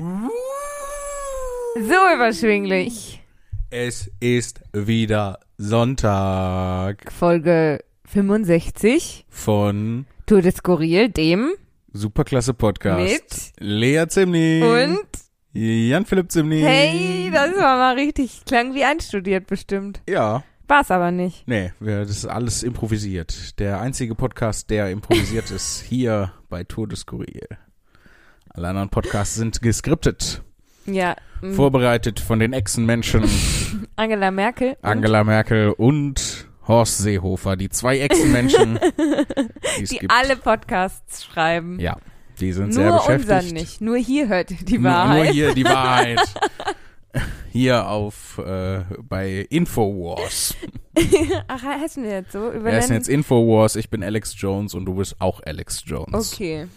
So 0.00 1.94
überschwinglich. 2.14 3.22
Es 3.68 4.10
ist 4.18 4.62
wieder 4.72 5.40
Sonntag 5.58 7.12
Folge 7.12 7.84
65 8.06 9.26
von 9.28 10.06
Tour 10.24 10.40
de 10.40 10.52
Skurril, 10.52 11.10
dem 11.10 11.50
Superklasse 11.92 12.54
Podcast. 12.54 12.98
mit 12.98 13.52
Lea 13.58 14.06
Zimni. 14.08 14.62
und 14.62 15.06
Jan-Philipp 15.52 16.32
Zimni. 16.32 16.60
hey, 16.62 17.30
das 17.30 17.54
war 17.56 17.76
mal 17.76 17.94
richtig, 17.96 18.46
klang 18.46 18.72
wie 18.74 18.84
einstudiert 18.84 19.46
bestimmt. 19.48 20.00
Ja. 20.08 20.44
War's 20.66 20.90
aber 20.90 21.10
nicht. 21.10 21.46
Nee, 21.46 21.72
das 21.78 22.08
ist 22.08 22.24
alles 22.24 22.62
improvisiert. 22.62 23.58
Der 23.58 23.82
einzige 23.82 24.14
Podcast, 24.14 24.70
der 24.70 24.90
improvisiert 24.90 25.50
ist, 25.50 25.82
hier 25.82 26.32
bei 26.48 26.64
Tour 26.64 26.88
de 26.88 26.96
Skurril. 26.96 27.46
Alle 28.52 28.68
anderen 28.68 28.88
Podcasts 28.90 29.34
sind 29.36 29.62
geskriptet, 29.62 30.42
Ja. 30.86 31.14
m, 31.42 31.54
vorbereitet 31.54 32.20
von 32.20 32.38
den 32.38 32.52
Echsenmenschen 32.52 33.24
Angela 33.96 34.30
Merkel. 34.30 34.70
und 34.82 34.84
Angela 34.88 35.24
Merkel 35.24 35.70
und 35.70 36.46
Horst 36.66 36.98
Seehofer, 36.98 37.56
die 37.56 37.68
zwei 37.68 37.98
Echsenmenschen, 38.00 38.78
die 39.78 39.84
gibt. 39.98 40.10
alle 40.12 40.36
Podcasts 40.36 41.24
schreiben. 41.24 41.78
Ja, 41.80 41.96
die 42.40 42.52
sind 42.52 42.72
sehr 42.72 42.88
nur 42.90 42.98
beschäftigt. 42.98 43.30
unseren 43.32 43.54
nicht. 43.54 43.80
Nur 43.80 43.96
hier 43.96 44.28
hört 44.28 44.50
ihr 44.50 44.56
die 44.58 44.78
Nur, 44.78 44.90
Wahrheit. 44.90 45.24
nur 45.24 45.32
hier 45.32 45.54
die 45.54 45.64
Wahrheit. 45.64 46.20
Hier 47.52 47.88
auf 47.88 48.38
äh, 48.38 48.84
bei 49.02 49.44
Infowars. 49.50 50.54
Ach, 51.48 51.60
heißen 51.64 52.04
wir 52.04 52.10
jetzt 52.12 52.30
so? 52.30 52.48
Übernennen? 52.52 52.86
denn 52.86 52.94
jetzt 52.96 53.08
Infowars? 53.08 53.74
Ich 53.74 53.90
bin 53.90 54.04
Alex 54.04 54.34
Jones 54.40 54.72
und 54.74 54.84
du 54.84 54.94
bist 54.94 55.16
auch 55.20 55.40
Alex 55.44 55.82
Jones. 55.84 56.32
Okay. 56.32 56.68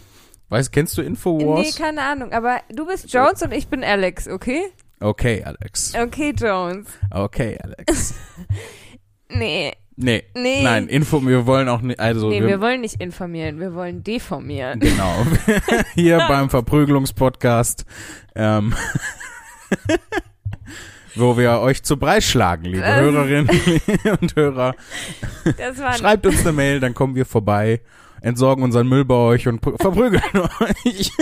Weißt, 0.54 0.70
kennst 0.70 0.96
du 0.96 1.00
Nee, 1.02 1.08
Infowars? 1.08 1.74
keine 1.76 2.00
Ahnung. 2.00 2.32
Aber 2.32 2.60
du 2.72 2.86
bist 2.86 3.12
Jones 3.12 3.42
und 3.42 3.52
ich 3.52 3.66
bin 3.66 3.82
Alex, 3.82 4.28
okay? 4.28 4.62
okay, 5.00 5.42
Alex. 5.44 5.92
Okay, 6.00 6.32
Jones. 6.36 6.86
Okay, 7.10 7.58
Alex. 7.60 8.14
Nee. 9.28 9.72
Nee. 9.96 10.22
Nee. 10.36 10.62
Nein, 10.62 10.86
Info, 10.86 11.20
wir 11.26 11.44
wollen 11.46 11.68
auch 11.68 11.80
nicht, 11.80 11.98
also 11.98 12.28
Nee, 12.28 12.40
wir, 12.40 12.46
wir 12.46 12.60
wollen 12.60 12.82
nicht 12.82 13.00
informieren, 13.00 13.58
wir 13.58 13.74
wollen 13.74 14.04
deformieren. 14.04 14.78
genau. 14.78 15.26
Hier 15.94 16.18
beim 16.28 16.50
Verprügelungspodcast, 16.50 17.84
ähm, 18.36 18.74
wo 21.16 21.36
wir 21.36 21.58
euch 21.58 21.82
zu 21.82 21.96
Brei 21.96 22.20
schlagen, 22.20 22.66
liebe 22.66 22.84
Ähm. 22.84 23.00
Hörerinnen 23.00 23.50
und 24.20 24.36
Hörer. 24.36 24.76
Schreibt 25.98 26.26
uns 26.26 26.42
eine 26.42 26.52
Mail, 26.52 26.78
dann 26.78 26.94
kommen 26.94 27.16
wir 27.16 27.26
vorbei, 27.26 27.80
entsorgen 28.24 28.64
unseren 28.64 28.88
Müll 28.88 29.04
bei 29.04 29.14
euch 29.14 29.46
und 29.48 29.60
pr- 29.62 29.80
verprügeln 29.80 30.22
euch. 30.60 31.12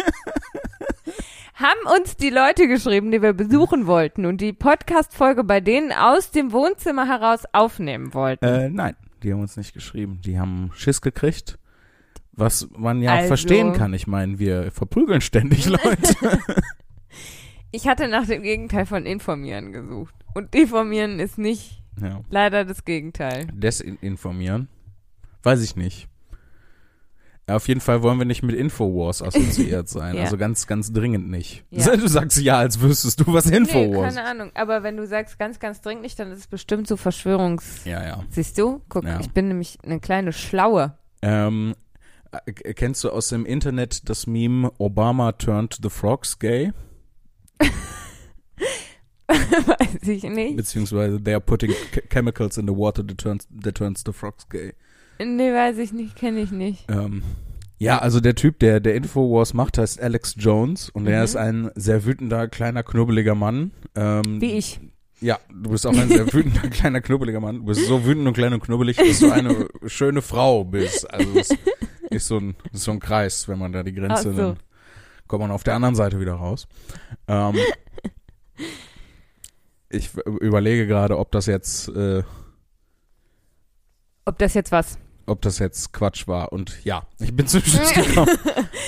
haben 1.55 1.81
uns 1.97 2.17
die 2.17 2.31
Leute 2.31 2.67
geschrieben, 2.69 3.11
die 3.11 3.23
wir 3.23 3.33
besuchen 3.33 3.87
wollten 3.87 4.27
und 4.27 4.41
die 4.41 4.53
Podcast-Folge 4.53 5.45
bei 5.45 5.61
denen 5.61 5.93
aus 5.93 6.31
dem 6.31 6.53
Wohnzimmer 6.53 7.07
heraus 7.07 7.43
aufnehmen 7.53 8.15
wollten. 8.15 8.45
Äh, 8.45 8.71
nein, 8.71 8.97
die 9.23 9.33
haben 9.33 9.41
uns 9.41 9.57
nicht 9.57 9.75
geschrieben. 9.75 10.21
Die 10.25 10.39
haben 10.39 10.71
Schiss 10.75 11.01
gekriegt. 11.01 11.59
Was 12.35 12.69
man 12.77 13.03
ja 13.03 13.13
Also- 13.15 13.29
verstehen 13.29 13.75
kann. 13.75 13.93
Ich 13.93 14.07
meine, 14.07 14.39
wir 14.39 14.73
verprügeln 14.73 15.21
ständig 15.21 15.67
Leute. 15.69 16.41
Ich 17.73 17.87
hatte 17.89 18.09
nach 18.09 18.27
dem 18.27 18.43
Gegenteil 18.43 18.87
von 18.87 19.05
informieren 19.07 19.73
gesucht. 19.73 20.15
Und 20.35 20.55
deformieren 20.55 21.21
ist 21.21 21.37
nicht 21.37 21.83
ja. 22.01 22.21
leider 22.31 22.65
das 22.65 22.85
Gegenteil. 22.87 23.49
Desinformieren? 23.53 24.69
Weiß 25.43 25.63
ich 25.63 25.77
nicht. 25.77 26.09
Auf 27.49 27.67
jeden 27.69 27.81
Fall 27.81 28.03
wollen 28.03 28.19
wir 28.19 28.25
nicht 28.25 28.43
mit 28.45 28.55
Infowars 28.55 29.21
assoziiert 29.21 29.89
sein. 29.89 30.15
Ja. 30.17 30.23
Also 30.25 30.37
ganz, 30.39 30.67
ganz 30.69 30.93
dringend 30.93 31.29
nicht. 31.29 31.65
Ja. 31.71 31.97
Du 31.97 32.07
sagst 32.09 32.41
ja, 32.41 32.59
als 32.59 32.81
wüsstest 32.81 33.21
du, 33.21 33.33
was 33.33 33.47
Nee, 33.47 33.57
Infowars 33.59 34.15
keine 34.15 34.27
Ahnung. 34.29 34.51
Aber 34.55 34.83
wenn 34.85 34.97
du 34.97 35.07
sagst 35.07 35.39
ganz, 35.39 35.59
ganz 35.59 35.81
dringlich, 35.81 36.15
dann 36.15 36.31
ist 36.31 36.39
es 36.39 36.47
bestimmt 36.47 36.87
so 36.87 36.97
Verschwörungs... 36.97 37.85
Ja, 37.85 38.03
ja. 38.07 38.25
Siehst 38.31 38.59
du? 38.59 38.81
Guck, 38.89 39.05
Ja. 39.05 39.19
ich 39.21 39.31
bin 39.33 39.49
nämlich 39.49 39.79
eine 39.83 39.99
kleine 40.01 40.33
Schlaue. 40.33 40.97
Ähm, 41.21 41.75
äh, 42.47 42.53
kennst 42.75 43.03
du 43.05 43.11
aus 43.11 43.29
dem 43.29 43.45
Internet 43.45 44.09
das 44.09 44.27
Meme 44.29 44.71
Obama 44.79 45.33
turned 45.33 45.79
the 45.83 45.91
frogs 45.91 46.39
gay? 46.39 46.73
Weiß 49.29 50.09
ich 50.09 50.23
nicht. 50.25 50.57
Beziehungsweise 50.57 51.23
they 51.23 51.35
are 51.35 51.41
putting 51.41 51.71
ch- 51.71 52.03
chemicals 52.11 52.57
in 52.59 52.67
the 52.67 52.75
water 52.75 53.07
that 53.07 53.19
turns, 53.19 53.47
that 53.63 53.75
turns 53.75 54.03
the 54.05 54.13
frogs 54.13 54.49
gay. 54.49 54.75
Nee, 55.19 55.53
weiß 55.53 55.79
ich 55.79 55.93
nicht, 55.93 56.17
kenne 56.17 56.41
ich 56.41 56.51
nicht. 56.51 56.85
Ähm, 56.91 57.23
ja, 57.79 57.99
also 57.99 58.21
der 58.21 58.35
Typ, 58.35 58.59
der 58.61 58.81
der 58.81 58.95
Infowars 58.95 59.55
macht, 59.55 59.79
heißt 59.79 60.01
Alex 60.01 60.35
Jones 60.39 60.89
und 60.91 61.07
er 61.07 61.19
Mhm. 61.19 61.25
ist 61.25 61.37
ein 61.37 61.71
sehr 61.75 62.05
wütender, 62.05 62.49
kleiner, 62.49 62.83
knubbeliger 62.83 63.35
Mann. 63.35 63.73
Ähm, 63.95 64.41
Wie 64.41 64.53
ich. 64.53 64.81
Ja, 65.21 65.39
du 65.53 65.71
bist 65.71 65.87
auch 65.87 65.97
ein 65.97 66.09
sehr 66.09 66.27
wütender, 66.33 66.69
kleiner, 66.69 67.01
knubbeliger 67.01 67.41
Mann. 67.41 67.59
Du 67.59 67.65
bist 67.67 67.87
so 67.87 68.05
wütend 68.05 68.27
und 68.27 68.35
klein 68.35 68.53
und 68.53 68.61
knubbelig, 68.63 68.97
dass 68.97 69.21
du 69.21 69.31
eine 69.31 69.69
schöne 69.87 70.23
Frau 70.23 70.65
bist. 70.65 71.09
Also 71.13 71.39
es 71.39 71.51
ist 72.11 72.27
so 72.27 72.39
ein, 72.39 72.57
ist 72.73 72.83
so 72.85 72.91
ein 72.91 73.01
Kreis, 73.01 73.47
wenn 73.49 73.59
man 73.59 73.73
da 73.73 73.83
die 73.85 73.95
Grenze, 73.95 74.31
Ach 74.31 74.37
so. 74.37 74.37
dann 74.37 74.57
kommt 75.29 75.43
man 75.43 75.51
auf 75.53 75.63
der 75.63 75.75
anderen 75.75 75.95
Seite 75.95 76.19
wieder 76.21 76.35
raus. 76.35 76.67
Ähm, 77.29 77.55
ich 79.91 80.11
überlege 80.41 80.87
gerade, 80.87 81.19
ob 81.19 81.31
das 81.33 81.47
jetzt, 81.47 81.89
äh, 81.89 82.23
Ob 84.25 84.39
das 84.39 84.55
jetzt 84.55 84.73
was? 84.73 84.99
ob 85.25 85.41
das 85.41 85.61
jetzt 85.61 85.93
Quatsch 85.93 86.27
war. 86.27 86.53
Und 86.53 86.85
ja, 86.85 87.05
ich 87.21 87.35
bin 87.35 87.47
zum 87.47 87.61
Schluss 87.63 87.93
gekommen. 87.95 88.37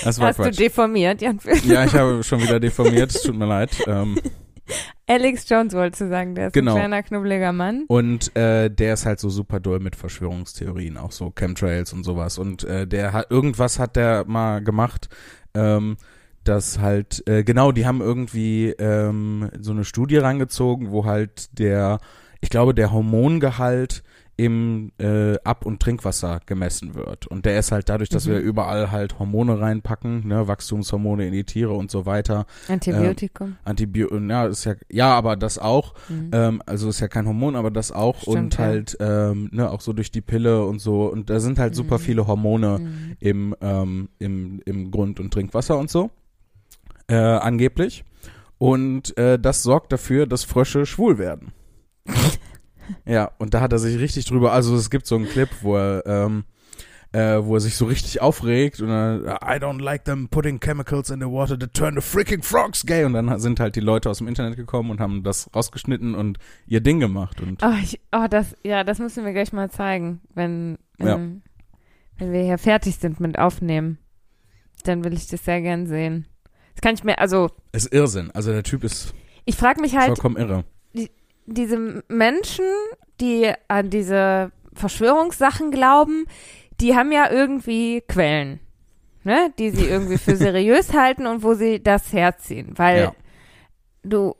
Das 0.03 0.19
war 0.19 0.27
Hast 0.27 0.37
du 0.39 0.43
Quatsch. 0.43 0.59
deformiert, 0.59 1.21
Jan? 1.21 1.39
Ja, 1.63 1.85
ich 1.85 1.93
habe 1.93 2.21
schon 2.23 2.41
wieder 2.41 2.59
deformiert, 2.59 3.15
es 3.15 3.21
tut 3.21 3.35
mir 3.37 3.45
leid. 3.45 3.71
Ähm, 3.87 4.19
Alex 5.07 5.47
Jones 5.47 5.73
wolltest 5.73 6.01
du 6.01 6.09
sagen, 6.09 6.35
der 6.35 6.47
ist 6.47 6.53
Genau. 6.53 6.73
ein 6.73 6.77
kleiner, 6.77 7.03
knubbeliger 7.03 7.53
Mann. 7.53 7.85
Und 7.87 8.35
äh, 8.35 8.69
der 8.69 8.93
ist 8.95 9.05
halt 9.05 9.21
so 9.21 9.29
super 9.29 9.61
doll 9.61 9.79
mit 9.79 9.95
Verschwörungstheorien, 9.95 10.97
auch 10.97 11.13
so 11.13 11.31
Chemtrails 11.31 11.93
und 11.93 12.03
sowas. 12.03 12.37
Und 12.37 12.65
äh, 12.65 12.85
der 12.85 13.13
hat 13.13 13.31
irgendwas 13.31 13.79
hat 13.79 13.95
der 13.95 14.25
mal 14.27 14.61
gemacht, 14.61 15.07
ähm, 15.53 15.95
dass 16.43 16.79
halt, 16.79 17.23
äh, 17.29 17.43
genau, 17.45 17.71
die 17.71 17.85
haben 17.87 18.01
irgendwie 18.01 18.71
ähm, 18.71 19.49
so 19.59 19.71
eine 19.71 19.85
Studie 19.85 20.17
rangezogen, 20.17 20.91
wo 20.91 21.05
halt 21.05 21.57
der, 21.57 21.99
ich 22.41 22.49
glaube, 22.49 22.73
der 22.75 22.91
Hormongehalt 22.91 24.03
im 24.37 24.91
äh, 24.97 25.37
Ab- 25.45 25.65
und 25.65 25.81
Trinkwasser 25.81 26.41
gemessen 26.45 26.93
wird. 26.93 27.25
Und 27.27 27.45
der 27.45 27.57
ist 27.57 27.71
halt 27.71 27.87
dadurch, 27.87 28.09
dass 28.09 28.27
Mhm. 28.27 28.31
wir 28.31 28.39
überall 28.39 28.91
halt 28.91 29.17
Hormone 29.17 29.59
reinpacken, 29.61 30.27
ne, 30.27 30.47
Wachstumshormone 30.47 31.25
in 31.27 31.31
die 31.31 31.45
Tiere 31.45 31.71
und 31.73 31.89
so 31.89 32.05
weiter. 32.05 32.45
Antibiotikum. 32.67 33.55
Antibiotika, 33.63 34.19
ja, 34.27 34.45
ist 34.47 34.65
ja, 34.65 34.73
ja, 34.91 35.13
aber 35.13 35.37
das 35.37 35.57
auch. 35.57 35.93
Mhm. 36.09 36.31
Ähm, 36.33 36.61
also 36.65 36.89
ist 36.89 36.99
ja 36.99 37.07
kein 37.07 37.25
Hormon, 37.27 37.55
aber 37.55 37.71
das 37.71 37.91
auch 37.93 38.17
Stimmt, 38.21 38.35
und 38.37 38.53
ja. 38.57 38.63
halt 38.63 38.97
ähm, 38.99 39.49
ne, 39.53 39.71
auch 39.71 39.79
so 39.81 39.93
durch 39.93 40.11
die 40.11 40.21
Pille 40.21 40.65
und 40.65 40.79
so 40.79 41.05
und 41.09 41.29
da 41.29 41.39
sind 41.39 41.57
halt 41.57 41.73
super 41.75 41.95
Mhm. 41.95 42.01
viele 42.01 42.27
Hormone 42.27 42.79
Mhm. 42.79 43.15
im 43.19 43.55
ähm, 43.61 44.09
im 44.19 44.61
im 44.65 44.91
Grund 44.91 45.19
und 45.21 45.33
Trinkwasser 45.33 45.77
und 45.77 45.89
so 45.89 46.09
äh, 47.07 47.15
angeblich 47.15 48.03
und 48.57 49.17
äh, 49.17 49.39
das 49.39 49.63
sorgt 49.63 49.93
dafür, 49.93 50.27
dass 50.27 50.43
Frösche 50.43 50.85
schwul 50.85 51.17
werden. 51.19 51.53
ja 53.05 53.31
und 53.37 53.53
da 53.53 53.61
hat 53.61 53.71
er 53.71 53.79
sich 53.79 53.99
richtig 53.99 54.25
drüber, 54.25 54.51
also 54.53 54.75
es 54.75 54.89
gibt 54.89 55.07
so 55.07 55.15
einen 55.15 55.27
Clip, 55.27 55.49
wo 55.61 55.75
er 55.77 56.03
ähm, 56.05 56.43
äh, 57.11 57.43
wo 57.45 57.55
er 57.55 57.61
sich 57.61 57.77
so 57.77 57.85
richtig 57.85 58.21
aufregt 58.21 58.81
und 58.81 58.89
dann, 58.89 59.21
I 59.25 59.57
don't 59.57 59.81
like 59.81 60.03
them 60.03 60.27
putting 60.27 60.59
chemicals 60.59 61.09
in 61.09 61.21
the 61.21 61.27
water 61.27 61.57
that 61.57 61.73
turn 61.73 61.95
the 61.95 62.01
freaking 62.01 62.43
frogs 62.43 62.85
gay 62.85 63.05
und 63.05 63.13
dann 63.13 63.39
sind 63.39 63.59
halt 63.61 63.75
die 63.77 63.79
Leute 63.81 64.09
aus 64.09 64.17
dem 64.17 64.27
Internet 64.27 64.57
gekommen 64.57 64.89
und 64.91 64.99
haben 64.99 65.23
das 65.23 65.49
rausgeschnitten 65.55 66.13
und 66.13 66.39
ihr 66.67 66.81
Ding 66.81 66.99
gemacht 66.99 67.39
und 67.41 67.63
Oh, 67.63 67.73
ich, 67.81 68.01
oh, 68.11 68.25
das, 68.29 68.55
ja, 68.65 68.83
das 68.83 68.99
müssen 68.99 69.23
wir 69.23 69.31
gleich 69.31 69.53
mal 69.53 69.71
zeigen, 69.71 70.19
wenn, 70.33 70.77
Ja. 70.99 71.15
ähm, 71.15 71.41
wenn 72.17 72.33
wir 72.33 72.43
hier 72.43 72.57
fertig 72.57 72.97
sind 72.97 73.19
mit 73.21 73.39
Aufnehmen. 73.39 73.97
Dann 74.83 75.03
will 75.05 75.13
ich 75.13 75.27
das 75.27 75.45
sehr 75.45 75.61
gern 75.61 75.87
sehen. 75.87 76.25
Das 76.73 76.81
kann 76.81 76.95
ich 76.95 77.03
mir, 77.05 77.17
also, 77.19 77.49
es 77.71 77.85
ist 77.85 77.93
Irrsinn. 77.93 78.29
Also 78.31 78.51
der 78.51 78.63
Typ 78.63 78.83
ist 78.83 79.13
ich 79.45 79.55
frage 79.55 79.79
mich 79.79 79.95
halt, 79.95 80.07
vollkommen 80.07 80.35
irre. 80.37 80.65
Diese 81.45 82.03
Menschen, 82.07 82.65
die 83.21 83.51
an 83.67 83.89
diese 83.89 84.51
Verschwörungssachen 84.73 85.71
glauben, 85.71 86.25
die 86.81 86.95
haben 86.95 87.11
ja 87.11 87.31
irgendwie 87.31 88.01
Quellen, 88.07 88.59
ne, 89.23 89.53
die 89.57 89.69
sie 89.71 89.85
irgendwie 89.87 90.17
für 90.17 90.35
seriös 90.37 90.93
halten 90.93 91.25
und 91.27 91.43
wo 91.43 91.53
sie 91.53 91.81
das 91.81 92.11
herziehen, 92.13 92.73
weil 92.75 92.99
Ja. 93.03 93.13
du, 94.03 94.35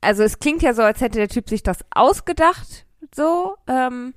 also 0.00 0.22
es 0.22 0.38
klingt 0.38 0.62
ja 0.62 0.74
so, 0.74 0.82
als 0.82 1.00
hätte 1.00 1.18
der 1.18 1.28
Typ 1.28 1.48
sich 1.48 1.62
das 1.62 1.78
ausgedacht, 1.90 2.86
so, 3.14 3.56
ähm, 3.66 4.14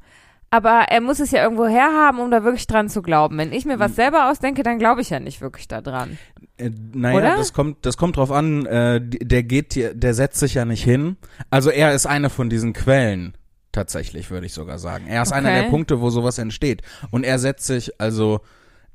aber 0.52 0.86
er 0.90 1.02
muss 1.02 1.20
es 1.20 1.32
ja 1.32 1.44
irgendwo 1.44 1.66
herhaben, 1.66 2.20
um 2.20 2.32
da 2.32 2.44
wirklich 2.44 2.68
dran 2.68 2.88
zu 2.88 3.02
glauben. 3.02 3.38
Wenn 3.38 3.52
ich 3.52 3.66
mir 3.66 3.74
Hm. 3.74 3.80
was 3.80 3.96
selber 3.96 4.30
ausdenke, 4.30 4.64
dann 4.64 4.80
glaube 4.80 5.02
ich 5.02 5.10
ja 5.10 5.20
nicht 5.20 5.42
wirklich 5.42 5.68
da 5.68 5.82
dran. 5.82 6.18
Äh, 6.58 6.72
naja, 6.94 7.18
Oder? 7.18 7.38
das 7.38 7.54
kommt, 7.54 7.86
das 7.86 7.98
kommt 7.98 8.18
drauf 8.18 8.32
an, 8.32 8.66
äh, 8.66 9.02
der 9.02 9.44
geht 9.44 9.76
der 9.76 10.14
setzt 10.14 10.40
sich 10.40 10.54
ja 10.54 10.66
nicht 10.66 10.84
hin. 10.84 11.18
Also 11.50 11.70
er 11.70 11.94
ist 11.94 12.06
eine 12.06 12.30
von 12.30 12.50
diesen 12.50 12.74
Quellen, 12.74 13.36
tatsächlich, 13.72 14.32
würde 14.32 14.46
ich 14.46 14.54
sogar 14.54 14.80
sagen. 14.80 15.06
Er 15.08 15.22
ist 15.22 15.34
einer 15.34 15.50
Okay. 15.50 15.62
der 15.64 15.70
Punkte, 15.70 16.00
wo 16.02 16.10
sowas 16.10 16.38
entsteht. 16.38 16.82
Und 17.12 17.26
er 17.26 17.40
setzt 17.40 17.66
sich, 17.66 18.00
also, 18.00 18.40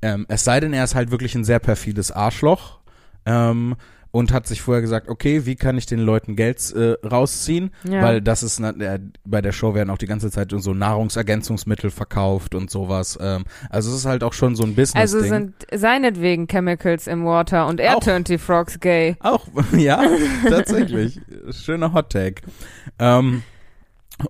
ähm, 0.00 0.24
es 0.28 0.44
sei 0.44 0.60
denn, 0.60 0.72
er 0.72 0.84
ist 0.84 0.94
halt 0.94 1.10
wirklich 1.10 1.34
ein 1.34 1.44
sehr 1.44 1.58
perfides 1.58 2.10
Arschloch. 2.10 2.80
Ähm, 3.26 3.76
und 4.12 4.32
hat 4.32 4.46
sich 4.46 4.60
vorher 4.60 4.80
gesagt, 4.82 5.08
okay, 5.08 5.46
wie 5.46 5.54
kann 5.56 5.78
ich 5.78 5.86
den 5.86 6.00
Leuten 6.00 6.34
Geld 6.36 6.72
äh, 6.72 6.94
rausziehen? 7.06 7.70
Ja. 7.84 8.02
Weil 8.02 8.20
das 8.20 8.42
ist, 8.42 8.58
äh, 8.60 8.98
bei 9.24 9.40
der 9.40 9.52
Show 9.52 9.74
werden 9.74 9.90
auch 9.90 9.98
die 9.98 10.06
ganze 10.06 10.30
Zeit 10.30 10.52
so 10.56 10.74
Nahrungsergänzungsmittel 10.74 11.90
verkauft 11.90 12.54
und 12.54 12.70
sowas. 12.70 13.18
Ähm, 13.20 13.44
also 13.68 13.90
es 13.90 13.96
ist 13.98 14.06
halt 14.06 14.24
auch 14.24 14.32
schon 14.32 14.56
so 14.56 14.64
ein 14.64 14.74
Business-Ding. 14.74 15.00
Also 15.00 15.20
sind 15.20 15.54
seinetwegen 15.72 16.46
Chemicals 16.48 17.06
im 17.06 17.24
Water 17.24 17.66
und 17.66 17.78
er 17.80 17.96
Auch. 17.96 18.00
turnt 18.00 18.28
die 18.28 18.38
Frogs 18.38 18.80
gay. 18.80 19.16
Auch, 19.20 19.46
ja, 19.76 20.02
tatsächlich. 20.48 21.20
Schöner 21.50 21.92
Hot 21.92 22.10
Take. 22.10 22.42
Ähm, 22.98 23.42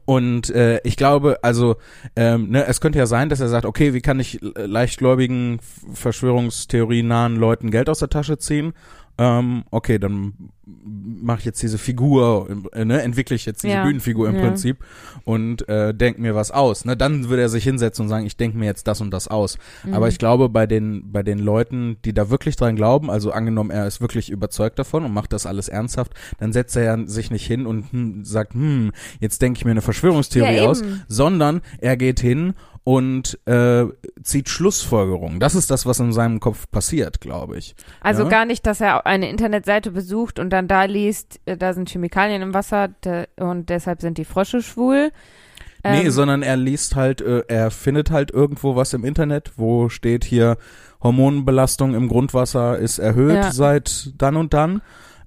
und 0.05 0.51
äh, 0.51 0.81
ich 0.85 0.97
glaube, 0.97 1.39
also 1.43 1.75
ähm, 2.15 2.51
ne, 2.51 2.65
es 2.67 2.81
könnte 2.81 2.99
ja 3.01 3.07
sein, 3.07 3.29
dass 3.29 3.41
er 3.41 3.49
sagt, 3.49 3.67
okay, 3.67 3.93
wie 3.93 4.01
kann 4.01 4.21
ich 4.21 4.41
äh, 4.41 4.67
leichtgläubigen, 4.67 5.59
F- 5.59 5.99
Verschwörungstheorien 5.99 7.09
nahen 7.09 7.35
Leuten 7.37 7.71
Geld 7.73 7.89
aus 7.89 7.99
der 7.99 8.09
Tasche 8.09 8.39
ziehen? 8.39 8.73
Ähm, 9.21 9.65
okay, 9.71 9.99
dann 9.99 10.33
mache 10.65 11.41
ich 11.41 11.45
jetzt 11.45 11.63
diese 11.63 11.77
Figur, 11.77 12.49
äh, 12.73 12.87
ne, 12.87 13.03
entwickle 13.03 13.37
ich 13.37 13.45
jetzt 13.45 13.63
diese 13.63 13.75
Ja. 13.75 13.85
Bühnenfigur 13.85 14.27
im 14.27 14.37
Ja. 14.37 14.41
Prinzip 14.41 14.79
und 15.25 15.69
äh, 15.69 15.93
denk 15.93 16.19
mir 16.19 16.35
was 16.35 16.51
aus. 16.51 16.87
Ne, 16.87 16.97
dann 16.97 17.29
würde 17.29 17.43
er 17.43 17.51
sich 17.51 17.65
hinsetzen 17.65 18.05
und 18.05 18.09
sagen, 18.09 18.25
ich 18.25 18.39
denke 18.39 18.57
mir 18.57 18.65
jetzt 18.65 18.89
das 18.89 19.03
und 19.03 19.11
das 19.11 19.29
aus. 19.29 19.59
Mhm. 19.85 19.93
Aber 19.93 20.09
ich 20.09 20.19
glaube, 20.19 20.49
bei 20.49 20.67
den, 20.67 21.13
bei 21.13 21.23
den 21.23 21.39
Leuten, 21.39 21.99
die 22.07 22.15
da 22.15 22.31
wirklich 22.31 22.57
dran 22.57 22.77
glauben, 22.77 23.11
also 23.11 23.31
angenommen, 23.31 23.71
er 23.71 23.87
ist 23.87 24.01
wirklich 24.01 24.31
überzeugt 24.31 24.79
davon 24.79 25.05
und 25.05 25.13
macht 25.13 25.35
das 25.35 25.45
alles 25.45 25.69
ernsthaft, 25.69 26.15
dann 26.39 26.55
setzt 26.55 26.75
er 26.77 27.07
sich 27.07 27.31
nicht 27.31 27.47
hin 27.47 27.67
und 27.67 27.93
hm, 27.93 28.25
sagt, 28.25 28.55
hm, 28.55 28.93
jetzt 29.21 29.43
denke 29.43 29.59
ich 29.59 29.67
mir 29.67 29.73
eine 29.73 29.83
Verschwörungstheorie 29.83 30.57
Ja, 30.57 30.67
aus, 30.67 30.83
sondern 31.09 31.61
er 31.79 31.99
geht 31.99 32.21
hin 32.21 32.55
und 32.85 33.39
äh, 33.47 33.85
zieht 34.23 34.49
Schlussfolgerungen. 34.49 35.39
Das 35.41 35.55
ist 35.55 35.71
das, 35.71 35.87
was 35.87 36.01
in 36.01 36.13
seinem 36.13 36.41
Kopf 36.41 36.71
passiert, 36.71 37.21
glaube 37.21 37.59
ich. 37.59 37.75
Also 38.01 38.23
Ja. 38.25 38.29
gar 38.29 38.45
nicht, 38.47 38.67
dass 38.67 38.81
er 38.81 39.07
eine 39.07 39.29
Internetseite 39.29 39.91
besucht 39.91 40.39
und 40.39 40.51
dann 40.51 40.67
da 40.69 40.85
liest, 40.85 41.41
äh, 41.45 41.57
da 41.57 41.73
sind 41.75 41.91
Chemikalien 41.91 42.43
im 42.43 42.55
Wasser 42.55 42.89
und 43.37 43.69
deshalb 43.69 44.01
sind 44.01 44.19
die 44.19 44.25
Frösche 44.25 44.63
schwul. 44.63 45.11
nee, 45.85 46.05
Ähm, 46.05 46.11
sondern 46.11 46.43
er 46.43 46.57
liest 46.57 46.97
halt, 46.97 47.21
äh, 47.21 47.43
er 47.49 47.71
findet 47.71 48.11
halt 48.11 48.31
irgendwo 48.31 48.77
was 48.77 48.93
im 48.93 49.05
Internet, 49.05 49.53
wo 49.57 49.89
steht 49.89 50.25
hier, 50.25 50.57
Hormonbelastung 51.03 51.95
im 51.95 52.09
Grundwasser 52.09 52.79
ist 52.79 52.99
erhöht 52.99 53.37
Ja. 53.37 53.53
seit 53.53 54.13
dann 54.19 54.37
und 54.37 54.53
dann. 54.55 54.83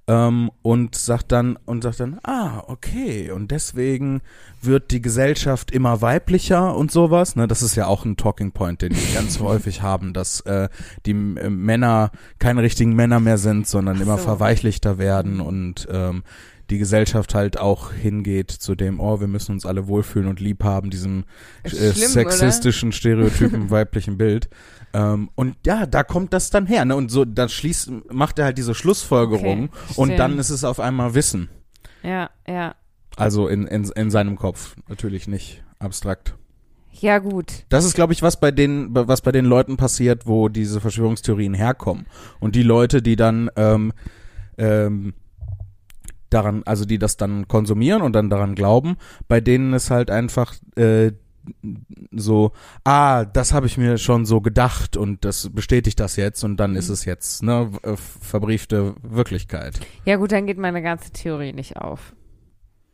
Ähm, 0.06 0.50
und 0.60 0.96
sagt 0.96 1.32
dann 1.32 1.56
und 1.64 1.82
sagt 1.82 2.00
dann, 2.00 2.20
ah, 2.24 2.62
okay, 2.66 3.30
und 3.30 3.50
deswegen 3.50 4.20
wird 4.60 4.90
die 4.90 5.00
Gesellschaft 5.00 5.70
immer 5.70 6.02
weiblicher 6.02 6.76
und 6.76 6.92
sowas. 6.92 7.36
Ne, 7.36 7.46
das 7.46 7.62
ist 7.62 7.74
ja 7.74 7.86
auch 7.86 8.04
ein 8.04 8.18
Talking 8.18 8.52
Point, 8.52 8.82
den 8.82 8.92
die 8.92 9.14
ganz 9.14 9.40
häufig 9.40 9.80
haben, 9.80 10.12
dass 10.12 10.40
äh, 10.42 10.68
die 11.06 11.12
äh, 11.12 11.48
Männer 11.48 12.10
keine 12.38 12.62
richtigen 12.62 12.94
Männer 12.94 13.18
mehr 13.18 13.38
sind, 13.38 13.66
sondern 13.66 13.96
Ach 13.96 14.02
immer 14.02 14.18
so. 14.18 14.24
verweichlichter 14.24 14.98
werden 14.98 15.40
und 15.40 15.88
ähm, 15.90 16.22
die 16.70 16.78
Gesellschaft 16.78 17.34
halt 17.34 17.58
auch 17.58 17.92
hingeht 17.92 18.50
zu 18.50 18.74
dem, 18.74 19.00
oh, 19.00 19.20
wir 19.20 19.28
müssen 19.28 19.52
uns 19.52 19.66
alle 19.66 19.86
wohlfühlen 19.86 20.28
und 20.28 20.40
lieb 20.40 20.64
haben, 20.64 20.90
diesem 20.90 21.24
äh, 21.62 21.70
Schlimm, 21.70 22.10
sexistischen, 22.10 22.92
stereotypen 22.92 23.70
weiblichen 23.70 24.16
Bild. 24.16 24.48
Ähm, 24.94 25.28
und 25.34 25.56
ja, 25.66 25.86
da 25.86 26.04
kommt 26.04 26.32
das 26.32 26.50
dann 26.50 26.66
her. 26.66 26.84
Ne? 26.84 26.94
Und 26.94 27.10
so, 27.10 27.24
dann 27.24 27.48
schließt, 27.48 27.90
macht 28.12 28.38
er 28.38 28.46
halt 28.46 28.58
diese 28.58 28.74
Schlussfolgerung 28.74 29.68
Okay, 29.90 30.00
und 30.00 30.16
dann 30.16 30.38
ist 30.38 30.50
es 30.50 30.62
auf 30.64 30.78
einmal 30.78 31.14
Wissen. 31.14 31.50
Ja, 32.02 32.30
ja. 32.46 32.76
Also 33.16 33.48
in, 33.48 33.66
in, 33.66 33.84
in 33.90 34.10
seinem 34.10 34.36
Kopf, 34.36 34.76
natürlich 34.88 35.26
nicht 35.26 35.64
abstrakt. 35.80 36.36
Ja, 36.92 37.18
gut. 37.18 37.64
Das 37.70 37.84
ist, 37.84 37.94
glaube 37.94 38.12
ich, 38.12 38.22
was 38.22 38.38
bei 38.38 38.52
den, 38.52 38.88
was 38.92 39.20
bei 39.20 39.32
den 39.32 39.46
Leuten 39.46 39.76
passiert, 39.76 40.26
wo 40.26 40.48
diese 40.48 40.80
Verschwörungstheorien 40.80 41.54
herkommen. 41.54 42.06
Und 42.38 42.54
die 42.54 42.62
Leute, 42.62 43.02
die 43.02 43.16
dann 43.16 43.50
ähm, 43.56 43.92
ähm, 44.58 45.14
daran, 46.30 46.62
also 46.66 46.84
die 46.84 46.98
das 46.98 47.16
dann 47.16 47.48
konsumieren 47.48 48.02
und 48.02 48.12
dann 48.12 48.30
daran 48.30 48.54
glauben, 48.54 48.96
bei 49.26 49.40
denen 49.40 49.72
ist 49.72 49.90
halt 49.90 50.10
einfach 50.10 50.54
äh, 50.76 51.12
so, 52.12 52.52
ah, 52.84 53.24
das 53.24 53.52
habe 53.52 53.66
ich 53.66 53.76
mir 53.78 53.98
schon 53.98 54.24
so 54.26 54.40
gedacht 54.40 54.96
und 54.96 55.24
das 55.24 55.50
bestätigt 55.52 56.00
das 56.00 56.16
jetzt 56.16 56.44
und 56.44 56.56
dann 56.58 56.76
ist 56.76 56.88
Mhm. 56.88 56.94
es 56.94 57.04
jetzt 57.04 57.42
ne 57.42 57.70
äh, 57.82 57.96
verbriefte 57.96 58.94
Wirklichkeit. 59.02 59.80
Ja, 60.04 60.16
gut, 60.16 60.32
dann 60.32 60.46
geht 60.46 60.58
meine 60.58 60.82
ganze 60.82 61.10
Theorie 61.10 61.52
nicht 61.52 61.76
auf. 61.76 62.14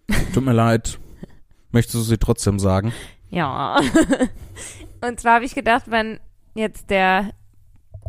Tut 0.35 0.45
mir 0.45 0.53
leid. 0.53 0.99
Möchtest 1.73 1.95
du 1.95 2.01
sie 2.01 2.19
trotzdem 2.19 2.59
sagen? 2.59 2.93
Ja. 3.29 3.79
Und 5.01 5.21
zwar 5.21 5.37
habe 5.37 5.45
ich 5.45 5.55
gedacht, 5.55 5.85
wenn 5.87 6.19
jetzt 6.55 6.91
der, 6.91 7.31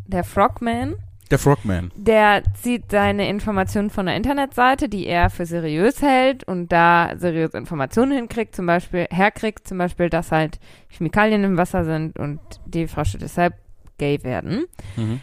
der 0.07 0.23
Frogman, 0.23 0.95
Der 1.31 1.39
Frogman. 1.39 1.91
der 1.95 2.43
zieht 2.61 2.91
seine 2.91 3.27
Informationen 3.29 3.89
von 3.89 4.05
der 4.05 4.15
Internetseite, 4.15 4.89
die 4.89 5.07
er 5.07 5.29
für 5.29 5.45
seriös 5.45 6.01
hält 6.01 6.43
und 6.43 6.71
da 6.71 7.13
seriöse 7.17 7.57
Informationen 7.57 8.11
hinkriegt, 8.11 8.55
zum 8.55 8.65
Beispiel, 8.67 9.07
herkriegt, 9.09 9.67
zum 9.67 9.77
Beispiel, 9.79 10.09
dass 10.09 10.31
halt 10.31 10.59
Chemikalien 10.89 11.43
im 11.43 11.57
Wasser 11.57 11.85
sind 11.85 12.19
und 12.19 12.39
die 12.65 12.87
Frösche 12.87 13.17
deshalb 13.17 13.53
gay 13.97 14.23
werden. 14.23 14.65
Mhm. 14.97 15.21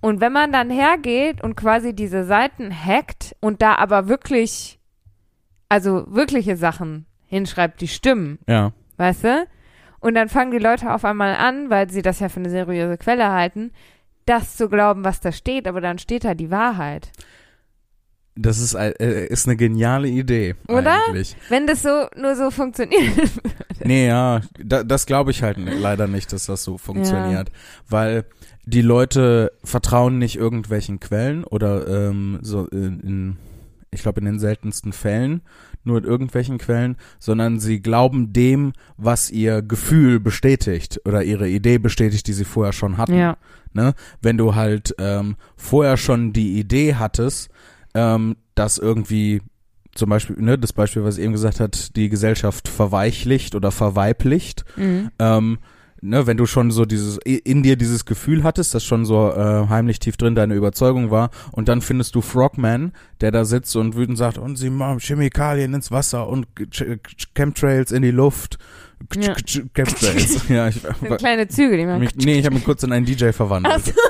Und 0.00 0.20
wenn 0.20 0.32
man 0.32 0.50
dann 0.52 0.70
hergeht 0.70 1.42
und 1.42 1.54
quasi 1.56 1.94
diese 1.94 2.24
Seiten 2.24 2.72
hackt 2.72 3.36
und 3.40 3.62
da 3.62 3.74
aber 3.76 4.08
wirklich, 4.08 4.80
also 5.68 6.04
wirkliche 6.08 6.56
Sachen 6.56 7.06
hinschreibt, 7.26 7.80
die 7.80 7.88
stimmen, 7.88 8.38
Ja. 8.48 8.72
weißt 8.96 9.24
du? 9.24 9.46
Und 10.00 10.14
dann 10.14 10.28
fangen 10.28 10.50
die 10.50 10.58
Leute 10.58 10.92
auf 10.92 11.04
einmal 11.04 11.36
an, 11.36 11.70
weil 11.70 11.88
sie 11.88 12.02
das 12.02 12.18
ja 12.18 12.28
für 12.28 12.40
eine 12.40 12.50
seriöse 12.50 12.98
Quelle 12.98 13.30
halten, 13.30 13.70
das 14.26 14.56
zu 14.56 14.68
glauben, 14.68 15.04
was 15.04 15.20
da 15.20 15.32
steht, 15.32 15.66
aber 15.66 15.80
dann 15.80 15.98
steht 15.98 16.24
da 16.24 16.34
die 16.34 16.50
Wahrheit. 16.50 17.10
Das 18.34 18.58
ist, 18.58 18.74
äh, 18.74 19.26
ist 19.26 19.46
eine 19.46 19.56
geniale 19.56 20.08
Idee. 20.08 20.54
Oder? 20.68 20.98
Eigentlich. 21.06 21.36
Wenn 21.50 21.66
das 21.66 21.82
so 21.82 22.06
nur 22.16 22.34
so 22.36 22.50
funktioniert. 22.50 23.02
Nee, 23.84 24.06
ja, 24.06 24.42
da, 24.62 24.84
das 24.84 25.06
glaube 25.06 25.32
ich 25.32 25.42
halt 25.42 25.58
leider 25.58 26.06
nicht, 26.06 26.32
dass 26.32 26.46
das 26.46 26.62
so 26.62 26.78
funktioniert. 26.78 27.50
Weil 27.88 28.26
die 28.64 28.80
Leute 28.80 29.50
vertrauen 29.64 30.18
nicht 30.18 30.36
irgendwelchen 30.36 31.00
Quellen 31.00 31.42
oder 31.42 31.88
ähm, 31.88 32.38
so 32.42 32.66
in, 32.66 33.00
in 33.00 33.36
ich 33.90 34.02
glaube 34.02 34.20
in 34.20 34.26
den 34.26 34.38
seltensten 34.38 34.92
Fällen 34.92 35.42
nur 35.84 35.98
in 35.98 36.04
irgendwelchen 36.04 36.58
Quellen, 36.58 36.96
sondern 37.18 37.58
sie 37.60 37.80
glauben 37.80 38.32
dem, 38.32 38.72
was 38.96 39.30
ihr 39.30 39.62
Gefühl 39.62 40.20
bestätigt 40.20 41.00
oder 41.04 41.22
ihre 41.24 41.48
Idee 41.48 41.78
bestätigt, 41.78 42.26
die 42.26 42.32
sie 42.32 42.44
vorher 42.44 42.72
schon 42.72 42.96
hatten. 42.98 43.14
ja. 43.14 43.36
Ne? 43.74 43.94
Wenn 44.20 44.36
du 44.36 44.54
halt 44.54 44.94
ähm, 44.98 45.36
vorher 45.56 45.96
schon 45.96 46.32
die 46.34 46.58
Idee 46.58 46.94
hattest, 46.96 47.48
ähm, 47.94 48.36
dass 48.54 48.76
irgendwie 48.76 49.40
zum 49.94 50.10
Beispiel, 50.10 50.36
ne, 50.38 50.58
das 50.58 50.72
Beispiel, 50.74 51.04
was 51.04 51.16
ich 51.18 51.24
eben 51.24 51.32
gesagt 51.32 51.58
hat, 51.60 51.96
die 51.96 52.08
Gesellschaft 52.10 52.68
verweichlicht 52.68 53.54
oder 53.54 53.70
verweiblicht, 53.70 54.64
Mhm. 54.76 55.10
ähm, 55.18 55.58
ne, 56.02 56.26
wenn 56.26 56.36
du 56.36 56.46
schon 56.46 56.70
so 56.70 56.84
dieses, 56.84 57.18
in 57.18 57.62
dir 57.62 57.76
dieses 57.76 58.04
Gefühl 58.04 58.42
hattest, 58.42 58.74
das 58.74 58.84
schon 58.84 59.04
so 59.04 59.32
äh, 59.32 59.68
heimlich 59.68 60.00
tief 60.00 60.16
drin 60.16 60.34
deine 60.34 60.54
Überzeugung 60.54 61.10
war, 61.10 61.30
und 61.52 61.68
dann 61.68 61.80
findest 61.80 62.14
du 62.14 62.20
Frogman, 62.20 62.92
der 63.20 63.30
da 63.30 63.44
sitzt 63.44 63.74
und 63.76 63.96
wütend 63.96 64.18
sagt, 64.18 64.36
und 64.36 64.56
sie 64.56 64.68
machen 64.68 64.98
Chemikalien 65.00 65.72
ins 65.72 65.90
Wasser 65.90 66.28
und 66.28 66.46
Ch 66.70 66.98
Ch 67.02 67.28
Chemtrails 67.34 67.92
in 67.92 68.02
die 68.02 68.10
Luft. 68.10 68.58
Ja. 69.14 69.34
Chemtrails. 69.74 70.42
ja, 70.48 70.68
ich, 70.68 70.82
kleine 71.18 71.48
Züge, 71.48 71.76
die 71.76 71.86
man. 71.86 72.00
mich, 72.00 72.14
nee, 72.16 72.38
ich 72.38 72.44
habe 72.44 72.56
mich 72.56 72.64
kurz 72.64 72.82
in 72.82 72.92
einen 72.92 73.06
DJ 73.06 73.30
verwandelt. 73.30 73.94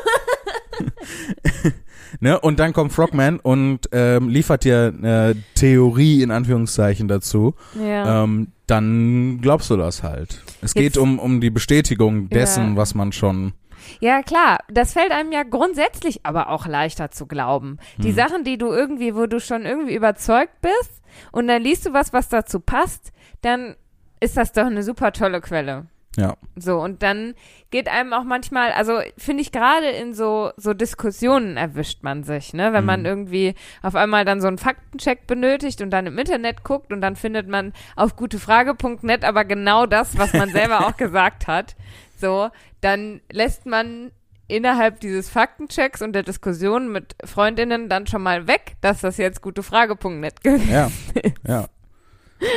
Ne? 2.21 2.39
Und 2.39 2.59
dann 2.61 2.73
kommt 2.75 2.93
Frogman 2.93 3.41
und 3.41 3.89
ähm, 3.93 4.29
liefert 4.29 4.65
dir 4.65 4.93
eine 4.97 5.35
Theorie 5.55 6.23
in 6.23 6.31
Anführungszeichen 6.31 7.09
dazu. 7.09 7.55
Ja. 7.75 8.25
Ähm, 8.25 8.49
dann 8.67 9.41
glaubst 9.41 9.71
du 9.71 9.77
das 9.77 10.03
halt. 10.03 10.43
Es 10.61 10.75
geht 10.75 10.83
Jetzt- 10.85 10.99
um, 10.99 11.19
um 11.19 11.41
die 11.41 11.51
Bestätigung 11.51 12.29
dessen, 12.29 12.71
Ja. 12.73 12.77
was 12.77 12.95
man 12.95 13.13
schon. 13.13 13.55
Ja, 14.01 14.23
klar, 14.23 14.59
das 14.71 14.93
fällt 14.93 15.11
einem 15.11 15.33
ja 15.33 15.43
grundsätzlich 15.43 16.21
aber 16.25 16.51
auch 16.51 16.67
leichter 16.67 17.11
zu 17.11 17.27
glauben. 17.27 17.79
Die 17.99 18.09
Hm. 18.11 18.15
Sachen, 18.15 18.45
die 18.45 18.59
du 18.59 18.67
irgendwie, 18.73 19.15
wo 19.17 19.27
du 19.27 19.41
schon 19.41 19.65
irgendwie 19.65 19.95
überzeugt 19.97 20.61
bist 20.61 21.03
und 21.33 21.49
dann 21.49 21.63
liest 21.63 21.87
du 21.87 21.93
was, 21.95 22.13
was 22.13 22.29
dazu 22.29 22.61
passt, 22.61 23.11
dann 23.41 23.75
ist 24.21 24.37
das 24.37 24.53
doch 24.53 24.67
eine 24.67 24.83
super 24.85 25.13
tolle 25.13 25.41
Quelle. 25.41 25.87
Ja. 26.17 26.37
So, 26.57 26.79
und 26.79 27.03
dann 27.03 27.35
geht 27.71 27.89
einem 27.89 28.13
auch 28.13 28.25
manchmal, 28.25 28.73
also 28.73 29.01
finde 29.17 29.41
ich 29.43 29.51
gerade 29.51 29.89
in 29.89 30.13
so, 30.13 30.51
so 30.59 30.75
Diskussionen 30.75 31.57
erwischt 31.57 32.03
man 32.03 32.23
sich, 32.23 32.53
ne? 32.53 32.75
Wenn 32.75 32.85
man 32.85 33.01
Mhm. 33.01 33.07
irgendwie 33.07 33.55
auf 33.83 33.95
einmal 33.95 34.25
dann 34.27 34.41
so 34.43 34.47
einen 34.49 34.59
Faktencheck 34.59 35.27
benötigt 35.27 35.81
und 35.81 35.91
dann 35.91 36.07
im 36.07 36.19
Internet 36.19 36.65
guckt 36.65 36.93
und 36.93 37.01
dann 37.01 37.17
findet 37.17 37.49
man 37.49 37.73
auf 37.97 38.15
gutefrage.net 38.17 39.25
aber 39.25 39.45
genau 39.47 39.87
das, 39.87 40.19
was 40.19 40.35
man 40.35 40.51
selber 40.53 40.87
auch 40.87 40.97
gesagt 40.99 41.47
hat. 41.47 41.77
So, 42.19 42.51
dann 42.83 43.23
lässt 43.31 43.65
man 43.65 44.11
innerhalb 44.49 45.01
dieses 45.01 45.31
Faktenchecks 45.31 46.03
und 46.03 46.13
der 46.13 46.25
Diskussion 46.25 46.93
mit 46.93 47.17
Freundinnen 47.25 47.89
dann 47.89 48.07
schon 48.07 48.23
mal 48.23 48.47
weg, 48.47 48.75
dass 48.83 49.01
das 49.01 49.17
jetzt 49.17 49.41
gutefrage.net. 49.41 50.35
Ja. 50.71 50.91
ja. 51.49 51.67
Ja, 52.41 52.49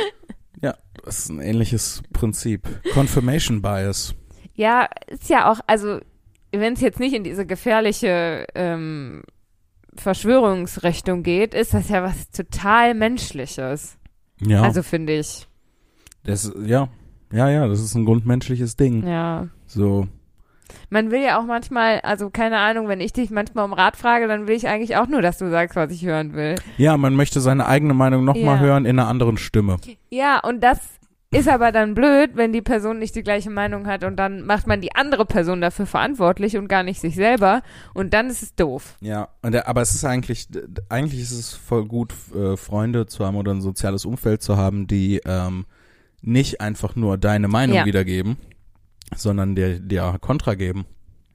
das 1.06 1.20
ist 1.20 1.30
ein 1.30 1.40
ähnliches 1.40 2.02
Prinzip. 2.12 2.68
Confirmation 2.92 3.62
Bias. 3.62 4.14
Ja, 4.54 4.88
ist 5.06 5.28
ja 5.30 5.50
auch, 5.50 5.60
also 5.66 6.00
wenn 6.52 6.74
es 6.74 6.80
jetzt 6.80 7.00
nicht 7.00 7.14
in 7.14 7.24
diese 7.24 7.46
gefährliche 7.46 8.46
ähm, 8.54 9.22
Verschwörungsrichtung 9.94 11.22
geht, 11.22 11.54
ist 11.54 11.74
das 11.74 11.88
ja 11.88 12.02
was 12.02 12.30
total 12.30 12.94
Menschliches. 12.94 13.98
Ja, 14.40 14.62
Also 14.62 14.82
finde 14.82 15.18
ich. 15.18 15.46
das, 16.24 16.52
ja, 16.64 16.88
ja, 17.32 17.50
ja, 17.50 17.66
das 17.66 17.80
ist 17.80 17.94
ein 17.94 18.04
grundmenschliches 18.04 18.76
Ding. 18.76 19.06
Ja. 19.06 19.48
So, 19.66 20.06
Man 20.90 21.10
will 21.10 21.22
ja 21.22 21.38
auch 21.40 21.44
manchmal, 21.44 22.00
also 22.00 22.30
keine 22.30 22.58
Ahnung, 22.58 22.88
wenn 22.88 23.00
ich 23.00 23.12
dich 23.12 23.30
manchmal 23.30 23.64
um 23.64 23.72
Rat 23.72 23.96
frage, 23.96 24.28
dann 24.28 24.46
will 24.46 24.54
ich 24.56 24.68
eigentlich 24.68 24.96
auch 24.96 25.06
nur, 25.08 25.22
dass 25.22 25.38
du 25.38 25.50
sagst, 25.50 25.76
was 25.76 25.90
ich 25.90 26.04
hören 26.04 26.34
will. 26.34 26.54
ja, 26.78 26.96
man 26.96 27.14
möchte 27.14 27.40
seine 27.40 27.66
eigene 27.66 27.94
Meinung 27.94 28.24
nochmal 28.24 28.56
Ja. 28.56 28.60
hören 28.60 28.84
in 28.86 28.98
einer 28.98 29.08
anderen 29.08 29.36
Stimme. 29.38 29.76
Ja, 30.10 30.38
und 30.40 30.60
das 30.62 30.78
ist 31.32 31.48
aber 31.48 31.72
dann 31.72 31.94
blöd, 31.94 32.30
wenn 32.34 32.52
die 32.52 32.62
Person 32.62 32.98
nicht 32.98 33.14
die 33.14 33.22
gleiche 33.22 33.50
Meinung 33.50 33.86
hat 33.86 34.04
und 34.04 34.16
dann 34.16 34.42
macht 34.46 34.66
man 34.66 34.80
die 34.80 34.94
andere 34.94 35.26
Person 35.26 35.60
dafür 35.60 35.86
verantwortlich 35.86 36.56
und 36.56 36.68
gar 36.68 36.82
nicht 36.82 37.00
sich 37.00 37.14
selber 37.16 37.62
und 37.94 38.14
dann 38.14 38.30
ist 38.30 38.42
es 38.42 38.54
doof. 38.54 38.96
Ja, 39.00 39.28
und 39.42 39.52
der, 39.52 39.68
aber 39.68 39.82
es 39.82 39.94
ist 39.94 40.04
eigentlich, 40.04 40.48
eigentlich 40.88 41.20
ist 41.20 41.32
es 41.32 41.52
voll 41.52 41.84
gut, 41.86 42.14
äh, 42.34 42.56
Freunde 42.56 43.06
zu 43.06 43.26
haben 43.26 43.36
oder 43.36 43.52
ein 43.52 43.60
soziales 43.60 44.04
Umfeld 44.04 44.40
zu 44.42 44.56
haben, 44.56 44.86
die 44.86 45.20
ähm, 45.24 45.66
nicht 46.22 46.60
einfach 46.60 46.94
nur 46.96 47.18
deine 47.18 47.48
Meinung 47.48 47.76
Ja. 47.76 47.84
wiedergeben, 47.84 48.36
sondern 49.14 49.54
dir, 49.56 49.80
dir 49.80 50.16
Kontra 50.20 50.54
geben 50.54 50.86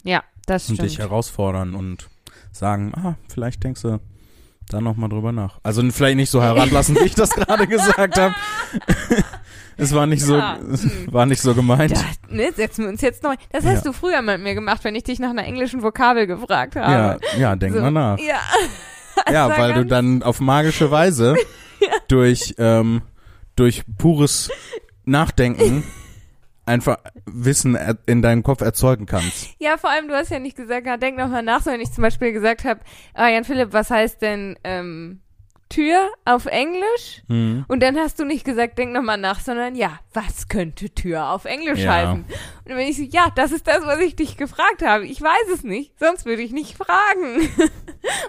Ja, 0.03 0.24
das 0.45 0.69
und 0.69 0.75
stimmt. 0.75 0.89
dich 0.89 1.00
herausfordern 1.00 1.75
und 1.75 2.10
sagen, 2.53 2.93
ah, 2.95 3.15
vielleicht 3.27 3.63
denkst 3.63 3.81
du 3.83 4.00
da 4.69 4.79
nochmal 4.79 5.10
drüber 5.10 5.33
nach. 5.33 5.60
Also 5.63 5.81
vielleicht 5.91 6.15
nicht 6.15 6.29
so 6.29 6.41
herablassen, 6.41 6.95
wie 6.95 7.03
ich 7.05 7.15
das 7.15 7.31
gerade 7.31 7.67
gesagt 7.67 8.17
habe. 8.17 8.33
Es 9.81 9.93
war 9.93 10.05
nicht 10.05 10.23
so, 10.23 10.38
Ja. 10.38 10.57
es 10.71 10.88
war 11.13 11.25
nicht 11.25 11.41
so 11.41 11.53
gemeint. 11.53 11.91
Ja, 11.91 12.03
ne, 12.29 12.51
setzen 12.53 12.83
wir 12.85 12.89
uns 12.89 13.01
jetzt 13.01 13.23
neu. 13.23 13.35
Das 13.51 13.63
Ja. 13.65 13.71
hast 13.71 13.85
du 13.85 13.93
früher 13.93 14.21
mit 14.21 14.41
mir 14.41 14.53
gemacht, 14.55 14.83
wenn 14.83 14.95
ich 14.95 15.03
dich 15.03 15.19
nach 15.19 15.31
einer 15.31 15.43
englischen 15.45 15.83
Vokabel 15.83 16.27
gefragt 16.27 16.75
Ja, 16.75 16.85
habe. 16.85 17.19
ja, 17.38 17.55
denk 17.55 17.75
So. 17.75 17.81
mal 17.81 17.91
nach. 17.91 18.17
Ja. 18.19 18.39
Ja, 19.31 19.50
weil 19.57 19.73
du 19.73 19.85
dann 19.85 20.23
auf 20.23 20.39
magische 20.39 20.89
Weise 20.89 21.35
durch, 22.07 22.55
ähm, 22.57 23.01
durch 23.55 23.83
pures 23.97 24.50
Nachdenken 25.05 25.83
einfach 26.65 26.97
Wissen 27.25 27.77
in 28.05 28.21
deinem 28.21 28.41
Kopf 28.41 28.61
erzeugen 28.61 29.05
kannst. 29.05 29.50
Ja, 29.59 29.77
vor 29.77 29.89
allem, 29.89 30.07
du 30.07 30.15
hast 30.15 30.31
ja 30.31 30.39
nicht 30.39 30.55
gesagt, 30.55 30.85
na, 30.85 30.97
denk 30.97 31.17
noch 31.17 31.27
mal 31.27 31.43
nach, 31.43 31.61
so 31.61 31.71
wenn 31.71 31.81
ich 31.81 31.91
zum 31.91 32.03
Beispiel 32.03 32.31
gesagt 32.31 32.63
habe, 32.63 32.79
ah, 33.13 33.27
Jan 33.27 33.43
Philipp, 33.43 33.73
was 33.73 33.89
heißt 33.91 34.21
denn 34.21 34.57
ähm, 34.63 35.19
Tür 35.72 36.10
auf 36.25 36.46
Englisch? 36.46 37.24
Hm. 37.28 37.66
Und 37.68 37.82
dann 37.82 37.98
hast 37.98 38.20
du 38.20 38.25
nicht 38.25 38.44
gesagt, 38.46 38.78
denk 38.78 38.92
noch 38.94 39.01
mal 39.01 39.18
nach, 39.18 39.40
sondern 39.40 39.75
ja, 39.75 40.00
was 40.13 40.48
könnte 40.48 40.90
Tür 40.90 41.30
auf 41.32 41.46
Englisch 41.46 41.80
Ja. 41.80 41.92
heißen? 41.94 42.22
Und 42.25 42.70
dann 42.70 42.78
bin 42.78 42.88
ich 42.88 42.98
so, 42.98 43.04
ja, 43.04 43.28
das 43.36 43.51
ist 43.51 43.68
das, 43.68 43.86
was 43.86 44.00
ich 44.00 44.16
dich 44.16 44.38
gefragt 44.38 44.84
habe. 44.86 45.06
Ich 45.06 45.22
weiß 45.22 45.50
es 45.54 45.63
nicht, 45.63 45.98
sonst 46.00 46.25
würde 46.25 46.42
ich 46.42 46.51
nicht 46.51 46.78
fragen. 46.78 47.50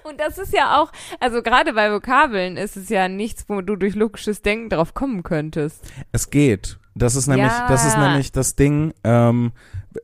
Und 0.05 0.21
das 0.21 0.39
ist 0.39 0.53
ja 0.53 0.81
auch, 0.81 0.93
also 1.21 1.43
gerade 1.43 1.73
bei 1.73 1.93
Vokabeln 1.93 2.57
ist 2.57 2.77
es 2.77 2.89
ja 2.89 3.09
nichts, 3.09 3.45
wo 3.49 3.61
du 3.61 3.77
durch 3.77 3.95
logisches 3.95 4.43
Denken 4.43 4.71
drauf 4.71 4.95
kommen 4.95 5.23
könntest. 5.23 5.83
Es 6.13 6.31
geht. 6.31 6.79
Das 6.95 7.17
ist 7.17 7.27
nämlich, 7.27 7.47
Ja. 7.51 7.69
das 7.69 7.87
ist 7.87 7.97
nämlich 7.97 8.33
das 8.33 8.55
Ding, 8.55 8.93
ähm, 9.03 9.53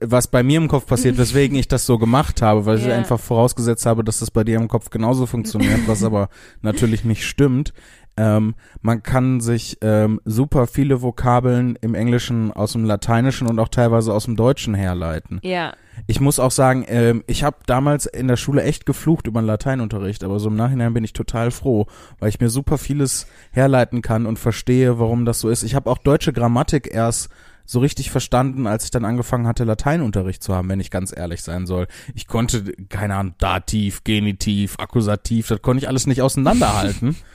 was 0.01 0.27
bei 0.29 0.43
mir 0.43 0.59
im 0.59 0.69
Kopf 0.69 0.87
passiert, 0.87 1.19
weswegen 1.19 1.57
ich 1.59 1.69
das 1.69 1.87
so 1.87 1.99
gemacht 1.99 2.43
habe, 2.43 2.67
weil 2.67 2.79
ich 2.79 2.87
Ja. 2.87 2.97
einfach 2.97 3.19
vorausgesetzt 3.21 3.87
habe, 3.87 4.05
dass 4.05 4.21
das 4.21 4.31
bei 4.31 4.45
dir 4.45 4.57
im 4.57 4.69
Kopf 4.69 4.91
genauso 4.91 5.27
funktioniert, 5.27 5.87
was 5.87 6.03
aber 6.03 6.29
natürlich 6.63 7.05
nicht 7.05 7.25
stimmt. 7.27 7.73
Ähm, 8.19 8.57
man 8.83 9.05
kann 9.05 9.41
sich 9.41 9.79
ähm, 9.81 10.21
super 10.25 10.67
viele 10.67 11.03
Vokabeln 11.03 11.79
im 11.81 11.95
Englischen 11.95 12.53
aus 12.53 12.73
dem 12.73 12.85
Lateinischen 12.85 13.47
und 13.47 13.61
auch 13.61 13.69
teilweise 13.69 14.13
aus 14.13 14.25
dem 14.25 14.35
Deutschen 14.35 14.75
herleiten. 14.75 15.39
Ja. 15.45 15.73
Ich 16.09 16.21
muss 16.21 16.41
auch 16.41 16.51
sagen, 16.51 16.85
ähm, 16.89 17.23
ich 17.29 17.45
habe 17.45 17.59
damals 17.67 18.07
in 18.07 18.27
der 18.27 18.37
Schule 18.37 18.65
echt 18.65 18.87
geflucht 18.87 19.29
über 19.29 19.41
den 19.41 19.47
Lateinunterricht, 19.47 20.25
aber 20.25 20.41
so 20.41 20.49
im 20.49 20.57
Nachhinein 20.57 20.95
bin 20.95 21.05
ich 21.05 21.13
total 21.13 21.53
froh, 21.53 21.87
weil 22.19 22.29
ich 22.29 22.41
mir 22.41 22.51
super 22.51 22.77
vieles 22.77 23.29
herleiten 23.53 24.03
kann 24.03 24.27
und 24.27 24.39
verstehe, 24.39 24.99
warum 24.99 25.25
das 25.25 25.39
so 25.39 25.49
ist. 25.49 25.63
Ich 25.63 25.77
habe 25.77 25.89
auch 25.89 25.99
deutsche 25.99 26.33
Grammatik 26.33 26.93
erst 26.93 27.29
so 27.67 27.79
richtig 27.79 28.11
verstanden, 28.11 28.67
als 28.67 28.85
ich 28.85 28.91
dann 28.91 29.05
angefangen 29.05 29.47
hatte, 29.47 29.63
Lateinunterricht 29.63 30.43
zu 30.43 30.55
haben, 30.57 30.69
wenn 30.71 30.81
ich 30.81 30.91
ganz 30.91 31.15
ehrlich 31.17 31.43
sein 31.43 31.67
soll. 31.67 31.87
Ich 32.15 32.27
konnte, 32.27 32.65
keine 32.89 33.15
Ahnung, 33.15 33.35
Dativ, 33.39 34.03
Genitiv, 34.03 34.77
Akkusativ, 34.79 35.49
das 35.49 35.63
konnte 35.63 35.85
ich 35.85 35.89
alles 35.89 36.07
nicht 36.07 36.23
auseinanderhalten. 36.23 37.15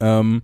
ähm, 0.00 0.42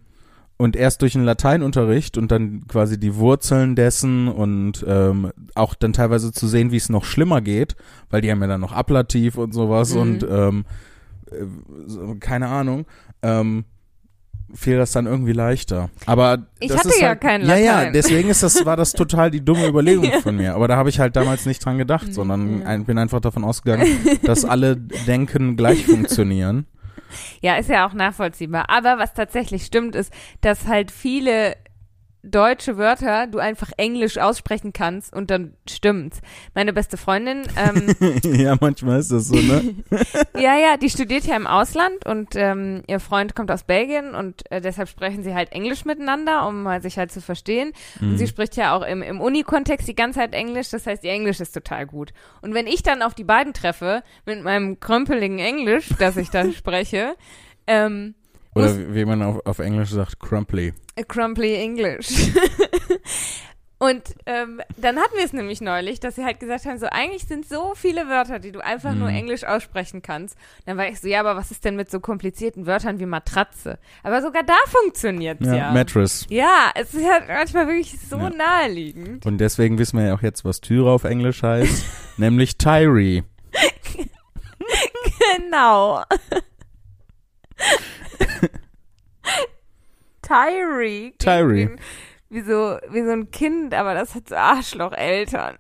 und 0.57 0.76
erst 0.76 1.00
durch 1.00 1.12
den 1.14 1.25
Lateinunterricht 1.25 2.19
und 2.19 2.30
dann 2.30 2.66
quasi 2.69 3.00
die 3.00 3.14
Wurzeln 3.16 3.76
dessen 3.76 4.28
und 4.28 4.85
ähm, 4.87 5.30
auch 5.54 5.75
dann 5.75 5.92
teilweise 5.95 6.33
zu 6.33 6.47
sehen, 6.49 6.71
wie 6.71 6.76
es 6.76 6.88
noch 6.90 7.04
schlimmer 7.04 7.40
geht, 7.40 7.76
weil 8.11 8.21
die 8.21 8.30
haben 8.30 8.40
ja 8.42 8.47
dann 8.47 8.61
noch 8.61 8.73
Ablativ 8.73 9.38
und 9.38 9.52
sowas 9.54 9.95
Mhm. 9.95 10.00
und 10.00 10.26
ähm, 10.30 10.64
äh, 11.30 12.14
keine 12.21 12.49
Ahnung, 12.49 12.85
ähm, 13.23 13.64
fiel 14.52 14.76
das 14.76 14.90
dann 14.92 15.07
irgendwie 15.07 15.33
leichter. 15.33 15.90
Aber 16.07 16.47
Ich 16.59 16.69
das 16.69 16.78
hatte 16.80 16.88
ist 16.88 17.00
ja 17.00 17.09
halt, 17.11 17.21
kein 17.21 17.47
Ja, 17.47 17.57
ja, 17.57 17.76
Latein. 17.78 17.92
deswegen 17.92 18.28
ist 18.30 18.42
das, 18.42 18.66
war 18.66 18.76
das 18.76 18.92
total 18.92 19.30
die 19.30 19.45
dumme 19.45 19.64
Überlegung 19.69 20.11
von 20.23 20.37
mir. 20.37 20.54
Aber 20.57 20.66
da 20.69 20.76
habe 20.76 20.88
ich 20.90 20.99
halt 20.99 21.14
damals 21.16 21.47
nicht 21.47 21.64
dran 21.64 21.78
gedacht, 21.78 22.12
sondern 22.12 22.64
ein, 22.64 22.85
bin 22.85 22.99
einfach 22.99 23.21
davon 23.21 23.45
ausgegangen, 23.45 23.87
dass 24.25 24.45
alle 24.45 24.76
Denken 24.76 25.57
gleich 25.57 25.87
funktionieren. 25.87 26.66
Ja, 27.40 27.57
ist 27.57 27.69
ja 27.71 27.87
auch 27.87 27.93
nachvollziehbar. 27.93 28.71
Aber 28.71 28.99
was 28.99 29.14
tatsächlich 29.14 29.64
stimmt, 29.64 29.95
ist, 29.95 30.12
dass 30.40 30.67
halt 30.67 30.90
viele 30.90 31.57
deutsche 32.22 32.76
Wörter 32.76 33.26
du 33.26 33.38
einfach 33.38 33.70
Englisch 33.76 34.18
aussprechen 34.18 34.72
kannst 34.72 35.12
und 35.12 35.30
dann 35.30 35.54
stimmt's. 35.68 36.20
Meine 36.54 36.72
beste 36.72 36.96
Freundin, 36.96 37.42
ähm, 37.56 37.94
ja, 38.38 38.56
manchmal 38.60 39.00
ist 39.00 39.10
das 39.10 39.28
so, 39.28 39.36
ne? 39.36 39.76
ja, 40.34 40.56
ja, 40.58 40.76
die 40.76 40.90
studiert 40.90 41.24
ja 41.24 41.36
im 41.36 41.46
Ausland 41.46 42.06
und 42.06 42.30
ähm, 42.34 42.82
ihr 42.86 43.00
Freund 43.00 43.34
kommt 43.34 43.50
aus 43.50 43.64
Belgien 43.64 44.14
und 44.14 44.50
äh, 44.50 44.60
deshalb 44.60 44.88
sprechen 44.88 45.22
sie 45.22 45.34
halt 45.34 45.52
Englisch 45.52 45.84
miteinander, 45.84 46.46
um 46.46 46.68
sich 46.80 46.98
halt 46.98 47.10
zu 47.12 47.20
verstehen. 47.20 47.72
Und 48.00 48.18
sie 48.18 48.26
spricht 48.26 48.56
ja 48.56 48.76
auch 48.76 48.82
im, 48.82 49.02
im 49.02 49.20
Uni-Kontext 49.20 49.88
die 49.88 49.94
ganze 49.94 50.20
Zeit 50.20 50.34
Englisch, 50.34 50.70
das 50.70 50.86
heißt, 50.86 51.04
ihr 51.04 51.12
Englisch 51.12 51.40
ist 51.40 51.52
total 51.52 51.86
gut. 51.86 52.12
Und 52.42 52.54
wenn 52.54 52.66
ich 52.66 52.82
dann 52.82 53.02
auf 53.02 53.14
die 53.14 53.24
beiden 53.24 53.52
treffe, 53.52 54.02
mit 54.26 54.42
meinem 54.42 54.80
krömpeligen 54.80 55.38
Englisch, 55.38 55.88
das 55.98 56.16
ich 56.16 56.30
da 56.30 56.50
spreche, 56.52 57.14
ähm, 57.66 58.14
Oder 58.54 58.76
wie 58.76 58.95
wie 58.95 59.04
man 59.04 59.23
auf, 59.23 59.45
auf 59.47 59.59
Englisch 59.61 59.90
sagt, 59.90 60.19
crumply. 60.21 60.73
A 60.99 61.02
crumply 61.02 61.54
English. 61.54 62.09
Und 63.83 64.02
ähm, 64.26 64.61
dann 64.76 64.99
hatten 64.99 65.16
wir 65.16 65.25
es 65.25 65.33
nämlich 65.33 65.62
neulich, 65.62 66.00
dass 66.00 66.16
sie 66.16 66.25
halt 66.26 66.38
gesagt 66.38 66.66
haben, 66.66 66.78
so 66.78 66.85
eigentlich 66.90 67.25
sind 67.26 67.49
so 67.49 67.73
viele 67.75 68.09
Wörter, 68.09 68.38
die 68.38 68.52
du 68.52 68.62
einfach 68.62 68.92
nur 68.95 69.09
Mhm. 69.09 69.14
Englisch 69.16 69.45
aussprechen 69.45 70.02
kannst. 70.02 70.37
Dann 70.66 70.76
war 70.76 70.87
ich 70.88 71.00
so, 71.00 71.09
ja, 71.09 71.21
aber 71.21 71.35
was 71.35 71.50
ist 71.50 71.64
denn 71.64 71.76
mit 71.76 71.90
so 71.90 71.99
komplizierten 71.99 72.66
Wörtern 72.66 72.99
wie 73.00 73.07
Matratze? 73.07 73.78
Aber 74.02 74.21
sogar 74.21 74.42
da 74.42 74.52
funktioniert's 74.66 75.47
Ja, 75.47 75.54
ja. 75.54 75.71
Mattress. 75.73 76.26
Ja, 76.28 76.71
es 76.75 76.92
ist 76.92 77.11
halt 77.11 77.28
manchmal 77.28 77.69
wirklich 77.69 77.99
so 77.99 78.19
Ja. 78.19 78.28
naheliegend. 78.28 79.25
Und 79.25 79.38
deswegen 79.38 79.78
wissen 79.78 79.99
wir 79.99 80.09
ja 80.09 80.14
auch 80.14 80.21
jetzt, 80.23 80.45
was 80.45 80.61
Türe 80.61 80.90
auf 80.90 81.04
Englisch 81.04 81.42
heißt, 81.42 81.85
nämlich 82.19 82.59
Tyree. 82.59 83.23
Genau. 85.38 86.02
Tyree. 90.22 91.12
Tyree. 91.18 91.76
Wie 92.28 92.42
so, 92.42 92.78
wie 92.90 93.02
so 93.02 93.10
ein 93.10 93.30
Kind, 93.30 93.75
aber 93.75 93.94
das 93.94 94.14
hat 94.14 94.28
so 94.28 94.37
Arschlocheltern. 94.37 95.56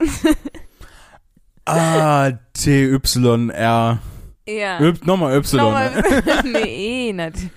Ah, 1.66 2.32
T-Y-R. 2.52 3.98
ja. 4.46 4.80
Y, 4.80 5.00
nochmal 5.04 5.36
Y. 5.36 5.56
Nochmal, 5.56 6.02
nee, 6.44 7.12
natürlich. 7.12 7.50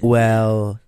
Well, 0.00 0.80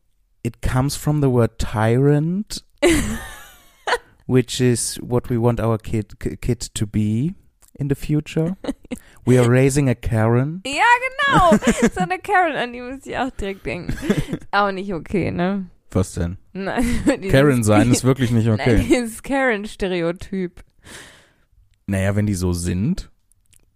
it 0.43 0.61
comes 0.61 0.97
from 0.97 1.21
the 1.21 1.31
word 1.31 1.59
tyrant, 1.59 2.63
which 4.27 4.61
is 4.61 4.97
what 4.97 5.29
we 5.29 5.39
want 5.39 5.61
our 5.61 5.79
kid, 5.79 6.19
kid 6.41 6.61
to 6.75 6.87
be 6.87 7.35
in 7.79 7.89
the 7.89 7.95
future. 7.95 8.57
We 9.27 9.39
are 9.41 9.49
raising 9.49 9.89
a 9.89 9.95
Karen. 9.95 10.63
Ja, 10.67 10.83
genau. 11.09 11.57
So 11.95 12.01
eine 12.01 12.19
Karen, 12.19 12.57
an 12.57 12.73
die 12.73 12.81
muss 12.81 13.07
ich 13.07 13.17
auch 13.17 13.31
direkt 13.31 13.65
denken. 13.65 13.93
Ist 13.93 14.47
auch 14.51 14.71
nicht 14.71 14.93
okay, 14.93 15.31
ne? 15.31 15.67
Was 15.91 16.13
denn? 16.15 16.37
Nein, 16.53 16.85
Karen 17.31 17.63
sein 17.63 17.91
ist 17.91 18.05
wirklich 18.05 18.31
nicht 18.31 18.47
Nein, 18.47 18.61
okay. 18.61 18.85
dieses 18.87 19.23
Karen-Stereotyp. 19.23 20.63
Naja, 21.87 22.17
wenn 22.17 22.27
die 22.27 22.35
so 22.35 22.53
sind. 22.53 23.11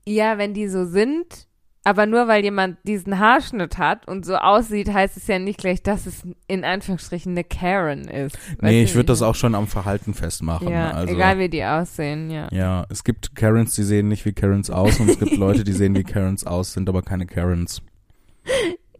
Ja, 0.06 0.38
wenn 0.38 0.54
die 0.54 0.68
so 0.68 0.84
sind, 0.84 1.47
aber 1.88 2.04
nur 2.04 2.28
weil 2.28 2.44
jemand 2.44 2.76
diesen 2.84 3.18
Haarschnitt 3.18 3.78
hat 3.78 4.06
und 4.06 4.26
so 4.26 4.36
aussieht, 4.36 4.92
heißt 4.92 5.16
es 5.16 5.26
ja 5.26 5.38
nicht 5.38 5.58
gleich, 5.58 5.82
dass 5.82 6.04
es 6.04 6.22
in 6.46 6.62
Anführungsstrichen 6.62 7.32
eine 7.32 7.44
Karen 7.44 8.08
ist. 8.08 8.36
Weißt 8.36 8.62
Nee, 8.62 8.82
ich 8.82 8.94
würde 8.94 9.06
das 9.06 9.22
auch 9.22 9.34
schon 9.34 9.54
am 9.54 9.66
Verhalten 9.66 10.12
festmachen. 10.12 10.68
Ja, 10.68 10.90
also, 10.90 11.14
egal 11.14 11.38
wie 11.38 11.48
die 11.48 11.64
aussehen, 11.64 12.30
ja. 12.30 12.48
Ja, 12.52 12.84
es 12.90 13.04
gibt 13.04 13.34
Karens, 13.34 13.74
die 13.74 13.84
sehen 13.84 14.08
nicht 14.08 14.26
wie 14.26 14.34
Karens 14.34 14.68
aus 14.68 15.00
und 15.00 15.08
es 15.08 15.18
gibt 15.18 15.32
Leute, 15.38 15.64
die 15.64 15.72
sehen 15.72 15.96
wie 15.96 16.04
Karens 16.04 16.46
aus, 16.46 16.74
sind 16.74 16.90
aber 16.90 17.00
keine 17.00 17.24
Karens. 17.24 17.80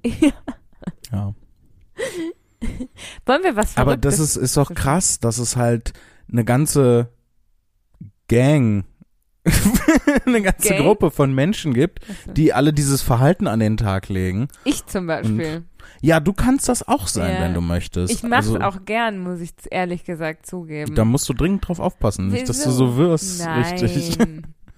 ja. 0.03 0.33
Ja. 1.13 1.35
Wollen 3.27 3.43
wir 3.43 3.55
was 3.55 3.77
Aber 3.77 3.99
das 3.99 4.19
ist, 4.19 4.37
ist 4.37 4.57
doch 4.57 4.75
krass, 4.75 5.21
dass 5.21 5.37
es 5.37 5.57
halt 5.57 5.93
eine 6.33 6.47
ganze 6.47 7.11
Gang 8.29 8.85
eine 10.27 10.43
ganze 10.43 10.69
Gay? 10.71 10.79
Gruppe 10.83 11.11
von 11.11 11.35
Menschen 11.35 11.75
gibt, 11.75 12.01
die 12.35 12.53
alle 12.53 12.73
dieses 12.73 13.03
Verhalten 13.03 13.47
an 13.47 13.61
den 13.61 13.77
Tag 13.77 14.09
legen. 14.09 14.49
Ich 14.65 14.85
zum 14.87 15.07
Beispiel. 15.07 15.65
Ja, 16.01 16.21
du 16.21 16.33
kannst 16.33 16.69
das 16.69 16.87
auch 16.87 17.09
sein, 17.09 17.35
Ja. 17.35 17.41
wenn 17.43 17.55
du 17.55 17.61
möchtest. 17.61 18.13
Ich 18.13 18.23
mach's 18.23 18.47
Also, 18.47 18.61
auch 18.61 18.85
gern, 18.85 19.19
muss 19.19 19.41
ich 19.41 19.51
ehrlich 19.71 20.05
gesagt 20.05 20.47
zugeben. 20.47 20.95
Da 20.95 21.05
musst 21.05 21.29
du 21.29 21.33
dringend 21.33 21.67
drauf 21.67 21.81
aufpassen, 21.81 22.29
nicht, 22.29 22.49
dass 22.49 22.63
du 22.63 22.71
so 22.71 22.97
wirst, 22.97 23.41
Nein. 23.45 23.63
richtig. 23.79 24.19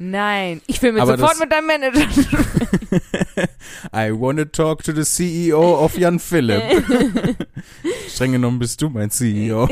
Nein, 0.02 0.62
ich 0.66 0.80
will 0.80 0.92
mir 0.92 1.02
Aber 1.02 1.18
sofort 1.18 1.38
mit 1.40 1.52
deinem 1.52 1.66
Manager 1.66 2.00
I 3.94 4.11
wanna 4.18 4.47
talk 4.47 4.82
to 4.85 4.92
the 4.92 5.02
CEO 5.04 5.85
of 5.85 5.99
Jan 5.99 6.18
Philipp. 6.18 6.62
Streng 8.09 8.32
genommen 8.32 8.59
bist 8.59 8.80
du 8.80 8.88
mein 8.88 9.11
CEO. 9.11 9.68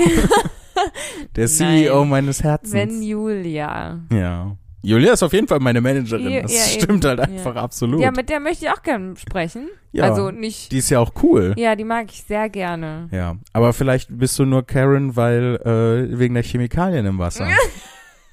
Der 1.35 1.47
CEO 1.47 2.05
meines 2.05 2.43
Herzens. 2.43 2.73
Wenn 2.75 3.03
Julia. 3.03 4.01
ja. 4.13 4.55
Julia 4.83 5.13
ist 5.13 5.23
auf 5.23 5.33
jeden 5.33 5.49
Fall 5.49 5.59
meine 5.59 5.81
Managerin. 5.81 6.31
Ja, 6.31 6.43
Das 6.43 6.55
ja, 6.55 6.81
stimmt 6.81 7.05
eben. 7.05 7.09
halt 7.09 7.21
einfach 7.21 7.57
absolut. 7.57 8.01
Ja, 8.01 8.11
mit 8.11 8.29
der 8.29 8.41
möchte 8.41 8.67
ich 8.67 8.71
auch 8.71 8.83
gern 8.83 9.17
sprechen. 9.17 9.69
Ja. 9.93 10.05
Also 10.05 10.31
nicht. 10.31 10.71
Die 10.71 10.79
ist 10.79 10.91
ja 10.91 11.01
auch 11.01 11.13
cool. 11.23 11.55
Ja, 11.57 11.75
die 11.75 11.85
mag 11.85 12.07
ich 12.11 12.23
sehr 12.23 12.49
gerne. 12.49 13.09
Ja, 13.11 13.37
aber 13.53 13.73
vielleicht 13.73 14.17
bist 14.17 14.39
du 14.39 14.45
nur 14.45 14.65
Karen, 14.65 15.17
weil 15.17 15.57
äh, 15.65 16.19
wegen 16.19 16.35
der 16.35 16.45
Chemikalien 16.45 17.07
im 17.07 17.19
Wasser. 17.19 17.49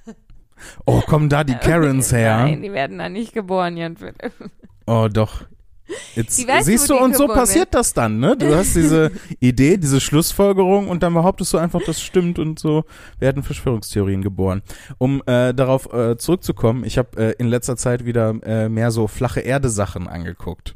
oh, 0.85 1.01
kommen 1.01 1.29
da 1.29 1.43
die 1.43 1.55
Karens 1.55 2.11
her? 2.11 2.37
Nein, 2.37 2.61
die 2.61 2.71
werden 2.73 2.99
da 2.99 3.09
nicht 3.09 3.33
geboren, 3.33 3.77
Jan 3.77 3.97
Philipp. 3.97 4.31
Oh, 4.85 5.07
doch. 5.11 5.45
Jetzt 6.15 6.35
siehst 6.35 6.89
du, 6.89 6.97
und 6.97 7.15
so 7.15 7.27
passiert 7.27 7.73
das 7.73 7.93
dann, 7.93 8.19
ne? 8.19 8.35
Du 8.35 8.55
hast 8.55 8.75
diese 8.75 9.11
Idee, 9.39 9.77
diese 9.77 10.01
Schlussfolgerung 10.01 10.87
und 10.87 11.03
dann 11.03 11.13
behauptest 11.13 11.53
du 11.53 11.57
einfach, 11.57 11.81
das 11.85 12.01
stimmt 12.01 12.39
und 12.39 12.59
so 12.59 12.85
werden 13.19 13.43
Verschwörungstheorien 13.43 14.21
geboren. 14.21 14.61
Um 14.97 15.21
äh, 15.25 15.53
darauf 15.53 15.91
äh, 15.93 16.17
zurückzukommen, 16.17 16.83
ich 16.83 16.97
habe 16.97 17.17
äh, 17.17 17.35
in 17.37 17.47
letzter 17.47 17.77
Zeit 17.77 18.05
wieder 18.05 18.33
äh, 18.43 18.69
mehr 18.69 18.91
so 18.91 19.07
flache 19.07 19.41
Erde-Sachen 19.41 20.07
angeguckt. 20.07 20.75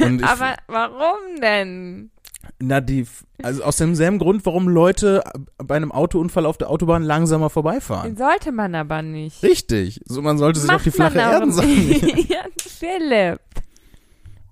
Und 0.00 0.20
ich, 0.20 0.26
Aber 0.28 0.54
warum 0.68 1.40
denn? 1.40 2.10
na, 2.58 2.80
die, 2.80 3.06
also 3.42 3.62
aus 3.62 3.76
demselben 3.76 4.18
Grund, 4.18 4.46
warum 4.46 4.68
Leute 4.68 5.22
bei 5.58 5.76
einem 5.76 5.92
Autounfall 5.92 6.46
auf 6.46 6.56
der 6.56 6.70
Autobahn 6.70 7.02
langsamer 7.02 7.50
vorbeifahren. 7.50 8.14
Den 8.14 8.16
sollte 8.16 8.52
man 8.52 8.74
aber 8.74 9.02
nicht. 9.02 9.42
Richtig. 9.42 10.00
So, 10.04 10.22
man 10.22 10.38
sollte 10.38 10.60
sich 10.60 10.70
auf 10.70 10.82
die 10.82 10.90
flache 10.90 11.46
nicht. 11.46 12.02
Jan 12.30 12.50
Philipp. 12.58 13.40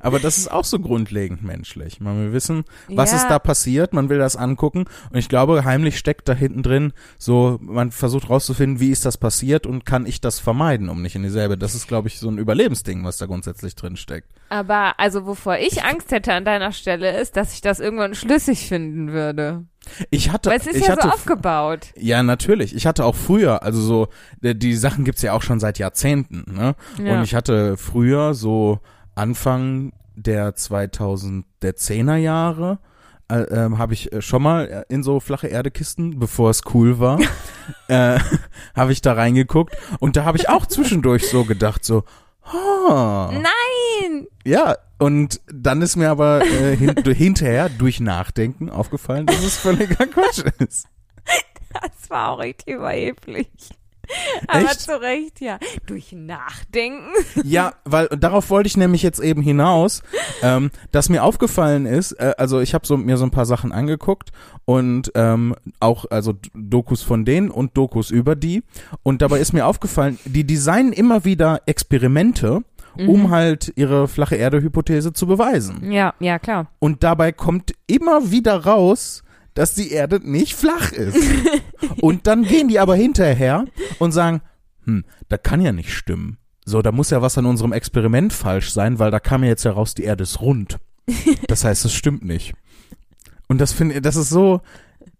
Aber 0.00 0.18
das 0.18 0.38
ist 0.38 0.50
auch 0.50 0.64
so 0.64 0.78
grundlegend 0.78 1.42
menschlich. 1.42 2.00
Man 2.00 2.18
will 2.18 2.32
wissen, 2.32 2.64
was 2.88 3.10
ja, 3.12 3.18
ist 3.18 3.28
da 3.28 3.38
passiert, 3.38 3.92
man 3.92 4.08
will 4.08 4.18
das 4.18 4.36
angucken 4.36 4.84
und 5.10 5.18
ich 5.18 5.28
glaube, 5.28 5.64
heimlich 5.64 5.98
steckt 5.98 6.28
da 6.28 6.34
hinten 6.34 6.62
drin 6.62 6.92
so, 7.18 7.58
man 7.60 7.90
versucht 7.90 8.30
rauszufinden, 8.30 8.80
wie 8.80 8.90
ist 8.90 9.04
das 9.04 9.16
passiert 9.16 9.66
und 9.66 9.84
kann 9.84 10.06
ich 10.06 10.20
das 10.20 10.38
vermeiden, 10.38 10.88
um 10.88 11.02
nicht 11.02 11.16
in 11.16 11.22
dieselbe. 11.22 11.58
Das 11.58 11.74
ist, 11.74 11.88
glaube 11.88 12.08
ich, 12.08 12.18
so 12.18 12.28
ein 12.28 12.38
Überlebensding, 12.38 13.04
was 13.04 13.18
da 13.18 13.26
grundsätzlich 13.26 13.74
drin 13.74 13.96
steckt. 13.96 14.28
Aber 14.50 14.98
also 14.98 15.26
wovor 15.26 15.58
ich 15.58 15.84
Angst 15.84 16.10
hätte 16.10 16.32
an 16.32 16.44
deiner 16.44 16.72
Stelle 16.72 17.20
ist, 17.20 17.36
dass 17.36 17.52
ich 17.52 17.60
das 17.60 17.80
irgendwann 17.80 18.14
schlüssig 18.14 18.66
finden 18.68 19.12
würde. 19.12 19.64
Ich 20.10 20.30
hatte, 20.30 20.50
Weil 20.50 20.58
es 20.58 20.66
ist 20.66 20.76
ich 20.76 20.86
ja 20.86 20.92
hatte 20.92 21.08
so 21.08 21.14
aufgebaut. 21.14 21.88
Ja, 21.96 22.22
natürlich. 22.22 22.74
Ich 22.74 22.86
hatte 22.86 23.04
auch 23.04 23.14
früher, 23.14 23.62
also 23.62 23.80
so, 23.80 24.08
die, 24.40 24.58
die 24.58 24.74
Sachen 24.74 25.04
gibt's 25.04 25.22
ja 25.22 25.32
auch 25.32 25.42
schon 25.42 25.60
seit 25.60 25.78
Jahrzehnten, 25.78 26.44
ne? 26.52 26.74
Ja. 27.02 27.14
Und 27.14 27.22
ich 27.24 27.34
hatte 27.34 27.76
früher 27.76 28.34
so 28.34 28.80
Anfang 29.18 29.92
der 30.14 30.54
2010er 30.54 32.16
Jahre, 32.16 32.78
äh, 33.30 33.40
ähm, 33.40 33.78
habe 33.78 33.92
ich 33.92 34.12
äh, 34.12 34.22
schon 34.22 34.42
mal 34.42 34.68
äh, 34.68 34.84
in 34.88 35.02
so 35.02 35.20
flache 35.20 35.48
Erdekisten, 35.48 36.18
bevor 36.18 36.50
es 36.50 36.62
cool 36.72 36.98
war, 36.98 37.20
äh, 37.88 38.18
habe 38.74 38.92
ich 38.92 39.02
da 39.02 39.12
reingeguckt 39.12 39.76
und 40.00 40.16
da 40.16 40.24
habe 40.24 40.38
ich 40.38 40.48
auch 40.48 40.66
zwischendurch 40.66 41.28
so 41.28 41.44
gedacht, 41.44 41.84
so, 41.84 42.04
ah, 42.44 43.30
Nein! 43.32 44.26
ja, 44.44 44.76
und 44.98 45.40
dann 45.52 45.82
ist 45.82 45.96
mir 45.96 46.10
aber 46.10 46.42
äh, 46.44 46.76
hin, 46.76 46.94
hinterher 47.04 47.68
durch 47.68 48.00
Nachdenken 48.00 48.70
aufgefallen, 48.70 49.26
dass 49.26 49.44
es 49.44 49.58
völliger 49.58 50.06
Quatsch 50.06 50.44
ist. 50.58 50.86
Das 51.72 52.08
war 52.08 52.30
auch 52.30 52.38
richtig 52.38 52.76
überheblich. 52.76 53.48
Aber 54.46 54.64
Echt? 54.64 54.80
zu 54.80 55.00
Recht, 55.00 55.40
ja. 55.40 55.58
Durch 55.86 56.12
Nachdenken. 56.12 57.12
Ja, 57.44 57.74
weil 57.84 58.06
und 58.08 58.22
darauf 58.22 58.50
wollte 58.50 58.66
ich 58.66 58.76
nämlich 58.76 59.02
jetzt 59.02 59.20
eben 59.20 59.42
hinaus, 59.42 60.02
ähm, 60.42 60.70
dass 60.92 61.08
mir 61.08 61.22
aufgefallen 61.22 61.86
ist, 61.86 62.12
äh, 62.12 62.34
also 62.36 62.60
ich 62.60 62.74
habe 62.74 62.86
so, 62.86 62.96
mir 62.96 63.16
so 63.16 63.24
ein 63.24 63.30
paar 63.30 63.46
Sachen 63.46 63.72
angeguckt 63.72 64.30
und 64.64 65.12
ähm, 65.14 65.54
auch 65.80 66.04
also 66.10 66.34
Dokus 66.54 67.02
von 67.02 67.24
denen 67.24 67.50
und 67.50 67.76
Dokus 67.76 68.10
über 68.10 68.34
die 68.34 68.62
und 69.02 69.22
dabei 69.22 69.38
ist 69.38 69.52
mir 69.52 69.66
aufgefallen, 69.66 70.18
die 70.24 70.44
designen 70.44 70.92
immer 70.92 71.24
wieder 71.24 71.62
Experimente, 71.66 72.62
um 73.06 73.30
halt 73.30 73.72
ihre 73.76 74.08
flache 74.08 74.36
Erde-Hypothese 74.36 75.12
zu 75.12 75.26
beweisen. 75.26 75.90
Ja, 75.92 76.14
ja, 76.18 76.38
klar. 76.38 76.66
Und 76.78 77.04
dabei 77.04 77.32
kommt 77.32 77.72
immer 77.86 78.30
wieder 78.30 78.64
raus, 78.64 79.22
dass 79.58 79.74
die 79.74 79.90
Erde 79.90 80.20
nicht 80.22 80.54
flach 80.54 80.92
ist. 80.92 81.18
und 82.00 82.28
dann 82.28 82.44
gehen 82.44 82.68
die 82.68 82.78
aber 82.78 82.94
hinterher 82.94 83.64
und 83.98 84.12
sagen, 84.12 84.40
hm, 84.84 85.04
da 85.28 85.36
kann 85.36 85.60
ja 85.60 85.72
nicht 85.72 85.92
stimmen. 85.92 86.38
So, 86.64 86.80
da 86.80 86.92
muss 86.92 87.10
ja 87.10 87.22
was 87.22 87.36
an 87.38 87.46
unserem 87.46 87.72
Experiment 87.72 88.32
falsch 88.32 88.70
sein, 88.72 89.00
weil 89.00 89.10
da 89.10 89.18
kam 89.18 89.42
ja 89.42 89.48
jetzt 89.48 89.64
heraus, 89.64 89.94
die 89.94 90.04
Erde 90.04 90.22
ist 90.22 90.40
rund. 90.40 90.78
Das 91.48 91.64
heißt, 91.64 91.84
es 91.86 91.92
stimmt 91.92 92.24
nicht. 92.24 92.54
Und 93.48 93.60
das 93.60 93.72
finde 93.72 94.00
das 94.00 94.14
ist 94.14 94.28
so, 94.28 94.60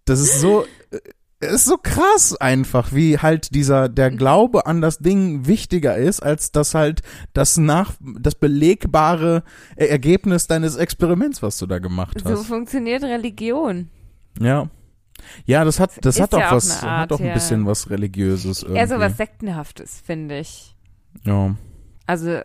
das 0.04 0.20
ist 0.20 0.40
so, 0.40 0.66
äh, 0.92 1.00
es 1.40 1.52
ist 1.54 1.64
so 1.64 1.76
krass 1.76 2.36
einfach, 2.36 2.92
wie 2.92 3.18
halt 3.18 3.56
dieser, 3.56 3.88
der 3.88 4.12
Glaube 4.12 4.66
an 4.66 4.80
das 4.80 4.98
Ding 4.98 5.48
wichtiger 5.48 5.96
ist, 5.96 6.20
als 6.20 6.52
das 6.52 6.74
halt 6.74 7.00
das 7.32 7.56
nach, 7.56 7.94
das 8.20 8.36
belegbare 8.36 9.42
Ergebnis 9.74 10.46
deines 10.46 10.76
Experiments, 10.76 11.42
was 11.42 11.58
du 11.58 11.66
da 11.66 11.80
gemacht 11.80 12.22
So 12.22 12.30
hast. 12.30 12.46
funktioniert 12.46 13.02
Religion. 13.02 13.88
Ja. 14.40 14.68
Ja, 15.46 15.64
das 15.64 15.80
hat, 15.80 15.92
das 16.04 16.16
Ist 16.16 16.22
hat 16.22 16.34
auch 16.34 16.38
ja 16.38 16.52
was, 16.52 16.82
eine 16.82 16.90
hat 16.92 16.98
Art, 17.00 17.12
auch 17.12 17.20
ein 17.20 17.26
ja. 17.26 17.34
bisschen 17.34 17.66
was 17.66 17.90
Religiöses 17.90 18.62
irgendwie. 18.62 18.78
Eher 18.78 18.88
so 18.88 18.98
was 18.98 19.16
Sektenhaftes, 19.16 20.00
finde 20.04 20.38
ich. 20.38 20.74
Ja. 21.24 21.54
Also 22.06 22.40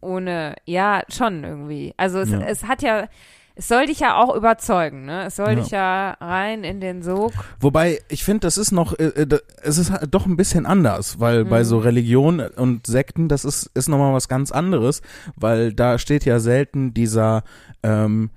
ohne, 0.00 0.56
ja, 0.64 1.02
schon 1.08 1.44
irgendwie. 1.44 1.94
Also 1.96 2.18
es, 2.20 2.30
Ja. 2.30 2.40
es 2.40 2.64
hat 2.64 2.82
ja, 2.82 3.08
es 3.54 3.68
soll 3.68 3.86
dich 3.86 4.00
ja 4.00 4.16
auch 4.16 4.34
überzeugen, 4.34 5.04
ne? 5.04 5.26
Es 5.26 5.36
soll 5.36 5.50
Ja. 5.50 5.54
dich 5.54 5.70
ja 5.70 6.10
rein 6.20 6.64
in 6.64 6.80
den 6.80 7.02
Sog. 7.02 7.32
Wobei, 7.60 8.00
ich 8.08 8.24
finde, 8.24 8.40
das 8.40 8.58
ist 8.58 8.72
noch, 8.72 8.98
äh, 8.98 9.04
äh, 9.04 9.38
es 9.62 9.78
ist 9.78 9.90
halt 9.92 10.12
doch 10.14 10.26
ein 10.26 10.36
bisschen 10.36 10.66
anders, 10.66 11.20
weil 11.20 11.44
bei 11.44 11.60
Mhm. 11.60 11.64
so 11.64 11.78
Religion 11.78 12.40
und 12.40 12.86
Sekten, 12.86 13.28
das 13.28 13.44
ist, 13.44 13.70
ist 13.74 13.88
nochmal 13.88 14.14
was 14.14 14.28
ganz 14.28 14.50
anderes, 14.50 15.00
weil 15.36 15.72
da 15.72 15.98
steht 15.98 16.24
ja 16.24 16.40
selten 16.40 16.92
dieser, 16.94 17.44
ähm, 17.82 18.30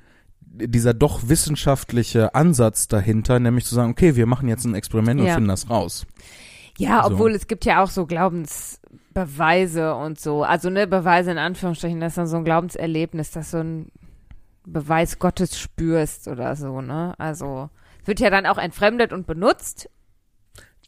dieser 0.53 0.93
doch 0.93 1.27
wissenschaftliche 1.29 2.35
Ansatz 2.35 2.87
dahinter, 2.87 3.39
nämlich 3.39 3.65
zu 3.65 3.73
sagen, 3.75 3.91
okay, 3.91 4.15
wir 4.15 4.27
machen 4.27 4.47
jetzt 4.47 4.65
ein 4.65 4.75
Experiment 4.75 5.19
und 5.19 5.25
Ja. 5.27 5.33
finden 5.35 5.49
das 5.49 5.69
raus. 5.69 6.05
Ja, 6.77 7.03
So. 7.03 7.11
obwohl 7.13 7.33
es 7.33 7.47
gibt 7.47 7.65
ja 7.65 7.83
auch 7.83 7.89
so 7.89 8.05
Glaubensbeweise 8.05 9.95
und 9.95 10.19
so. 10.19 10.43
Also 10.43 10.69
ne, 10.69 10.87
Beweise 10.87 11.31
in 11.31 11.37
Anführungsstrichen, 11.37 11.99
das 11.99 12.13
ist 12.13 12.17
dann 12.17 12.27
so 12.27 12.37
ein 12.37 12.45
Glaubenserlebnis, 12.45 13.31
dass 13.31 13.51
du 13.51 13.57
einen 13.57 13.91
Beweis 14.65 15.19
Gottes 15.19 15.57
spürst 15.59 16.27
oder 16.27 16.55
so, 16.55 16.81
ne? 16.81 17.13
Also 17.17 17.69
es 18.01 18.07
wird 18.07 18.19
ja 18.19 18.29
dann 18.29 18.45
auch 18.45 18.57
entfremdet 18.57 19.11
und 19.13 19.27
benutzt. 19.27 19.89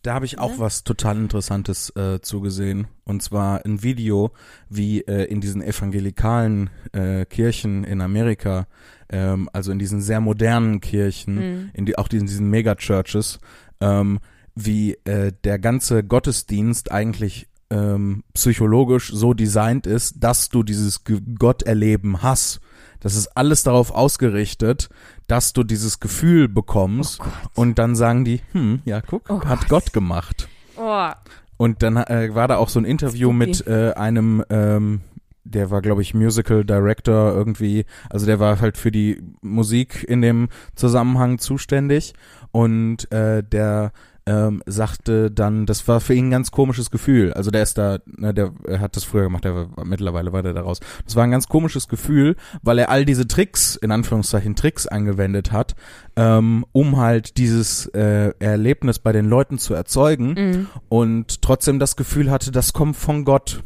Da 0.01 0.13
habe 0.13 0.25
ich 0.25 0.38
auch 0.38 0.51
Ne? 0.51 0.60
was 0.60 0.84
total 0.84 1.17
Interessantes 1.17 1.89
äh, 1.95 2.21
zugesehen. 2.21 2.88
Und 3.06 3.23
zwar 3.23 3.65
ein 3.65 3.82
Video, 3.82 4.32
wie 4.69 5.01
äh, 5.01 5.23
in 5.25 5.41
diesen 5.41 5.62
evangelikalen 5.63 6.69
äh, 6.93 7.25
Kirchen 7.25 7.84
in 7.84 8.01
Amerika, 8.01 8.67
ähm, 9.10 9.50
also 9.54 9.72
in 9.72 9.80
diesen 9.80 10.02
sehr 10.02 10.20
modernen 10.22 10.82
Kirchen, 10.82 11.36
Mhm. 11.36 11.70
in 11.74 11.86
die, 11.86 11.98
auch 11.98 12.10
in 12.10 12.26
diesen 12.26 12.50
Megachurches, 12.50 13.39
ähm, 13.82 14.20
wie 14.56 14.94
äh, 15.06 15.32
der 15.44 15.60
ganze 15.60 16.04
Gottesdienst 16.04 16.91
eigentlich 16.91 17.48
ähm, 17.70 18.24
psychologisch 18.34 19.12
so 19.12 19.34
designt 19.34 19.88
ist, 19.88 20.24
dass 20.24 20.50
du 20.50 20.63
dieses 20.63 21.02
Gotterleben 21.39 22.22
hast. 22.22 22.60
Das 23.00 23.15
ist 23.15 23.28
alles 23.36 23.63
darauf 23.63 23.91
ausgerichtet, 23.91 24.89
dass 25.28 25.54
du 25.54 25.63
dieses 25.63 26.00
Gefühl 26.00 26.48
bekommst. 26.48 27.20
Oh. 27.22 27.62
Und 27.62 27.78
dann 27.80 27.96
sagen 27.96 28.24
die, 28.24 28.41
hm, 28.52 28.82
ja, 28.86 29.02
guck, 29.02 29.30
Oh 29.30 29.41
hat 29.46 29.62
Gott. 29.62 29.70
Gott 29.70 29.94
gemacht. 29.94 30.48
Oh, 30.78 31.10
Und 31.58 31.84
dann 31.84 31.98
äh, 31.98 32.34
war 32.34 32.48
da 32.48 32.58
auch 32.58 32.70
so 32.70 32.80
ein 32.80 32.86
Interview 32.86 33.32
mit 33.32 33.65
äh, 33.68 33.94
einem, 33.94 34.44
ähm, 34.50 35.02
der 35.45 35.71
war, 35.71 35.81
glaube 35.81 36.01
ich, 36.01 36.13
Musical 36.13 36.65
Director 36.65 37.34
irgendwie. 37.34 37.86
Also 38.10 38.25
der 38.25 38.39
war 38.39 38.60
halt 38.60 38.77
für 38.77 38.91
die 38.91 39.21
Musik 39.41 40.03
in 40.08 40.21
dem 40.21 40.49
Zusammenhang 40.75 41.38
zuständig. 41.39 42.13
Und 42.51 43.12
äh, 43.12 43.43
der 43.43 43.91
ähm, 44.27 44.63
sagte 44.65 45.29
dann, 45.29 45.67
das 45.67 45.88
war 45.88 46.01
für 46.01 46.15
ihn 46.15 46.27
ein 46.27 46.31
ganz 46.31 46.49
komisches 46.49 46.89
Gefühl. 46.89 47.31
Also 47.34 47.51
der 47.51 47.62
ist 47.62 47.77
da, 47.77 47.99
ne, 48.08 48.34
der 48.34 48.53
er 48.67 48.79
hat 48.79 48.95
das 48.95 49.03
früher 49.03 49.21
gemacht, 49.23 49.43
der 49.43 49.53
war, 49.55 49.86
mittlerweile 49.86 50.34
war 50.34 50.41
der 50.41 50.53
da 50.53 50.62
raus. 50.62 50.79
Das 51.05 51.15
war 51.15 51.23
ein 51.23 51.29
ganz 51.29 51.47
komisches 51.47 51.88
Gefühl, 51.88 52.36
weil 52.63 52.79
er 52.79 52.89
all 52.89 53.05
diese 53.05 53.27
Tricks, 53.27 53.75
in 53.75 53.91
Anführungszeichen 53.91 54.55
Tricks 54.55 54.88
angewendet 54.88 55.51
hat, 55.51 55.75
ähm, 56.15 56.65
um 56.71 56.97
halt 56.97 57.38
dieses 57.38 57.86
äh, 57.88 58.34
Erlebnis 58.39 58.97
bei 58.97 59.12
den 59.12 59.25
Leuten 59.25 59.60
zu 59.60 59.75
erzeugen 59.75 60.34
Mhm. 60.36 60.67
und 60.89 61.43
trotzdem 61.43 61.77
das 61.77 61.95
Gefühl 61.95 62.31
hatte, 62.31 62.51
das 62.51 62.73
kommt 62.73 62.95
von 62.95 63.25
Gott. 63.25 63.63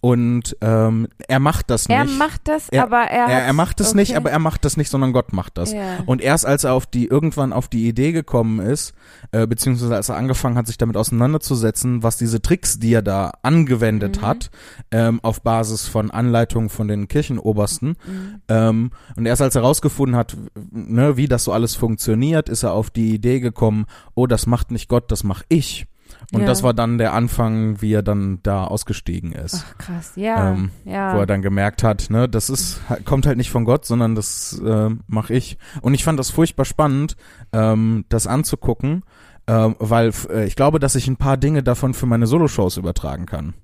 Und 0.00 0.56
ähm, 0.60 1.08
er 1.28 1.38
macht 1.40 1.70
das 1.70 1.88
nicht. 1.88 1.96
Er 1.98 2.04
macht 2.04 2.42
das, 2.48 2.68
Er- 2.68 2.82
aber 2.84 3.02
er. 3.02 3.26
er, 3.26 3.42
er 3.44 3.52
macht 3.52 3.80
es 3.80 3.88
okay. 3.90 3.98
nicht, 3.98 4.16
aber 4.16 4.30
er 4.30 4.38
macht 4.38 4.64
das 4.64 4.76
nicht, 4.76 4.90
sondern 4.90 5.12
Gott 5.12 5.32
macht 5.32 5.58
das. 5.58 5.72
Ja. 5.72 5.98
Und 6.06 6.20
erst 6.20 6.44
als 6.46 6.64
er 6.64 6.72
auf 6.74 6.86
die 6.86 7.06
irgendwann 7.06 7.52
auf 7.52 7.68
die 7.68 7.86
Idee 7.88 8.12
gekommen 8.12 8.58
ist, 8.60 8.94
äh, 9.32 9.46
beziehungsweise 9.46 9.94
als 9.94 10.08
er 10.08 10.16
angefangen 10.16 10.56
hat, 10.56 10.66
sich 10.66 10.78
damit 10.78 10.96
auseinanderzusetzen, 10.96 12.02
was 12.02 12.16
diese 12.16 12.40
Tricks, 12.42 12.78
die 12.78 12.92
er 12.94 13.02
da 13.02 13.32
angewendet 13.42 14.20
Mhm. 14.20 14.26
hat, 14.26 14.50
ähm, 14.90 15.20
auf 15.22 15.42
Basis 15.42 15.86
von 15.86 16.10
Anleitungen 16.10 16.68
von 16.68 16.88
den 16.88 17.08
Kirchenobersten, 17.08 17.90
Mhm. 17.90 18.40
ähm, 18.48 18.90
und 19.16 19.26
erst 19.26 19.42
als 19.42 19.54
er 19.54 19.62
herausgefunden 19.62 20.16
hat, 20.16 20.36
ne, 20.70 21.16
wie 21.16 21.28
das 21.28 21.44
so 21.44 21.52
alles 21.52 21.74
funktioniert, 21.74 22.48
ist 22.48 22.62
er 22.62 22.72
auf 22.72 22.90
die 22.90 23.14
Idee 23.14 23.40
gekommen, 23.40 23.86
oh, 24.14 24.26
das 24.26 24.46
macht 24.46 24.70
nicht 24.70 24.88
Gott, 24.88 25.10
das 25.10 25.24
mach 25.24 25.42
ich. 25.48 25.86
Und 26.32 26.40
Ja. 26.40 26.46
das 26.46 26.62
war 26.62 26.74
dann 26.74 26.98
der 26.98 27.12
Anfang, 27.12 27.80
wie 27.80 27.92
er 27.92 28.02
dann 28.02 28.40
da 28.42 28.64
ausgestiegen 28.64 29.32
ist. 29.32 29.64
Ach 29.66 29.78
krass, 29.78 30.12
ja. 30.16 30.52
Ähm, 30.52 30.70
ja. 30.84 31.14
wo 31.14 31.20
er 31.20 31.26
dann 31.26 31.40
gemerkt 31.42 31.82
hat, 31.84 32.08
ne, 32.10 32.28
das 32.28 32.50
ist 32.50 32.80
kommt 33.04 33.26
halt 33.26 33.36
nicht 33.36 33.50
von 33.50 33.64
Gott, 33.64 33.84
sondern 33.84 34.14
das 34.14 34.60
äh, 34.64 34.90
mache 35.06 35.34
ich. 35.34 35.56
Und 35.82 35.94
ich 35.94 36.02
fand 36.04 36.18
das 36.18 36.30
furchtbar 36.30 36.64
spannend, 36.64 37.16
ähm, 37.52 38.04
das 38.08 38.26
anzugucken, 38.26 39.04
ähm, 39.46 39.76
weil 39.78 40.10
äh, 40.30 40.46
ich 40.46 40.56
glaube, 40.56 40.80
dass 40.80 40.96
ich 40.96 41.06
ein 41.06 41.16
paar 41.16 41.36
Dinge 41.36 41.62
davon 41.62 41.94
für 41.94 42.06
meine 42.06 42.26
Soloshows 42.26 42.76
übertragen 42.76 43.26
kann. 43.26 43.54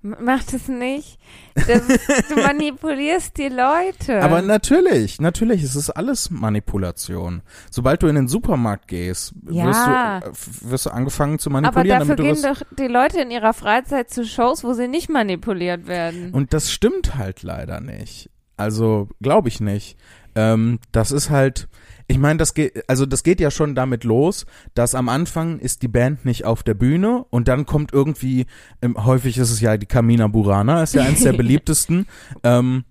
Mach 0.00 0.44
das 0.44 0.68
nicht. 0.68 1.18
Das 1.54 1.82
du 2.28 2.36
manipulierst 2.42 3.36
die 3.36 3.48
Leute. 3.48 4.22
Aber 4.22 4.42
natürlich, 4.42 5.20
natürlich, 5.20 5.62
es 5.64 5.74
ist 5.74 5.90
alles 5.90 6.30
Manipulation. 6.30 7.42
Sobald 7.70 8.02
du 8.02 8.06
in 8.06 8.14
den 8.14 8.28
Supermarkt 8.28 8.86
gehst, 8.86 9.34
Ja. 9.50 9.66
wirst, 9.66 9.86
du, 9.86 10.28
äh, 10.66 10.70
wirst 10.70 10.86
du 10.86 10.90
angefangen 10.90 11.38
zu 11.40 11.50
Aber 11.50 11.60
manipulieren, 11.62 11.98
dafür 12.00 12.16
damit 12.16 12.36
du 12.36 12.40
gehen 12.42 12.54
doch 12.54 12.62
die 12.78 12.86
Leute 12.86 13.20
in 13.20 13.30
ihrer 13.32 13.52
Freizeit 13.52 14.10
zu 14.10 14.24
Shows, 14.24 14.62
wo 14.62 14.72
sie 14.72 14.86
nicht 14.88 15.08
manipuliert 15.10 15.86
werden. 15.88 16.32
Und 16.32 16.52
das 16.54 16.70
stimmt 16.70 17.16
halt 17.16 17.42
leider 17.42 17.80
nicht. 17.80 18.30
Also 18.56 19.08
glaube 19.20 19.48
ich 19.48 19.60
nicht. 19.60 19.96
Ähm, 20.34 20.78
das 20.92 21.10
ist 21.10 21.30
halt, 21.30 21.67
ich 22.08 22.18
meine, 22.18 22.38
das 22.38 22.54
geht, 22.54 22.88
also 22.88 23.04
das 23.04 23.22
geht 23.22 23.38
ja 23.38 23.50
schon 23.50 23.74
damit 23.74 24.02
los, 24.02 24.46
dass 24.72 24.94
am 24.94 25.10
Anfang 25.10 25.58
ist 25.58 25.82
die 25.82 25.88
Band 25.88 26.24
nicht 26.24 26.46
auf 26.46 26.62
der 26.62 26.72
Bühne 26.72 27.26
und 27.28 27.48
dann 27.48 27.66
kommt 27.66 27.92
irgendwie, 27.92 28.46
ähm, 28.80 29.04
häufig 29.04 29.36
ist 29.36 29.50
es 29.50 29.60
ja 29.60 29.76
die 29.76 29.86
Kamina 29.86 30.26
Burana, 30.26 30.82
ist 30.82 30.94
ja 30.94 31.02
eins 31.02 31.22
der 31.22 31.32
beliebtesten 31.34 32.06
ähm, 32.42 32.84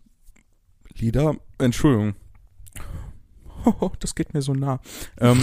Lieder. 0.95 1.35
Entschuldigung. 1.57 2.13
Oh, 3.65 3.89
das 3.99 4.13
geht 4.13 4.35
mir 4.35 4.43
so 4.43 4.53
nah. 4.53 4.79
Ähm, 5.19 5.41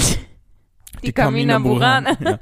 Die 1.03 1.13
Kamina 1.13 1.59
Burana. 1.59 2.17
Ja. 2.21 2.39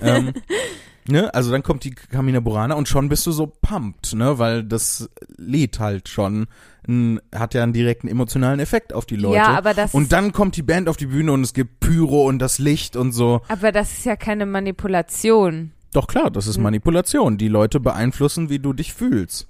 Ähm, 0.00 0.32
ne, 1.08 1.32
also 1.34 1.50
dann 1.50 1.62
kommt 1.62 1.84
die 1.84 1.90
Kamina 1.94 2.40
Burana 2.40 2.74
und 2.74 2.88
schon 2.88 3.08
bist 3.08 3.26
du 3.26 3.32
so 3.32 3.46
pumped, 3.46 4.14
ne, 4.14 4.38
weil 4.38 4.64
das 4.64 5.08
Lied 5.36 5.78
halt 5.78 6.08
schon 6.08 6.46
n, 6.86 7.20
hat 7.34 7.54
ja 7.54 7.62
einen 7.62 7.72
direkten 7.72 8.08
emotionalen 8.08 8.60
Effekt 8.60 8.92
auf 8.92 9.06
die 9.06 9.16
Leute. 9.16 9.36
Ja, 9.36 9.56
aber 9.56 9.74
das, 9.74 9.94
und 9.94 10.12
dann 10.12 10.32
kommt 10.32 10.56
die 10.56 10.62
Band 10.62 10.88
auf 10.88 10.96
die 10.96 11.06
Bühne 11.06 11.32
und 11.32 11.42
es 11.42 11.52
gibt 11.54 11.80
Pyro 11.80 12.26
und 12.26 12.38
das 12.38 12.58
Licht 12.58 12.96
und 12.96 13.12
so. 13.12 13.40
aber 13.48 13.72
das 13.72 13.92
ist 13.92 14.04
ja 14.06 14.16
keine 14.16 14.46
Manipulation. 14.46 15.72
Doch 15.92 16.06
klar, 16.08 16.30
das 16.30 16.46
ist 16.46 16.56
Hm. 16.56 16.64
Manipulation. 16.64 17.38
Die 17.38 17.48
Leute 17.48 17.80
beeinflussen, 17.80 18.50
wie 18.50 18.58
du 18.58 18.72
dich 18.74 18.92
fühlst. 18.92 19.48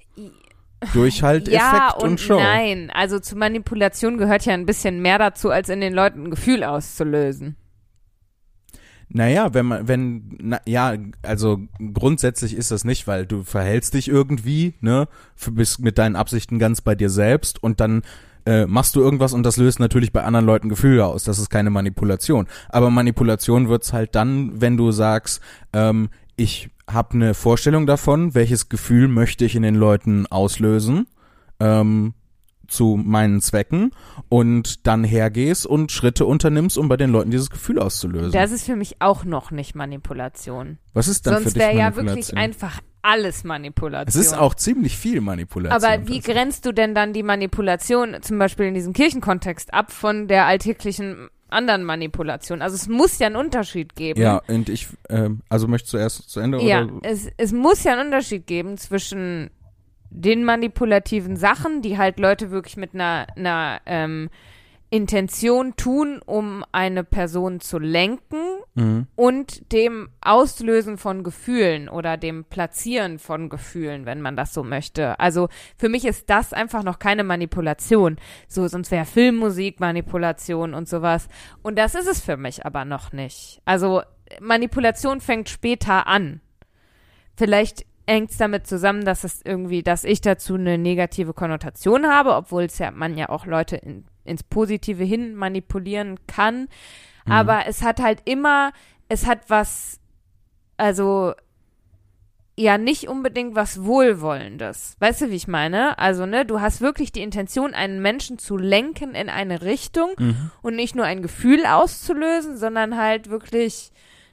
Durch 0.92 1.22
halt 1.22 1.48
ja 1.48 1.88
Effekt 1.88 2.02
und, 2.04 2.20
Show. 2.20 2.38
nein. 2.38 2.90
Also 2.94 3.18
zu 3.18 3.34
Manipulation 3.34 4.18
gehört 4.18 4.44
ja 4.44 4.52
ein 4.54 4.66
bisschen 4.66 5.00
mehr 5.02 5.18
dazu, 5.18 5.50
als 5.50 5.68
in 5.70 5.80
den 5.80 5.94
Leuten 5.94 6.24
ein 6.24 6.30
Gefühl 6.30 6.62
auszulösen. 6.62 7.56
Naja, 9.08 9.54
wenn 9.54 9.66
man, 9.66 9.88
wenn, 9.88 10.36
na, 10.42 10.60
ja, 10.66 10.94
also 11.22 11.60
grundsätzlich 11.94 12.54
ist 12.56 12.70
das 12.72 12.84
nicht, 12.84 13.06
weil 13.06 13.24
du 13.24 13.44
verhältst 13.44 13.94
dich 13.94 14.08
irgendwie, 14.08 14.74
ne, 14.80 15.06
f- 15.38 15.52
bist 15.52 15.78
mit 15.80 15.96
deinen 15.98 16.16
Absichten 16.16 16.58
ganz 16.58 16.80
bei 16.80 16.94
dir 16.96 17.08
selbst 17.08 17.62
und 17.62 17.78
dann 17.80 18.02
äh, 18.46 18.66
machst 18.66 18.96
du 18.96 19.00
irgendwas 19.00 19.32
und 19.32 19.44
das 19.44 19.56
löst 19.58 19.78
natürlich 19.80 20.12
bei 20.12 20.24
anderen 20.24 20.46
Leuten 20.46 20.68
Gefühle 20.68 21.06
aus. 21.06 21.24
Das 21.24 21.38
ist 21.38 21.50
keine 21.50 21.70
Manipulation. 21.70 22.46
Aber 22.68 22.90
Manipulation 22.90 23.68
wird's 23.68 23.92
halt 23.92 24.14
dann, 24.16 24.60
wenn 24.60 24.76
du 24.76 24.90
sagst, 24.90 25.40
ähm, 25.72 26.08
ich 26.36 26.70
habe 26.88 27.14
eine 27.14 27.34
Vorstellung 27.34 27.86
davon, 27.86 28.34
welches 28.34 28.68
Gefühl 28.68 29.08
möchte 29.08 29.44
ich 29.44 29.54
in 29.56 29.62
den 29.62 29.74
Leuten 29.76 30.26
auslösen. 30.26 31.06
Ähm, 31.58 32.14
zu 32.68 33.00
meinen 33.02 33.40
Zwecken 33.40 33.90
und 34.28 34.86
dann 34.86 35.04
hergehst 35.04 35.66
und 35.66 35.92
Schritte 35.92 36.26
unternimmst, 36.26 36.78
um 36.78 36.88
bei 36.88 36.96
den 36.96 37.10
Leuten 37.10 37.30
dieses 37.30 37.50
Gefühl 37.50 37.78
auszulösen. 37.78 38.32
Das 38.32 38.50
ist 38.52 38.64
für 38.66 38.76
mich 38.76 38.96
auch 39.00 39.24
noch 39.24 39.50
nicht 39.50 39.74
Manipulation. 39.74 40.78
Was 40.94 41.08
ist 41.08 41.26
dann 41.26 41.36
für 41.36 41.42
Sonst 41.42 41.54
dich 41.54 41.62
wäre 41.62 41.72
ja 41.72 41.84
Manipulation? 41.90 42.16
wirklich 42.16 42.36
einfach 42.36 42.80
alles 43.02 43.44
Manipulation. 43.44 44.08
es 44.08 44.16
ist 44.16 44.32
auch 44.36 44.54
ziemlich 44.54 44.96
viel 44.96 45.20
Manipulation. 45.20 45.82
Aber 45.92 46.08
wie 46.08 46.20
grenzt 46.20 46.66
du 46.66 46.72
denn 46.72 46.94
dann 46.94 47.12
die 47.12 47.22
Manipulation, 47.22 48.16
zum 48.20 48.38
Beispiel 48.38 48.66
in 48.66 48.74
diesem 48.74 48.92
Kirchenkontext, 48.92 49.72
ab 49.72 49.92
von 49.92 50.26
der 50.26 50.46
alltäglichen 50.46 51.28
anderen 51.48 51.84
Manipulation? 51.84 52.62
Also 52.62 52.74
es 52.74 52.88
muss 52.88 53.20
ja 53.20 53.28
einen 53.28 53.36
Unterschied 53.36 53.94
geben. 53.94 54.20
Ja, 54.20 54.42
und 54.48 54.68
ich, 54.68 54.88
ähm, 55.08 55.42
also 55.48 55.68
möchtest 55.68 55.94
du 55.94 55.98
erst 55.98 56.28
zu 56.28 56.40
Ende 56.40 56.60
Ja, 56.62 56.82
oder? 56.82 56.94
es, 57.02 57.28
es 57.36 57.52
muss 57.52 57.84
ja 57.84 57.92
einen 57.92 58.06
Unterschied 58.06 58.44
geben 58.48 58.76
zwischen 58.76 59.50
den 60.16 60.44
manipulativen 60.44 61.36
Sachen, 61.36 61.82
die 61.82 61.98
halt 61.98 62.18
Leute 62.18 62.50
wirklich 62.50 62.76
mit 62.76 62.94
einer, 62.94 63.26
einer 63.36 63.80
ähm, 63.86 64.30
Intention 64.90 65.76
tun, 65.76 66.20
um 66.24 66.64
eine 66.72 67.04
Person 67.04 67.60
zu 67.60 67.78
lenken 67.78 68.38
Mhm. 68.76 69.06
und 69.16 69.72
dem 69.72 70.10
Auslösen 70.20 70.98
von 70.98 71.24
Gefühlen 71.24 71.88
oder 71.88 72.18
dem 72.18 72.44
Platzieren 72.44 73.18
von 73.18 73.48
Gefühlen, 73.48 74.04
wenn 74.04 74.20
man 74.20 74.36
das 74.36 74.52
so 74.52 74.62
möchte. 74.62 75.18
Also 75.18 75.48
für 75.78 75.88
mich 75.88 76.04
ist 76.04 76.28
das 76.28 76.52
einfach 76.52 76.82
noch 76.82 76.98
keine 76.98 77.24
Manipulation. 77.24 78.18
So, 78.48 78.68
sonst 78.68 78.90
wäre 78.90 79.06
Filmmusik 79.06 79.80
Manipulation 79.80 80.74
und 80.74 80.88
sowas. 80.90 81.28
Und 81.62 81.78
das 81.78 81.94
ist 81.94 82.06
es 82.06 82.20
für 82.20 82.36
mich 82.36 82.66
aber 82.66 82.84
noch 82.84 83.12
nicht. 83.12 83.62
Also 83.64 84.02
Manipulation 84.40 85.22
fängt 85.22 85.48
später 85.48 86.06
an. 86.06 86.42
Vielleicht 87.34 87.86
hängt 88.08 88.30
es 88.30 88.36
damit 88.36 88.66
zusammen, 88.66 89.04
dass 89.04 89.24
es 89.24 89.40
irgendwie, 89.44 89.82
dass 89.82 90.04
ich 90.04 90.20
dazu 90.20 90.54
eine 90.54 90.78
negative 90.78 91.34
Konnotation 91.34 92.06
habe, 92.06 92.34
obwohl 92.34 92.64
es 92.64 92.78
ja 92.78 92.90
man 92.90 93.16
ja 93.16 93.28
auch 93.28 93.46
Leute 93.46 93.76
in, 93.76 94.04
ins 94.24 94.42
Positive 94.42 95.02
hin 95.02 95.34
manipulieren 95.34 96.18
kann. 96.26 96.68
Mhm. 97.24 97.32
Aber 97.32 97.66
es 97.66 97.82
hat 97.82 98.00
halt 98.00 98.22
immer, 98.24 98.72
es 99.08 99.26
hat 99.26 99.48
was, 99.48 100.00
also 100.76 101.34
ja 102.58 102.78
nicht 102.78 103.08
unbedingt 103.08 103.54
was 103.54 103.84
Wohlwollendes. 103.84 104.96
Weißt 104.98 105.20
du, 105.22 105.30
wie 105.30 105.36
ich 105.36 105.46
meine? 105.46 105.98
Also, 105.98 106.24
ne, 106.24 106.46
du 106.46 106.60
hast 106.60 106.80
wirklich 106.80 107.12
die 107.12 107.22
Intention, 107.22 107.74
einen 107.74 108.00
Menschen 108.00 108.38
zu 108.38 108.56
lenken 108.56 109.14
in 109.14 109.28
eine 109.28 109.60
Richtung 109.62 110.12
Mhm. 110.18 110.50
und 110.62 110.74
nicht 110.74 110.94
nur 110.94 111.04
ein 111.04 111.20
Gefühl 111.20 111.66
auszulösen, 111.66 112.56
sondern 112.56 112.96
halt 112.96 113.28
wirklich, 113.28 113.90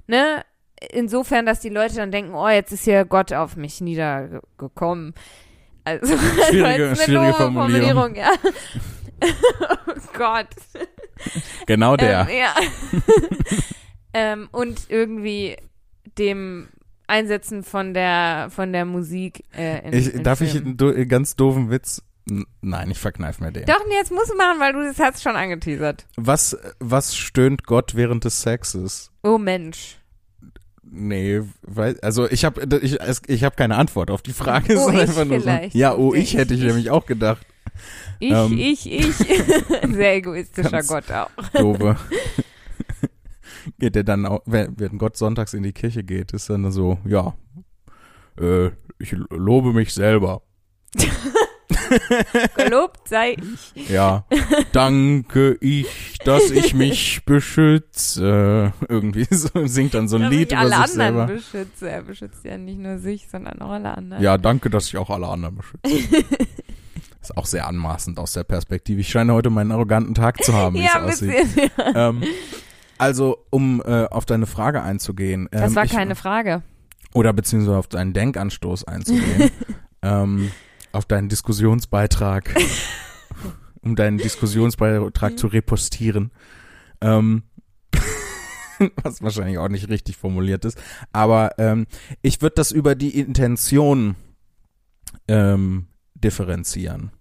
ne, 0.07 0.43
insofern, 0.91 1.45
dass 1.45 1.59
die 1.59 1.69
Leute 1.69 1.95
dann 1.95 2.11
denken, 2.11 2.33
oh, 2.33 2.47
jetzt 2.49 2.71
ist 2.71 2.83
hier 2.85 3.05
Gott 3.05 3.31
auf 3.33 3.55
mich 3.55 3.81
niedergekommen. 3.81 5.13
Also, 5.83 6.15
Schwierige- 6.49 6.65
eine 6.87 6.95
schwierige 6.95 7.27
doofe 7.31 7.33
Formulierung. 7.37 8.15
ja. 8.15 8.31
oh 9.23 10.01
Gott. 10.17 10.47
Genau 11.65 11.95
der. 11.95 12.27
Ähm, 12.29 12.37
ja. 12.37 12.53
ähm, 14.13 14.49
und 14.51 14.89
irgendwie 14.89 15.57
dem 16.17 16.69
Einsetzen 17.07 17.63
von 17.63 17.93
der 17.93 18.47
von 18.49 18.71
der 18.73 18.85
Musik 18.85 19.43
äh, 19.55 19.85
in, 19.87 19.93
ich, 19.93 20.13
in 20.13 20.23
darf 20.23 20.41
ich 20.41 20.51
Filmen. 20.51 20.67
einen 20.67 20.77
do- 20.77 21.05
ganz 21.05 21.35
doofen 21.35 21.69
Witz? 21.69 22.01
N- 22.29 22.45
Nein, 22.61 22.89
ich 22.91 22.99
verkneif 22.99 23.39
mir 23.39 23.51
den. 23.51 23.65
Doch, 23.65 23.83
nee, 23.87 23.95
jetzt 23.95 24.11
musst 24.11 24.31
du 24.31 24.35
machen, 24.37 24.59
weil 24.59 24.73
du 24.73 24.83
das 24.83 24.99
hast 24.99 25.21
schon 25.21 25.35
angeteasert. 25.35 26.05
Was, 26.15 26.57
was 26.79 27.15
stöhnt 27.15 27.65
Gott 27.65 27.95
während 27.95 28.23
des 28.23 28.41
Sexes? 28.41 29.11
Oh 29.23 29.37
Mensch. 29.37 29.97
Nee, 30.85 31.41
weil, 31.61 31.99
also 32.01 32.29
ich 32.29 32.45
habe 32.45 32.79
ich, 32.81 32.97
ich 33.27 33.43
hab 33.43 33.57
keine 33.57 33.77
Antwort 33.77 34.11
auf 34.11 34.21
die 34.21 34.33
Frage. 34.33 34.77
Oh, 34.77 34.89
ist 34.89 34.93
ich 34.93 34.99
einfach 35.01 35.25
nur 35.25 35.39
so, 35.41 35.49
ja, 35.71 35.95
oh, 35.95 36.13
ich 36.13 36.35
hätte 36.35 36.53
ich 36.53 36.59
ich- 36.61 36.65
nämlich 36.67 36.89
auch 36.91 37.05
gedacht. 37.05 37.45
Ich, 38.19 38.31
Ähm, 38.31 38.57
ich, 38.57 38.91
ich. 38.91 39.15
Sehr 39.91 40.15
egoistischer 40.15 40.83
Gott 40.83 41.11
auch. 41.11 41.29
Doofe. 41.53 41.95
geht 43.79 43.95
der 43.95 44.03
dann 44.03 44.25
auch, 44.25 44.41
wenn, 44.45 44.79
wenn 44.79 44.97
Gott 44.97 45.17
sonntags 45.17 45.53
in 45.53 45.63
die 45.63 45.73
Kirche 45.73 46.03
geht, 46.03 46.31
ist 46.33 46.49
dann 46.49 46.71
so, 46.71 46.99
ja, 47.05 47.33
äh, 48.39 48.69
ich 48.99 49.13
lobe 49.29 49.73
mich 49.73 49.93
selber. 49.93 50.41
Gelobt 52.55 53.07
sei 53.07 53.35
ich. 53.75 53.89
Ja, 53.89 54.25
danke 54.71 55.57
ich, 55.61 56.17
dass 56.23 56.51
ich 56.51 56.73
mich 56.73 57.23
beschütze. 57.25 58.73
Irgendwie 58.87 59.27
so, 59.29 59.49
singt 59.65 59.93
dann 59.93 60.07
so 60.07 60.17
ein 60.17 60.23
Dass 60.23 60.31
Lied 60.31 60.51
ich 60.51 60.57
über 60.57 60.61
alle 60.61 60.69
sich 60.69 60.77
anderen 60.77 61.15
selber. 61.15 61.25
beschütze. 61.27 61.89
Er 61.89 62.01
beschützt 62.03 62.43
ja 62.45 62.57
nicht 62.57 62.79
nur 62.79 62.97
sich, 62.99 63.27
sondern 63.29 63.61
auch 63.61 63.71
alle 63.71 63.97
anderen. 63.97 64.21
Ja, 64.23 64.37
danke, 64.37 64.69
dass 64.69 64.87
ich 64.87 64.97
auch 64.97 65.09
alle 65.09 65.27
anderen 65.27 65.55
beschütze. 65.57 66.25
ist 67.21 67.37
auch 67.37 67.45
sehr 67.45 67.67
anmaßend 67.67 68.19
aus 68.19 68.33
der 68.33 68.43
Perspektive. 68.43 69.01
Ich 69.01 69.09
scheine 69.09 69.33
heute 69.33 69.49
meinen 69.49 69.71
arroganten 69.71 70.13
Tag 70.13 70.43
zu 70.43 70.53
haben, 70.53 70.75
wie 70.75 70.83
ja, 70.83 71.05
es 71.05 71.13
aussieht. 71.15 71.31
bisschen. 71.31 71.71
Ähm, 71.95 72.23
also, 72.97 73.37
um 73.49 73.81
äh, 73.85 74.05
auf 74.05 74.25
deine 74.25 74.45
Frage 74.45 74.81
einzugehen. 74.83 75.49
Ähm, 75.51 75.61
Das 75.61 75.75
war 75.75 75.85
ich, 75.85 75.91
keine 75.91 76.15
Frage. 76.15 76.63
Oder 77.13 77.33
beziehungsweise 77.33 77.77
auf 77.77 77.87
deinen 77.87 78.13
Denkanstoß 78.13 78.85
einzugehen. 78.85 79.51
ähm, 80.01 80.51
auf 80.93 81.05
deinen 81.05 81.27
Diskussionsbeitrag. 81.27 82.55
um 83.83 83.95
deinen 83.95 84.17
Diskussionsbeitrag 84.17 85.37
zu 85.37 85.47
repostieren. 85.47 86.31
Ähm, 87.01 87.43
was 89.03 89.21
wahrscheinlich 89.21 89.57
auch 89.57 89.69
nicht 89.69 89.89
richtig 89.89 90.17
formuliert 90.17 90.65
ist. 90.65 90.81
Aber 91.11 91.51
ähm, 91.57 91.85
ich 92.21 92.41
würde 92.41 92.55
das 92.55 92.71
über 92.71 92.95
die 92.95 93.19
Intention 93.19 94.15
ähm, 95.27 95.87
differenzieren. 96.15 97.11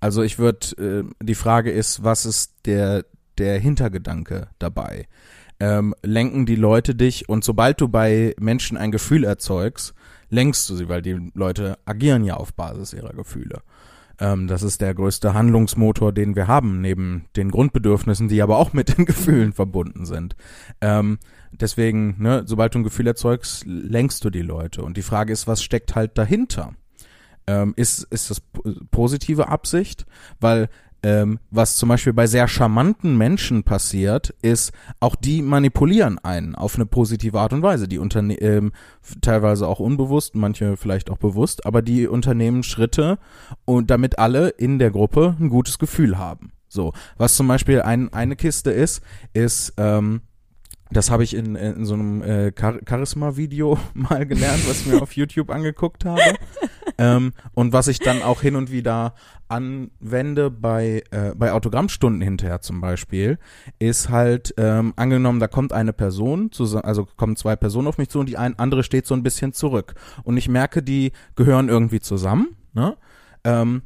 Also 0.00 0.22
ich 0.22 0.38
würde, 0.38 1.04
äh, 1.08 1.24
die 1.24 1.36
Frage 1.36 1.70
ist, 1.70 2.02
was 2.02 2.26
ist 2.26 2.54
der, 2.66 3.06
der 3.38 3.58
Hintergedanke 3.58 4.48
dabei? 4.58 5.06
Ähm, 5.60 5.94
lenken 6.02 6.44
die 6.44 6.56
Leute 6.56 6.96
dich 6.96 7.28
und 7.28 7.44
sobald 7.44 7.80
du 7.80 7.88
bei 7.88 8.34
Menschen 8.38 8.76
ein 8.76 8.90
Gefühl 8.90 9.24
erzeugst, 9.24 9.94
lenkst 10.34 10.68
du 10.68 10.76
sie, 10.76 10.88
weil 10.88 11.00
die 11.02 11.30
Leute 11.34 11.78
agieren 11.84 12.24
ja 12.24 12.34
auf 12.34 12.52
Basis 12.54 12.92
ihrer 12.92 13.12
Gefühle. 13.12 13.62
Ähm, 14.18 14.46
das 14.46 14.62
ist 14.62 14.80
der 14.80 14.94
größte 14.94 15.34
Handlungsmotor, 15.34 16.12
den 16.12 16.36
wir 16.36 16.46
haben, 16.46 16.80
neben 16.80 17.24
den 17.36 17.50
Grundbedürfnissen, 17.50 18.28
die 18.28 18.42
aber 18.42 18.58
auch 18.58 18.72
mit 18.72 18.96
den 18.96 19.06
Gefühlen 19.10 19.52
verbunden 19.52 20.06
sind. 20.06 20.36
Ähm, 20.80 21.18
deswegen, 21.52 22.16
ne, 22.18 22.42
sobald 22.46 22.74
du 22.74 22.80
ein 22.80 22.84
Gefühl 22.84 23.06
erzeugst, 23.06 23.64
lenkst 23.66 24.24
du 24.24 24.30
die 24.30 24.42
Leute. 24.42 24.82
Und 24.82 24.96
die 24.96 25.02
Frage 25.02 25.32
ist, 25.32 25.46
was 25.46 25.62
steckt 25.62 25.94
halt 25.94 26.16
dahinter? 26.18 26.74
Ähm, 27.46 27.74
ist, 27.76 28.04
ist 28.04 28.30
das 28.30 28.40
po- 28.40 28.62
positive 28.90 29.48
Absicht? 29.48 30.06
Weil 30.40 30.68
ähm, 31.04 31.38
was 31.50 31.76
zum 31.76 31.90
Beispiel 31.90 32.14
bei 32.14 32.26
sehr 32.26 32.48
charmanten 32.48 33.16
Menschen 33.16 33.62
passiert, 33.62 34.34
ist, 34.40 34.72
auch 35.00 35.14
die 35.14 35.42
manipulieren 35.42 36.18
einen 36.18 36.54
auf 36.54 36.76
eine 36.76 36.86
positive 36.86 37.38
Art 37.38 37.52
und 37.52 37.62
Weise. 37.62 37.86
Die 37.86 37.98
Unterne 37.98 38.34
ähm, 38.40 38.72
teilweise 39.20 39.68
auch 39.68 39.80
unbewusst, 39.80 40.34
manche 40.34 40.78
vielleicht 40.78 41.10
auch 41.10 41.18
bewusst, 41.18 41.66
aber 41.66 41.82
die 41.82 42.08
unternehmen 42.08 42.62
Schritte 42.62 43.18
und 43.66 43.90
damit 43.90 44.18
alle 44.18 44.48
in 44.48 44.78
der 44.78 44.90
Gruppe 44.90 45.36
ein 45.38 45.50
gutes 45.50 45.78
Gefühl 45.78 46.18
haben. 46.18 46.52
So, 46.68 46.92
was 47.18 47.36
zum 47.36 47.46
Beispiel 47.46 47.82
ein, 47.82 48.12
eine 48.12 48.34
Kiste 48.34 48.70
ist, 48.70 49.02
ist 49.34 49.74
ähm, 49.76 50.22
das 50.96 51.10
habe 51.10 51.24
ich 51.24 51.34
in, 51.34 51.56
in 51.56 51.84
so 51.84 51.94
einem 51.94 52.22
äh, 52.22 52.52
Char 52.58 52.78
Charisma-Video 52.88 53.78
mal 53.94 54.26
gelernt, 54.26 54.68
was 54.68 54.80
ich 54.80 54.86
mir 54.86 55.02
auf 55.02 55.14
YouTube 55.16 55.50
angeguckt 55.50 56.04
habe. 56.04 56.20
ähm, 56.98 57.32
und 57.52 57.72
was 57.72 57.88
ich 57.88 57.98
dann 57.98 58.22
auch 58.22 58.40
hin 58.40 58.56
und 58.56 58.70
wieder 58.70 59.14
anwende 59.48 60.50
bei, 60.50 61.02
äh, 61.10 61.34
bei 61.36 61.52
Autogrammstunden 61.52 62.22
hinterher 62.22 62.60
zum 62.60 62.80
Beispiel, 62.80 63.38
ist 63.78 64.08
halt 64.08 64.54
ähm, 64.56 64.94
angenommen, 64.96 65.40
da 65.40 65.48
kommt 65.48 65.72
eine 65.72 65.92
Person, 65.92 66.50
zusa- 66.50 66.80
also 66.80 67.06
kommen 67.16 67.36
zwei 67.36 67.56
Personen 67.56 67.88
auf 67.88 67.98
mich 67.98 68.08
zu 68.08 68.20
und 68.20 68.28
die 68.28 68.38
ein, 68.38 68.58
andere 68.58 68.82
steht 68.82 69.06
so 69.06 69.14
ein 69.14 69.22
bisschen 69.22 69.52
zurück. 69.52 69.94
Und 70.22 70.36
ich 70.36 70.48
merke, 70.48 70.82
die 70.82 71.12
gehören 71.36 71.68
irgendwie 71.68 72.00
zusammen, 72.00 72.56
ne? 72.72 72.96
Ähm, 73.44 73.82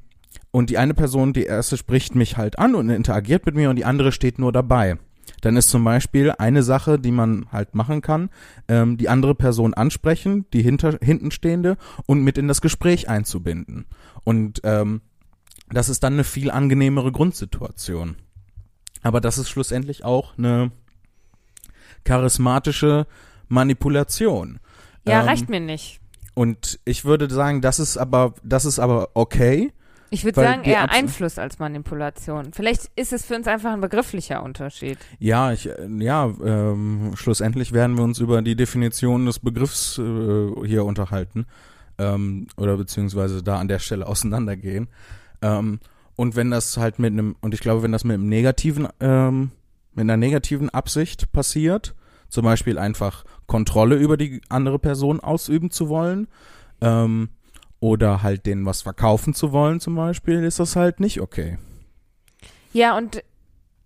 und 0.51 0.71
die 0.71 0.79
eine 0.79 0.95
Person, 0.95 1.33
die 1.33 1.45
erste, 1.45 1.77
spricht 1.77 2.15
mich 2.15 2.37
halt 2.37 2.59
an 2.59 2.75
und 2.75 2.89
interagiert 2.89 3.45
mit 3.45 3.55
mir 3.55 3.69
und 3.71 3.77
die 3.77 3.85
andere 3.85 4.13
steht 4.13 4.39
nur 4.39 4.53
dabei. 4.53 4.97
Dann 5.41 5.57
ist 5.57 5.71
zum 5.71 5.85
Beispiel 5.85 6.33
eine 6.33 6.63
Sache, 6.63 6.99
die 6.99 7.13
man 7.13 7.47
halt 7.53 7.75
machen 7.75 8.01
kann, 8.01 8.31
ähm, 8.67 8.97
die 8.97 9.09
andere 9.09 9.35
Person 9.35 9.75
ansprechen, 9.75 10.47
die 10.53 10.63
hinter, 10.63 10.99
hinten 11.01 11.31
stehende 11.31 11.77
und 12.07 12.23
mit 12.23 12.39
in 12.39 12.49
das 12.49 12.61
Gespräch 12.61 13.09
einzubinden. 13.09 13.87
Und 14.25 14.61
ähm, 14.65 15.01
das 15.71 15.89
ist 15.89 16.03
dann 16.03 16.15
eine 16.15 16.25
viel 16.25 16.51
angenehmere 16.51 17.13
Grundsituation. 17.13 18.17
Aber 19.03 19.21
das 19.21 19.39
ist 19.39 19.49
schlussendlich 19.49 20.05
auch 20.05 20.37
eine 20.37 20.73
charismatische 22.05 23.07
Manipulation. 23.49 24.61
Ja, 25.07 25.21
Ähm, 25.21 25.27
reicht 25.29 25.49
mir 25.49 25.61
nicht. 25.61 26.01
Und 26.35 26.79
ich 26.85 27.05
würde 27.05 27.29
sagen, 27.31 27.61
das 27.61 27.79
ist 27.79 27.97
aber, 27.97 28.35
das 28.43 28.65
ist 28.65 28.79
aber 28.79 29.11
okay. 29.15 29.73
Ich 30.11 30.25
würde 30.25 30.41
sagen, 30.41 30.65
eher 30.65 30.85
Abs- 30.85 30.95
Einfluss 30.97 31.39
als 31.39 31.59
Manipulation. 31.59 32.53
Vielleicht 32.53 32.91
ist 32.97 33.13
es 33.13 33.25
für 33.27 33.35
uns 33.37 33.47
einfach 33.47 33.73
ein 33.73 33.81
begrifflicher 33.81 34.43
Unterschied. 34.43 34.99
Ja, 35.19 35.53
ich, 35.53 35.69
äh, 35.69 35.87
ja, 36.01 36.33
ähm, 36.45 37.13
schlussendlich 37.15 37.73
werden 37.73 37.97
wir 37.97 38.05
uns 38.05 38.19
über 38.19 38.41
die 38.43 38.57
Definition 38.57 39.27
des 39.27 39.39
Begriffs 39.39 39.99
äh, 39.99 40.67
hier 40.67 40.85
unterhalten 40.85 41.47
ähm, 41.99 42.47
oder 42.57 42.77
beziehungsweise 42.77 43.43
da 43.43 43.59
an 43.59 43.69
der 43.69 43.79
Stelle 43.81 44.07
auseinandergehen. 44.09 44.89
Ähm, 45.43 45.81
und 46.17 46.37
wenn 46.37 46.51
das 46.51 46.77
halt 46.77 46.99
mit 46.99 47.13
einem, 47.13 47.37
und 47.41 47.55
ich 47.55 47.61
glaube, 47.61 47.83
wenn 47.83 47.93
das 47.93 48.05
mit 48.05 48.15
einem 48.15 48.29
negativen, 48.29 48.89
ähm, 49.01 49.51
mit 49.95 50.03
einer 50.03 50.17
negativen 50.17 50.69
Absicht 50.71 51.33
passiert, 51.33 51.95
zum 52.29 52.45
Beispiel 52.45 52.79
einfach 52.79 53.25
Kontrolle 53.47 53.97
über 53.97 54.17
die 54.17 54.41
andere 54.49 54.79
Person 54.79 55.21
ausüben 55.21 55.71
zu 55.71 55.89
wollen, 55.89 56.29
ähm, 56.81 57.31
oder 57.81 58.23
halt 58.23 58.47
denen 58.47 58.67
was 58.67 58.83
verkaufen 58.83 59.35
zu 59.35 59.53
wollen 59.53 59.81
zum 59.81 59.95
Beispiel, 59.95 60.45
ist 60.45 60.59
das 60.59 60.77
halt 60.77 61.01
nicht 61.01 61.21
okay. 61.21 61.59
Ja, 62.73 62.97
und 62.97 63.23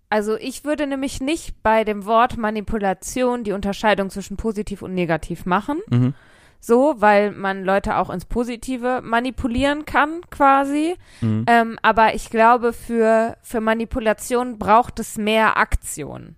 also 0.09 0.35
ich 0.37 0.63
würde 0.63 0.85
nämlich 0.85 1.21
nicht 1.21 1.63
bei 1.63 1.83
dem 1.83 2.05
Wort 2.05 2.37
Manipulation 2.37 3.43
die 3.43 3.51
Unterscheidung 3.51 4.09
zwischen 4.09 4.37
positiv 4.37 4.81
und 4.81 4.93
negativ 4.93 5.45
machen. 5.45 5.81
Mhm. 5.89 6.13
So, 6.59 6.95
weil 6.99 7.31
man 7.31 7.65
Leute 7.65 7.97
auch 7.97 8.09
ins 8.09 8.23
Positive 8.23 9.01
manipulieren 9.03 9.85
kann, 9.85 10.21
quasi. 10.29 10.95
Mhm. 11.19 11.45
Ähm, 11.47 11.79
aber 11.81 12.15
ich 12.15 12.29
glaube, 12.29 12.71
für, 12.71 13.35
für 13.41 13.59
Manipulation 13.59 14.59
braucht 14.59 14.99
es 14.99 15.17
mehr 15.17 15.57
Aktion. 15.57 16.35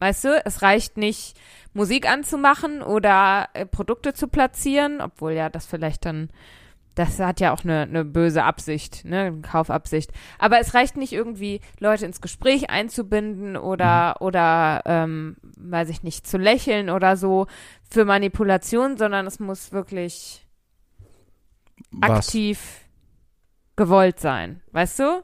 Weißt 0.00 0.24
du, 0.24 0.42
es 0.44 0.60
reicht 0.60 0.96
nicht, 0.96 1.38
Musik 1.74 2.10
anzumachen 2.10 2.82
oder 2.82 3.48
äh, 3.54 3.64
Produkte 3.64 4.12
zu 4.12 4.28
platzieren, 4.28 5.00
obwohl 5.00 5.32
ja 5.32 5.48
das 5.48 5.64
vielleicht 5.64 6.04
dann, 6.04 6.28
das 6.94 7.18
hat 7.18 7.40
ja 7.40 7.54
auch 7.54 7.64
eine, 7.64 7.82
eine 7.82 8.04
böse 8.04 8.44
Absicht, 8.44 9.04
ne, 9.04 9.20
eine 9.20 9.40
Kaufabsicht. 9.40 10.12
Aber 10.38 10.60
es 10.60 10.74
reicht 10.74 10.96
nicht 10.96 11.12
irgendwie, 11.12 11.60
Leute 11.78 12.04
ins 12.04 12.20
Gespräch 12.20 12.70
einzubinden 12.70 13.56
oder, 13.56 14.16
oder, 14.20 14.82
ähm, 14.84 15.36
weiß 15.56 15.88
ich 15.88 16.02
nicht, 16.02 16.26
zu 16.26 16.36
lächeln 16.36 16.90
oder 16.90 17.16
so 17.16 17.46
für 17.88 18.04
Manipulation, 18.04 18.96
sondern 18.96 19.26
es 19.26 19.40
muss 19.40 19.72
wirklich 19.72 20.46
Was? 21.92 22.10
aktiv 22.10 22.80
gewollt 23.76 24.20
sein. 24.20 24.60
Weißt 24.72 24.98
du? 24.98 25.22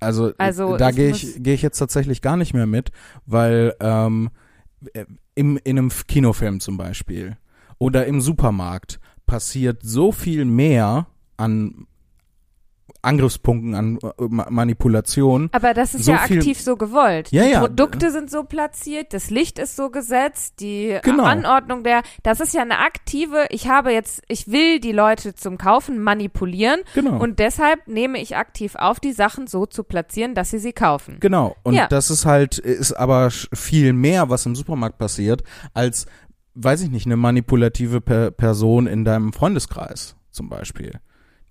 Also, 0.00 0.32
Also, 0.38 0.76
da 0.76 0.90
es 0.90 0.96
gehe 0.96 1.10
ich, 1.10 1.42
gehe 1.42 1.54
ich 1.54 1.62
jetzt 1.62 1.78
tatsächlich 1.78 2.20
gar 2.20 2.36
nicht 2.36 2.52
mehr 2.52 2.66
mit, 2.66 2.90
weil 3.24 3.74
ähm, 3.80 4.30
äh, 4.92 5.06
im, 5.34 5.58
in 5.64 5.78
einem 5.78 5.90
Kinofilm 5.90 6.60
zum 6.60 6.76
Beispiel 6.76 7.36
oder 7.78 8.06
im 8.06 8.20
Supermarkt 8.20 9.00
passiert 9.26 9.80
so 9.82 10.12
viel 10.12 10.44
mehr 10.44 11.06
an 11.36 11.86
Angriffspunkten, 13.02 13.74
an 13.74 13.98
äh, 14.02 14.24
Ma 14.28 14.46
Manipulation. 14.50 15.48
Aber 15.52 15.74
das 15.74 15.94
ist 15.94 16.04
So 16.06 16.12
ja 16.12 16.18
aktiv 16.22 16.60
so 16.60 16.76
gewollt. 16.76 17.30
Ja, 17.30 17.44
die 17.44 17.50
ja. 17.52 17.60
Produkte 17.60 18.10
sind 18.10 18.30
so 18.30 18.42
platziert, 18.42 19.12
das 19.12 19.30
Licht 19.30 19.58
ist 19.60 19.76
so 19.76 19.90
gesetzt, 19.90 20.54
die 20.60 20.98
Genau. 21.02 21.22
Anordnung 21.24 21.84
der, 21.84 22.02
das 22.24 22.40
ist 22.40 22.52
ja 22.54 22.62
eine 22.62 22.78
aktive, 22.80 23.46
ich 23.50 23.68
habe 23.68 23.92
jetzt, 23.92 24.22
ich 24.28 24.48
will 24.50 24.80
die 24.80 24.90
Leute 24.92 25.34
zum 25.36 25.56
Kaufen 25.56 26.02
manipulieren 26.02 26.80
Genau. 26.94 27.20
und 27.22 27.38
deshalb 27.38 27.86
nehme 27.86 28.20
ich 28.20 28.36
aktiv 28.36 28.74
auf, 28.74 28.98
die 28.98 29.12
Sachen 29.12 29.46
so 29.46 29.66
zu 29.66 29.84
platzieren, 29.84 30.34
dass 30.34 30.50
sie 30.50 30.58
sie 30.58 30.72
kaufen. 30.72 31.18
Genau. 31.20 31.54
Und 31.62 31.74
Ja. 31.74 31.86
das 31.86 32.10
ist 32.10 32.26
halt, 32.26 32.58
ist 32.58 32.92
aber 32.92 33.30
viel 33.30 33.92
mehr, 33.92 34.30
was 34.30 34.46
im 34.46 34.56
Supermarkt 34.56 34.98
passiert, 34.98 35.44
als, 35.74 36.06
weiß 36.56 36.82
ich 36.82 36.90
nicht, 36.90 37.06
eine 37.06 37.16
manipulative 37.16 38.00
per 38.00 38.30
Person 38.30 38.86
in 38.86 39.04
deinem 39.04 39.32
Freundeskreis 39.32 40.16
zum 40.30 40.48
Beispiel. 40.48 40.92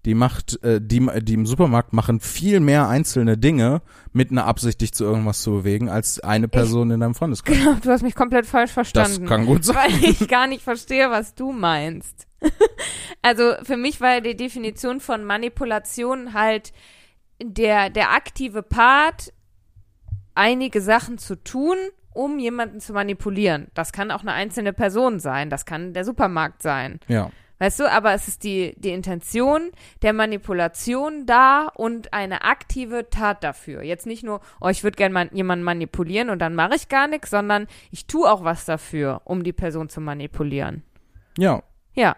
Die 0.06 0.14
macht, 0.14 0.62
äh, 0.64 0.80
die, 0.80 1.08
die 1.24 1.34
im 1.34 1.48
Supermarkt 1.48 1.92
machen 1.94 2.20
viel 2.20 2.60
mehr 2.60 2.88
einzelne 2.88 3.38
Dinge 3.40 3.82
mit 4.14 4.30
einer 4.30 4.46
Absicht, 4.46 4.82
dich 4.82 4.94
zu 4.94 5.04
irgendwas 5.04 5.42
zu 5.42 5.52
bewegen, 5.52 5.90
als 5.90 6.20
eine 6.20 6.48
Person 6.48 6.92
in 6.92 7.00
deinem 7.00 7.16
Freundeskreis. 7.16 7.58
Genau, 7.58 7.74
du 7.82 7.90
hast 7.90 8.04
mich 8.04 8.14
komplett 8.14 8.46
falsch 8.46 8.74
Das 8.74 8.92
verstanden. 8.92 9.26
kann 9.28 9.46
gut 9.48 9.64
sein. 9.66 9.76
weil 9.76 10.04
ich 10.10 10.28
gar 10.28 10.46
nicht 10.46 10.62
verstehe, 10.62 11.10
was 11.10 11.34
du 11.34 11.52
meinst. 11.52 12.28
also 13.24 13.54
für 13.64 13.78
mich 13.78 14.00
war 14.00 14.22
die 14.22 14.36
Definition 14.38 15.00
von 15.00 15.24
Manipulation 15.24 16.34
halt 16.34 16.72
der, 17.42 17.90
der 17.90 18.12
aktive 18.12 18.62
Part, 18.62 19.34
einige 20.36 20.82
Sachen 20.82 21.18
zu 21.18 21.36
tun, 21.44 21.78
um 22.16 22.40
jemanden 22.40 22.80
zu 22.80 22.94
manipulieren. 22.94 23.68
Das 23.74 23.92
kann 23.92 24.12
auch 24.12 24.22
eine 24.22 24.34
einzelne 24.34 24.74
Person 24.74 25.20
sein, 25.20 25.50
das 25.50 25.66
kann 25.66 25.94
der 25.94 26.06
Supermarkt 26.06 26.64
sein. 26.64 27.00
Ja. 27.08 27.30
Weißt 27.58 27.80
du, 27.80 27.90
aber 27.90 28.14
es 28.14 28.28
ist 28.28 28.44
die, 28.44 28.76
die 28.78 28.90
Intention 28.90 29.72
der 30.02 30.12
Manipulation 30.12 31.26
da 31.26 31.68
und 31.74 32.14
eine 32.14 32.44
aktive 32.44 33.10
Tat 33.10 33.44
dafür. 33.44 33.82
Jetzt 33.82 34.06
nicht 34.06 34.24
nur, 34.24 34.42
oh, 34.60 34.68
ich 34.68 34.84
würde 34.84 34.98
gerne 34.98 35.14
man, 35.14 35.30
jemanden 35.32 35.64
manipulieren 35.64 36.30
und 36.30 36.40
dann 36.40 36.54
mache 36.54 36.76
ich 36.76 36.90
gar 36.90 37.08
nichts, 37.08 37.30
sondern 37.30 37.68
ich 37.92 38.08
tue 38.08 38.30
auch 38.30 38.44
was 38.44 38.66
dafür, 38.66 39.22
um 39.24 39.44
die 39.44 39.54
Person 39.54 39.88
zu 39.88 40.02
manipulieren. 40.02 40.84
Ja, 41.38 41.64
Ja. 41.96 42.16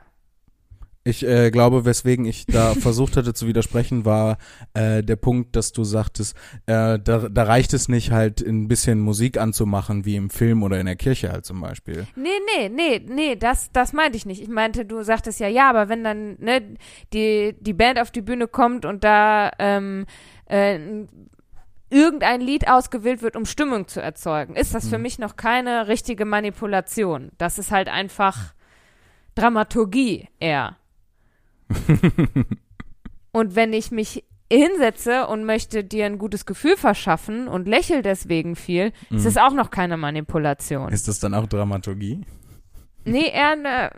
Ich 1.08 1.26
äh, 1.26 1.52
glaube, 1.52 1.86
weswegen 1.86 2.26
ich 2.26 2.46
da 2.46 2.74
versucht 2.80 3.16
hatte 3.18 3.34
zu 3.34 3.48
widersprechen, 3.48 4.04
war 4.06 4.38
äh, 4.74 5.02
der 5.04 5.16
Punkt, 5.16 5.56
dass 5.56 5.72
du 5.72 5.84
sagtest, 5.84 6.36
äh, 6.66 7.00
da, 7.00 7.30
da 7.30 7.44
reicht 7.44 7.74
es 7.74 7.88
nicht 7.88 8.12
halt 8.12 8.42
ein 8.42 8.68
bisschen 8.68 9.00
Musik 9.00 9.38
anzumachen, 9.40 10.06
wie 10.06 10.16
im 10.16 10.30
Film 10.30 10.64
oder 10.64 10.80
in 10.80 10.86
der 10.86 10.96
Kirche 10.98 11.32
halt 11.32 11.46
zum 11.46 11.62
Beispiel. 11.62 12.06
Nee, 12.16 12.30
nee, 12.58 12.70
nee, 12.70 13.06
nee, 13.08 13.36
das, 13.36 13.72
das 13.72 13.94
meinte 13.94 14.18
ich 14.18 14.26
nicht. 14.26 14.42
Ich 14.42 14.50
meinte, 14.50 14.86
du 14.86 15.02
sagtest 15.04 15.40
ja, 15.40 15.48
ja, 15.48 15.70
aber 15.70 15.88
wenn 15.90 16.04
dann 16.04 16.36
ne, 16.40 16.76
die, 17.14 17.56
die 17.60 17.74
Band 17.74 18.00
auf 18.00 18.12
die 18.12 18.22
Bühne 18.22 18.48
kommt 18.48 18.84
und 18.86 19.04
da 19.04 19.52
ähm, 19.60 20.06
äh, 20.48 20.78
irgendein 21.90 22.42
Lied 22.42 22.68
ausgewählt 22.68 23.22
wird, 23.22 23.38
um 23.38 23.46
Stimmung 23.46 23.88
zu 23.88 24.02
erzeugen, 24.02 24.56
ist 24.58 24.74
das 24.74 24.90
für 24.90 24.98
Mhm. 24.98 25.04
mich 25.04 25.20
noch 25.20 25.38
keine 25.38 25.88
richtige 25.88 26.26
Manipulation. 26.26 27.32
Das 27.38 27.58
ist 27.60 27.72
halt 27.72 27.88
einfach 27.88 28.54
Dramaturgie 29.36 30.28
eher. 30.40 30.76
und 33.32 33.56
wenn 33.56 33.74
ich 33.74 33.92
mich 33.92 34.24
hinsetze 34.52 35.28
und 35.28 35.44
möchte 35.44 35.84
dir 35.84 36.06
ein 36.06 36.18
gutes 36.18 36.46
Gefühl 36.46 36.78
verschaffen 36.78 37.48
und 37.48 37.68
lächel 37.68 38.02
deswegen 38.02 38.56
viel, 38.56 38.94
ist 39.10 39.22
Mhm. 39.24 39.28
es 39.28 39.38
auch 39.38 39.52
noch 39.54 39.72
keine 39.72 39.98
Manipulation. 39.98 40.90
Ist 40.92 41.08
das 41.08 41.20
dann 41.20 41.34
auch 41.34 41.48
Dramaturgie? 41.48 42.22
Nee, 43.04 43.28
eher 43.30 43.52
eine, 43.52 43.90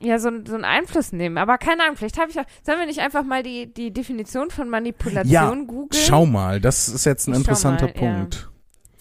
ja, 0.00 0.18
so, 0.18 0.28
ein- 0.28 0.46
so 0.46 0.54
einen 0.54 0.64
Einfluss 0.64 1.12
nehmen. 1.12 1.38
Aber 1.38 1.58
keine 1.58 1.84
Ahnung, 1.84 1.96
vielleicht 1.96 2.18
habe 2.20 2.30
ich 2.30 2.38
auch. 2.40 2.44
Sollen 2.64 2.78
wir 2.80 2.86
nicht 2.86 3.00
einfach 3.00 3.22
mal 3.24 3.42
die, 3.44 3.72
die 3.72 3.92
Definition 3.92 4.50
von 4.50 4.68
Manipulation 4.68 5.30
Ja, 5.32 5.50
googeln? 5.54 6.02
Schau 6.04 6.26
mal, 6.26 6.60
das 6.60 6.88
ist 6.88 7.04
jetzt 7.06 7.28
ein 7.28 7.34
interessanter 7.34 7.86
mal, 7.86 7.94
ja. 7.94 8.00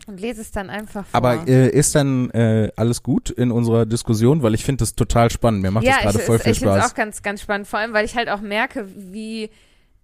Und 0.07 0.19
lese 0.19 0.41
es 0.41 0.51
dann 0.51 0.69
einfach 0.69 1.05
vor. 1.05 1.15
Aber 1.17 1.47
äh, 1.47 1.69
ist 1.69 1.95
dann 1.95 2.29
äh, 2.31 2.71
alles 2.75 3.03
gut 3.03 3.29
in 3.29 3.51
unserer 3.51 3.85
Diskussion? 3.85 4.43
Weil 4.43 4.53
ich 4.53 4.65
finde 4.65 4.79
das 4.81 4.95
total 4.95 5.29
spannend. 5.29 5.61
Mir 5.61 5.71
macht 5.71 5.85
ja, 5.85 5.93
das 5.93 6.01
gerade 6.03 6.17
ich, 6.19 6.23
voll 6.25 6.39
viel 6.39 6.51
ich 6.51 6.59
finde 6.59 6.73
es 6.75 6.79
Spaß. 6.81 6.91
auch 6.91 6.95
ganz, 6.95 7.21
ganz 7.21 7.41
spannend. 7.41 7.67
Vor 7.67 7.79
allem, 7.79 7.93
weil 7.93 8.05
ich 8.05 8.15
halt 8.15 8.29
auch 8.29 8.41
merke, 8.41 8.87
wie 8.95 9.49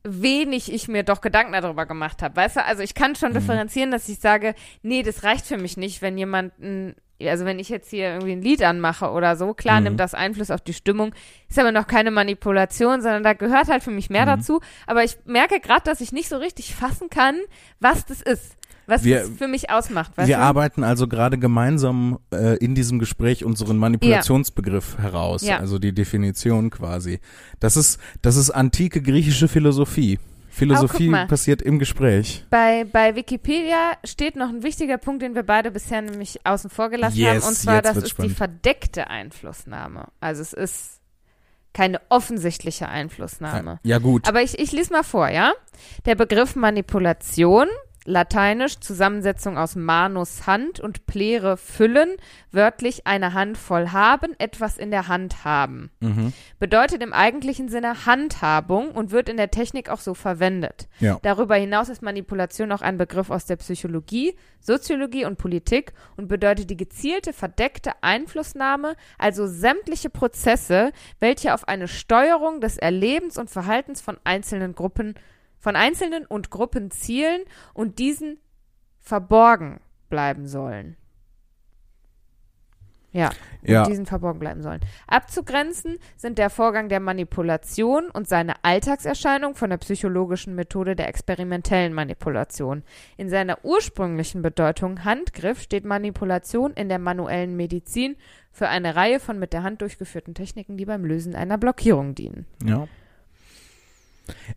wenig 0.04 0.72
ich 0.72 0.88
mir 0.88 1.04
doch 1.04 1.20
Gedanken 1.22 1.52
darüber 1.52 1.86
gemacht 1.86 2.22
habe. 2.22 2.36
Weißt 2.36 2.56
du, 2.56 2.64
also 2.66 2.82
ich 2.82 2.94
kann 2.94 3.12
Mhm. 3.12 3.16
schon 3.16 3.34
differenzieren, 3.34 3.92
dass 3.92 4.08
ich 4.08 4.20
sage, 4.20 4.56
nee, 4.82 5.04
das 5.04 5.24
reicht 5.24 5.46
für 5.46 5.58
mich 5.58 5.76
nicht, 5.78 6.02
wenn 6.02 6.18
jemand 6.18 6.58
ein 6.60 6.96
also 7.22 7.44
wenn 7.44 7.60
ich 7.60 7.68
jetzt 7.68 7.90
hier 7.90 8.14
irgendwie 8.14 8.32
ein 8.32 8.42
Lied 8.42 8.64
anmache 8.64 9.10
oder 9.12 9.36
so, 9.36 9.54
klar 9.54 9.80
Mhm. 9.82 9.84
nimmt 9.88 10.00
das 10.00 10.14
Einfluss 10.14 10.50
auf 10.52 10.62
die 10.62 10.74
Stimmung, 10.74 11.14
ist 11.50 11.60
aber 11.60 11.74
noch 11.74 11.86
keine 11.86 12.12
Manipulation, 12.12 13.02
sondern 13.02 13.24
da 13.24 13.34
gehört 13.34 13.68
halt 13.68 13.84
für 13.84 13.92
mich 13.92 14.10
mehr 14.10 14.22
Mhm. 14.22 14.40
dazu. 14.40 14.62
Aber 14.88 15.04
ich 15.04 15.18
merke 15.26 15.60
gerade, 15.60 15.82
dass 15.84 16.00
ich 16.00 16.14
nicht 16.14 16.30
so 16.30 16.38
richtig 16.38 16.74
fassen 16.76 17.10
kann, 17.10 17.36
was 17.82 18.06
das 18.06 18.22
ist, 18.22 18.56
was 18.90 19.04
Wir- 19.04 19.20
das 19.22 19.30
für 19.38 19.48
mich 19.48 19.70
ausmacht. 19.70 20.18
Weißt 20.18 20.28
Wir 20.28 20.38
du? 20.38 20.42
arbeiten 20.44 20.84
also 20.84 21.08
gerade 21.08 21.38
gemeinsam 21.38 22.20
äh, 22.34 22.58
in 22.58 22.76
diesem 22.76 23.00
Gespräch 23.00 23.46
unseren 23.46 23.78
Manipulationsbegriff 23.78 24.98
heraus, 24.98 25.44
Ja. 25.44 25.58
also 25.60 25.80
die 25.80 25.94
Definition 25.94 26.70
quasi. 26.70 27.20
Das 27.60 27.78
ist, 27.78 28.00
das 28.22 28.36
ist 28.36 28.52
antike 28.52 29.02
griechische 29.02 29.48
Philosophie. 29.48 30.20
Philosophie 30.52 31.08
mal. 31.08 31.28
passiert 31.28 31.62
im 31.62 31.80
Gespräch. 31.80 32.44
Bei, 32.50 32.84
bei 32.84 33.16
Wikipedia 33.16 33.94
steht 34.04 34.36
noch 34.36 34.50
ein 34.50 34.62
wichtiger 34.64 34.98
Punkt, 34.98 35.22
den 35.22 35.34
wir 35.36 35.44
beide 35.44 35.72
bisher 35.72 36.02
nämlich 36.02 36.40
außen 36.44 36.70
vor 36.70 36.90
gelassen 36.90 37.18
Yes, 37.18 37.44
haben, 37.44 37.50
und 37.50 37.56
zwar, 37.56 37.82
das 37.82 37.96
ist 37.98 38.06
die 38.08 38.10
spannend. 38.10 38.36
verdeckte 38.38 39.08
Einflussnahme. 39.08 40.08
Also 40.20 40.42
es 40.42 40.52
ist 40.52 41.00
keine 41.72 42.02
offensichtliche 42.10 42.90
Einflussnahme. 42.90 43.80
Ja 43.84 44.00
gut. 44.00 44.28
Aber 44.28 44.42
ich, 44.42 44.58
ich 44.60 44.72
lese 44.74 44.92
mal 44.92 45.04
vor, 45.04 45.30
ja? 45.30 45.54
Der 46.06 46.16
Begriff 46.16 46.56
Manipulation, 46.58 47.68
lateinisch 48.10 48.80
Zusammensetzung 48.80 49.58
aus 49.58 49.76
manus 49.76 50.48
Hand 50.48 50.80
und 50.80 51.06
plere 51.06 51.58
füllen, 51.58 52.10
wörtlich 52.52 53.06
eine 53.06 53.34
Hand 53.34 53.58
voll 53.58 53.90
haben, 53.90 54.34
etwas 54.40 54.78
in 54.78 54.92
der 54.92 55.08
Hand 55.08 55.46
haben 55.46 55.92
mhm. 56.00 56.34
bedeutet 56.60 57.02
im 57.04 57.14
eigentlichen 57.14 57.70
Sinne 57.70 58.06
Handhabung 58.06 58.92
und 58.92 59.12
wird 59.12 59.30
in 59.30 59.38
der 59.38 59.52
Technik 59.52 59.90
auch 59.90 60.00
so 60.00 60.14
verwendet. 60.14 60.88
Ja. 61.00 61.20
Darüber 61.22 61.56
hinaus 61.56 61.90
ist 61.90 62.02
Manipulation 62.02 62.72
auch 62.72 62.82
ein 62.82 62.98
Begriff 62.98 63.30
aus 63.30 63.46
der 63.46 63.58
Psychologie, 63.58 64.36
Soziologie 64.60 65.26
und 65.26 65.38
Politik 65.38 65.94
und 66.18 66.28
bedeutet 66.28 66.70
die 66.70 66.78
gezielte, 66.78 67.32
verdeckte 67.32 67.92
Einflussnahme, 68.02 68.96
also 69.18 69.48
sämtliche 69.48 70.10
Prozesse, 70.10 70.92
welche 71.20 71.54
auf 71.54 71.68
eine 71.68 71.88
Steuerung 71.88 72.60
des 72.60 72.78
Erlebens 72.78 73.38
und 73.38 73.50
Verhaltens 73.50 74.02
von 74.02 74.18
einzelnen 74.24 74.74
Gruppen, 74.74 75.16
von 75.60 75.76
einzelnen 75.76 76.26
und 76.26 76.50
Gruppen 76.50 76.92
zielen 76.92 77.42
und 77.74 78.00
diesen 78.00 78.40
verborgen 79.00 79.80
bleiben 80.10 80.48
sollen. 80.48 80.96
Ja, 83.12 83.30
und 83.64 83.70
Ja. 83.70 83.84
diesen 83.86 84.06
verborgen 84.06 84.40
bleiben 84.40 84.62
sollen. 84.62 84.82
Abzugrenzen 85.08 85.98
sind 86.16 86.38
der 86.38 86.52
Vorgang 86.52 86.90
der 86.90 87.00
Manipulation 87.00 88.12
und 88.12 88.28
seine 88.28 88.64
Alltagserscheinung 88.64 89.56
von 89.56 89.72
der 89.72 89.78
psychologischen 89.78 90.54
Methode 90.54 90.96
der 90.96 91.08
experimentellen 91.08 91.92
Manipulation. 91.94 92.84
In 93.18 93.28
seiner 93.30 93.66
ursprünglichen 93.66 94.44
Bedeutung 94.44 95.06
Handgriff 95.06 95.60
steht 95.60 95.86
Manipulation 95.86 96.74
in 96.74 96.88
der 96.88 97.00
manuellen 97.00 97.56
Medizin 97.56 98.16
für 98.52 98.68
eine 98.68 98.96
Reihe 98.96 99.20
von 99.20 99.40
mit 99.40 99.54
der 99.54 99.64
Hand 99.64 99.82
durchgeführten 99.82 100.36
Techniken, 100.36 100.78
die 100.78 100.86
beim 100.86 101.04
Lösen 101.04 101.34
einer 101.34 101.58
Blockierung 101.58 102.14
dienen. 102.14 102.46
Ja. 102.64 102.88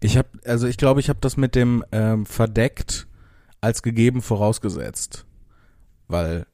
Ich 0.01 0.17
habe, 0.17 0.29
also 0.45 0.67
ich 0.67 0.77
glaube, 0.77 1.01
ich 1.01 1.09
habe 1.09 1.21
das 1.21 1.37
mit 1.37 1.55
dem 1.55 1.85
ähm, 1.93 2.27
verdeckt 2.27 3.07
als 3.61 3.83
gegeben 3.83 4.23
vorausgesetzt, 4.23 5.25
weil 6.09 6.47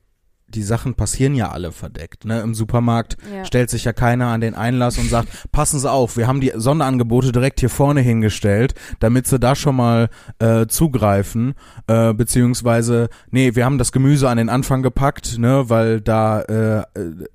die 0.49 0.63
Sachen 0.63 0.95
passieren 0.95 1.35
ja 1.35 1.51
alle 1.51 1.73
verdeckt. 1.73 2.25
Ne? 2.25 2.41
Im 2.41 2.55
Supermarkt 2.55 3.17
Ja. 3.33 3.45
stellt 3.45 3.71
sich 3.71 3.85
ja 3.85 3.93
keiner 3.93 4.29
an 4.29 4.41
den 4.41 4.55
Einlass 4.55 4.99
und 4.99 5.09
sagt, 5.11 5.29
passen 5.53 5.79
Sie 5.79 5.91
auf, 5.91 6.17
wir 6.17 6.27
haben 6.27 6.41
die 6.41 6.53
Sonderangebote 6.55 7.33
direkt 7.33 7.61
hier 7.61 7.71
vorne 7.71 8.01
hingestellt, 8.01 8.75
damit 9.01 9.27
Sie 9.27 9.39
da 9.39 9.55
schon 9.55 9.77
mal 9.77 10.09
äh, 10.39 10.67
zugreifen, 10.67 11.55
äh, 11.87 12.15
beziehungsweise, 12.15 13.09
nee, 13.31 13.55
wir 13.55 13.65
haben 13.65 13.79
das 13.79 13.93
Gemüse 13.93 14.29
an 14.29 14.39
den 14.39 14.49
Anfang 14.49 14.83
gepackt, 14.83 15.39
ne, 15.39 15.69
weil 15.69 16.01
da, 16.01 16.41
äh, 16.43 16.79
äh, 16.81 16.85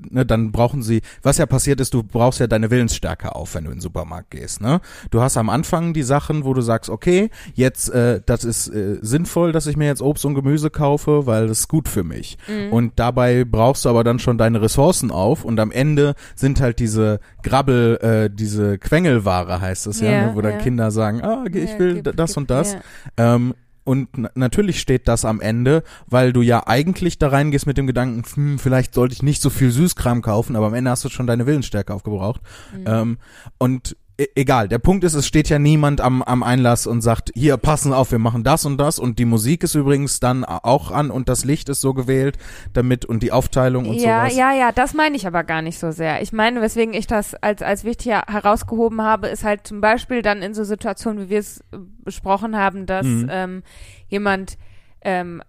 ne, 0.10 0.26
dann 0.26 0.52
brauchen 0.52 0.82
Sie, 0.82 1.02
was 1.22 1.38
ja 1.38 1.46
passiert 1.46 1.80
ist, 1.80 1.94
du 1.94 2.04
brauchst 2.04 2.40
ja 2.40 2.48
deine 2.48 2.72
Willensstärke 2.72 3.36
auf, 3.36 3.56
wenn 3.56 3.66
du 3.66 3.70
in 3.72 3.78
den 3.78 3.82
Supermarkt 3.82 4.32
gehst, 4.32 4.62
ne. 4.62 4.82
Du 5.12 5.22
hast 5.22 5.38
am 5.38 5.50
Anfang 5.50 5.94
die 5.94 6.04
Sachen, 6.04 6.46
wo 6.46 6.54
du 6.54 6.62
sagst, 6.62 6.90
okay, 6.90 7.30
jetzt, 7.54 7.90
äh, 7.90 8.22
das 8.26 8.44
ist 8.44 8.70
äh, 8.70 8.98
sinnvoll, 9.02 9.52
dass 9.52 9.68
ich 9.68 9.78
mir 9.78 9.86
jetzt 9.88 10.02
Obst 10.02 10.26
und 10.26 10.36
Gemüse 10.36 10.70
kaufe, 10.70 11.26
weil 11.28 11.48
das 11.48 11.60
ist 11.60 11.68
gut 11.68 11.88
für 11.88 12.04
mich. 12.04 12.38
Und 12.72 13.00
dabei 13.04 13.44
brauchst 13.44 13.84
du 13.86 13.90
aber 13.90 14.04
dann 14.06 14.20
schon 14.20 14.38
deine 14.38 14.62
Ressourcen 14.62 15.12
auf 15.12 15.44
und 15.44 15.60
am 15.60 15.72
Ende 15.72 16.14
sind 16.36 16.62
halt 16.62 16.80
diese 16.80 17.20
Grabbel, 17.44 17.98
äh, 18.02 18.30
diese 18.34 18.78
Quengelware 18.78 19.60
heißt 19.60 19.88
es 19.88 20.00
ja, 20.00 20.10
Ja, 20.12 20.26
ne, 20.28 20.36
wo 20.36 20.42
dann. 20.42 20.58
Kinder 20.60 20.90
sagen, 20.92 21.22
ah, 21.22 21.44
ich 21.48 21.78
will 21.80 22.02
gib- 22.02 22.16
das 22.16 22.32
gib- 22.32 22.38
und 22.38 22.50
das. 22.50 22.78
Ähm, 23.18 23.54
und 23.86 24.08
na- 24.18 24.32
natürlich 24.36 24.80
steht 24.80 25.10
das 25.10 25.26
am 25.26 25.42
Ende, 25.42 25.84
weil 26.08 26.32
du 26.32 26.42
ja 26.42 26.66
eigentlich 26.68 27.18
da 27.20 27.28
reingehst 27.28 27.68
mit 27.68 27.78
dem 27.78 27.86
Gedanken, 27.88 28.24
hm, 28.34 28.58
vielleicht 28.60 28.94
sollte 28.94 29.14
ich 29.14 29.22
nicht 29.24 29.42
so 29.42 29.50
viel 29.50 29.72
Süßkram 29.72 30.22
kaufen, 30.22 30.56
aber 30.56 30.68
am 30.68 30.74
Ende 30.74 30.90
hast 30.92 31.04
du 31.04 31.10
schon 31.10 31.28
deine 31.28 31.46
Willensstärke 31.46 31.94
aufgebraucht. 31.94 32.40
Mhm. 32.74 32.84
Ähm, 32.86 33.18
und 33.58 33.98
egal, 34.36 34.68
der 34.68 34.80
Punkt 34.80 35.04
ist, 35.04 35.14
es 35.14 35.26
steht 35.28 35.50
ja 35.50 35.60
niemand 35.60 36.02
am, 36.02 36.22
am 36.22 36.44
Einlass 36.44 36.88
und 36.88 37.02
sagt, 37.02 37.32
hier, 37.36 37.58
passen 37.58 37.94
auf, 37.94 38.12
wir 38.12 38.20
machen 38.20 38.44
das 38.44 38.66
und 38.66 38.78
das 38.78 39.00
und 39.00 39.20
die 39.20 39.26
Musik 39.26 39.64
ist 39.64 39.76
übrigens 39.76 40.20
dann 40.20 40.44
auch 40.46 40.92
an 40.92 41.12
und 41.12 41.30
das 41.30 41.46
Licht 41.46 41.70
ist 41.70 41.82
so 41.82 41.94
gewählt, 41.94 42.38
damit 42.74 43.06
und 43.06 43.24
die 43.24 43.32
Aufteilung 43.32 43.88
und 43.88 43.96
ja, 43.96 44.22
sowas. 44.22 44.36
ja, 44.38 44.54
ja, 44.54 44.72
das 44.72 44.94
meine 44.94 45.16
ich 45.16 45.26
aber 45.28 45.44
gar 45.44 45.62
nicht 45.62 45.80
so 45.80 45.92
sehr. 45.92 46.22
Ich 46.22 46.34
meine, 46.34 46.62
weswegen 46.62 46.94
ich 46.94 47.08
das 47.08 47.34
als, 47.36 47.62
als 47.62 47.84
wichtig 47.84 48.08
her- 48.08 48.26
herausgehoben 48.28 49.02
habe, 49.02 49.28
ist 49.28 49.44
halt 49.44 49.66
zum 49.68 49.82
Beispiel 49.82 50.22
dann 50.22 50.42
in 50.42 50.54
so 50.54 50.64
Situationen, 50.64 51.26
wie 51.26 51.30
wir 51.30 51.40
es 51.40 51.64
besprochen 52.04 52.56
haben, 52.58 52.86
dass 52.86 53.06
Mhm. 53.06 53.28
ähm, 53.32 53.64
jemand, 54.08 54.58
ähm, 55.02 55.42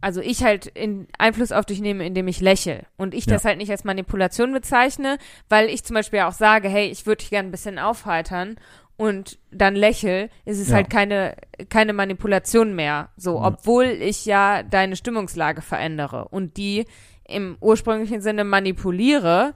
also 0.00 0.20
ich 0.20 0.44
halt 0.44 0.66
in 0.66 1.08
Einfluss 1.18 1.52
auf 1.52 1.66
dich 1.66 1.80
nehme, 1.80 2.06
indem 2.06 2.28
ich 2.28 2.40
lächle. 2.40 2.84
Und 2.96 3.14
ich 3.14 3.26
Ja. 3.26 3.34
das 3.34 3.44
halt 3.44 3.58
nicht 3.58 3.70
als 3.70 3.84
Manipulation 3.84 4.52
bezeichne, 4.52 5.18
weil 5.48 5.68
ich 5.68 5.84
zum 5.84 5.94
Beispiel 5.94 6.20
auch 6.20 6.32
sage, 6.32 6.68
hey, 6.68 6.86
ich 6.88 7.06
würde 7.06 7.20
dich 7.20 7.30
gerne 7.30 7.48
ein 7.48 7.52
bisschen 7.52 7.78
aufheitern 7.78 8.56
und 8.96 9.38
dann 9.50 9.74
lächel, 9.76 10.28
ist 10.44 10.58
es 10.60 10.68
Ja. 10.68 10.76
halt 10.76 10.90
keine, 10.90 11.36
keine 11.68 11.92
Manipulation 11.92 12.74
mehr. 12.74 13.08
So, 13.16 13.36
Ja. 13.36 13.46
obwohl 13.46 13.86
ich 13.86 14.24
ja 14.26 14.62
deine 14.62 14.96
Stimmungslage 14.96 15.62
verändere 15.62 16.28
und 16.28 16.56
die 16.56 16.86
im 17.24 17.56
ursprünglichen 17.60 18.20
Sinne 18.20 18.44
manipuliere, 18.44 19.54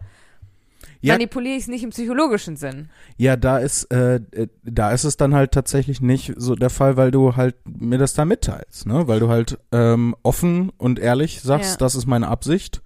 Ja. 1.00 1.14
manipuliere 1.14 1.56
ich 1.56 1.62
es 1.62 1.68
nicht 1.68 1.82
im 1.84 1.90
psychologischen 1.90 2.56
Sinn. 2.56 2.88
Ja, 3.16 3.36
da 3.36 3.58
ist, 3.58 3.84
äh, 3.92 4.16
äh, 4.32 4.48
da 4.62 4.92
ist 4.92 5.04
es 5.04 5.16
dann 5.16 5.34
halt 5.34 5.52
tatsächlich 5.52 6.00
nicht 6.00 6.34
so 6.36 6.54
der 6.54 6.70
Fall, 6.70 6.96
weil 6.96 7.10
du 7.10 7.36
halt 7.36 7.56
mir 7.66 7.98
das 7.98 8.14
da 8.14 8.24
mitteilst, 8.24 8.86
ne? 8.86 9.08
Weil 9.08 9.20
du 9.20 9.28
halt 9.28 9.58
ähm, 9.72 10.14
offen 10.22 10.70
und 10.78 10.98
ehrlich 10.98 11.40
sagst, 11.40 11.72
Ja. 11.72 11.76
das 11.78 11.94
ist 11.94 12.06
meine 12.06 12.28
Absicht. 12.28 12.82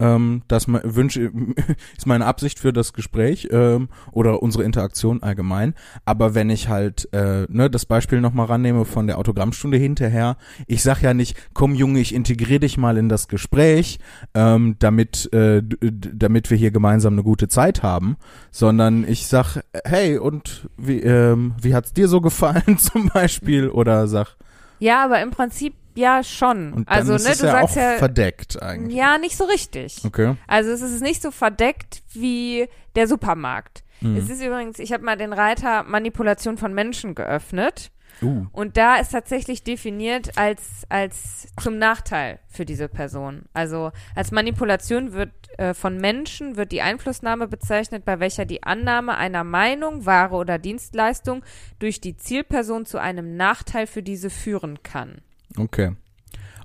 Ähm, 0.00 0.42
das 0.46 0.66
wünsche 0.68 1.32
ist 1.96 2.06
meine 2.06 2.26
Absicht 2.26 2.58
für 2.58 2.72
das 2.72 2.92
Gespräch 2.92 3.48
ähm, 3.50 3.88
oder 4.12 4.42
unsere 4.42 4.64
Interaktion 4.64 5.22
allgemein. 5.22 5.74
Aber 6.04 6.34
wenn 6.34 6.50
ich 6.50 6.68
halt 6.68 7.08
äh, 7.12 7.46
ne, 7.48 7.68
das 7.68 7.84
Beispiel 7.84 8.20
nochmal 8.20 8.46
rannehme 8.46 8.84
von 8.84 9.06
der 9.06 9.18
Autogrammstunde 9.18 9.76
hinterher, 9.76 10.36
ich 10.66 10.82
sag 10.82 11.02
ja 11.02 11.14
nicht, 11.14 11.36
komm 11.52 11.74
Junge, 11.74 12.00
ich 12.00 12.14
integriere 12.14 12.60
dich 12.60 12.78
mal 12.78 12.96
in 12.96 13.08
das 13.08 13.28
Gespräch, 13.28 13.98
ähm, 14.34 14.76
damit 14.78 15.32
äh, 15.32 15.62
damit 15.62 16.50
wir 16.50 16.56
hier 16.56 16.70
gemeinsam 16.70 17.14
eine 17.14 17.24
gute 17.24 17.48
Zeit 17.48 17.82
haben, 17.82 18.16
sondern 18.50 19.06
ich 19.06 19.26
sag, 19.26 19.60
hey 19.84 20.18
und 20.18 20.68
wie 20.76 21.00
ähm, 21.00 21.54
wie 21.60 21.74
hat's 21.74 21.92
dir 21.92 22.08
so 22.08 22.20
gefallen 22.20 22.78
zum 22.78 23.08
Beispiel 23.08 23.68
oder 23.68 24.06
sag 24.06 24.36
Ja, 24.78 25.04
aber 25.04 25.20
im 25.20 25.30
Prinzip 25.30 25.74
ja 25.94 26.22
schon. 26.22 26.72
und 26.72 26.88
dann 26.88 26.96
also, 26.96 27.14
ist 27.14 27.24
ne, 27.24 27.32
es 27.32 27.38
du 27.38 27.46
ja 27.46 27.52
sagst 27.52 27.76
auch 27.76 27.80
ja, 27.80 27.92
verdeckt 27.98 28.62
eigentlich. 28.62 28.96
ja, 28.96 29.18
nicht 29.18 29.36
so 29.36 29.44
richtig. 29.44 30.02
Okay. 30.04 30.36
Also 30.46 30.70
es 30.70 30.80
ist 30.80 31.02
nicht 31.02 31.22
so 31.22 31.30
verdeckt 31.30 32.02
wie 32.12 32.68
der 32.94 33.08
Supermarkt. 33.08 33.82
Mhm. 34.00 34.16
Es 34.16 34.30
ist 34.30 34.42
übrigens, 34.42 34.78
ich 34.78 34.92
habe 34.92 35.04
mal 35.04 35.16
den 35.16 35.32
Reiter 35.32 35.82
Manipulation 35.84 36.56
von 36.58 36.74
Menschen 36.74 37.14
geöffnet 37.14 37.90
Uh. 38.20 38.46
und 38.50 38.76
da 38.76 38.96
ist 38.96 39.12
tatsächlich 39.12 39.62
definiert 39.62 40.36
als 40.36 40.84
als 40.88 41.46
zum 41.60 41.78
Nachteil 41.78 42.40
für 42.48 42.64
diese 42.64 42.88
Person. 42.88 43.44
Also 43.52 43.92
als 44.16 44.32
Manipulation 44.32 45.12
wird 45.12 45.30
äh, 45.58 45.72
von 45.72 45.98
Menschen 45.98 46.56
wird 46.56 46.72
die 46.72 46.82
Einflussnahme 46.82 47.46
bezeichnet, 47.46 48.04
bei 48.04 48.18
welcher 48.18 48.44
die 48.44 48.64
Annahme 48.64 49.16
einer 49.16 49.44
Meinung, 49.44 50.04
Ware 50.04 50.34
oder 50.34 50.58
Dienstleistung 50.58 51.44
durch 51.78 52.00
die 52.00 52.16
Zielperson 52.16 52.86
zu 52.86 52.98
einem 52.98 53.36
Nachteil 53.36 53.86
für 53.86 54.02
diese 54.02 54.30
führen 54.30 54.82
kann. 54.82 55.20
Okay. 55.56 55.92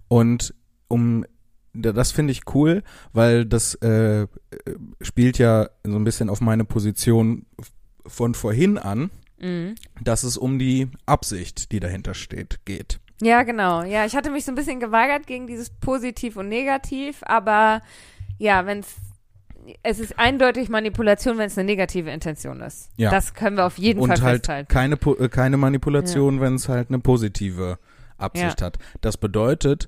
Und 0.08 0.54
um 0.88 1.26
da- 1.74 1.92
das 1.94 2.12
finde 2.12 2.32
ich 2.32 2.42
cool, 2.54 2.84
weil 3.14 3.46
das 3.46 3.76
äh, 3.76 4.22
äh, 4.24 4.28
spielt 5.02 5.38
ja 5.40 5.70
so 5.84 5.96
ein 5.96 6.04
bisschen 6.04 6.30
auf 6.30 6.42
meine 6.42 6.66
Position 6.66 7.46
von 8.06 8.36
vorhin 8.36 8.78
an, 8.78 9.10
Mhm. 9.40 9.76
dass 10.02 10.24
es 10.24 10.38
um 10.38 10.60
die 10.60 10.90
Absicht, 11.06 11.72
die 11.72 11.80
dahinter 11.80 12.14
steht, 12.14 12.60
geht. 12.66 13.00
Ja, 13.22 13.44
genau. 13.44 13.84
Ja, 13.84 14.06
ich 14.06 14.16
hatte 14.16 14.30
mich 14.30 14.46
so 14.46 14.52
ein 14.52 14.56
bisschen 14.56 14.80
geweigert 14.80 15.26
gegen 15.28 15.48
dieses 15.48 15.70
Positiv 15.70 16.36
und 16.38 16.50
Negativ, 16.50 17.22
aber 17.24 17.82
ja, 18.38 18.66
wenn 18.66 18.80
es 18.80 18.88
es 19.82 20.00
ist 20.00 20.20
eindeutig 20.20 20.68
Manipulation, 20.68 21.38
wenn 21.38 21.48
es 21.48 21.58
eine 21.58 21.66
negative 21.66 22.10
Intention 22.12 22.60
ist. 22.60 22.90
Ja. 22.98 23.10
Das 23.10 23.34
können 23.34 23.56
wir 23.56 23.66
auf 23.66 23.78
jeden 23.78 24.02
Und 24.02 24.10
Fall 24.10 24.22
halt 24.22 24.46
festhalten. 24.46 24.68
keine 24.68 24.96
äh, 24.96 25.30
keine 25.30 25.56
Manipulation, 25.56 26.42
wenn 26.42 26.56
es 26.56 26.68
halt 26.68 26.90
eine 26.90 27.00
positive 27.00 27.80
Absicht 28.24 28.62
hat. 28.62 28.80
Das 29.02 29.18
bedeutet, 29.18 29.88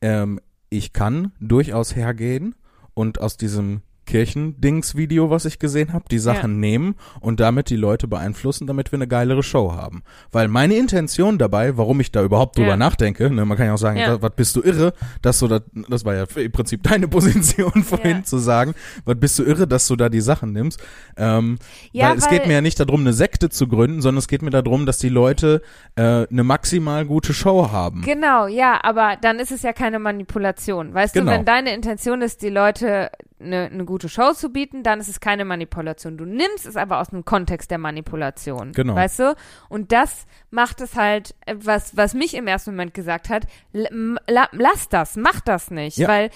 ähm, 0.00 0.40
ich 0.70 0.92
kann 0.92 1.32
durchaus 1.40 1.96
hergehen 1.96 2.54
und 2.94 3.20
aus 3.20 3.36
diesem 3.36 3.82
Kirchendings-Video, 4.08 5.30
was 5.30 5.44
ich 5.44 5.58
gesehen 5.58 5.92
habe, 5.92 6.04
die 6.10 6.18
Sachen 6.18 6.60
nehmen 6.60 6.94
und 7.20 7.40
damit 7.40 7.70
die 7.70 7.76
Leute 7.76 8.08
beeinflussen, 8.08 8.66
damit 8.66 8.90
wir 8.92 8.96
eine 8.98 9.06
geilere 9.08 9.42
Show 9.42 9.72
haben. 9.72 10.02
Weil 10.32 10.48
meine 10.48 10.74
Intention 10.76 11.38
dabei, 11.38 11.76
warum 11.76 12.00
ich 12.00 12.10
da 12.12 12.22
überhaupt 12.22 12.56
drüber 12.58 12.68
Ja. 12.70 12.76
nachdenke, 12.76 13.30
ne, 13.30 13.44
man 13.44 13.56
kann 13.56 13.66
ja 13.66 13.74
auch 13.74 13.78
sagen, 13.78 13.98
Ja. 13.98 14.20
was, 14.20 14.32
bist 14.36 14.56
du 14.56 14.62
irre, 14.62 14.92
dass 15.22 15.38
du 15.38 15.48
da, 15.48 15.60
das 15.88 16.04
war 16.04 16.14
ja 16.14 16.24
im 16.36 16.52
Prinzip 16.52 16.82
deine 16.82 17.08
Position 17.08 17.82
vorhin 17.84 18.18
Ja. 18.18 18.24
zu 18.24 18.38
sagen, 18.38 18.74
was 19.04 19.16
bist 19.18 19.38
du 19.38 19.44
irre, 19.44 19.66
dass 19.66 19.86
du 19.88 19.96
da 19.96 20.08
die 20.08 20.20
Sachen 20.20 20.52
nimmst. 20.52 20.80
Ähm, 21.16 21.58
Ja, 21.92 22.10
weil 22.10 22.18
es 22.18 22.24
weil- 22.24 22.30
geht 22.38 22.46
mir 22.46 22.54
ja 22.54 22.60
nicht 22.60 22.80
darum, 22.80 23.00
eine 23.00 23.12
Sekte 23.12 23.48
zu 23.50 23.68
gründen, 23.68 24.00
sondern 24.02 24.18
es 24.18 24.28
geht 24.28 24.42
mir 24.42 24.50
darum, 24.50 24.86
dass 24.86 24.98
die 24.98 25.08
Leute 25.08 25.62
äh, 25.96 26.26
eine 26.30 26.44
maximal 26.44 27.04
gute 27.04 27.34
Show 27.34 27.70
haben. 27.72 28.02
Genau, 28.02 28.46
ja, 28.46 28.78
aber 28.82 29.16
dann 29.20 29.38
ist 29.40 29.50
es 29.50 29.62
ja 29.62 29.72
keine 29.72 29.98
Manipulation. 29.98 30.94
Weißt 30.94 31.14
Genau. 31.14 31.30
du, 31.32 31.38
wenn 31.38 31.44
deine 31.44 31.74
Intention 31.74 32.22
ist, 32.22 32.42
die 32.42 32.48
Leute 32.50 33.10
eine, 33.40 33.66
eine 33.66 33.84
gute 33.84 34.08
Show 34.08 34.32
zu 34.32 34.50
bieten, 34.50 34.82
dann 34.82 35.00
ist 35.00 35.08
es 35.08 35.20
keine 35.20 35.44
Manipulation. 35.44 36.16
Du 36.16 36.24
nimmst 36.24 36.66
es 36.66 36.76
aber 36.76 37.00
aus 37.00 37.08
dem 37.10 37.24
Kontext 37.24 37.70
der 37.70 37.78
Manipulation. 37.78 38.72
Genau. 38.72 38.94
Weißt 38.94 39.18
du? 39.20 39.36
Und 39.68 39.92
das 39.92 40.26
macht 40.50 40.80
es 40.80 40.96
halt, 40.96 41.34
äh, 41.46 41.54
was, 41.58 41.96
was 41.96 42.14
mich 42.14 42.34
im 42.34 42.46
ersten 42.46 42.72
Moment 42.72 42.94
gesagt 42.94 43.28
hat, 43.28 43.46
la, 43.72 44.48
lass 44.52 44.88
das, 44.88 45.16
mach 45.16 45.40
das 45.40 45.70
nicht. 45.70 45.98
Ja. 45.98 46.08
Weil, 46.08 46.30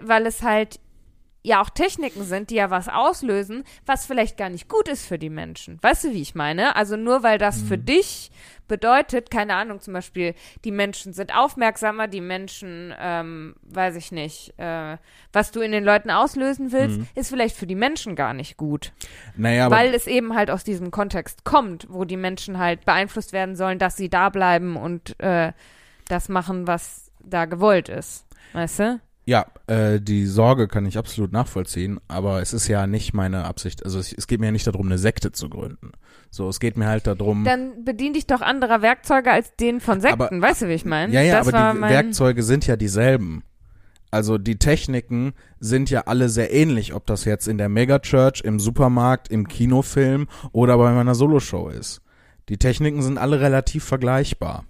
weil 0.00 0.26
es 0.26 0.42
halt 0.42 0.80
ja 1.46 1.60
auch 1.60 1.68
Techniken 1.68 2.24
sind, 2.24 2.48
die 2.50 2.54
ja 2.54 2.70
was 2.70 2.88
auslösen, 2.88 3.64
was 3.84 4.06
vielleicht 4.06 4.38
gar 4.38 4.48
nicht 4.48 4.66
gut 4.68 4.88
ist 4.88 5.06
für 5.06 5.18
die 5.18 5.28
Menschen. 5.30 5.78
Weißt 5.82 6.04
du, 6.04 6.12
wie 6.12 6.22
ich 6.22 6.34
meine? 6.34 6.74
Also 6.74 6.96
nur 6.96 7.22
weil 7.22 7.36
das 7.38 7.60
für 7.62 7.76
Mhm. 7.76 7.84
dich 7.84 8.30
bedeutet, 8.66 9.30
keine 9.30 9.54
Ahnung, 9.56 9.80
zum 9.80 9.92
Beispiel, 9.92 10.34
die 10.64 10.70
Menschen 10.70 11.12
sind 11.12 11.36
aufmerksamer, 11.36 12.08
die 12.08 12.22
Menschen, 12.22 12.94
ähm, 12.98 13.56
weiß 13.62 13.94
ich 13.96 14.10
nicht, 14.10 14.54
äh, 14.58 14.96
was 15.34 15.50
du 15.50 15.60
in 15.60 15.70
den 15.70 15.84
Leuten 15.84 16.10
auslösen 16.10 16.72
willst, 16.72 16.98
Mhm. 16.98 17.06
ist 17.14 17.28
vielleicht 17.28 17.56
für 17.56 17.66
die 17.66 17.74
Menschen 17.74 18.16
gar 18.16 18.32
nicht 18.32 18.56
gut. 18.56 18.92
Naja, 19.36 19.66
aber 19.66 19.76
weil 19.76 19.94
es 19.94 20.06
eben 20.06 20.34
halt 20.34 20.50
aus 20.50 20.64
diesem 20.64 20.90
Kontext 20.90 21.44
kommt, 21.44 21.86
wo 21.90 22.06
die 22.06 22.16
Menschen 22.16 22.58
halt 22.58 22.86
beeinflusst 22.86 23.34
werden 23.34 23.54
sollen, 23.54 23.78
dass 23.78 23.98
sie 23.98 24.08
da 24.08 24.30
bleiben 24.30 24.76
und 24.76 25.20
äh, 25.20 25.52
das 26.08 26.30
machen, 26.30 26.66
was 26.66 27.10
da 27.22 27.44
gewollt 27.44 27.90
ist. 27.90 28.26
Weißt 28.54 28.78
du? 28.78 29.00
Ja, 29.26 29.46
äh, 29.66 30.00
die 30.00 30.26
Sorge 30.26 30.68
kann 30.68 30.84
ich 30.86 30.98
absolut 30.98 31.32
nachvollziehen, 31.32 31.98
aber 32.08 32.42
es 32.42 32.52
ist 32.52 32.68
ja 32.68 32.86
nicht 32.86 33.14
meine 33.14 33.44
Absicht. 33.44 33.84
Also 33.84 33.98
es, 33.98 34.12
es 34.12 34.26
geht 34.26 34.40
mir 34.40 34.46
ja 34.46 34.52
nicht 34.52 34.66
darum, 34.66 34.86
eine 34.86 34.98
Sekte 34.98 35.32
zu 35.32 35.48
gründen. 35.48 35.92
So, 36.30 36.48
es 36.48 36.60
geht 36.60 36.76
mir 36.76 36.86
halt 36.86 37.06
darum. 37.06 37.44
Dann 37.44 37.84
bedien 37.84 38.12
dich 38.12 38.26
doch 38.26 38.40
anderer 38.40 38.82
Werkzeuge 38.82 39.30
als 39.30 39.54
den 39.56 39.80
von 39.80 40.00
Sekten. 40.00 40.20
Aber- 40.20 40.40
weißt 40.42 40.62
du, 40.62 40.68
wie 40.68 40.72
ich 40.74 40.84
meine? 40.84 41.12
Ja, 41.12 41.22
ja, 41.22 41.38
das 41.38 41.48
aber 41.48 41.72
die 41.72 41.78
mein, 41.78 41.90
Werkzeuge 41.90 42.42
sind 42.42 42.66
ja 42.66 42.76
dieselben. 42.76 43.44
Also 44.10 44.38
die 44.38 44.58
Techniken 44.58 45.32
sind 45.58 45.90
ja 45.90 46.02
alle 46.02 46.28
sehr 46.28 46.52
ähnlich, 46.52 46.94
ob 46.94 47.06
das 47.06 47.24
jetzt 47.24 47.48
in 47.48 47.58
der 47.58 47.68
Megachurch, 47.68 48.42
im 48.44 48.60
Supermarkt, 48.60 49.28
im 49.28 49.48
Kinofilm 49.48 50.28
oder 50.52 50.76
bei 50.78 50.92
meiner 50.92 51.14
Soloshow 51.16 51.68
ist. 51.68 52.00
Die 52.48 52.58
Techniken 52.58 53.02
sind 53.02 53.18
alle 53.18 53.40
relativ 53.40 53.84
vergleichbar. 53.84 54.66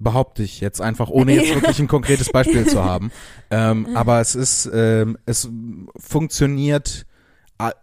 Behaupte 0.00 0.42
ich 0.42 0.60
jetzt 0.60 0.80
einfach, 0.80 1.10
ohne 1.10 1.34
jetzt 1.34 1.54
wirklich 1.54 1.78
ein 1.78 1.88
konkretes 1.88 2.30
Beispiel 2.30 2.66
zu 2.66 2.84
haben. 2.84 3.12
Ähm, 3.50 3.86
aber 3.94 4.20
es 4.20 4.34
ist, 4.34 4.68
ähm, 4.72 5.18
es 5.26 5.48
funktioniert, 5.96 7.06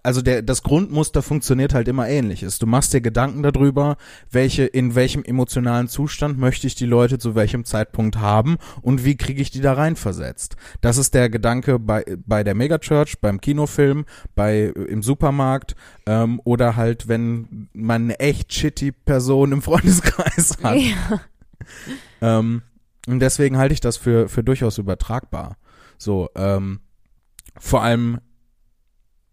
also 0.02 0.22
der, 0.22 0.42
das 0.42 0.64
Grundmuster 0.64 1.22
funktioniert 1.22 1.74
halt 1.74 1.88
immer 1.88 2.08
ähnlich. 2.08 2.42
Ist, 2.42 2.62
Du 2.62 2.66
machst 2.66 2.94
dir 2.94 3.02
Gedanken 3.02 3.44
darüber, 3.44 3.98
welche, 4.32 4.66
in 4.66 4.96
welchem 4.96 5.24
emotionalen 5.24 5.88
Zustand 5.88 6.40
möchte 6.40 6.68
ich 6.68 6.76
die 6.76 6.86
Leute 6.86 7.20
zu 7.20 7.36
welchem 7.36 7.64
Zeitpunkt 7.64 8.18
haben 8.18 8.58
und 8.82 9.06
wie 9.06 9.16
kriege 9.16 9.42
ich 9.42 9.52
die 9.52 9.62
da 9.62 9.74
reinversetzt. 9.74 10.56
Das 10.82 10.98
ist 10.98 11.14
der 11.14 11.30
Gedanke 11.30 11.78
bei, 11.80 12.04
bei 12.26 12.44
der 12.44 12.56
Megachurch, 12.56 13.20
beim 13.22 13.40
Kinofilm, 13.40 14.06
bei, 14.36 14.74
im 14.88 15.04
Supermarkt, 15.04 15.76
ähm, 16.08 16.42
oder 16.44 16.76
halt, 16.76 17.08
wenn 17.08 17.70
man 17.74 18.06
eine 18.06 18.20
echt 18.20 18.54
shitty 18.54 18.92
Person 18.92 19.52
im 19.52 19.62
Freundeskreis 19.62 20.58
hat. 20.64 20.78
Ja. 20.78 21.22
Ähm, 22.20 22.64
und 23.08 23.20
deswegen 23.20 23.58
halte 23.58 23.74
ich 23.74 23.80
das 23.80 23.96
für, 23.96 24.28
für 24.28 24.44
durchaus 24.44 24.80
übertragbar. 24.80 25.58
So, 26.00 26.30
ähm, 26.36 26.82
vor 27.60 27.84
allem, 27.84 28.20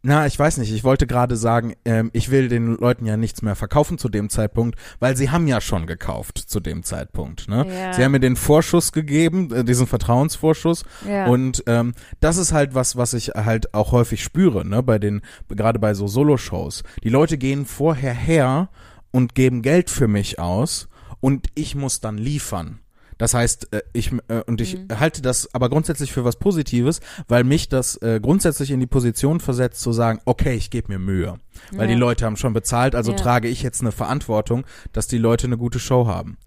na, 0.07 0.27
ich 0.27 0.39
weiß 0.39 0.59
nicht, 0.59 0.73
ich 0.73 0.85
wollte 0.85 1.07
gerade 1.07 1.35
sagen, 1.35 1.75
ähm, 1.87 2.11
ich 2.13 2.31
will 2.31 2.49
den 2.49 2.77
Leuten 2.77 3.07
ja 3.07 3.17
nichts 3.17 3.41
mehr 3.41 3.57
verkaufen 3.57 3.97
zu 3.97 4.11
dem 4.11 4.29
Zeitpunkt, 4.29 4.79
weil 5.01 5.17
sie 5.17 5.31
haben 5.31 5.47
ja 5.47 5.63
schon 5.63 5.87
gekauft 5.87 6.39
zu 6.39 6.61
dem 6.61 6.83
Zeitpunkt. 6.83 7.49
Ne? 7.49 7.67
Ja. 7.67 7.93
Sie 7.95 8.05
haben 8.05 8.13
mir 8.13 8.21
den 8.21 8.37
Vorschuss 8.37 8.93
gegeben, 8.93 9.51
äh, 9.53 9.65
diesen 9.65 9.87
Vertrauensvorschuss. 9.87 10.85
Ja. 11.09 11.27
Und 11.27 11.65
ähm, 11.67 11.95
das 12.21 12.37
ist 12.37 12.53
halt 12.53 12.75
was, 12.75 12.97
was 12.97 13.15
ich 13.15 13.29
halt 13.31 13.73
auch 13.73 13.93
häufig 13.93 14.23
spüre, 14.23 14.67
ne, 14.67 14.83
bei 14.83 14.99
den, 14.99 15.23
gerade 15.49 15.79
bei 15.79 15.95
so 15.95 16.07
Solo-Shows. 16.07 16.83
Die 17.03 17.09
Leute 17.09 17.39
gehen 17.39 17.65
vorher 17.65 18.15
her 18.15 18.69
und 19.11 19.35
geben 19.35 19.63
Geld 19.63 19.89
für 19.89 20.07
mich 20.07 20.39
aus 20.39 20.89
und 21.21 21.47
ich 21.55 21.75
muss 21.75 22.01
dann 22.01 22.19
liefern. 22.19 22.81
Das 23.17 23.33
heißt, 23.33 23.73
äh, 23.73 23.83
ich 23.93 24.11
äh, 24.29 24.43
und 24.47 24.61
ich 24.61 24.77
Mhm. 24.77 24.99
halte 24.99 25.23
das 25.23 25.55
aber 25.55 25.69
grundsätzlich 25.69 26.13
für 26.13 26.25
was 26.25 26.37
Positives, 26.37 27.01
weil 27.29 27.45
mich 27.45 27.69
das 27.69 27.97
äh, 28.03 28.19
grundsätzlich 28.21 28.73
in 28.73 28.81
die 28.81 28.89
Position 28.89 29.39
versetzt 29.39 29.81
zu 29.83 29.93
sagen, 29.93 30.21
okay, 30.25 30.55
ich 30.55 30.71
gebe 30.71 30.93
mir 30.93 30.99
Mühe, 30.99 31.39
weil 31.73 31.89
Ja. 31.89 31.95
die 31.95 32.01
Leute 32.01 32.25
haben 32.27 32.37
schon 32.37 32.53
bezahlt, 32.55 32.97
also 32.97 33.13
Ja. 33.13 33.17
trage 33.17 33.47
ich 33.49 33.63
jetzt 33.63 33.83
eine 33.83 33.93
Verantwortung, 33.93 34.65
dass 34.93 35.07
die 35.07 35.19
Leute 35.19 35.47
eine 35.47 35.57
gute 35.57 35.79
Show 35.79 36.09
haben. 36.09 36.39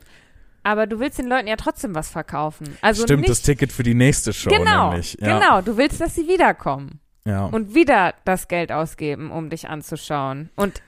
Aber 0.63 0.85
du 0.87 0.99
willst 0.99 1.17
den 1.17 1.27
Leuten 1.27 1.47
ja 1.47 1.55
trotzdem 1.55 1.95
was 1.95 2.09
verkaufen. 2.09 2.77
Also 2.81 3.03
Stimmt, 3.03 3.21
nicht, 3.21 3.29
das 3.31 3.41
Ticket 3.43 3.71
für 3.71 3.83
die 3.83 3.93
nächste 3.93 4.33
Show 4.33 4.49
genau, 4.49 4.89
nämlich. 4.89 5.17
Ja. 5.21 5.39
genau. 5.39 5.61
Du 5.61 5.77
willst, 5.77 6.01
dass 6.01 6.15
sie 6.15 6.27
wiederkommen 6.27 6.99
Ja. 7.23 7.45
und 7.45 7.73
wieder 7.75 8.13
das 8.25 8.49
Geld 8.49 8.73
ausgeben, 8.73 9.31
um 9.31 9.49
dich 9.49 9.69
anzuschauen. 9.69 10.49
Und 10.57 10.81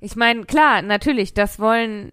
ich 0.00 0.16
meine, 0.16 0.46
klar, 0.46 0.82
natürlich, 0.82 1.32
das 1.32 1.60
wollen 1.60 2.10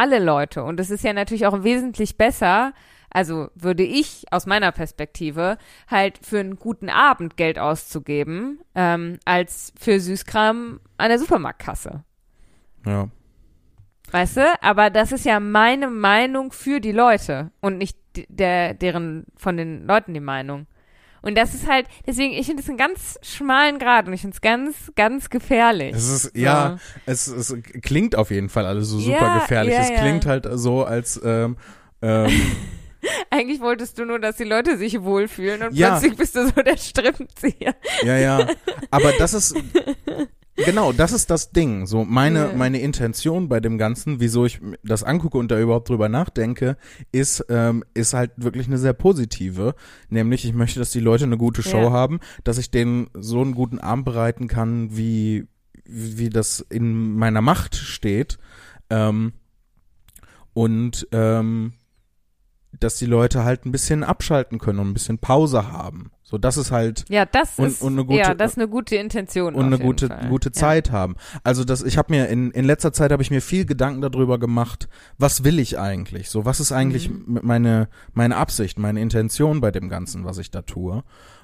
alle 0.00 0.18
Leute. 0.18 0.64
Und 0.64 0.80
es 0.80 0.90
ist 0.90 1.04
ja 1.04 1.12
natürlich 1.12 1.46
auch 1.46 1.62
wesentlich 1.62 2.16
besser, 2.16 2.72
also 3.10 3.48
würde 3.54 3.82
ich 3.82 4.24
aus 4.30 4.46
meiner 4.46 4.72
Perspektive 4.72 5.58
halt 5.88 6.18
für 6.22 6.40
einen 6.40 6.56
guten 6.56 6.88
Abend 6.88 7.36
Geld 7.36 7.58
auszugeben, 7.58 8.60
ähm, 8.74 9.18
als 9.24 9.72
für 9.78 10.00
Süßkram 10.00 10.80
an 10.96 11.08
der 11.08 11.18
Supermarktkasse. 11.18 12.04
ja. 12.86 13.08
Weißt 14.12 14.38
du? 14.38 14.54
Aber 14.60 14.90
das 14.90 15.12
ist 15.12 15.24
ja 15.24 15.38
meine 15.38 15.88
Meinung 15.88 16.50
für 16.50 16.80
die 16.80 16.90
Leute 16.90 17.52
und 17.60 17.78
nicht 17.78 17.96
der, 18.28 18.74
deren, 18.74 19.26
von 19.36 19.56
den 19.56 19.86
Leuten 19.86 20.14
die 20.14 20.20
Meinung. 20.20 20.66
Und 21.22 21.36
das 21.36 21.54
ist 21.54 21.68
halt, 21.68 21.86
deswegen, 22.06 22.32
ich 22.32 22.46
finde 22.46 22.62
es 22.62 22.68
einen 22.68 22.78
ganz 22.78 23.18
schmalen 23.22 23.78
Grad 23.78 24.06
und 24.06 24.12
ich 24.14 24.20
finde 24.22 24.34
es 24.34 24.40
ganz, 24.40 24.76
ganz 24.96 25.30
gefährlich. 25.30 25.94
Es 25.94 26.08
ist, 26.08 26.36
ja, 26.36 26.78
es, 27.06 27.26
es 27.26 27.54
klingt 27.82 28.16
auf 28.16 28.30
jeden 28.30 28.48
Fall 28.48 28.66
alles 28.66 28.88
so 28.88 28.98
super 28.98 29.26
Ja, 29.28 29.38
gefährlich. 29.40 29.74
ja, 29.74 29.80
es 29.82 29.90
ja. 29.90 29.96
klingt 30.00 30.26
halt 30.26 30.46
so, 30.52 30.84
als 30.84 31.20
ähm, 31.24 31.56
ähm, 32.02 32.30
Eigentlich 33.30 33.60
wolltest 33.60 33.98
du 33.98 34.04
nur, 34.04 34.18
dass 34.18 34.36
die 34.36 34.44
Leute 34.44 34.76
sich 34.76 35.00
wohlfühlen 35.02 35.62
und 35.62 35.74
Ja. 35.74 35.90
plötzlich 35.98 36.16
bist 36.18 36.36
du 36.36 36.46
so 36.46 36.62
der 36.62 36.76
Strippenzieher. 36.76 37.74
Ja, 38.02 38.16
ja. 38.18 38.46
Aber 38.90 39.12
das 39.12 39.32
ist 39.34 39.54
genau, 40.64 40.92
das 40.92 41.12
ist 41.12 41.30
das 41.30 41.50
Ding. 41.52 41.86
So 41.86 42.04
meine 42.04 42.38
Ja. 42.46 42.52
meine 42.52 42.80
Intention 42.80 43.48
bei 43.48 43.60
dem 43.60 43.78
Ganzen, 43.78 44.20
wieso 44.20 44.44
ich 44.46 44.60
das 44.82 45.02
angucke 45.02 45.38
und 45.38 45.50
da 45.50 45.58
überhaupt 45.60 45.88
drüber 45.88 46.08
nachdenke, 46.08 46.76
ist 47.12 47.44
ähm, 47.48 47.84
ist 47.94 48.14
halt 48.14 48.32
wirklich 48.36 48.66
eine 48.66 48.78
sehr 48.78 48.92
positive. 48.92 49.74
Nämlich 50.08 50.44
ich 50.44 50.52
möchte, 50.54 50.78
dass 50.78 50.90
die 50.90 51.00
Leute 51.00 51.24
eine 51.24 51.36
gute 51.38 51.62
Show 51.62 51.84
Ja. 51.84 51.90
haben, 51.92 52.20
dass 52.44 52.58
ich 52.58 52.70
denen 52.70 53.08
so 53.14 53.40
einen 53.40 53.54
guten 53.54 53.78
Abend 53.78 54.04
bereiten 54.04 54.48
kann, 54.48 54.96
wie 54.96 55.46
wie 55.84 56.30
das 56.30 56.64
in 56.70 57.14
meiner 57.16 57.40
Macht 57.40 57.74
steht. 57.74 58.38
Ähm, 58.90 59.32
und 60.52 61.08
ähm, 61.12 61.72
dass 62.80 62.96
die 62.96 63.06
Leute 63.06 63.44
halt 63.44 63.64
ein 63.66 63.72
bisschen 63.72 64.02
abschalten 64.04 64.58
können 64.58 64.78
und 64.80 64.88
ein 64.88 64.94
bisschen 64.94 65.18
Pause 65.18 65.70
haben. 65.70 66.10
So, 66.22 66.38
das 66.38 66.56
ist 66.56 66.70
halt 66.70 67.04
Ja, 67.08 67.24
das 67.26 67.58
Und- 67.58 67.66
ist, 67.66 67.82
und 67.82 67.94
eine 67.94 68.04
gute- 68.04 68.18
ja, 68.18 68.34
das 68.34 68.52
ist 68.52 68.58
eine 68.58 68.68
gute 68.68 68.96
Intention. 68.96 69.54
und 69.54 69.64
eine 69.66 69.78
gute 69.78 70.06
Fall. 70.08 70.28
gute 70.28 70.48
Ja. 70.50 70.52
Zeit 70.52 70.92
haben. 70.92 71.16
Also 71.42 71.64
das 71.64 71.82
ich 71.82 71.98
habe 71.98 72.12
mir 72.12 72.28
in 72.28 72.50
in 72.52 72.64
letzter 72.64 72.92
Zeit 72.92 73.10
habe 73.12 73.22
ich 73.22 73.30
mir 73.32 73.42
viel 73.42 73.64
Gedanken 73.64 74.00
darüber 74.00 74.38
gemacht, 74.38 74.88
was 75.18 75.42
will 75.44 75.58
ich 75.58 75.78
eigentlich? 75.78 76.30
So, 76.30 76.44
was 76.44 76.60
ist 76.60 76.70
eigentlich 76.72 77.10
Mhm. 77.10 77.40
meine 77.42 77.88
meine 78.12 78.36
Absicht, 78.36 78.78
meine 78.78 79.00
Intention 79.00 79.60
bei 79.60 79.70
dem 79.72 79.88
ganzen, 79.88 80.24
was 80.24 80.38
ich 80.38 80.50
da 80.52 80.62
tue? 80.62 81.02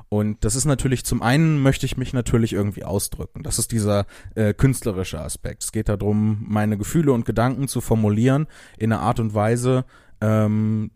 Und 0.09 0.45
das 0.45 0.55
ist 0.55 0.66
natürlich 0.66 1.05
zum 1.05 1.20
einen 1.20 1.61
möchte 1.61 1.84
ich 1.84 1.97
mich 1.97 2.12
natürlich 2.12 2.53
irgendwie 2.53 2.84
ausdrücken. 2.84 3.43
Das 3.43 3.59
ist 3.59 3.72
dieser 3.72 4.07
äh, 4.37 4.55
künstlerische 4.55 5.20
Aspekt. 5.20 5.64
Es 5.64 5.72
geht 5.72 5.89
darum, 5.89 6.45
meine 6.49 6.78
Gefühle 6.78 7.11
und 7.12 7.24
Gedanken 7.24 7.66
zu 7.66 7.80
formulieren 7.80 8.47
in 8.78 8.93
einer 8.93 9.03
Art 9.03 9.18
und 9.18 9.34
Weise, 9.34 9.84
ähm, 10.20 10.93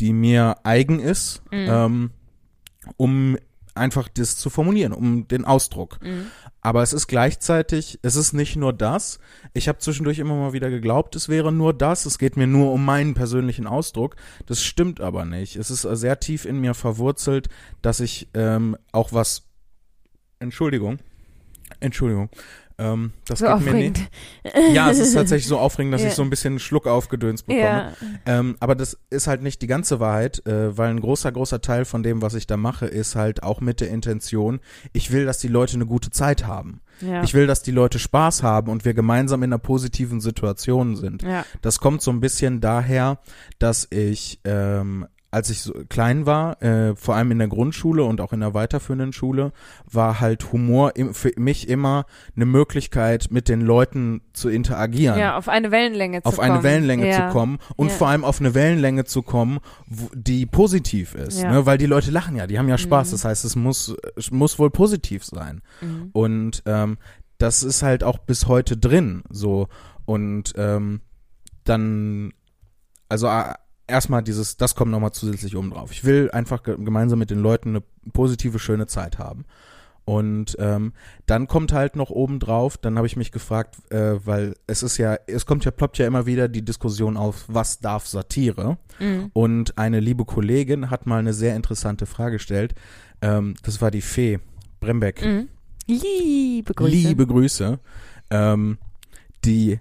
die 0.00 0.12
mir 0.12 0.56
eigen 0.64 1.00
ist, 1.00 1.42
Mhm. 1.50 1.66
ähm, 1.68 2.10
um 2.96 3.36
einfach 3.74 4.08
das 4.08 4.36
zu 4.36 4.50
formulieren, 4.50 4.92
um 4.92 5.28
den 5.28 5.44
Ausdruck. 5.44 6.00
Mhm. 6.02 6.26
Aber 6.60 6.82
es 6.82 6.92
ist 6.92 7.06
gleichzeitig, 7.06 8.00
es 8.02 8.16
ist 8.16 8.32
nicht 8.32 8.56
nur 8.56 8.72
das. 8.72 9.20
Ich 9.54 9.68
habe 9.68 9.78
zwischendurch 9.78 10.18
immer 10.18 10.34
mal 10.34 10.52
wieder 10.52 10.68
geglaubt, 10.68 11.14
es 11.14 11.28
wäre 11.28 11.52
nur 11.52 11.72
das. 11.72 12.04
Es 12.04 12.18
geht 12.18 12.36
mir 12.36 12.48
nur 12.48 12.72
um 12.72 12.84
meinen 12.84 13.14
persönlichen 13.14 13.66
Ausdruck. 13.68 14.16
Das 14.46 14.62
stimmt 14.62 15.00
aber 15.00 15.24
nicht. 15.24 15.54
Es 15.56 15.70
ist 15.70 15.82
sehr 15.82 16.18
tief 16.18 16.44
in 16.44 16.58
mir 16.60 16.74
verwurzelt, 16.74 17.48
dass 17.80 18.00
ich 18.00 18.28
ähm, 18.34 18.76
auch 18.90 19.12
was. 19.12 19.44
Entschuldigung. 20.40 20.98
Entschuldigung. 21.80 22.30
Ähm, 22.80 23.12
das 23.26 23.40
So 23.40 23.46
geht 23.46 23.54
mir 23.60 23.70
aufregend. 23.70 23.98
nicht. 23.98 24.74
Ja, 24.74 24.88
es 24.90 24.98
ist 25.00 25.12
tatsächlich 25.14 25.48
so 25.48 25.58
aufregend, 25.58 25.94
dass 25.94 26.02
Ja. 26.02 26.08
ich 26.08 26.14
so 26.14 26.22
ein 26.22 26.30
bisschen 26.30 26.58
Schluck 26.60 26.86
aufgedöns 26.86 27.42
bekomme. 27.42 27.64
Ja. 27.64 27.92
Ähm, 28.24 28.56
aber 28.60 28.74
das 28.76 28.96
ist 29.10 29.26
halt 29.26 29.42
nicht 29.42 29.62
die 29.62 29.66
ganze 29.66 29.98
Wahrheit, 30.00 30.46
äh, 30.46 30.76
weil 30.78 30.90
ein 30.90 31.00
großer, 31.00 31.32
großer 31.32 31.60
Teil 31.60 31.84
von 31.84 32.02
dem, 32.02 32.22
was 32.22 32.34
ich 32.34 32.46
da 32.46 32.56
mache, 32.56 32.86
ist 32.86 33.16
halt 33.16 33.42
auch 33.42 33.60
mit 33.60 33.80
der 33.80 33.88
Intention, 33.90 34.60
ich 34.92 35.10
will, 35.10 35.24
dass 35.24 35.38
die 35.38 35.48
Leute 35.48 35.74
eine 35.74 35.86
gute 35.86 36.10
Zeit 36.10 36.46
haben. 36.46 36.80
Ja. 37.00 37.22
Ich 37.22 37.34
will, 37.34 37.46
dass 37.46 37.62
die 37.62 37.70
Leute 37.70 37.98
Spaß 37.98 38.42
haben 38.42 38.70
und 38.70 38.84
wir 38.84 38.94
gemeinsam 38.94 39.42
in 39.42 39.50
einer 39.52 39.58
positiven 39.58 40.20
Situation 40.20 40.96
sind. 40.96 41.24
Das 41.62 41.78
kommt 41.78 42.02
so 42.02 42.10
ein 42.10 42.20
bisschen 42.20 42.60
daher, 42.60 43.18
dass 43.60 43.86
ich, 43.90 44.40
ähm, 44.44 45.06
als 45.30 45.50
ich 45.50 45.60
so 45.60 45.74
klein 45.90 46.24
war, 46.24 46.62
äh, 46.62 46.96
vor 46.96 47.14
allem 47.14 47.30
in 47.32 47.38
der 47.38 47.48
Grundschule 47.48 48.02
und 48.02 48.20
auch 48.22 48.32
in 48.32 48.40
der 48.40 48.54
weiterführenden 48.54 49.12
Schule, 49.12 49.52
war 49.84 50.20
halt 50.20 50.52
Humor 50.52 50.96
im, 50.96 51.12
für 51.12 51.32
mich 51.36 51.68
immer 51.68 52.06
eine 52.34 52.46
Möglichkeit, 52.46 53.28
mit 53.30 53.48
den 53.50 53.60
Leuten 53.60 54.22
zu 54.32 54.48
interagieren 54.48 55.18
ja, 55.18 55.36
auf 55.36 55.48
eine 55.50 55.70
Wellenlänge 55.70 56.22
zu 56.22 56.28
auf 56.28 56.36
kommen. 56.36 56.50
eine 56.50 56.62
Wellenlänge 56.62 57.08
ja. 57.10 57.26
zu 57.28 57.32
kommen 57.34 57.58
und 57.76 57.88
Ja. 57.88 57.94
vor 57.94 58.08
allem 58.08 58.24
auf 58.24 58.40
eine 58.40 58.54
Wellenlänge 58.54 59.04
zu 59.04 59.20
kommen, 59.22 59.58
wo, 59.86 60.08
die 60.14 60.46
positiv 60.46 61.14
ist, 61.14 61.42
Ja. 61.42 61.52
ne? 61.52 61.66
weil 61.66 61.76
die 61.76 61.84
Leute 61.86 62.10
lachen 62.10 62.34
ja, 62.34 62.46
die 62.46 62.58
haben 62.58 62.68
ja 62.68 62.78
Spaß, 62.78 63.08
Mhm. 63.08 63.12
das 63.12 63.24
heißt, 63.26 63.44
es 63.44 63.54
muss, 63.54 63.94
es 64.16 64.30
muss 64.30 64.58
wohl 64.58 64.70
positiv 64.70 65.24
sein 65.26 65.60
Mhm. 65.82 66.08
und 66.14 66.62
ähm, 66.64 66.96
das 67.36 67.62
ist 67.62 67.82
halt 67.82 68.02
auch 68.02 68.16
bis 68.18 68.46
heute 68.48 68.78
drin, 68.78 69.22
so 69.28 69.68
und 70.06 70.54
ähm, 70.56 71.02
dann, 71.64 72.32
also 73.10 73.28
erstmal 73.88 74.22
dieses, 74.22 74.56
das 74.56 74.74
kommt 74.74 74.90
nochmal 74.90 75.12
zusätzlich 75.12 75.56
oben 75.56 75.70
drauf. 75.70 75.90
Ich 75.92 76.04
will 76.04 76.30
einfach 76.30 76.62
ge 76.62 76.76
gemeinsam 76.76 77.18
mit 77.18 77.30
den 77.30 77.40
Leuten 77.40 77.70
eine 77.70 77.82
positive, 78.12 78.58
schöne 78.58 78.86
Zeit 78.86 79.18
haben. 79.18 79.44
Und 80.04 80.56
ähm, 80.58 80.94
dann 81.26 81.48
kommt 81.48 81.74
halt 81.74 81.94
noch 81.94 82.08
oben 82.08 82.38
drauf, 82.40 82.78
dann 82.78 82.96
habe 82.96 83.06
ich 83.06 83.16
mich 83.16 83.30
gefragt, 83.30 83.76
äh, 83.92 84.24
weil 84.24 84.54
es 84.66 84.82
ist 84.82 84.96
ja, 84.96 85.18
es 85.26 85.44
kommt 85.44 85.66
ja, 85.66 85.70
ploppt 85.70 85.98
ja 85.98 86.06
immer 86.06 86.24
wieder 86.24 86.48
die 86.48 86.64
Diskussion 86.64 87.18
auf, 87.18 87.44
was 87.46 87.80
darf 87.80 88.06
Satire? 88.06 88.78
Mhm. 89.00 89.30
Und 89.34 89.76
eine 89.76 90.00
liebe 90.00 90.24
Kollegin 90.24 90.90
hat 90.90 91.06
mal 91.06 91.18
eine 91.18 91.34
sehr 91.34 91.54
interessante 91.56 92.06
Frage 92.06 92.36
gestellt. 92.36 92.74
Ähm, 93.20 93.54
das 93.64 93.82
war 93.82 93.90
die 93.90 94.00
Fee 94.00 94.38
Brembeck. 94.80 95.22
Mhm. 95.22 95.48
Liebe 95.86 96.72
Grüße. 96.72 96.90
Liebe 96.90 97.26
Grüße. 97.26 97.78
Ähm, 98.30 98.78
die, 99.44 99.78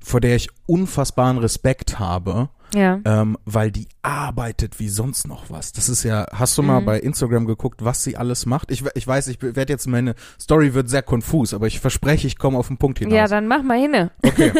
vor 0.00 0.20
der 0.20 0.34
ich 0.34 0.48
unfassbaren 0.66 1.38
Respekt 1.38 2.00
habe, 2.00 2.48
Ja. 2.74 3.00
ähm, 3.04 3.36
weil 3.44 3.70
die 3.70 3.86
arbeitet 4.02 4.78
wie 4.80 4.88
sonst 4.88 5.26
noch 5.28 5.50
was. 5.50 5.72
Das 5.72 5.88
ist 5.88 6.02
ja, 6.04 6.26
hast 6.32 6.56
du 6.58 6.62
mal 6.62 6.80
Mhm. 6.80 6.84
bei 6.86 7.00
Instagram 7.00 7.46
geguckt, 7.46 7.84
was 7.84 8.02
sie 8.02 8.16
alles 8.16 8.46
macht? 8.46 8.70
Ich, 8.70 8.84
ich 8.94 9.06
weiß, 9.06 9.28
ich 9.28 9.40
werde 9.42 9.72
jetzt, 9.72 9.86
meine 9.86 10.14
Story 10.40 10.74
wird 10.74 10.88
sehr 10.88 11.02
konfus, 11.02 11.54
aber 11.54 11.66
ich 11.66 11.80
verspreche, 11.80 12.26
ich 12.26 12.38
komme 12.38 12.58
auf 12.58 12.68
den 12.68 12.78
Punkt 12.78 12.98
hinaus. 12.98 13.14
Ja, 13.14 13.26
dann 13.28 13.46
mach 13.48 13.62
mal 13.62 13.78
hin. 13.78 14.10
okay, 14.24 14.52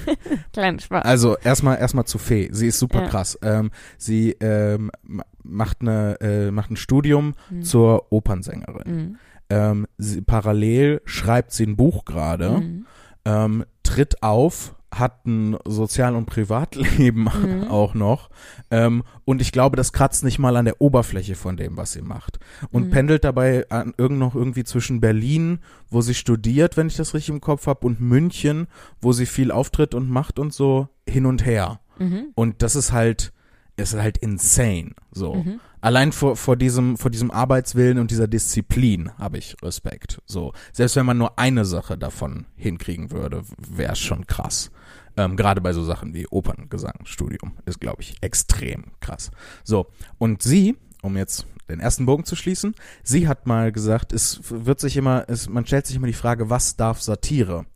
Kleinen 0.52 0.78
Spaß. 0.78 1.04
also 1.04 1.36
erstmal 1.38 1.78
erstmal 1.78 2.04
zu 2.04 2.18
Fee. 2.18 2.48
Sie 2.52 2.68
ist 2.68 2.78
super 2.78 3.02
Ja. 3.02 3.08
krass. 3.08 3.38
Ähm, 3.42 3.70
sie 3.98 4.32
ähm, 4.40 4.90
ma- 5.02 5.24
macht 5.42 5.80
eine 5.80 6.20
äh, 6.20 6.50
macht 6.50 6.70
ein 6.70 6.76
Studium 6.76 7.34
Mhm. 7.50 7.62
zur 7.62 8.10
Opernsängerin. 8.12 8.96
Mhm. 8.96 9.16
Ähm, 9.48 9.86
sie, 9.98 10.22
parallel 10.22 11.02
schreibt 11.04 11.52
sie 11.52 11.64
ein 11.66 11.76
Buch 11.76 12.04
gerade. 12.04 12.50
Mhm. 12.60 12.86
ähm, 13.24 13.64
tritt 13.82 14.22
auf, 14.22 14.74
hat 14.98 15.26
ein 15.26 15.56
Sozial- 15.66 16.14
und 16.14 16.26
Privatleben 16.26 17.28
Mhm. 17.42 17.64
auch 17.68 17.94
noch. 17.94 18.30
Ähm, 18.70 19.02
und 19.24 19.40
ich 19.40 19.52
glaube, 19.52 19.76
das 19.76 19.92
kratzt 19.92 20.24
nicht 20.24 20.38
mal 20.38 20.56
an 20.56 20.64
der 20.64 20.80
Oberfläche 20.80 21.34
von 21.34 21.56
dem, 21.56 21.76
was 21.76 21.92
sie 21.92 22.02
macht. 22.02 22.38
Und 22.70 22.86
Mhm. 22.86 22.90
pendelt 22.90 23.24
dabei 23.24 23.68
an, 23.70 23.94
irgend 23.96 24.18
noch 24.18 24.34
irgendwie 24.34 24.64
zwischen 24.64 25.00
Berlin, 25.00 25.60
wo 25.90 26.00
sie 26.00 26.14
studiert, 26.14 26.76
wenn 26.76 26.86
ich 26.88 26.96
das 26.96 27.14
richtig 27.14 27.34
im 27.34 27.40
Kopf 27.40 27.66
habe, 27.66 27.86
und 27.86 28.00
München, 28.00 28.66
wo 29.00 29.12
sie 29.12 29.26
viel 29.26 29.50
auftritt 29.50 29.94
und 29.94 30.08
macht 30.10 30.38
und 30.38 30.52
so 30.52 30.88
hin 31.08 31.26
und 31.26 31.44
her. 31.44 31.80
Mhm. 31.98 32.26
Und 32.34 32.62
das 32.62 32.76
ist 32.76 32.92
halt, 32.92 33.32
ist 33.76 33.94
halt 33.94 34.18
insane. 34.18 34.92
So. 35.12 35.34
Mhm. 35.34 35.60
Allein 35.82 36.10
vor, 36.10 36.36
vor 36.36 36.56
diesem, 36.56 36.96
vor 36.96 37.10
diesem 37.10 37.30
Arbeitswillen 37.30 37.98
und 37.98 38.10
dieser 38.10 38.26
Disziplin 38.26 39.10
habe 39.18 39.38
ich 39.38 39.54
Respekt. 39.62 40.20
So. 40.26 40.52
Selbst 40.72 40.96
wenn 40.96 41.06
man 41.06 41.18
nur 41.18 41.38
eine 41.38 41.64
Sache 41.64 41.96
davon 41.96 42.46
hinkriegen 42.56 43.10
würde, 43.12 43.42
wäre 43.58 43.92
es 43.92 43.98
schon 43.98 44.26
krass. 44.26 44.70
Ähm, 45.16 45.36
Gerade 45.36 45.60
bei 45.60 45.72
so 45.72 45.82
Sachen 45.82 46.14
wie 46.14 46.26
Operngesangstudium 46.28 47.52
ist, 47.64 47.80
glaube 47.80 48.02
ich, 48.02 48.16
extrem 48.20 48.92
krass. 49.00 49.30
So. 49.64 49.86
Und 50.18 50.42
sie, 50.42 50.76
um 51.02 51.16
jetzt 51.16 51.46
den 51.68 51.80
ersten 51.80 52.06
Bogen 52.06 52.24
zu 52.24 52.36
schließen, 52.36 52.74
sie 53.02 53.28
hat 53.28 53.46
mal 53.46 53.72
gesagt, 53.72 54.12
es 54.12 54.40
wird 54.50 54.80
sich 54.80 54.96
immer, 54.96 55.24
es, 55.28 55.48
man 55.48 55.66
stellt 55.66 55.86
sich 55.86 55.96
immer 55.96 56.06
die 56.06 56.12
Frage, 56.12 56.50
was 56.50 56.76
darf 56.76 57.00
Satire? 57.00 57.66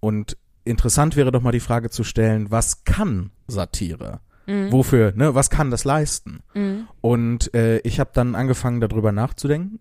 Und 0.00 0.36
interessant 0.64 1.16
wäre 1.16 1.32
doch 1.32 1.40
mal 1.40 1.52
die 1.52 1.60
Frage 1.60 1.90
zu 1.90 2.04
stellen, 2.04 2.50
was 2.50 2.84
kann 2.84 3.30
Satire? 3.46 4.20
Mhm. 4.46 4.70
Wofür, 4.72 5.12
ne, 5.16 5.34
was 5.34 5.50
kann 5.50 5.70
das 5.70 5.84
leisten? 5.84 6.40
Mhm. 6.54 6.88
Und 7.00 7.54
äh, 7.54 7.78
ich 7.78 8.00
habe 8.00 8.10
dann 8.12 8.34
angefangen, 8.34 8.80
darüber 8.80 9.12
nachzudenken 9.12 9.80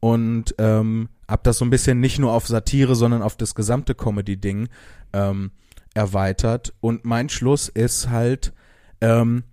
und 0.00 0.54
ähm, 0.58 1.08
habe 1.28 1.42
das 1.44 1.58
so 1.58 1.64
ein 1.64 1.70
bisschen 1.70 2.00
nicht 2.00 2.18
nur 2.18 2.32
auf 2.32 2.46
Satire, 2.46 2.94
sondern 2.94 3.22
auf 3.22 3.36
das 3.36 3.54
gesamte 3.54 3.94
Comedy-Ding 3.94 4.68
ähm, 5.12 5.52
erweitert. 5.94 6.74
Und 6.80 7.04
mein 7.04 7.28
Schluss 7.28 7.68
ist 7.68 8.08
halt, 8.10 8.52
ähm, 9.00 9.44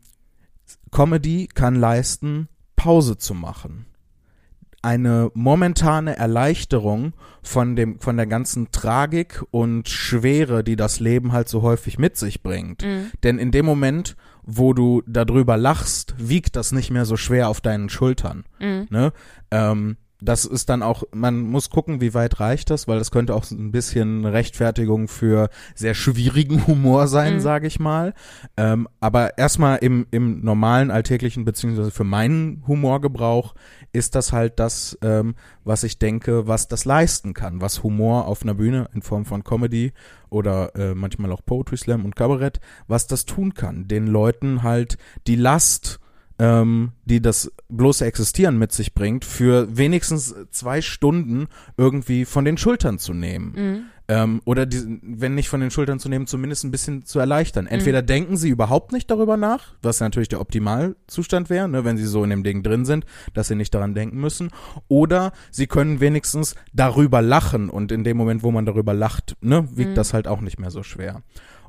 Comedy 0.91 1.47
kann 1.47 1.75
leisten, 1.75 2.47
Pause 2.75 3.17
zu 3.17 3.33
machen. 3.33 3.85
Eine 4.81 5.29
momentane 5.33 6.15
Erleichterung 6.15 7.13
von 7.43 7.75
dem, 7.75 7.99
von 7.99 8.15
der 8.15 8.27
ganzen 8.27 8.71
Tragik 8.71 9.43
und 9.51 9.89
Schwere, 9.89 10.63
die 10.63 10.77
das 10.77 11.01
Leben 11.01 11.33
halt 11.33 11.49
so 11.49 11.61
häufig 11.61 11.99
mit 11.99 12.15
sich 12.15 12.43
bringt. 12.43 12.83
Mhm. 12.83 13.11
Denn 13.23 13.39
in 13.39 13.51
dem 13.51 13.65
Moment, 13.65 14.15
wo 14.43 14.73
du 14.73 15.03
darüber 15.05 15.57
lachst, 15.57 16.15
wiegt 16.17 16.55
das 16.55 16.71
nicht 16.71 16.91
mehr 16.91 17.03
so 17.03 17.17
schwer 17.17 17.49
auf 17.49 17.59
deinen 17.59 17.89
Schultern. 17.89 18.45
Mhm. 18.59 18.87
Ne? 18.89 19.11
Ähm, 19.51 19.97
das 20.21 20.43
ist 20.43 20.69
dann 20.69 20.83
auch, 20.83 21.03
man 21.13 21.39
muss 21.39 21.69
gucken, 21.69 22.01
wie 22.01 22.13
weit 22.13 22.39
reicht 22.41 22.69
das, 22.69 22.87
weil 22.89 22.99
das 22.99 23.09
könnte 23.11 23.33
auch 23.33 23.49
ein 23.51 23.71
bisschen 23.71 24.25
Rechtfertigung 24.25 25.07
für 25.07 25.49
sehr 25.75 25.93
schwierigen 25.93 26.59
Humor 26.67 27.07
sein, 27.07 27.35
Mhm. 27.35 27.39
sage 27.39 27.67
ich 27.67 27.79
mal. 27.79 28.13
Ähm, 28.57 28.87
aber 28.99 29.37
erstmal 29.37 29.77
im, 29.77 30.07
im 30.11 30.41
normalen 30.41 30.91
alltäglichen, 30.91 31.45
beziehungsweise 31.45 31.91
für 31.91 32.03
meinen 32.03 32.63
Humorgebrauch, 32.67 33.55
ist 33.93 34.13
das 34.15 34.33
halt 34.33 34.59
das, 34.59 34.97
ähm, 35.01 35.35
was 35.63 35.83
ich 35.83 35.99
denke, 35.99 36.47
was 36.47 36.67
das 36.67 36.85
leisten 36.85 37.33
kann, 37.33 37.61
was 37.61 37.81
Humor 37.83 38.25
auf 38.27 38.43
einer 38.43 38.55
Bühne 38.55 38.89
in 38.93 39.01
Form 39.01 39.25
von 39.25 39.43
Comedy 39.43 39.93
oder 40.29 40.75
äh, 40.75 40.95
manchmal 40.95 41.31
auch 41.31 41.45
Poetry 41.45 41.77
Slam 41.77 42.05
und 42.05 42.15
Kabarett, 42.15 42.59
was 42.87 43.07
das 43.07 43.25
tun 43.25 43.53
kann, 43.53 43.87
den 43.87 44.05
Leuten 44.05 44.63
halt 44.63 44.97
die 45.27 45.35
Last 45.35 45.99
ähm, 46.39 46.93
die 47.05 47.21
das 47.21 47.51
bloße 47.67 48.05
Existieren 48.05 48.57
mit 48.57 48.71
sich 48.71 48.93
bringt, 48.93 49.25
für 49.25 49.67
wenigstens 49.77 50.33
zwei 50.51 50.81
Stunden 50.81 51.47
irgendwie 51.77 52.25
von 52.25 52.45
den 52.45 52.57
Schultern 52.57 52.97
zu 52.97 53.13
nehmen. 53.13 53.53
Mhm. 53.55 53.81
Ähm, 54.07 54.41
oder 54.45 54.65
die, 54.65 54.99
wenn 55.03 55.35
nicht 55.35 55.49
von 55.49 55.59
den 55.61 55.69
Schultern 55.69 55.99
zu 55.99 56.09
nehmen, 56.09 56.25
zumindest 56.25 56.63
ein 56.63 56.71
bisschen 56.71 57.05
zu 57.05 57.19
erleichtern. 57.19 57.65
Mhm. 57.65 57.71
Entweder 57.71 58.01
denken 58.01 58.37
sie 58.37 58.49
überhaupt 58.49 58.91
nicht 58.91 59.11
darüber 59.11 59.37
nach, 59.37 59.75
was 59.83 59.99
natürlich 59.99 60.29
der 60.29 60.41
Optimalzustand 60.41 61.51
wäre, 61.51 61.69
ne, 61.69 61.85
wenn 61.85 61.97
sie 61.97 62.07
so 62.07 62.23
in 62.23 62.31
dem 62.31 62.43
Ding 62.43 62.63
drin 62.63 62.85
sind, 62.85 63.05
dass 63.35 63.49
sie 63.49 63.55
nicht 63.55 63.75
daran 63.75 63.93
denken 63.93 64.19
müssen, 64.19 64.49
oder 64.87 65.31
sie 65.51 65.67
können 65.67 65.99
wenigstens 65.99 66.55
darüber 66.73 67.21
lachen 67.21 67.69
und 67.69 67.91
in 67.91 68.03
dem 68.03 68.17
Moment, 68.17 68.41
wo 68.41 68.49
man 68.49 68.65
darüber 68.65 68.95
lacht, 68.95 69.35
ne, 69.41 69.67
wiegt 69.75 69.91
Mhm. 69.91 69.95
das 69.95 70.13
halt 70.13 70.27
auch 70.27 70.41
nicht 70.41 70.57
mehr 70.57 70.71
so 70.71 70.81
schwer. 70.81 71.21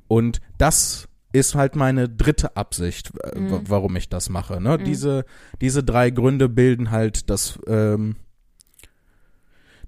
Und 0.09 0.41
das 0.57 1.10
ist 1.33 1.55
halt 1.55 1.77
meine 1.77 2.09
dritte 2.09 2.57
Absicht, 2.57 3.13
äh, 3.23 3.39
Mhm. 3.39 3.51
wa- 3.51 3.61
warum 3.67 3.97
ich 3.97 4.09
das 4.09 4.29
mache. 4.29 4.61
Ne? 4.61 4.79
Mhm. 4.79 4.85
Diese, 4.85 5.25
diese 5.61 5.85
drei 5.85 6.11
Gründe 6.11 6.49
bilden 6.49 6.91
halt 6.91 7.31
das, 7.31 7.59
ähm, 7.67 8.17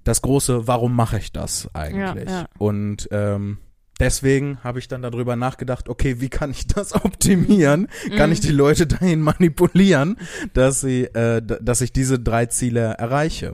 das 0.03 0.21
große, 0.21 0.67
warum 0.67 0.95
mache 0.95 1.17
ich 1.17 1.31
das 1.31 1.69
eigentlich? 1.73 2.29
Ja, 2.29 2.41
ja. 2.41 2.45
Und 2.57 3.07
ähm, 3.11 3.57
deswegen 3.99 4.57
habe 4.63 4.79
ich 4.79 4.87
dann 4.87 5.01
darüber 5.01 5.35
nachgedacht, 5.35 5.87
okay, 5.87 6.19
wie 6.19 6.29
kann 6.29 6.51
ich 6.51 6.67
das 6.67 6.93
optimieren? 7.05 7.87
Kann 8.17 8.29
Mhm. 8.29 8.33
ich 8.33 8.39
die 8.41 8.51
Leute 8.51 8.85
dahin 8.87 9.21
manipulieren, 9.21 10.17
dass 10.53 10.81
sie, 10.81 11.05
äh, 11.05 11.41
dass 11.41 11.81
ich 11.81 11.93
diese 11.93 12.19
drei 12.19 12.47
Ziele 12.47 12.81
erreiche? 12.95 13.53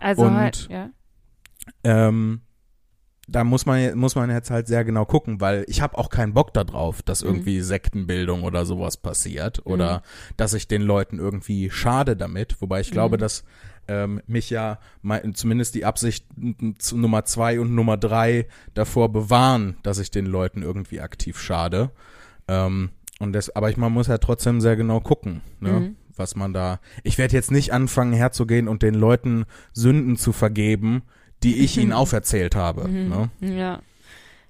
Also 0.00 0.22
Und- 0.22 0.34
halt, 0.34 0.68
ja. 0.70 0.90
ähm, 1.84 2.40
da 3.28 3.42
muss 3.44 3.66
man, 3.66 3.98
muss 3.98 4.14
man 4.14 4.30
jetzt 4.30 4.50
halt 4.50 4.68
sehr 4.68 4.84
genau 4.84 5.04
gucken, 5.04 5.40
weil 5.40 5.64
ich 5.68 5.80
habe 5.80 5.98
auch 5.98 6.10
keinen 6.10 6.32
Bock 6.32 6.52
darauf, 6.54 7.02
dass 7.02 7.22
Mhm. 7.22 7.28
irgendwie 7.30 7.60
Sektenbildung 7.60 8.44
oder 8.44 8.64
sowas 8.64 8.96
passiert 8.96 9.64
oder 9.66 10.02
dass 10.36 10.54
ich 10.54 10.68
den 10.68 10.82
Leuten 10.82 11.18
irgendwie 11.18 11.70
schade 11.70 12.16
damit, 12.16 12.60
wobei 12.60 12.80
ich 12.80 12.90
glaube, 12.92 13.16
Mhm. 13.16 13.20
dass 13.20 13.44
ähm, 13.88 14.20
mich 14.26 14.50
ja 14.50 14.78
mein, 15.02 15.34
zumindest 15.34 15.76
die 15.76 15.84
Absicht 15.84 16.26
zu 16.78 16.96
Nummer 16.98 17.24
zwei 17.24 17.60
und 17.60 17.72
Nummer 17.74 17.96
drei 17.96 18.46
davor 18.74 19.12
bewahren, 19.12 19.76
dass 19.84 19.98
ich 20.00 20.10
den 20.10 20.26
Leuten 20.26 20.62
irgendwie 20.62 21.00
aktiv 21.00 21.38
schade. 21.40 21.90
Ähm, 22.48 22.90
und 23.20 23.32
das, 23.32 23.54
aber 23.54 23.70
ich, 23.70 23.76
man 23.76 23.92
muss 23.92 24.08
ja 24.08 24.18
trotzdem 24.18 24.60
sehr 24.60 24.74
genau 24.76 25.00
gucken, 25.00 25.40
ne? 25.60 25.70
Mhm. 25.72 25.96
was 26.16 26.34
man 26.34 26.52
da. 26.52 26.80
Ich 27.04 27.16
werde 27.18 27.34
jetzt 27.34 27.50
nicht 27.52 27.72
anfangen 27.72 28.12
herzugehen 28.12 28.68
und 28.68 28.82
den 28.82 28.94
Leuten 28.94 29.44
Sünden 29.72 30.16
zu 30.16 30.32
vergeben, 30.32 31.02
die 31.46 31.64
ich 31.64 31.78
ihnen 31.78 31.92
auferzählt 31.92 32.54
habe. 32.56 32.88
Mhm. 32.88 33.08
Ne? 33.40 33.56
Ja. 33.56 33.80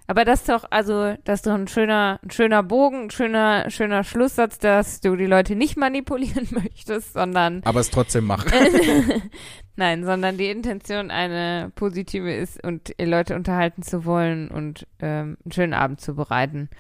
Aber 0.09 0.25
das 0.25 0.41
ist 0.41 0.49
doch, 0.49 0.65
also, 0.71 1.15
das 1.25 1.41
ist 1.41 1.47
doch 1.47 1.55
ein 1.55 1.67
schöner, 1.69 2.21
ein 2.23 2.31
schöner 2.31 2.63
Bogen, 2.63 3.05
ein 3.07 3.11
schöner, 3.11 3.69
schöner 3.71 4.05
Schlusssatz, 4.05 4.59
dass 4.59 5.01
du 5.01 5.17
die 5.17 5.27
Leute 5.27 5.57
nicht 5.57 5.77
manipulieren 5.77 6.47
möchtest, 6.51 7.13
sondern 7.13 7.61
Aber 7.65 7.81
es 7.81 7.91
trotzdem 7.91 8.25
machen. 8.25 8.51
Nein, 9.77 10.05
sondern 10.05 10.39
die 10.39 10.49
Intention 10.49 11.11
eine 11.11 11.71
positive 11.75 12.33
ist 12.33 12.63
und 12.65 12.95
die 12.99 13.05
Leute 13.05 13.35
unterhalten 13.35 13.83
zu 13.83 14.05
wollen 14.05 14.49
und 14.49 14.87
ähm, 15.01 15.37
einen 15.45 15.53
schönen 15.53 15.75
Abend 15.75 16.01
zu 16.01 16.15
bereiten. 16.15 16.71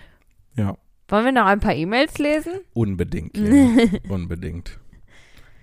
ja, 0.57 0.77
Wollen 1.09 1.25
wir 1.25 1.33
noch 1.33 1.47
ein 1.47 1.61
paar 1.61 1.75
E-Mails 1.75 2.19
lesen? 2.19 2.53
unbedingt. 2.75 3.37
Lena. 3.37 3.83
unbedingt. 4.09 4.79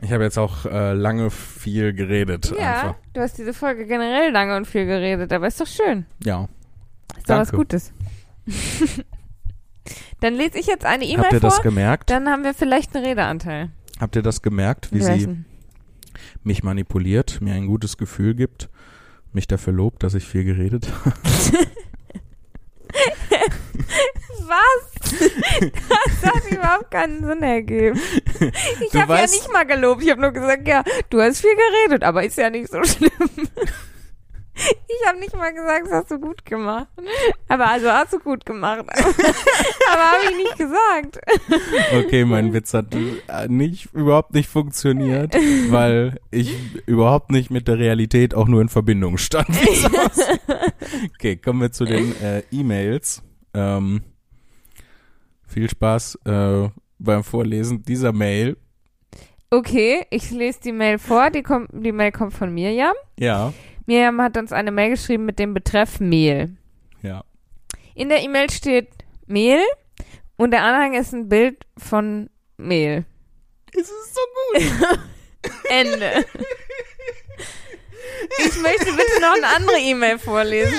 Ich 0.04 0.12
habe 0.12 0.24
jetzt 0.24 0.38
auch 0.38 0.66
äh, 0.66 0.94
lange 0.94 1.32
viel 1.32 1.94
geredet 1.94 2.54
Ja, 2.60 2.74
einfach. 2.74 2.96
du 3.14 3.22
hast 3.22 3.38
diese 3.38 3.54
Folge 3.54 3.86
generell 3.88 4.32
lange 4.32 4.56
und 4.58 4.68
viel 4.68 4.86
geredet, 4.86 5.32
aber 5.32 5.48
ist 5.48 5.60
doch 5.62 5.68
schön. 5.68 6.06
Ja. 6.24 6.50
Ist 7.18 7.30
doch 7.30 7.38
was. 7.40 7.52
Gutes. 7.52 7.94
Dann 10.20 10.34
lese 10.36 10.58
ich 10.58 10.68
jetzt 10.68 10.86
eine 10.86 11.04
Habt 11.06 11.14
E-Mail 11.14 11.34
ihr 11.34 11.40
das 11.40 11.56
vor, 11.56 11.64
gemerkt? 11.64 12.10
dann 12.10 12.30
haben 12.30 12.44
wir 12.46 12.54
vielleicht 12.54 12.96
einen 12.96 13.06
Redeanteil. 13.06 13.72
Habt 14.00 14.16
ihr 14.16 14.22
das 14.22 14.42
gemerkt, 14.42 14.94
wie 14.94 15.02
sie 15.02 15.10
Wessen? 15.12 15.46
mich 16.44 16.64
manipuliert, 16.64 17.42
mir 17.42 17.54
ein 17.54 17.68
gutes 17.68 17.98
Gefühl 17.98 18.34
gibt, 18.34 18.70
mich 19.34 19.48
dafür 19.48 19.74
lobt, 19.74 20.04
dass 20.04 20.14
ich 20.14 20.26
viel 20.26 20.44
geredet 20.46 20.88
habe? 21.06 21.14
Was? 24.48 24.93
Das 26.22 26.34
hat 26.34 26.52
überhaupt 26.52 26.92
keinen 26.92 27.26
Sinn 27.26 27.44
ergeben. 27.44 28.00
Ich 28.82 29.00
habe 29.00 29.16
ja 29.16 29.22
nicht 29.22 29.52
mal 29.52 29.66
gelobt. 29.66 30.04
Ich 30.04 30.10
habe 30.10 30.22
nur 30.22 30.32
gesagt, 30.32 30.68
ja, 30.68 30.84
du 31.10 31.22
hast 31.22 31.42
viel 31.42 31.56
geredet, 31.56 32.04
aber 32.04 32.24
ist 32.24 32.38
ja 32.38 32.50
nicht 32.50 32.70
so 32.70 32.84
schlimm. 32.84 33.12
Ich 34.56 35.08
habe 35.08 35.20
nicht 35.20 35.36
mal 35.36 35.52
gesagt, 35.52 35.88
das 35.88 35.94
hast 35.94 36.12
du 36.12 36.20
gut 36.20 36.46
gemacht. 36.46 36.88
Aber 37.48 37.70
also 37.70 37.90
hast 37.90 38.14
du 38.14 38.20
gut 38.20 38.46
gemacht. 38.46 38.86
Aber, 39.92 40.02
habe 40.02 40.32
ich 40.32 40.38
nicht 40.38 40.58
gesagt. 40.58 41.20
Okay, 41.94 42.24
mein 42.24 42.54
Witz 42.54 42.74
hat 42.74 42.94
äh, 42.94 43.48
nicht, 43.48 43.94
überhaupt 43.94 44.34
nicht 44.34 44.50
funktioniert, 44.50 45.34
weil 45.70 46.20
ich 46.30 46.56
überhaupt 46.86 47.32
nicht 47.32 47.50
mit 47.50 47.68
der 47.68 47.80
Realität 47.80 48.36
auch 48.36 48.48
nur 48.48 48.62
in 48.62 48.70
Verbindung 48.70 49.18
stand. 49.18 49.50
Okay, 51.16 51.38
kommen 51.38 51.62
wir 51.62 51.72
zu 51.72 51.86
den 51.86 52.14
äh, 52.22 52.44
E-Mails. 52.52 53.24
Ähm, 53.54 54.02
viel 55.54 55.70
Spaß 55.70 56.20
äh, 56.26 56.70
beim 57.00 57.24
Vorlesen 57.24 57.84
dieser 57.84 58.12
Mail. 58.12 58.58
Okay, 59.50 60.06
ich 60.10 60.32
lese 60.32 60.60
die 60.62 60.72
Mail 60.72 60.98
vor. 60.98 61.30
Die, 61.30 61.44
kommt, 61.44 61.70
die 61.72 61.92
Mail 61.92 62.12
kommt 62.12 62.34
von 62.34 62.54
Mirjam. 62.54 62.96
Ja, 63.20 63.54
Mirjam 63.86 64.20
hat 64.22 64.36
uns 64.38 64.52
eine 64.52 64.72
Mail 64.72 64.92
geschrieben 64.92 65.26
mit 65.26 65.38
dem 65.40 65.54
Betreff 65.54 66.00
Mehl. 66.00 66.56
ja. 67.02 67.24
In 67.96 68.10
der 68.10 68.24
E-Mail 68.24 68.50
steht 68.50 68.90
Mehl 69.28 69.62
und 70.36 70.50
der 70.50 70.64
Anhang 70.64 70.96
ist 70.96 71.14
ein 71.14 71.30
Bild 71.30 71.64
von 71.78 72.28
Mehl. 72.58 73.06
Es 73.72 73.82
ist 73.82 74.16
so 74.16 74.22
gut. 74.54 75.00
Ende. 75.70 76.26
Ich 78.40 78.62
möchte 78.62 78.86
bitte 78.86 79.22
noch 79.22 79.36
eine 79.36 79.48
andere 79.56 79.78
E-Mail 79.80 80.20
vorlesen, 80.20 80.74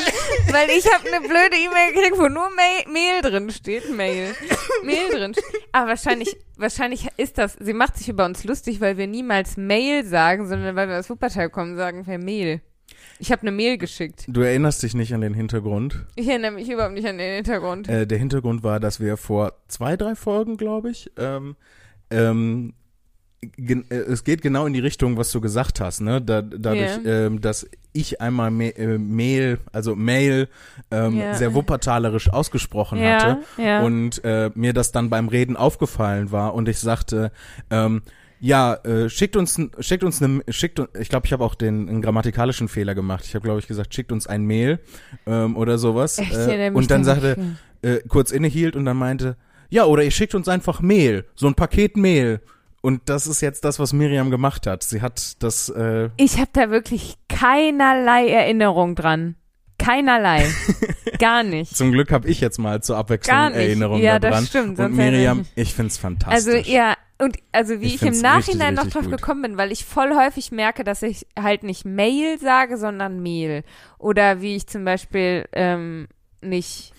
weil 0.51 0.71
ich 0.71 0.87
habe 0.93 1.09
eine 1.09 1.21
blöde 1.21 1.57
E-Mail 1.57 1.93
gekriegt, 1.95 2.19
wo 2.19 2.29
nur 2.29 2.49
Mail, 2.51 2.93
Mehl 2.93 3.23
drin 3.23 3.51
steht. 3.51 3.91
Mail. 3.91 4.35
Mehl 4.83 5.11
drin. 5.11 5.35
Aber 5.73 5.89
wahrscheinlich, 5.89 6.37
wahrscheinlich 6.57 7.09
ist 7.17 7.39
das, 7.39 7.57
sie 7.61 7.73
macht 7.73 7.97
sich 7.97 8.09
über 8.09 8.25
uns 8.25 8.45
lustig, 8.45 8.81
weil 8.81 8.97
wir 8.97 9.07
niemals 9.07 9.57
Mail 9.57 10.05
sagen, 10.05 10.49
sondern 10.49 10.77
weil 10.77 10.89
wir 10.89 10.99
aus 10.99 11.11
Wuppertal 11.11 11.51
kommen, 11.51 11.77
sagen 11.77 12.07
wir 12.07 12.19
Mehl. 12.19 12.61
Ich 13.19 13.31
habe 13.31 13.43
eine 13.43 13.53
Mail 13.53 13.79
geschickt. 13.79 14.25
Du 14.27 14.41
erinnerst 14.41 14.83
dich 14.83 14.95
nicht 14.95 15.15
an 15.15 15.21
den 15.21 15.35
Hintergrund. 15.35 16.07
Ich 16.17 16.29
erinnere 16.29 16.51
mich 16.53 16.69
überhaupt 16.69 16.95
nicht 16.95 17.07
an 17.07 17.19
den 17.19 17.37
Hintergrund. 17.37 17.89
Äh, 17.89 18.07
der 18.07 18.19
Hintergrund 18.19 18.63
war, 18.63 18.81
dass 18.81 19.01
wir 19.01 19.17
vor 19.17 19.55
zwei, 19.69 19.97
drei 19.97 20.15
Folgen, 20.15 20.57
glaube 20.57 20.91
ich, 20.91 21.11
ähm, 21.17 21.57
ähm, 22.11 22.71
äh, 22.71 22.84
es 23.89 24.25
geht 24.25 24.43
genau 24.43 24.67
in 24.67 24.73
die 24.73 24.81
Richtung, 24.81 25.17
was 25.17 25.31
du 25.33 25.41
gesagt 25.41 25.81
hast, 25.81 26.01
ne? 26.01 26.21
Da, 26.21 26.43
dadurch, 26.43 27.01
ähm, 27.05 27.41
dass 27.41 27.67
ich 27.93 28.21
einmal 28.21 28.51
äh, 28.61 28.99
Mail, 28.99 29.59
also 29.73 29.95
Mail, 29.97 30.49
ähm, 30.91 31.17
Ja. 31.17 31.35
sehr 31.35 31.55
wuppertalerisch 31.55 32.29
ausgesprochen 32.29 32.99
ja, 32.99 33.15
hatte 33.15 33.39
und 33.85 34.23
äh, 34.25 34.51
mir 34.55 34.73
das 34.73 34.93
dann 34.93 35.11
beim 35.11 35.29
Reden 35.29 35.57
aufgefallen 35.57 36.33
war 36.33 36.55
und 36.55 36.69
ich 36.69 36.79
sagte, 36.79 37.31
ähm, 37.71 38.03
ja, 38.41 38.75
äh, 38.75 39.09
schickt 39.09 39.37
uns, 39.37 39.59
schickt 39.79 40.05
uns 40.05 40.21
eine, 40.23 40.43
schickt, 40.49 40.79
ich 41.01 41.09
glaube, 41.09 41.27
ich 41.27 41.33
habe 41.33 41.43
auch 41.45 41.55
den 41.55 41.89
einen 41.89 42.03
grammatikalischen 42.03 42.69
Fehler 42.69 42.95
gemacht. 42.95 43.25
Ich 43.25 43.35
habe, 43.35 43.43
glaube 43.43 43.61
ich, 43.61 43.67
gesagt, 43.67 43.95
schickt 43.95 44.13
uns 44.13 44.27
ein 44.27 44.45
Mail 44.45 44.81
ähm, 45.27 45.57
oder 45.57 45.79
sowas. 45.79 46.19
Echt, 46.19 46.35
äh, 46.35 46.71
und 46.75 46.91
dann 46.91 47.05
da 47.05 47.15
sagte, 47.15 47.37
äh, 47.81 48.01
kurz 48.07 48.33
innehielt 48.33 48.77
und 48.77 48.85
dann 48.85 48.99
meinte, 48.99 49.37
ja, 49.71 49.85
oder 49.85 50.03
ihr 50.05 50.11
schickt 50.11 50.35
uns 50.35 50.49
einfach 50.49 50.81
Mehl, 50.83 51.25
so 51.35 51.47
ein 51.47 51.55
Paket 51.55 51.97
Mehl. 51.97 52.41
Und 52.85 53.09
das 53.09 53.27
ist 53.27 53.41
jetzt 53.41 53.65
das, 53.65 53.79
was 53.79 53.95
Miriam 53.95 54.31
gemacht 54.31 54.67
hat. 54.67 54.83
Sie 54.83 55.01
hat 55.01 55.43
das, 55.43 55.71
äh, 55.71 56.11
Ich 56.19 56.37
habe 56.39 56.51
da 56.53 56.69
wirklich 56.69 57.15
keinerlei 57.31 58.29
Erinnerung 58.29 58.95
dran. 58.95 59.37
Keinerlei. 59.79 60.47
Gar 61.19 61.45
nicht. 61.45 61.75
zum 61.75 61.93
Glück 61.93 62.13
habe 62.13 62.29
ich 62.29 62.43
jetzt 62.43 62.59
mal 62.59 62.83
zur 62.83 62.99
Abwechslung 62.99 63.35
Gar 63.35 63.51
nicht. 63.51 63.59
Erinnerung 63.61 64.01
Ja, 64.03 64.19
daran. 64.19 64.43
das 64.43 64.49
stimmt. 64.51 64.79
und 64.79 64.95
Miriam, 64.97 65.47
ich 65.55 65.73
find's 65.73 65.95
mich. 65.97 66.01
fantastisch. 66.03 66.55
Also 66.55 66.71
ja, 66.71 66.95
und 67.19 67.39
also 67.53 67.81
wie 67.81 67.87
Ich 67.87 67.95
ich, 67.95 68.03
im 68.03 68.21
Nachhinein 68.21 68.75
richtig, 68.77 68.85
noch 68.85 68.93
drauf 68.93 69.11
gut. 69.11 69.17
gekommen 69.21 69.41
bin, 69.43 69.57
weil 69.57 69.73
ich 69.73 69.85
voll 69.87 70.15
häufig 70.15 70.53
merke, 70.53 70.85
dass 70.85 71.03
ich 71.03 71.27
halt 71.41 71.63
nicht 71.63 71.87
Mail 71.87 72.39
sage, 72.39 72.77
sondern 72.77 73.23
Mehl. 73.23 73.65
Oder 73.99 74.43
wie 74.43 74.57
ich 74.57 74.67
zum 74.67 74.85
Beispiel 74.85 75.47
ähm, 75.55 76.07
nicht 76.43 76.93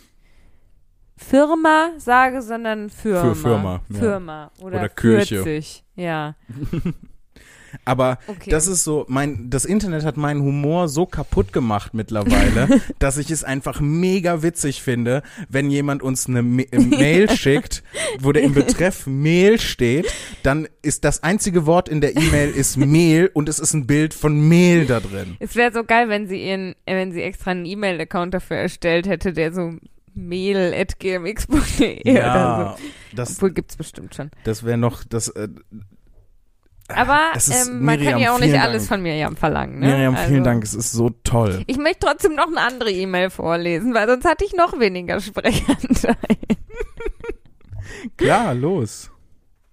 Firma 1.18 1.91
sage, 1.97 2.41
sondern 2.41 2.89
Firma. 2.89 3.22
Für 3.22 3.36
Firma, 3.36 3.82
ja. 3.89 3.99
Firma. 3.99 4.51
Oder, 4.61 4.80
Oder 4.80 4.89
Kirche. 4.89 5.43
40. 5.43 5.84
Ja. 5.95 6.36
Aber 7.84 8.20
Okay. 8.28 8.49
das 8.49 8.68
ist 8.68 8.84
so, 8.86 9.05
mein, 9.09 9.49
das 9.49 9.66
Internet 9.66 10.05
hat 10.05 10.16
meinen 10.16 10.41
Humor 10.41 10.88
so 10.88 11.05
kaputt 11.05 11.51
gemacht 11.51 11.93
mittlerweile, 11.93 12.82
dass 12.99 13.18
ich 13.18 13.30
es 13.32 13.43
einfach 13.43 13.82
mega 13.82 14.41
witzig 14.41 14.82
finde, 14.82 15.24
wenn 15.49 15.70
jemand 15.70 16.01
uns 16.01 16.28
eine 16.28 16.41
Ma 16.41 16.61
äh, 16.72 16.80
Mail 16.80 17.30
schickt, 17.36 17.84
wo 18.20 18.32
der 18.32 18.43
im 18.43 18.53
Betreff 18.53 19.07
Mail 19.07 19.59
steht, 19.59 20.07
dann 20.41 20.68
ist 20.84 21.03
das 21.03 21.22
einzige 21.22 21.66
Wort 21.66 21.89
in 21.89 21.99
der 21.99 22.16
E-Mail 22.16 22.49
ist 22.51 22.78
Mehl 22.78 23.30
und 23.34 23.49
es 23.49 23.59
ist 23.59 23.74
ein 23.74 23.86
Bild 23.88 24.13
von 24.13 24.47
Mehl 24.47 24.86
da 24.86 25.01
drin. 25.01 25.36
Es 25.39 25.55
wäre 25.57 25.74
so 25.74 25.84
geil, 25.84 26.07
wenn 26.07 26.28
sie 26.28 26.47
ihren, 26.47 26.76
äh, 26.86 26.95
wenn 26.95 27.11
sie 27.11 27.22
extra 27.24 27.51
einen 27.51 27.66
E-Mail-Account 27.66 28.34
dafür 28.34 28.57
erstellt 28.57 29.05
hätte, 29.07 29.34
der 29.34 29.51
so 29.51 29.74
mail.gmx.de 30.16 32.01
oder 32.11 32.76
so. 32.78 32.84
das, 33.16 33.36
Obwohl 33.36 33.51
gibt's 33.51 33.76
bestimmt 33.78 34.16
schon. 34.16 34.32
das 34.43 34.63
wäre 34.63 34.78
noch, 34.78 35.03
das, 35.03 35.28
äh, 35.30 35.47
Aber 36.88 37.20
es 37.36 37.47
ist 37.47 37.68
ähm, 37.68 37.84
man 37.84 37.95
kann 37.97 38.05
Miriam, 38.05 38.20
ja 38.20 38.34
auch 38.36 38.39
nicht 38.39 38.53
alles 38.59 38.84
Dank. 38.84 38.89
von 38.89 39.01
Miriam 39.03 39.36
verlangen. 39.36 39.80
Ne? 39.80 39.88
Miriam, 39.88 40.16
vielen 40.16 40.34
Also- 40.39 40.43
Dank, 40.43 40.63
es 40.63 40.74
ist 40.74 40.91
so 40.91 41.09
toll. 41.24 41.63
Ich 41.68 41.78
möchte 41.78 42.05
trotzdem 42.07 42.36
noch 42.36 42.47
eine 42.47 42.61
andere 42.61 42.91
E-Mail 42.91 43.30
vorlesen, 43.30 43.93
weil 43.93 44.07
sonst 44.07 44.26
hatte 44.26 44.45
ich 44.45 44.53
noch 44.53 44.80
weniger 44.80 45.20
Sprechanteil. 45.20 46.16
Klar, 48.18 48.53
los. 48.55 49.11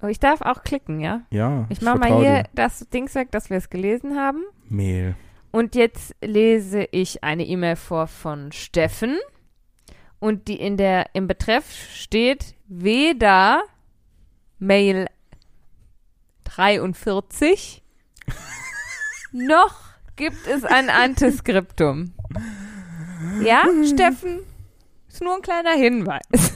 Oh, 0.03 0.09
ich 0.09 0.19
darf 0.19 0.41
auch 0.43 0.65
klicken, 0.65 0.99
ja? 1.01 1.23
Ja. 1.31 1.67
Ich 1.69 1.81
mache 1.81 1.99
mal 1.99 2.19
hier 2.19 2.43
dir. 2.43 2.49
das 2.55 2.89
Dings 2.93 3.15
weg, 3.15 3.31
dass 3.31 3.51
wir 3.51 3.57
es 3.59 3.71
gelesen 3.71 4.17
haben. 4.19 4.43
Mehl. 4.69 5.15
Und 5.53 5.75
jetzt 5.77 6.17
lese 6.23 6.89
ich 6.93 7.23
eine 7.23 7.45
E-Mail 7.47 7.77
vor 7.77 8.07
von 8.09 8.51
Steffen. 8.53 9.19
Und 10.23 10.47
die 10.47 10.61
in 10.61 10.77
der, 10.77 11.07
im 11.15 11.27
Betreff 11.27 11.65
steht 11.93 12.55
weder 12.69 13.65
Mail 14.61 15.09
43 16.45 17.83
noch 19.33 19.81
gibt 20.15 20.47
es 20.47 20.65
ein 20.65 20.91
Antiskriptum. 20.91 22.13
Ja, 23.43 23.65
Steffen? 23.85 24.43
Ist 25.09 25.23
nur 25.23 25.35
ein 25.35 25.43
kleiner 25.43 25.73
Hinweis. 25.73 26.23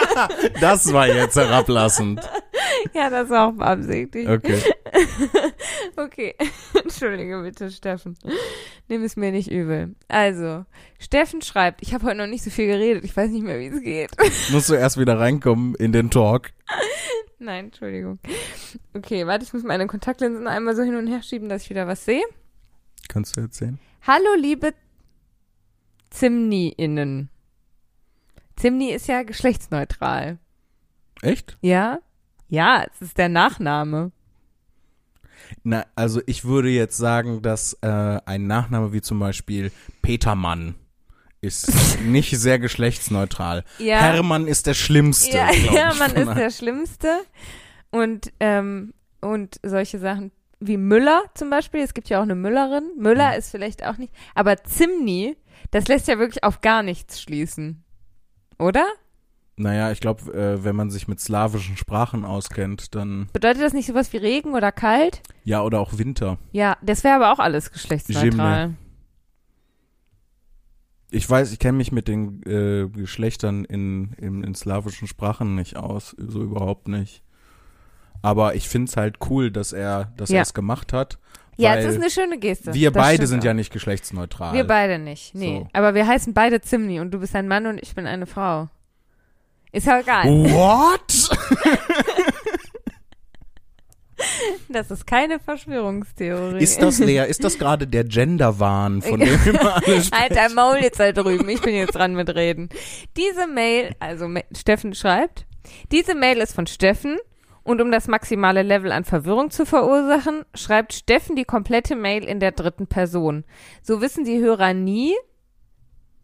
Das 0.60 0.92
war 0.92 1.08
jetzt 1.08 1.36
herablassend. 1.36 2.20
ja, 2.94 3.10
das 3.10 3.26
ist 3.26 3.32
auch 3.34 3.52
beabsichtigt. 3.52 4.28
Okay. 4.28 4.60
Okay, 5.96 6.34
entschuldige 6.74 7.40
bitte, 7.42 7.70
Steffen. 7.70 8.16
Nimm 8.88 9.02
es 9.02 9.16
mir 9.16 9.32
nicht 9.32 9.50
übel. 9.50 9.94
Also, 10.08 10.64
Steffen 10.98 11.40
schreibt, 11.42 11.82
ich 11.82 11.94
habe 11.94 12.04
heute 12.04 12.18
noch 12.18 12.26
nicht 12.26 12.44
so 12.44 12.50
viel 12.50 12.66
geredet, 12.66 13.04
ich 13.04 13.16
weiß 13.16 13.30
nicht 13.30 13.44
mehr, 13.44 13.58
wie 13.58 13.66
es 13.66 13.82
geht. 13.82 14.10
Musst 14.52 14.68
du 14.68 14.74
erst 14.74 14.98
wieder 14.98 15.18
reinkommen 15.18 15.74
in 15.76 15.92
den 15.92 16.10
Talk. 16.10 16.50
Nein, 17.38 17.66
Entschuldigung. 17.66 18.18
Okay, 18.94 19.26
warte, 19.26 19.44
ich 19.44 19.52
muss 19.52 19.62
meine 19.62 19.86
Kontaktlinsen 19.86 20.46
einmal 20.46 20.76
so 20.76 20.82
hin 20.82 20.96
und 20.96 21.06
her 21.06 21.22
schieben, 21.22 21.48
dass 21.48 21.62
ich 21.62 21.70
wieder 21.70 21.86
was 21.86 22.04
sehe. 22.04 22.24
Kannst 23.08 23.36
du 23.36 23.40
erzählen? 23.40 23.78
Hallo, 24.06 24.34
liebe 24.38 24.72
Zimni-Innen. 26.10 27.30
Zimni 28.56 28.90
ist 28.90 29.06
ja 29.08 29.22
geschlechtsneutral. 29.22 30.38
Echt? 31.22 31.56
Ja? 31.60 31.98
Ja, 32.48 32.84
es 32.92 33.00
ist 33.02 33.18
der 33.18 33.28
Nachname. 33.28 34.12
Na, 35.62 35.84
also 35.94 36.20
ich 36.26 36.44
würde 36.44 36.68
jetzt 36.70 36.96
sagen, 36.96 37.42
dass 37.42 37.74
äh, 37.82 37.86
ein 38.24 38.46
Nachname 38.46 38.92
wie 38.92 39.00
zum 39.02 39.18
Beispiel 39.18 39.70
Petermann 40.02 40.74
ist 41.40 42.00
nicht 42.04 42.38
sehr 42.38 42.58
geschlechtsneutral. 42.58 43.64
Ja. 43.78 43.98
Hermann 43.98 44.46
ist 44.46 44.66
der 44.66 44.74
Schlimmste. 44.74 45.36
Ja, 45.36 45.90
von 45.92 46.10
ist 46.14 46.34
der 46.34 46.50
Schlimmste. 46.58 47.08
Und, 47.90 48.32
ähm, 48.40 48.94
und 49.20 49.60
solche 49.62 49.98
Sachen 49.98 50.32
wie 50.58 50.78
Müller 50.78 51.22
zum 51.34 51.50
Beispiel. 51.50 51.80
Es 51.82 51.94
gibt 51.94 52.08
ja 52.08 52.18
auch 52.18 52.22
eine 52.24 52.34
Müllerin. 52.34 52.90
Müller 52.96 53.32
Mhm. 53.32 53.38
ist 53.38 53.50
vielleicht 53.50 53.84
auch 53.84 53.98
nicht. 53.98 54.12
Aber 54.34 54.62
Zimni, 54.64 55.36
das 55.70 55.86
lässt 55.88 56.08
ja 56.08 56.18
wirklich 56.18 56.42
auf 56.44 56.60
gar 56.62 56.82
nichts 56.82 57.20
schließen. 57.20 57.82
Oder? 58.58 58.86
Naja, 59.58 59.90
ich 59.90 60.00
glaube, 60.00 60.32
äh, 60.34 60.64
wenn 60.64 60.76
man 60.76 60.90
sich 60.90 61.08
mit 61.08 61.18
slawischen 61.18 61.76
Sprachen 61.78 62.24
auskennt, 62.26 62.94
dann 62.94 63.28
Bedeutet 63.32 63.62
das 63.62 63.72
nicht 63.72 63.86
sowas 63.86 64.12
wie 64.12 64.18
Regen 64.18 64.54
oder 64.54 64.70
kalt? 64.72 65.22
ja, 65.44 65.62
oder 65.62 65.80
auch 65.80 65.96
Winter. 65.98 66.38
Ja, 66.52 66.76
das 66.82 67.04
wäre 67.04 67.14
aber 67.16 67.32
auch 67.32 67.38
alles 67.38 67.72
geschlechtsneutral. 67.72 68.74
Ich 71.10 71.28
weiß, 71.30 71.52
ich 71.52 71.58
kenne 71.58 71.78
mich 71.78 71.92
mit 71.92 72.08
den 72.08 72.42
äh, 72.42 72.88
Geschlechtern 72.88 73.64
in, 73.64 74.12
in, 74.18 74.42
in 74.42 74.54
slawischen 74.54 75.06
Sprachen 75.06 75.54
nicht 75.54 75.76
aus, 75.76 76.14
so 76.18 76.42
überhaupt 76.42 76.88
nicht. 76.88 77.22
Aber 78.22 78.56
ich 78.56 78.68
find's 78.68 78.96
halt 78.96 79.18
cool, 79.30 79.50
dass 79.50 79.72
er, 79.72 80.06
dass 80.16 80.30
Ja. 80.30 80.36
er 80.38 80.42
es 80.42 80.52
gemacht 80.52 80.92
hat. 80.92 81.18
Ja, 81.56 81.74
es 81.76 81.86
ist 81.86 81.96
eine 81.96 82.10
schöne 82.10 82.38
Geste. 82.38 82.74
wir 82.74 82.90
Das 82.90 83.02
beide 83.02 83.26
sind 83.26 83.40
auch. 83.40 83.44
ja 83.44 83.54
nicht 83.54 83.72
geschlechtsneutral. 83.72 84.52
Wir 84.54 84.64
beide 84.64 84.98
nicht, 84.98 85.34
nee. 85.34 85.60
So. 85.60 85.68
Aber 85.72 85.94
wir 85.94 86.06
heißen 86.06 86.34
beide 86.34 86.60
Zimni 86.60 87.00
und 87.00 87.10
du 87.12 87.18
bist 87.20 87.34
ein 87.34 87.48
Mann 87.48 87.66
und 87.66 87.78
ich 87.82 87.94
bin 87.94 88.06
eine 88.06 88.26
Frau. 88.26 88.68
Ist 89.72 89.86
ja 89.86 90.00
egal. 90.00 90.24
What? 90.26 91.30
Das 94.68 94.90
ist 94.90 95.06
keine 95.06 95.38
Verschwörungstheorie. 95.38 96.58
Ist 96.62 96.80
das, 96.80 96.98
Lea, 96.98 97.26
ist 97.28 97.44
das 97.44 97.58
gerade 97.58 97.86
der 97.86 98.04
Genderwahn, 98.04 99.02
von 99.02 99.20
dem 99.20 99.38
immer 99.46 99.76
alle 99.76 100.02
sprechen? 100.02 100.34
Dein 100.34 100.54
Maul 100.54 100.78
jetzt 100.80 100.98
da 100.98 101.12
drüben. 101.12 101.48
Ich 101.50 101.60
bin 101.60 101.74
jetzt 101.74 101.94
dran 101.94 102.14
mit 102.14 102.34
Reden. 102.34 102.70
Diese 103.16 103.46
Mail, 103.46 103.94
also 104.00 104.26
Steffen 104.56 104.94
schreibt, 104.94 105.44
diese 105.92 106.14
Mail 106.14 106.38
ist 106.38 106.54
von 106.54 106.66
Steffen 106.66 107.18
und 107.66 107.80
um 107.80 107.90
das 107.90 108.06
maximale 108.06 108.62
Level 108.62 108.92
an 108.92 109.04
Verwirrung 109.04 109.50
zu 109.50 109.66
verursachen, 109.66 110.44
schreibt 110.54 110.94
Steffen 110.94 111.34
die 111.36 111.44
komplette 111.44 111.96
Mail 111.96 112.24
in 112.24 112.40
der 112.40 112.52
dritten 112.52 112.86
Person. 112.86 113.44
So 113.82 114.00
wissen 114.00 114.24
die 114.24 114.38
Hörer 114.38 114.72
nie, 114.72 115.14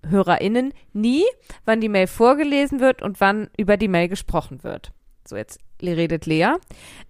HörerInnen 0.08 0.72
nie, 0.92 1.24
wann 1.64 1.80
die 1.80 1.88
Mail 1.88 2.06
vorgelesen 2.06 2.80
wird 2.80 3.02
und 3.02 3.20
wann 3.20 3.50
über 3.56 3.76
die 3.76 3.88
Mail 3.88 4.08
gesprochen 4.08 4.62
wird. 4.62 4.92
So, 5.26 5.36
jetzt 5.36 5.58
redet 5.80 6.26
Lea. 6.26 6.54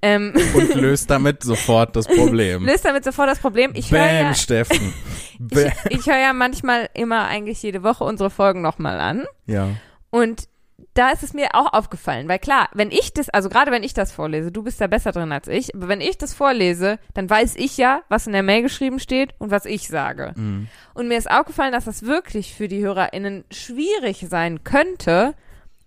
Ähm, 0.00 0.32
Und 0.54 0.74
löst 0.76 1.10
damit 1.10 1.42
sofort 1.42 1.94
das 1.94 2.06
Problem. 2.06 2.64
löst 2.64 2.84
damit 2.84 3.04
sofort 3.04 3.28
das 3.28 3.38
Problem. 3.38 3.72
Ich 3.74 3.90
höre 3.90 4.00
Bam, 4.00 4.26
ja, 4.26 4.34
Steffen. 4.34 4.94
ich, 5.32 5.48
Bam. 5.48 5.72
ich 5.90 6.06
höre 6.06 6.18
ja 6.18 6.32
manchmal 6.32 6.88
immer 6.94 7.26
eigentlich 7.26 7.62
jede 7.62 7.82
Woche 7.82 8.04
unsere 8.04 8.30
Folgen 8.30 8.62
nochmal 8.62 8.98
an. 8.98 9.24
Ja. 9.46 9.68
Und 10.10 10.48
da 10.94 11.10
ist 11.10 11.22
es 11.22 11.32
mir 11.32 11.54
auch 11.54 11.72
aufgefallen, 11.72 12.28
weil 12.28 12.38
klar, 12.38 12.68
wenn 12.74 12.90
ich 12.90 13.14
das, 13.14 13.30
also 13.30 13.48
gerade 13.48 13.70
wenn 13.70 13.82
ich 13.82 13.94
das 13.94 14.12
vorlese, 14.12 14.52
du 14.52 14.62
bist 14.62 14.80
da 14.80 14.86
besser 14.86 15.12
drin 15.12 15.32
als 15.32 15.48
ich, 15.48 15.74
aber 15.74 15.88
wenn 15.88 16.00
ich 16.02 16.18
das 16.18 16.34
vorlese, 16.34 16.98
dann 17.14 17.30
weiß 17.30 17.56
ich 17.56 17.78
ja, 17.78 18.02
was 18.08 18.26
in 18.26 18.34
der 18.34 18.42
Mail 18.42 18.62
geschrieben 18.62 18.98
steht 18.98 19.34
und 19.38 19.50
was 19.50 19.64
ich 19.64 19.88
sage. 19.88 20.32
Mhm. 20.36 20.68
Und 20.94 21.08
mir 21.08 21.16
ist 21.16 21.30
aufgefallen, 21.30 21.72
dass 21.72 21.86
das 21.86 22.02
wirklich 22.02 22.54
für 22.54 22.68
die 22.68 22.82
HörerInnen 22.82 23.44
schwierig 23.50 24.26
sein 24.28 24.64
könnte, 24.64 25.34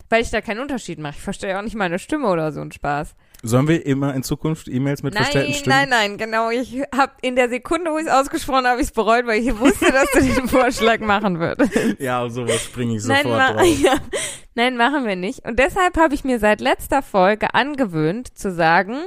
weil 0.10 0.24
ich 0.24 0.32
da 0.32 0.41
keinen 0.41 0.62
Unterschied 0.62 0.97
mache. 0.97 1.16
Ich 1.18 1.24
verstehe 1.24 1.51
ja 1.51 1.60
auch 1.60 1.64
nicht 1.64 1.76
meine 1.76 1.99
Stimme 1.99 2.28
oder 2.28 2.51
so 2.51 2.62
ein 2.62 2.72
Spaß. 2.72 3.16
Sollen 3.48 3.68
wir 3.68 3.86
immer 3.86 4.14
in 4.16 4.24
Zukunft 4.24 4.68
E-Mails 4.68 5.04
mit 5.04 5.16
verstellten 5.16 5.52
Nein, 5.52 5.60
Stimmen? 5.60 5.76
nein, 5.78 5.89
nein, 5.89 6.18
genau. 6.18 6.50
Ich 6.50 6.82
habe 6.96 7.14
in 7.22 7.36
der 7.36 7.50
Sekunde, 7.50 7.91
wo 7.91 7.98
ich 7.98 8.06
es 8.08 8.12
ausgesprochen 8.12 8.66
habe, 8.66 8.82
ich 8.82 8.88
es 8.88 8.91
bereut, 8.93 9.28
weil 9.28 9.39
ich 9.41 9.58
wusste, 9.60 9.91
dass 9.91 10.10
du 10.12 10.22
den 10.22 10.48
Vorschlag 10.48 11.00
machen 11.00 11.39
würdest. 11.39 11.72
Ja, 12.00 12.28
sowas 12.30 12.64
springe 12.64 12.96
ich 12.98 13.06
Nein, 13.06 13.24
sofort 13.24 13.38
ma 13.38 13.54
drauf. 13.54 13.68
ja. 13.82 13.93
Nein, 14.56 14.78
machen 14.78 15.06
wir 15.06 15.16
nicht. 15.16 15.46
Und 15.46 15.60
deshalb 15.60 15.98
habe 15.98 16.14
ich 16.16 16.24
mir 16.24 16.39
seit 16.39 16.60
letzter 16.62 17.02
Folge 17.02 17.54
angewöhnt 17.54 18.38
zu 18.38 18.52
sagen, 18.52 18.98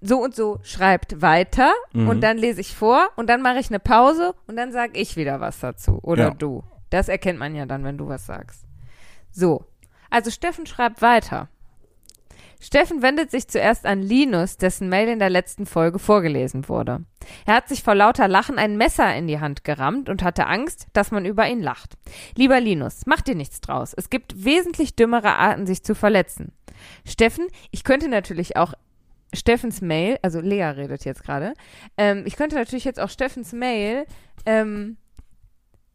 so 0.00 0.18
und 0.22 0.34
so 0.36 0.58
schreibt 0.62 1.22
weiter 1.22 1.72
Mhm. 1.92 2.08
und 2.08 2.20
dann 2.20 2.36
lese 2.38 2.60
ich 2.60 2.76
vor 2.76 3.08
und 3.16 3.28
dann 3.28 3.42
mache 3.42 3.58
ich 3.58 3.70
eine 3.70 3.80
Pause 3.80 4.34
und 4.46 4.56
dann 4.56 4.70
sage 4.70 4.92
ich 5.00 5.16
wieder 5.16 5.40
was 5.40 5.58
dazu 5.60 5.98
oder 6.02 6.24
Ja. 6.24 6.30
du. 6.30 6.62
Das 6.90 7.08
erkennt 7.08 7.38
man 7.38 7.54
ja 7.56 7.66
dann, 7.66 7.82
wenn 7.82 7.98
du 7.98 8.06
was 8.06 8.26
sagst. 8.26 8.64
So. 9.32 9.64
Also 10.10 10.30
Steffen 10.30 10.66
schreibt 10.66 11.02
weiter. 11.02 11.48
Steffen 12.60 13.02
wendet 13.02 13.30
sich 13.30 13.48
zuerst 13.48 13.86
an 13.86 14.02
Linus, 14.02 14.56
dessen 14.56 14.88
Mail 14.88 15.08
in 15.08 15.18
der 15.18 15.30
letzten 15.30 15.66
Folge 15.66 15.98
vorgelesen 15.98 16.68
wurde. 16.68 17.04
Er 17.44 17.54
hat 17.54 17.68
sich 17.68 17.82
vor 17.82 17.94
lauter 17.94 18.28
Lachen 18.28 18.58
ein 18.58 18.76
Messer 18.76 19.14
in 19.14 19.26
die 19.26 19.40
Hand 19.40 19.64
gerammt 19.64 20.08
und 20.08 20.22
hatte 20.22 20.46
Angst, 20.46 20.86
dass 20.92 21.10
man 21.10 21.24
über 21.24 21.46
ihn 21.48 21.60
lacht. 21.60 21.94
Lieber 22.34 22.60
Linus, 22.60 23.02
mach 23.06 23.20
dir 23.20 23.34
nichts 23.34 23.60
draus. 23.60 23.94
Es 23.94 24.10
gibt 24.10 24.44
wesentlich 24.44 24.96
dümmere 24.96 25.36
Arten, 25.36 25.66
sich 25.66 25.82
zu 25.82 25.94
verletzen. 25.94 26.52
Steffen, 27.04 27.46
ich 27.70 27.84
könnte 27.84 28.08
natürlich 28.08 28.56
auch 28.56 28.74
Steffens 29.34 29.80
Mail, 29.80 30.18
also 30.22 30.40
Lea 30.40 30.64
redet 30.64 31.04
jetzt 31.04 31.24
gerade, 31.24 31.54
ähm, 31.96 32.22
ich 32.26 32.36
könnte 32.36 32.56
natürlich 32.56 32.84
jetzt 32.84 33.00
auch 33.00 33.10
Steffens 33.10 33.52
Mail 33.52 34.06
ähm, 34.46 34.96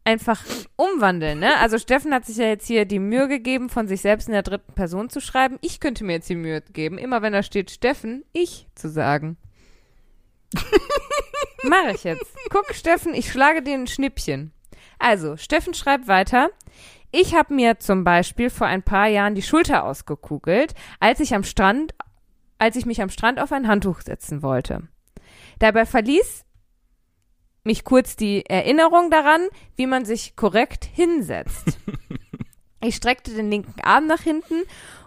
einfach 0.04 0.42
umwandeln, 0.76 1.40
ne? 1.40 1.56
Also 1.58 1.78
Steffen 1.78 2.12
hat 2.12 2.24
sich 2.24 2.36
ja 2.36 2.46
jetzt 2.46 2.66
hier 2.66 2.84
die 2.84 2.98
Mühe 2.98 3.28
gegeben, 3.28 3.68
von 3.68 3.86
sich 3.88 4.00
selbst 4.00 4.28
in 4.28 4.32
der 4.32 4.42
dritten 4.42 4.74
Person 4.74 5.10
zu 5.10 5.20
schreiben. 5.20 5.58
Ich 5.60 5.80
könnte 5.80 6.04
mir 6.04 6.14
jetzt 6.14 6.28
die 6.28 6.36
Mühe 6.36 6.60
geben, 6.60 6.98
immer 6.98 7.22
wenn 7.22 7.32
da 7.32 7.42
steht 7.42 7.70
Steffen, 7.70 8.24
ich 8.32 8.66
zu 8.74 8.88
sagen. 8.88 9.36
Mache 11.62 11.92
ich 11.94 12.04
jetzt. 12.04 12.34
Guck, 12.50 12.74
Steffen, 12.74 13.14
ich 13.14 13.30
schlage 13.30 13.62
dir 13.62 13.74
ein 13.74 13.86
Schnippchen. 13.86 14.52
Also, 14.98 15.36
Steffen 15.36 15.74
schreibt 15.74 16.08
weiter. 16.08 16.50
Ich 17.12 17.34
habe 17.34 17.54
mir 17.54 17.78
zum 17.78 18.04
Beispiel 18.04 18.50
vor 18.50 18.66
ein 18.66 18.82
paar 18.82 19.06
Jahren 19.06 19.34
die 19.34 19.42
Schulter 19.42 19.84
ausgekugelt, 19.84 20.74
als 20.98 21.20
ich 21.20 21.34
am 21.34 21.44
Strand 21.44 21.94
als 22.62 22.76
ich 22.76 22.86
mich 22.86 23.02
am 23.02 23.10
Strand 23.10 23.40
auf 23.40 23.50
ein 23.50 23.66
Handtuch 23.66 24.02
setzen 24.02 24.40
wollte. 24.40 24.86
Dabei 25.58 25.84
verließ 25.84 26.44
mich 27.64 27.84
kurz 27.84 28.16
die 28.16 28.44
Erinnerung 28.46 29.10
daran, 29.10 29.46
wie 29.76 29.86
man 29.86 30.04
sich 30.04 30.36
korrekt 30.36 30.84
hinsetzt. 30.84 31.78
Ich 32.84 32.96
streckte 32.96 33.32
den 33.32 33.48
linken 33.48 33.80
Arm 33.82 34.08
nach 34.08 34.22
hinten 34.22 34.62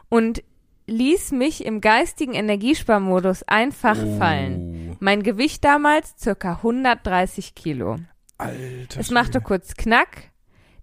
und 0.08 0.42
ließ 0.88 1.34
mich 1.34 1.66
im 1.66 1.82
geistigen 1.82 2.34
Energiesparmodus 2.34 3.44
einfach 3.44 3.98
Oh. 4.02 4.18
fallen. 4.18 4.96
Mein 5.02 5.24
Gewicht 5.24 5.66
damals 5.66 6.16
circa 6.18 6.54
130 6.54 7.54
Kilo. 7.54 7.98
Alter. 8.38 8.98
Es 9.02 9.12
machte 9.12 9.42
kurz 9.42 9.74
Knack. 9.74 10.32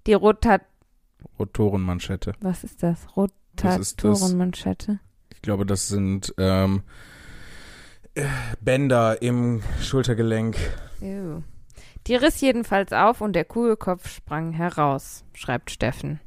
Die 0.07 0.13
Rotat 0.13 0.61
Rotorenmanschette. 1.39 2.35
was 2.41 2.63
ist 2.63 2.83
das? 2.83 3.07
Was 3.17 3.79
ist 3.79 4.05
das? 4.05 4.13
Rotatorenmanschette. 4.13 5.01
Ich 5.33 5.41
glaube, 5.41 5.65
das 5.65 5.89
sind 5.89 6.35
ähm, 6.37 6.83
äh, 8.15 8.25
Bänder 8.61 9.23
im 9.23 9.63
Schultergelenk. 9.81 10.57
Ew. 11.01 11.43
Die 12.07 12.15
riss 12.17 12.41
jedenfalls 12.41 12.93
auf 12.93 13.21
und 13.21 13.35
der 13.35 13.45
Kugelkopf 13.45 14.09
sprang 14.09 14.53
heraus, 14.53 15.25
schreibt 15.35 15.71
Steffen. 15.71 16.21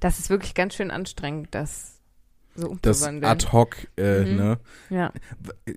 Das 0.00 0.18
ist 0.20 0.30
wirklich 0.30 0.54
ganz 0.54 0.74
schön 0.74 0.90
anstrengend, 0.90 1.48
das 1.50 1.98
so 2.54 2.76
Das 2.82 2.98
umzuwandeln. 2.98 3.24
ad 3.32 3.46
hoc, 3.52 3.76
äh, 3.96 4.20
Mhm. 4.20 4.36
ne? 4.36 4.58
ja. 4.90 5.12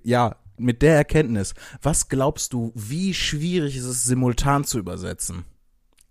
Ja, 0.04 0.36
mit 0.56 0.82
der 0.82 0.94
Erkenntnis. 0.96 1.54
Was 1.82 2.08
glaubst 2.08 2.52
du, 2.52 2.70
wie 2.74 3.12
schwierig 3.14 3.76
ist 3.76 3.84
es, 3.84 4.04
simultan 4.04 4.64
zu 4.64 4.78
übersetzen? 4.78 5.44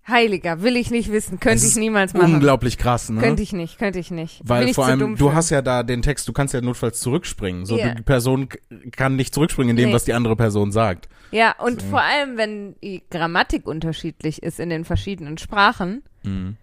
Heiliger, 0.07 0.61
will 0.61 0.77
ich 0.77 0.89
nicht 0.89 1.11
wissen, 1.11 1.39
könnte 1.39 1.65
ich 1.65 1.75
niemals 1.75 2.13
machen. 2.13 2.35
Unglaublich 2.35 2.77
krass, 2.77 3.09
ne? 3.09 3.19
Könnte 3.19 3.43
ich 3.43 3.51
nicht, 3.51 3.77
könnte 3.77 3.99
ich 3.99 4.09
nicht. 4.09 4.39
Weil 4.43 4.69
ich 4.69 4.75
vor 4.75 4.85
allem, 4.85 5.17
du 5.17 5.33
hast 5.33 5.49
ja 5.49 5.61
da 5.61 5.83
den 5.83 6.01
Text, 6.01 6.27
du 6.27 6.33
kannst 6.33 6.53
ja 6.53 6.61
notfalls 6.61 6.99
zurückspringen. 7.01 7.65
So, 7.65 7.77
Ja. 7.77 7.93
die 7.93 8.03
Person 8.03 8.47
kann 8.91 9.15
nicht 9.17 9.33
zurückspringen 9.33 9.71
in 9.71 9.75
dem, 9.75 9.89
Nee. 9.89 9.95
was 9.95 10.05
die 10.05 10.13
andere 10.13 10.35
Person 10.37 10.71
sagt. 10.71 11.09
Ja, 11.31 11.55
und 11.59 11.81
So. 11.81 11.87
vor 11.89 12.01
allem, 12.01 12.37
wenn 12.37 12.75
die 12.81 13.03
Grammatik 13.09 13.67
unterschiedlich 13.67 14.41
ist 14.43 14.59
in 14.61 14.69
den 14.69 14.85
verschiedenen 14.85 15.37
Sprachen, 15.37 16.03
Mhm. 16.23 16.55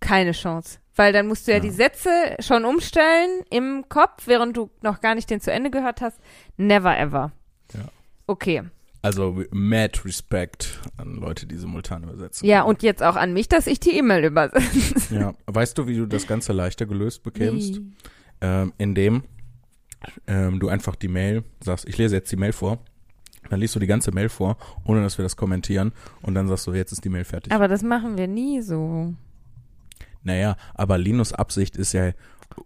keine 0.00 0.32
Chance. 0.32 0.78
Weil 0.94 1.14
dann 1.14 1.26
musst 1.26 1.46
du 1.48 1.52
ja, 1.52 1.56
Ja. 1.56 1.62
die 1.62 1.70
Sätze 1.70 2.10
schon 2.40 2.66
umstellen 2.66 3.40
im 3.50 3.86
Kopf, 3.88 4.26
während 4.26 4.54
du 4.58 4.68
noch 4.82 5.00
gar 5.00 5.14
nicht 5.14 5.30
den 5.30 5.40
zu 5.40 5.50
Ende 5.50 5.70
gehört 5.70 6.02
hast. 6.02 6.20
Never 6.58 6.94
ever. 6.98 7.32
Ja. 7.72 7.80
Okay. 8.26 8.64
Also 9.02 9.42
mad 9.50 10.00
Respect 10.04 10.80
an 10.96 11.16
Leute, 11.16 11.46
die 11.46 11.56
simultan 11.56 12.04
übersetzen. 12.04 12.46
Ja, 12.46 12.62
und 12.62 12.84
jetzt 12.84 13.02
auch 13.02 13.16
an 13.16 13.32
mich, 13.32 13.48
dass 13.48 13.66
ich 13.66 13.80
die 13.80 13.96
E-Mail 13.98 14.24
übersetze. 14.24 15.14
Ja, 15.14 15.34
weißt 15.46 15.76
du, 15.76 15.88
wie 15.88 15.96
du 15.96 16.06
das 16.06 16.28
Ganze 16.28 16.52
leichter 16.52 16.86
gelöst 16.86 17.24
bekämst? 17.24 17.80
Ähm, 18.40 18.72
indem 18.78 19.24
ähm, 20.28 20.60
du 20.60 20.68
einfach 20.68 20.94
die 20.94 21.08
Mail 21.08 21.42
sagst, 21.60 21.88
ich 21.88 21.98
lese 21.98 22.14
jetzt 22.14 22.30
die 22.30 22.36
Mail 22.36 22.52
vor. 22.52 22.78
Dann 23.50 23.58
liest 23.58 23.74
du 23.74 23.80
die 23.80 23.88
ganze 23.88 24.12
Mail 24.12 24.28
vor, 24.28 24.56
ohne 24.84 25.02
dass 25.02 25.18
wir 25.18 25.24
das 25.24 25.36
kommentieren. 25.36 25.92
Und 26.22 26.34
dann 26.34 26.46
sagst 26.46 26.66
du, 26.68 26.72
jetzt 26.72 26.92
ist 26.92 27.04
die 27.04 27.08
Mail 27.08 27.24
fertig. 27.24 27.52
Aber 27.52 27.66
das 27.66 27.82
machen 27.82 28.16
wir 28.16 28.28
nie 28.28 28.62
so. 28.62 29.14
Naja, 30.22 30.56
aber 30.74 30.96
Linus 30.96 31.32
Absicht 31.32 31.76
ist 31.76 31.92
ja, 31.92 32.12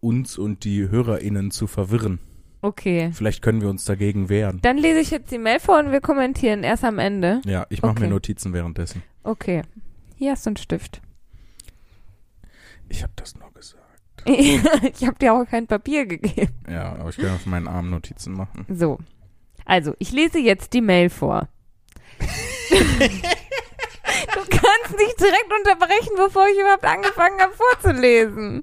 uns 0.00 0.36
und 0.36 0.64
die 0.64 0.88
HörerInnen 0.88 1.50
zu 1.50 1.66
verwirren. 1.66 2.18
Okay. 2.66 3.10
Vielleicht 3.12 3.42
können 3.42 3.60
wir 3.60 3.68
uns 3.68 3.84
dagegen 3.84 4.28
wehren. 4.28 4.58
Dann 4.60 4.76
lese 4.76 4.98
ich 4.98 5.12
jetzt 5.12 5.30
die 5.30 5.38
Mail 5.38 5.60
vor 5.60 5.78
und 5.78 5.92
wir 5.92 6.00
kommentieren 6.00 6.64
erst 6.64 6.82
am 6.82 6.98
Ende. 6.98 7.40
Ja, 7.44 7.64
ich 7.70 7.80
mache 7.80 7.92
Okay. 7.92 8.00
mir 8.02 8.08
Notizen 8.08 8.52
währenddessen. 8.52 9.04
Okay. 9.22 9.62
Hier 10.16 10.32
hast 10.32 10.46
du 10.46 10.50
einen 10.50 10.56
Stift. 10.56 11.00
Ich 12.88 13.04
habe 13.04 13.12
das 13.14 13.36
nur 13.36 13.52
gesagt. 13.52 13.84
ich 14.26 15.06
habe 15.06 15.16
dir 15.20 15.32
auch 15.34 15.44
kein 15.44 15.68
Papier 15.68 16.06
gegeben. 16.06 16.52
Ja, 16.68 16.96
aber 16.96 17.10
ich 17.10 17.16
kann 17.18 17.30
auf 17.36 17.46
meinen 17.46 17.68
Arm 17.68 17.88
Notizen 17.90 18.32
machen. 18.32 18.66
So. 18.68 18.98
Also, 19.64 19.94
ich 20.00 20.10
lese 20.10 20.40
jetzt 20.40 20.72
die 20.72 20.80
Mail 20.80 21.08
vor. 21.08 21.48
du 24.36 24.42
kannst 24.50 24.98
nicht 24.98 25.18
direkt 25.18 25.52
unterbrechen, 25.52 26.12
bevor 26.16 26.46
ich 26.48 26.58
überhaupt 26.58 26.84
angefangen 26.84 27.40
habe 27.40 27.54
vorzulesen. 27.54 28.62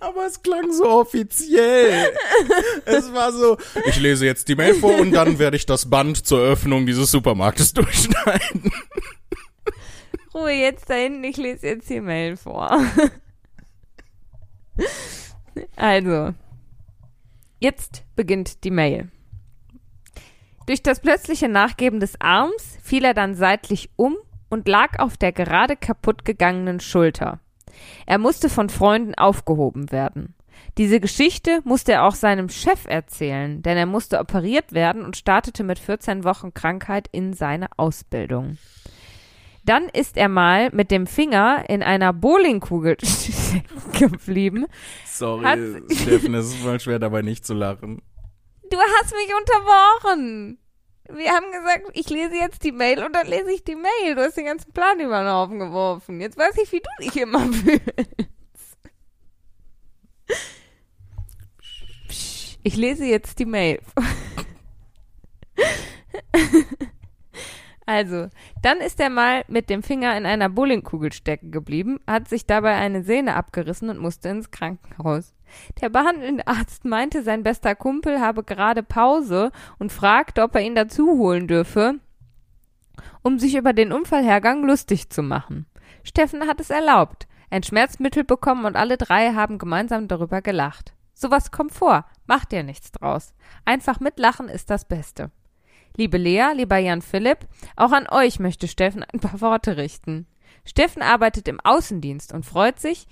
Aber 0.00 0.26
es 0.26 0.42
klang 0.42 0.72
so 0.72 0.84
offiziell. 0.88 2.12
es 2.84 3.12
war 3.12 3.32
so, 3.32 3.56
ich 3.86 3.98
lese 4.00 4.26
jetzt 4.26 4.48
die 4.48 4.54
Mail 4.54 4.74
vor 4.74 4.98
und 4.98 5.12
dann 5.12 5.38
werde 5.38 5.56
ich 5.56 5.66
das 5.66 5.88
Band 5.88 6.26
zur 6.26 6.40
Öffnung 6.40 6.86
dieses 6.86 7.10
Supermarktes 7.10 7.72
durchschneiden. 7.74 8.72
Ruhe 10.34 10.52
jetzt 10.52 10.88
da 10.90 10.94
hinten, 10.94 11.24
ich 11.24 11.36
lese 11.36 11.66
jetzt 11.66 11.88
die 11.90 12.00
Mail 12.00 12.36
vor. 12.36 12.80
also, 15.76 16.34
jetzt 17.60 18.04
beginnt 18.16 18.64
die 18.64 18.70
Mail. 18.70 19.10
Durch 20.66 20.82
das 20.82 21.00
plötzliche 21.00 21.48
Nachgeben 21.48 22.00
des 22.00 22.20
Arms 22.20 22.71
fiel 22.92 23.06
er 23.06 23.14
dann 23.14 23.34
seitlich 23.34 23.88
um 23.96 24.18
und 24.50 24.68
lag 24.68 24.98
auf 24.98 25.16
der 25.16 25.32
gerade 25.32 25.76
kaputt 25.76 26.26
gegangenen 26.26 26.78
Schulter. 26.78 27.40
Er 28.04 28.18
musste 28.18 28.50
von 28.50 28.68
Freunden 28.68 29.14
aufgehoben 29.14 29.90
werden. 29.90 30.34
Diese 30.76 31.00
Geschichte 31.00 31.62
musste 31.64 31.92
er 31.92 32.04
auch 32.04 32.14
seinem 32.14 32.50
Chef 32.50 32.84
erzählen, 32.84 33.62
denn 33.62 33.78
er 33.78 33.86
musste 33.86 34.18
operiert 34.18 34.74
werden 34.74 35.06
und 35.06 35.16
startete 35.16 35.64
mit 35.64 35.78
14 35.78 36.22
Wochen 36.24 36.52
Krankheit 36.52 37.08
in 37.12 37.32
seine 37.32 37.68
Ausbildung. 37.78 38.58
Dann 39.64 39.88
ist 39.88 40.18
er 40.18 40.28
mal 40.28 40.68
mit 40.74 40.90
dem 40.90 41.06
Finger 41.06 41.64
in 41.70 41.82
einer 41.82 42.12
Bowlingkugel 42.12 42.98
geblieben. 43.98 44.66
Sorry, 45.06 45.80
Steffen, 45.90 46.34
es 46.34 46.48
ist 46.48 46.56
voll 46.56 46.78
schwer 46.78 46.98
dabei 46.98 47.22
nicht 47.22 47.46
zu 47.46 47.54
lachen. 47.54 48.02
Du 48.68 48.76
hast 48.76 49.14
mich 49.14 49.32
unterbrochen. 49.34 50.58
Wir 51.08 51.32
haben 51.32 51.50
gesagt, 51.50 51.90
ich 51.94 52.08
lese 52.10 52.36
jetzt 52.36 52.62
die 52.64 52.72
Mail 52.72 53.04
und 53.04 53.14
dann 53.14 53.26
lese 53.26 53.52
ich 53.52 53.64
die 53.64 53.76
Mail. 53.76 54.14
Du 54.14 54.22
hast 54.22 54.36
den 54.36 54.46
ganzen 54.46 54.72
Plan 54.72 55.00
über 55.00 55.20
den 55.20 55.32
Haufen 55.32 55.58
geworfen. 55.58 56.20
Jetzt 56.20 56.38
weiß 56.38 56.56
ich, 56.62 56.70
wie 56.72 56.80
du 56.80 57.04
dich 57.04 57.16
immer 57.16 57.40
fühlst. 57.52 57.92
Ich 62.62 62.76
lese 62.76 63.04
jetzt 63.04 63.38
die 63.38 63.46
Mail. 63.46 63.80
Also, 67.84 68.28
dann 68.62 68.78
ist 68.78 69.00
er 69.00 69.10
mal 69.10 69.44
mit 69.48 69.68
dem 69.68 69.82
Finger 69.82 70.16
in 70.16 70.24
einer 70.24 70.48
Bowlingkugel 70.48 71.12
stecken 71.12 71.50
geblieben, 71.50 71.98
hat 72.06 72.28
sich 72.28 72.46
dabei 72.46 72.76
eine 72.76 73.02
Sehne 73.02 73.34
abgerissen 73.34 73.90
und 73.90 73.98
musste 73.98 74.28
ins 74.28 74.50
Krankenhaus. 74.50 75.34
Der 75.80 75.88
behandelnde 75.88 76.46
Arzt 76.46 76.84
meinte, 76.84 77.22
sein 77.22 77.42
bester 77.42 77.74
Kumpel 77.74 78.20
habe 78.20 78.42
gerade 78.42 78.82
Pause 78.82 79.50
und 79.78 79.92
fragte, 79.92 80.42
ob 80.42 80.54
er 80.54 80.62
ihn 80.62 80.74
dazu 80.74 81.18
holen 81.18 81.48
dürfe, 81.48 81.94
um 83.22 83.38
sich 83.38 83.54
über 83.54 83.72
den 83.72 83.92
Unfallhergang 83.92 84.64
lustig 84.64 85.10
zu 85.10 85.22
machen. 85.22 85.66
Steffen 86.04 86.46
hat 86.46 86.60
es 86.60 86.70
erlaubt, 86.70 87.26
ein 87.50 87.62
Schmerzmittel 87.62 88.24
bekommen 88.24 88.64
und 88.64 88.76
alle 88.76 88.96
drei 88.96 89.34
haben 89.34 89.58
gemeinsam 89.58 90.08
darüber 90.08 90.42
gelacht. 90.42 90.94
Sowas 91.14 91.50
kommt 91.50 91.72
vor, 91.72 92.06
macht 92.26 92.52
dir 92.52 92.62
nichts 92.62 92.92
draus. 92.92 93.34
Einfach 93.64 94.00
mitlachen 94.00 94.48
ist 94.48 94.70
das 94.70 94.84
Beste. 94.84 95.30
Liebe 95.96 96.16
Lea, 96.16 96.52
lieber 96.54 96.78
Jan 96.78 97.02
Philipp, 97.02 97.46
auch 97.76 97.92
an 97.92 98.08
euch 98.08 98.38
möchte 98.38 98.66
Steffen 98.66 99.04
ein 99.04 99.20
paar 99.20 99.40
Worte 99.40 99.76
richten. 99.76 100.26
Steffen 100.64 101.02
arbeitet 101.02 101.48
im 101.48 101.60
Außendienst 101.60 102.32
und 102.32 102.46
freut 102.46 102.80
sich, 102.80 103.06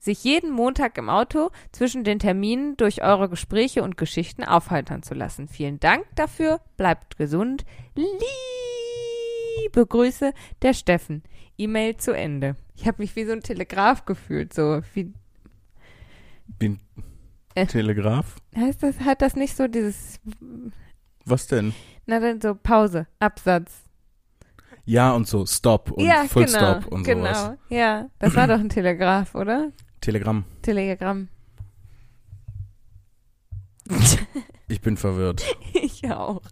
sich 0.00 0.24
jeden 0.24 0.50
Montag 0.50 0.96
im 0.98 1.08
Auto 1.10 1.50
zwischen 1.72 2.04
den 2.04 2.18
Terminen 2.18 2.76
durch 2.78 3.02
eure 3.02 3.28
Gespräche 3.28 3.82
und 3.82 3.96
Geschichten 3.98 4.42
aufheitern 4.44 5.02
zu 5.02 5.14
lassen. 5.14 5.46
Vielen 5.46 5.78
Dank 5.78 6.04
dafür, 6.16 6.60
bleibt 6.76 7.16
gesund. 7.18 7.64
Liebe 7.94 9.86
Grüße, 9.86 10.32
der 10.62 10.72
Steffen. 10.74 11.22
E-Mail 11.58 11.96
zu 11.98 12.12
Ende. 12.12 12.56
Ich 12.74 12.86
habe 12.86 13.02
mich 13.02 13.14
wie 13.16 13.24
so 13.26 13.32
ein 13.32 13.42
Telegraph 13.42 14.06
gefühlt, 14.06 14.54
so 14.54 14.80
wie 14.94 15.12
Den 16.60 16.80
Äh. 17.54 17.66
Telegraph? 17.66 18.36
heißt 18.56 18.82
das 18.82 19.00
hat 19.00 19.20
das 19.22 19.36
nicht 19.36 19.54
so 19.56 19.68
dieses 19.68 20.18
Was 21.26 21.46
denn? 21.46 21.74
na 22.06 22.18
dann 22.20 22.40
so 22.40 22.54
Pause, 22.54 23.06
Absatz. 23.18 23.82
Ja 24.86 25.12
und 25.12 25.28
so, 25.28 25.44
Stop 25.46 25.90
und 25.92 26.04
ja, 26.04 26.24
Full 26.24 26.46
genau, 26.46 26.58
Stop 26.80 26.86
und 26.90 27.04
genau. 27.04 27.26
sowas. 27.34 27.58
Ja, 27.68 28.08
das 28.18 28.34
war 28.34 28.46
doch 28.48 28.58
ein 28.58 28.70
Telegraph, 28.70 29.34
oder? 29.34 29.70
Telegramm. 30.00 30.44
Telegramm. 30.62 31.28
Ich 34.70 34.80
bin 34.80 34.96
verwirrt. 34.96 35.42
ich 35.72 36.08
auch. 36.12 36.42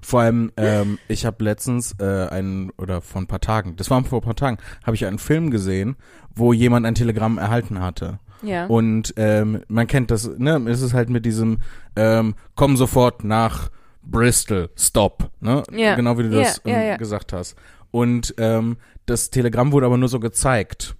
Vor 0.00 0.20
allem, 0.20 0.52
ähm, 0.56 0.98
ich 1.08 1.26
habe 1.26 1.42
letztens 1.42 1.96
äh, 1.98 2.28
einen, 2.28 2.70
oder 2.78 3.00
vor 3.00 3.20
ein 3.20 3.26
paar 3.26 3.40
Tagen, 3.40 3.74
das 3.74 3.90
war 3.90 4.04
vor 4.04 4.20
ein 4.20 4.24
paar 4.24 4.36
Tagen, 4.36 4.58
habe 4.84 4.94
ich 4.94 5.06
einen 5.06 5.18
Film 5.18 5.50
gesehen, 5.50 5.96
wo 6.34 6.52
jemand 6.52 6.86
ein 6.86 6.94
Telegramm 6.94 7.36
erhalten 7.36 7.80
hatte. 7.80 8.20
Ja. 8.42 8.66
Und 8.66 9.14
ähm, 9.16 9.62
man 9.66 9.86
kennt 9.86 10.10
das, 10.10 10.28
ne, 10.38 10.62
es 10.68 10.82
ist 10.82 10.94
halt 10.94 11.08
mit 11.08 11.24
diesem, 11.24 11.58
ähm, 11.96 12.34
komm 12.54 12.76
sofort 12.76 13.24
nach 13.24 13.70
Bristol, 14.02 14.70
stop, 14.76 15.30
ne? 15.40 15.62
Ja. 15.72 15.94
Genau 15.96 16.18
wie 16.18 16.24
du 16.24 16.30
das 16.30 16.60
ja, 16.64 16.76
ähm, 16.76 16.88
ja. 16.90 16.96
gesagt 16.96 17.32
hast. 17.32 17.56
Und 17.90 18.34
ähm, 18.38 18.76
das 19.06 19.30
Telegramm 19.30 19.72
wurde 19.72 19.86
aber 19.86 19.96
nur 19.96 20.08
so 20.08 20.20
gezeigt. 20.20 20.96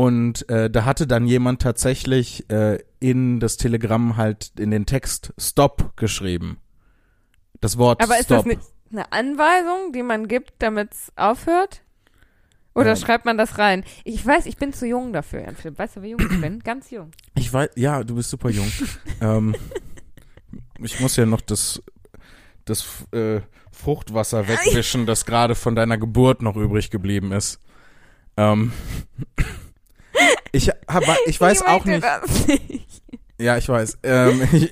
Und 0.00 0.48
äh, 0.48 0.70
da 0.70 0.86
hatte 0.86 1.06
dann 1.06 1.26
jemand 1.26 1.60
tatsächlich 1.60 2.48
äh, 2.48 2.78
in 3.00 3.38
das 3.38 3.58
Telegramm 3.58 4.16
halt 4.16 4.50
in 4.58 4.70
den 4.70 4.86
Text 4.86 5.34
Stop 5.36 5.94
geschrieben. 5.98 6.56
Das 7.60 7.76
Wort 7.76 8.02
Aber 8.02 8.18
ist 8.18 8.24
Stop. 8.24 8.46
das 8.48 8.72
eine, 8.90 9.12
Anweisung, 9.12 9.92
die 9.92 10.02
man 10.02 10.26
gibt, 10.26 10.54
damit 10.60 10.94
es 10.94 11.12
aufhört? 11.16 11.82
Oder 12.74 12.94
Ja. 12.94 12.96
schreibt 12.96 13.26
man 13.26 13.36
das 13.36 13.58
rein? 13.58 13.84
Ich 14.04 14.24
weiß, 14.24 14.46
ich 14.46 14.56
bin 14.56 14.72
zu 14.72 14.86
jung 14.86 15.12
dafür, 15.12 15.42
Jan 15.42 15.54
Philipp. 15.54 15.78
Weißt 15.78 15.96
du, 15.96 16.02
wie 16.02 16.12
jung 16.12 16.20
ich 16.20 16.40
bin? 16.40 16.60
Ganz 16.64 16.90
jung. 16.90 17.10
Ich 17.36 17.52
weiß, 17.52 17.68
ja, 17.76 18.02
du 18.02 18.14
bist 18.14 18.30
super 18.30 18.48
jung. 18.48 18.72
ähm, 19.20 19.54
ich 20.78 20.98
muss 21.00 21.16
ja 21.16 21.26
noch 21.26 21.42
das, 21.42 21.82
das 22.64 22.86
äh, 23.12 23.42
Fruchtwasser 23.70 24.48
wegwischen, 24.48 25.04
das 25.04 25.26
gerade 25.26 25.54
von 25.54 25.74
deiner 25.74 25.98
Geburt 25.98 26.40
noch 26.40 26.56
übrig 26.56 26.88
geblieben 26.90 27.32
ist. 27.32 27.60
Ähm, 28.38 28.72
ich, 30.52 30.68
hab, 30.88 31.02
ich 31.26 31.40
weiß 31.40 31.62
auch 31.66 31.84
möchte 31.84 32.20
nicht. 32.46 32.70
Nicht. 32.70 33.02
Ja, 33.40 33.56
ich 33.56 33.66
weiß. 33.66 34.00
Ähm, 34.02 34.42
ich, 34.52 34.70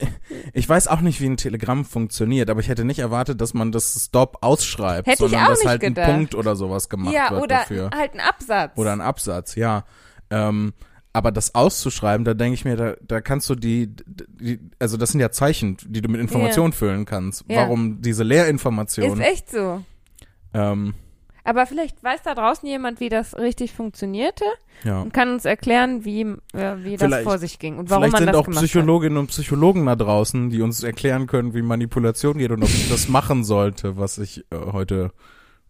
ich 0.53 0.69
weiß 0.69 0.89
auch 0.89 1.01
nicht, 1.01 1.23
wie 1.23 1.27
ein 1.27 1.39
Telegramm 1.39 1.87
funktioniert, 1.87 2.51
aber 2.51 2.61
ich 2.61 2.69
hätte 2.69 2.85
nicht 2.85 2.99
erwartet, 2.99 3.41
dass 3.41 3.55
man 3.55 3.73
das 3.73 4.05
Stop 4.05 4.37
ausschreibt, 4.43 5.07
Hätte 5.09 5.25
ich 5.25 5.31
sondern 5.31 5.47
auch 5.47 5.49
dass 5.55 5.65
halt 5.65 5.81
gedacht. 5.81 6.07
ein 6.07 6.15
Punkt 6.17 6.35
oder 6.35 6.55
sowas 6.55 6.91
gemacht 6.91 7.15
Ja, 7.15 7.31
wird 7.31 7.45
oder 7.45 7.57
dafür. 7.61 7.89
halt 7.97 8.13
ein 8.13 8.21
Absatz. 8.21 8.73
Oder 8.77 8.93
ein 8.93 9.01
Absatz, 9.01 9.55
ja. 9.55 9.85
Ähm, 10.29 10.75
aber 11.15 11.33
das 11.33 11.55
auszuschreiben, 11.55 12.27
da 12.27 12.35
denke 12.35 12.53
ich 12.57 12.67
mir, 12.67 12.77
da, 12.77 12.95
da 13.01 13.23
kannst 13.23 13.49
du 13.49 13.55
die, 13.55 13.89
die, 14.07 14.61
also 14.79 14.99
das 14.99 15.13
sind 15.13 15.21
ja 15.21 15.31
Zeichen, 15.31 15.79
die 15.87 16.03
du 16.03 16.11
mit 16.11 16.21
Informationen 16.21 16.75
füllen 16.75 17.07
kannst. 17.07 17.47
Ja. 17.49 17.63
Warum 17.63 18.03
diese 18.03 18.23
Ist 18.23 18.29
Lehrinformation? 18.29 19.19
echt 19.23 19.51
so. 19.51 19.83
Ähm, 20.53 20.93
Aber 21.49 21.65
vielleicht 21.65 22.05
weiß 22.05 22.21
da 22.25 22.35
draußen 22.35 22.69
jemand, 22.69 23.01
wie 23.01 23.09
das 23.09 23.35
richtig 23.35 23.73
funktionierte 23.73 24.45
ja. 24.85 25.01
und 25.01 25.15
kann 25.15 25.33
uns 25.33 25.47
erklären, 25.47 26.05
wie, 26.05 26.21
äh, 26.21 26.77
wie 26.83 26.99
das 26.99 27.09
Vielleicht- 27.09 27.25
vor 27.25 27.39
sich 27.39 27.59
ging 27.59 27.79
und 27.79 27.89
warum 27.89 28.03
Vielleicht 28.03 28.13
man 28.13 28.19
sind 28.25 28.27
das 28.35 28.37
auch 28.37 28.45
gemacht 28.45 28.65
Psychologinnen 28.65 29.17
und 29.17 29.29
Psychologen 29.29 29.87
da 29.87 29.97
draußen, 29.97 30.51
die 30.51 30.61
uns 30.61 30.83
erklären 30.83 31.27
können, 31.27 31.55
wie 31.55 31.63
Manipulation 31.63 32.37
geht 32.37 32.51
und 32.51 32.63
ob 32.63 32.69
ich 32.69 32.91
das 32.91 33.09
machen 33.09 33.45
sollte, 33.45 33.97
was 33.97 34.19
ich 34.19 34.45
äh, 34.51 34.57
heute 34.73 35.11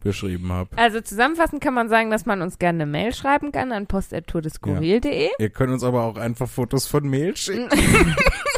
beschrieben 0.01 0.51
habe. 0.51 0.71
Also 0.77 1.01
zusammenfassend 1.01 1.63
kann 1.63 1.75
man 1.75 1.89
sagen, 1.89 2.11
dass 2.11 2.27
man 2.27 2.43
uns 2.43 2.59
gerne 2.59 2.83
eine 2.83 2.91
Mail 2.91 3.15
schreiben 3.15 3.53
kann 3.53 3.71
an 3.71 3.87
post.tourdeskurril.de. 3.87 5.29
Ihr 5.39 5.51
könnt 5.51 5.73
uns 5.73 5.85
aber 5.85 6.03
auch 6.03 6.17
einfach 6.17 6.49
Fotos 6.49 6.89
von 6.89 7.09
Mail 7.09 7.37
schicken. 7.37 7.69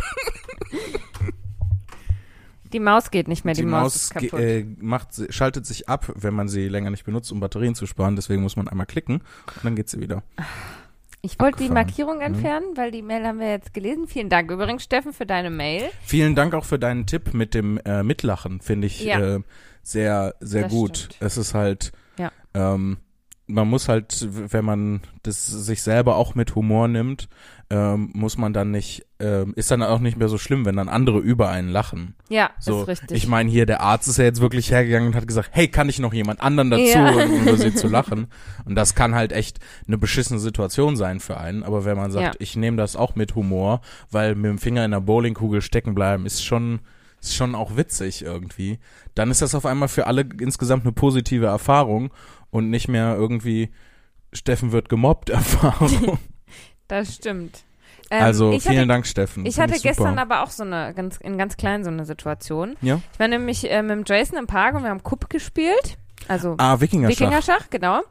Die 2.72 2.80
Maus 2.80 3.10
geht 3.10 3.28
nicht 3.28 3.44
mehr, 3.44 3.54
die, 3.54 3.62
Die 3.62 3.66
Maus, 3.66 4.10
Maus 4.14 4.32
äh, 4.34 4.64
macht, 4.78 5.08
schaltet 5.30 5.66
sich 5.66 5.88
ab, 5.88 6.12
wenn 6.14 6.34
man 6.34 6.48
sie 6.48 6.68
länger 6.68 6.90
nicht 6.90 7.04
benutzt, 7.04 7.30
um 7.32 7.40
Batterien 7.40 7.74
zu 7.74 7.86
sparen. 7.86 8.16
Deswegen 8.16 8.42
muss 8.42 8.56
man 8.56 8.68
einmal 8.68 8.86
klicken 8.86 9.16
und 9.46 9.64
dann 9.64 9.74
geht 9.76 9.88
sie 9.88 10.00
wieder. 10.00 10.22
ich 11.22 11.38
wollte 11.40 11.62
die. 11.62 11.68
Markierung 11.70 12.20
entfernen, 12.20 12.76
weil 12.76 12.90
die 12.90 13.02
Mail 13.02 13.26
haben 13.26 13.40
wir 13.40 13.50
jetzt 13.50 13.74
gelesen. 13.74 14.06
Vielen 14.06 14.28
Dank 14.28 14.50
übrigens, 14.50 14.82
Steffen, 14.84 15.12
für 15.12 15.26
deine 15.26 15.50
Mail. 15.50 15.84
Vielen 16.02 16.34
Dank 16.34 16.54
auch 16.54 16.64
für 16.64 16.78
deinen 16.78 17.06
Tipp 17.06 17.34
mit 17.34 17.54
dem 17.54 17.78
äh, 17.84 18.02
Mitlachen. 18.02 18.60
Finde 18.60 18.86
ich 18.86 19.02
Ja. 19.04 19.36
äh, 19.36 19.40
sehr, 19.82 20.34
sehr 20.40 20.62
Das 20.64 20.72
gut. 20.72 20.96
stimmt. 20.98 21.16
Es 21.20 21.36
ist 21.36 21.54
halt, 21.54 21.92
Ja. 22.18 22.30
ähm, 22.54 22.98
man 23.52 23.68
muss 23.68 23.88
halt, 23.88 24.26
wenn 24.30 24.64
man 24.64 25.00
das 25.22 25.46
sich 25.46 25.82
selber 25.82 26.16
auch 26.16 26.34
mit 26.34 26.54
Humor 26.54 26.88
nimmt, 26.88 27.28
ähm, 27.72 28.10
muss 28.14 28.36
man 28.36 28.52
dann 28.52 28.70
nicht, 28.72 29.06
ähm, 29.20 29.52
ist 29.54 29.70
dann 29.70 29.82
auch 29.82 30.00
nicht 30.00 30.16
mehr 30.16 30.28
so 30.28 30.38
schlimm, 30.38 30.64
wenn 30.64 30.74
dann 30.76 30.88
andere 30.88 31.18
über 31.18 31.50
einen 31.50 31.68
lachen. 31.68 32.14
Ja, 32.28 32.50
So, 32.58 32.82
ist 32.82 32.88
richtig. 32.88 33.16
ich 33.16 33.28
meine 33.28 33.48
hier, 33.48 33.64
der 33.66 33.80
Arzt 33.80 34.08
ist 34.08 34.16
ja 34.18 34.24
jetzt 34.24 34.40
wirklich 34.40 34.70
hergegangen 34.72 35.08
und 35.10 35.14
hat 35.14 35.28
gesagt, 35.28 35.50
hey, 35.52 35.68
kann 35.68 35.88
ich 35.88 36.00
noch 36.00 36.12
jemand 36.12 36.40
anderen 36.40 36.70
dazu, 36.70 36.82
Ja. 36.82 37.10
um 37.24 37.42
über 37.42 37.56
sie 37.56 37.72
zu 37.74 37.86
lachen? 37.86 38.26
Und 38.64 38.74
das 38.74 38.94
kann 38.96 39.14
halt 39.14 39.30
echt 39.32 39.60
eine 39.86 39.98
beschissene 39.98 40.40
Situation 40.40 40.96
sein 40.96 41.20
für 41.20 41.36
einen. 41.36 41.62
Aber 41.62 41.84
wenn 41.84 41.96
man 41.96 42.10
sagt, 42.10 42.24
Ja. 42.24 42.32
ich 42.40 42.56
nehme 42.56 42.76
das 42.76 42.96
auch 42.96 43.14
mit 43.14 43.36
Humor, 43.36 43.82
weil 44.10 44.34
mit 44.34 44.50
dem 44.50 44.58
Finger 44.58 44.84
in 44.84 44.90
der 44.90 45.00
Bowlingkugel 45.00 45.62
stecken 45.62 45.94
bleiben, 45.94 46.26
ist 46.26 46.44
schon, 46.44 46.80
ist 47.20 47.36
schon 47.36 47.54
auch 47.54 47.76
witzig 47.76 48.22
irgendwie. 48.24 48.80
Dann 49.14 49.30
ist 49.30 49.42
das 49.42 49.54
auf 49.54 49.66
einmal 49.66 49.88
für 49.88 50.08
alle 50.08 50.22
insgesamt 50.40 50.84
eine 50.84 50.92
positive 50.92 51.46
Erfahrung 51.46 52.10
und 52.50 52.70
nicht 52.70 52.88
mehr 52.88 53.14
irgendwie 53.16 53.70
Steffen 54.32 54.72
wird 54.72 54.88
gemobbt 54.88 55.30
Erfahrung. 55.30 56.18
das 56.88 57.14
stimmt. 57.14 57.64
Ähm, 58.10 58.22
also 58.24 58.52
ich 58.52 58.62
vielen 58.64 58.78
hatte, 58.78 58.88
Dank, 58.88 59.06
Steffen. 59.06 59.46
Ich 59.46 59.54
Find 59.54 59.68
hatte 59.68 59.78
super. 59.78 59.88
gestern 59.88 60.18
aber 60.18 60.42
auch 60.42 60.50
so 60.50 60.64
eine, 60.64 60.92
ganz, 60.94 61.16
in 61.18 61.38
ganz 61.38 61.56
klein 61.56 61.84
so 61.84 61.90
eine 61.90 62.04
Situation. 62.04 62.76
Ja? 62.80 63.00
Ich 63.12 63.20
war 63.20 63.28
nämlich 63.28 63.70
äh, 63.70 63.82
mit 63.82 63.90
dem 63.92 64.04
Jason 64.04 64.36
im 64.38 64.46
Park 64.46 64.74
und 64.74 64.82
wir 64.82 64.90
haben 64.90 65.02
Kupp 65.02 65.30
gespielt. 65.30 65.96
Also 66.28 66.56
Ah, 66.58 66.80
Wikingerschach. 66.80 67.20
Wikingerschach, 67.20 67.70
genau. 67.70 68.02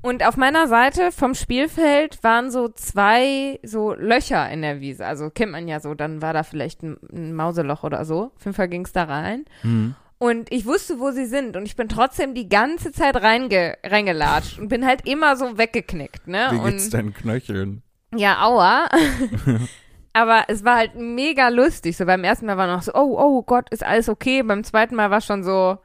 Und 0.00 0.24
auf 0.24 0.36
meiner 0.36 0.68
Seite 0.68 1.10
vom 1.10 1.34
Spielfeld 1.34 2.22
waren 2.22 2.50
so 2.52 2.68
zwei 2.68 3.58
so 3.64 3.94
Löcher 3.94 4.48
in 4.50 4.62
der 4.62 4.80
Wiese. 4.80 5.04
Also 5.04 5.28
kennt 5.30 5.50
man 5.52 5.66
ja 5.66 5.80
so, 5.80 5.94
dann 5.94 6.22
war 6.22 6.32
da 6.32 6.44
vielleicht 6.44 6.82
ein, 6.82 6.98
ein 7.12 7.34
Mauseloch 7.34 7.82
oder 7.82 8.04
so. 8.04 8.30
Auf 8.36 8.44
jeden 8.44 8.54
Fall 8.54 8.68
ging's 8.68 8.92
da 8.92 9.04
rein. 9.04 9.44
Mhm. 9.64 9.96
Und 10.18 10.50
ich 10.52 10.66
wusste, 10.66 10.98
wo 10.98 11.12
sie 11.12 11.26
sind. 11.26 11.56
Und 11.56 11.64
ich 11.66 11.76
bin 11.76 11.88
trotzdem 11.88 12.34
die 12.34 12.48
ganze 12.48 12.90
Zeit 12.92 13.16
reinge 13.16 13.76
reingelatscht 13.84 14.58
und 14.58 14.68
bin 14.68 14.84
halt 14.84 15.06
immer 15.06 15.36
so 15.36 15.56
weggeknickt, 15.58 16.26
ne? 16.26 16.48
Wie 16.50 16.56
und 16.58 16.70
geht's 16.72 16.90
deinen 16.90 17.14
Knöcheln? 17.14 17.82
ja, 18.16 18.42
aua. 18.42 18.88
Aber 20.12 20.44
es 20.48 20.64
war 20.64 20.76
halt 20.76 20.96
mega 20.96 21.48
lustig. 21.48 21.96
So 21.96 22.04
beim 22.04 22.24
ersten 22.24 22.46
Mal 22.46 22.56
war 22.56 22.66
noch 22.66 22.82
so, 22.82 22.92
oh, 22.94 23.16
oh 23.18 23.42
Gott, 23.42 23.70
ist 23.70 23.84
alles 23.84 24.08
okay. 24.08 24.42
Beim 24.42 24.64
zweiten 24.64 24.96
Mal 24.96 25.10
war 25.12 25.20
schon 25.20 25.44
so, 25.44 25.78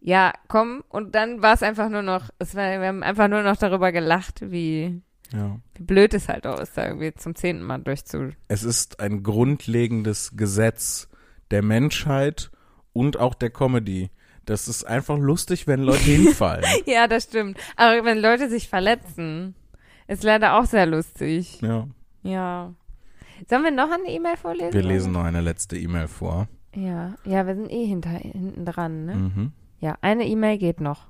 ja, 0.00 0.32
komm. 0.46 0.84
Und 0.88 1.14
dann 1.16 1.42
war 1.42 1.54
es 1.54 1.64
einfach 1.64 1.88
nur 1.88 2.02
noch, 2.02 2.28
es 2.38 2.54
war, 2.54 2.80
wir 2.80 2.86
haben 2.86 3.02
einfach 3.02 3.26
nur 3.26 3.42
noch 3.42 3.56
darüber 3.56 3.90
gelacht, 3.90 4.52
wie, 4.52 5.00
Ja. 5.32 5.58
wie 5.74 5.82
blöd 5.82 6.14
es 6.14 6.28
halt 6.28 6.46
auch 6.46 6.60
ist, 6.60 6.76
da 6.78 6.86
irgendwie 6.86 7.14
zum 7.14 7.34
zehnten 7.34 7.64
Mal 7.64 7.78
durchzu. 7.78 8.30
Es 8.46 8.62
ist 8.62 9.00
ein 9.00 9.24
grundlegendes 9.24 10.36
Gesetz 10.36 11.08
der 11.50 11.62
Menschheit 11.62 12.51
und 12.92 13.18
auch 13.18 13.34
der 13.34 13.50
Comedy. 13.50 14.10
Das 14.44 14.66
ist 14.66 14.84
einfach 14.84 15.18
lustig, 15.18 15.66
wenn 15.68 15.82
Leute 15.82 16.00
hinfallen. 16.02 16.64
Ja, 16.86 17.06
das 17.06 17.24
stimmt. 17.24 17.58
Aber 17.76 18.04
wenn 18.04 18.18
Leute 18.18 18.48
sich 18.50 18.68
verletzen, 18.68 19.54
ist 20.08 20.24
leider 20.24 20.58
auch 20.58 20.64
sehr 20.66 20.86
lustig. 20.86 21.60
ja. 21.60 21.86
Ja. 22.24 22.72
Sollen 23.50 23.64
wir 23.64 23.70
noch 23.72 23.90
eine 23.90 24.08
E-Mail 24.08 24.36
vorlesen? 24.36 24.72
Wir 24.72 24.82
lesen 24.84 25.10
noch 25.12 25.24
eine 25.24 25.40
letzte 25.40 25.76
E-Mail 25.76 26.06
vor. 26.06 26.46
Ja, 26.74 27.14
ja, 27.24 27.44
wir 27.44 27.56
sind 27.56 27.70
eh 27.72 27.84
hinter, 27.84 28.10
hinten 28.10 28.64
dran, 28.64 29.04
ne? 29.04 29.14
Mhm. 29.16 29.52
Ja, 29.80 29.98
eine 30.00 30.26
E-Mail 30.28 30.58
geht 30.58 30.80
noch. 30.80 31.08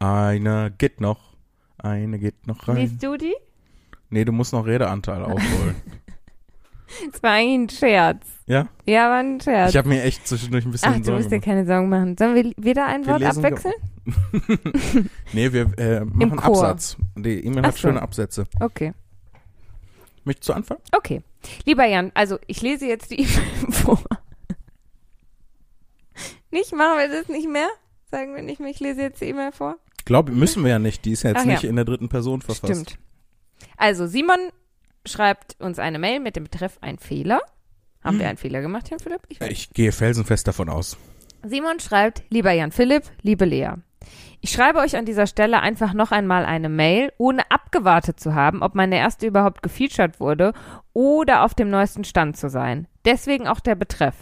Eine 0.00 0.72
geht 0.76 1.00
noch. 1.00 1.34
Eine 1.78 2.18
geht 2.18 2.48
noch 2.48 2.66
rein. 2.66 2.76
Liest 2.78 3.00
du 3.04 3.16
die? 3.16 3.34
Nee, 4.10 4.24
du 4.24 4.32
musst 4.32 4.52
noch 4.52 4.66
Redeanteil 4.66 5.22
aufholen. 5.24 5.76
Es 7.12 7.22
war 7.22 7.30
eigentlich 7.32 7.72
ein 7.74 7.78
Scherz. 7.78 8.26
ja? 8.46 8.68
Ja, 8.86 9.08
war 9.10 9.18
ein 9.18 9.40
Scherz. 9.40 9.70
Ich 9.70 9.76
habe 9.76 9.88
mir 9.88 10.02
echt 10.02 10.26
zwischendurch 10.26 10.64
ein 10.64 10.70
bisschen 10.70 10.92
Ach, 10.92 10.96
du 10.98 11.04
Sorgen 11.04 11.18
musst 11.18 11.32
dir 11.32 11.40
keine 11.40 11.66
Sorgen 11.66 11.88
machen. 11.88 12.16
Sollen 12.16 12.34
wir 12.34 12.52
wieder 12.56 12.86
ein 12.86 13.06
Wort 13.06 13.22
abwechseln? 13.22 13.74
Nee, 15.32 15.52
wir 15.52 15.78
äh, 15.78 16.04
machen 16.04 16.36
Chor. 16.36 16.64
Absatz. 16.68 16.96
Die 17.16 17.44
E-Mail 17.44 17.64
hat 17.64 17.74
so. 17.74 17.80
schöne 17.80 18.02
Absätze. 18.02 18.44
Okay. 18.60 18.92
Möchtest 20.24 20.48
du 20.48 20.52
anfangen? 20.52 20.80
Okay. 20.92 21.22
Lieber 21.64 21.86
Jan, 21.86 22.10
also 22.14 22.38
ich 22.46 22.60
lese 22.62 22.86
jetzt 22.86 23.10
die 23.10 23.20
E-Mail 23.22 23.72
vor. 23.72 24.00
Nicht? 26.50 26.72
Machen 26.72 26.98
wir 26.98 27.08
das 27.08 27.28
nicht 27.28 27.48
mehr? 27.48 27.68
Sagen 28.10 28.34
wir 28.34 28.42
nicht 28.42 28.60
mehr, 28.60 28.70
ich 28.70 28.78
lese 28.80 29.00
jetzt 29.02 29.20
die 29.20 29.26
E-Mail 29.26 29.52
vor? 29.52 29.76
Glaube, 30.04 30.32
müssen 30.32 30.62
wir 30.62 30.70
ja 30.70 30.78
nicht. 30.78 31.04
Die 31.04 31.12
ist 31.12 31.22
ja 31.22 31.30
jetzt 31.30 31.40
Ach 31.40 31.46
ja. 31.46 31.52
nicht 31.52 31.64
in 31.64 31.76
der 31.76 31.84
dritten 31.84 32.08
Person 32.08 32.42
verfasst. 32.42 32.72
Stimmt. 32.72 32.98
Also 33.76 34.06
Simon 34.06 34.38
schreibt 35.06 35.56
uns 35.60 35.78
eine 35.78 35.98
Mail 35.98 36.20
mit 36.20 36.36
dem 36.36 36.44
Betreff 36.44 36.78
ein 36.80 36.98
Fehler. 36.98 37.40
Haben 38.02 38.18
wir 38.18 38.28
einen 38.28 38.38
Fehler 38.38 38.60
gemacht, 38.60 38.90
Jan 38.90 39.00
Philipp? 39.00 39.22
Ich. 39.28 39.40
Ich 39.40 39.70
gehe 39.70 39.92
felsenfest 39.92 40.46
davon 40.46 40.68
aus. 40.68 40.98
Simon 41.42 41.80
schreibt, 41.80 42.22
lieber 42.30 42.52
Jan 42.52 42.72
Philipp, 42.72 43.04
liebe 43.22 43.44
Lea. 43.44 43.72
Ich 44.40 44.50
schreibe 44.50 44.80
euch 44.80 44.96
an 44.96 45.06
dieser 45.06 45.26
Stelle 45.26 45.60
einfach 45.60 45.94
noch 45.94 46.10
einmal 46.10 46.44
eine 46.44 46.68
Mail, 46.68 47.12
ohne 47.16 47.50
abgewartet 47.50 48.20
zu 48.20 48.34
haben, 48.34 48.62
ob 48.62 48.74
meine 48.74 48.98
erste 48.98 49.26
überhaupt 49.26 49.62
gefeatured 49.62 50.20
wurde 50.20 50.52
oder 50.92 51.44
auf 51.44 51.54
dem 51.54 51.70
neuesten 51.70 52.04
Stand 52.04 52.36
zu 52.36 52.50
sein. 52.50 52.86
Deswegen 53.06 53.48
auch 53.48 53.60
der 53.60 53.74
Betreff. 53.74 54.14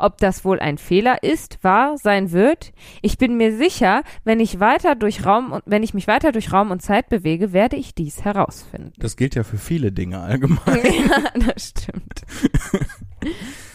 Ob 0.00 0.16
das 0.16 0.46
wohl 0.46 0.60
ein 0.60 0.78
Fehler 0.78 1.22
ist, 1.22 1.62
war, 1.62 1.98
sein 1.98 2.32
wird. 2.32 2.72
Ich 3.02 3.18
bin 3.18 3.36
mir 3.36 3.54
sicher, 3.54 4.02
wenn 4.24 4.40
ich 4.40 4.58
weiter 4.58 4.94
durch 4.94 5.26
Raum 5.26 5.52
und 5.52 5.62
wenn 5.66 5.82
ich 5.82 5.92
mich 5.92 6.06
weiter 6.06 6.32
durch 6.32 6.52
Raum 6.54 6.70
und 6.70 6.80
Zeit 6.80 7.10
bewege, 7.10 7.52
werde 7.52 7.76
ich 7.76 7.94
dies 7.94 8.24
herausfinden. 8.24 8.94
Das 8.98 9.16
gilt 9.16 9.34
ja 9.34 9.42
für 9.42 9.58
viele 9.58 9.92
Dinge 9.92 10.20
allgemein. 10.20 10.58
ja, 10.84 11.22
das 11.52 11.68
stimmt. 11.68 12.22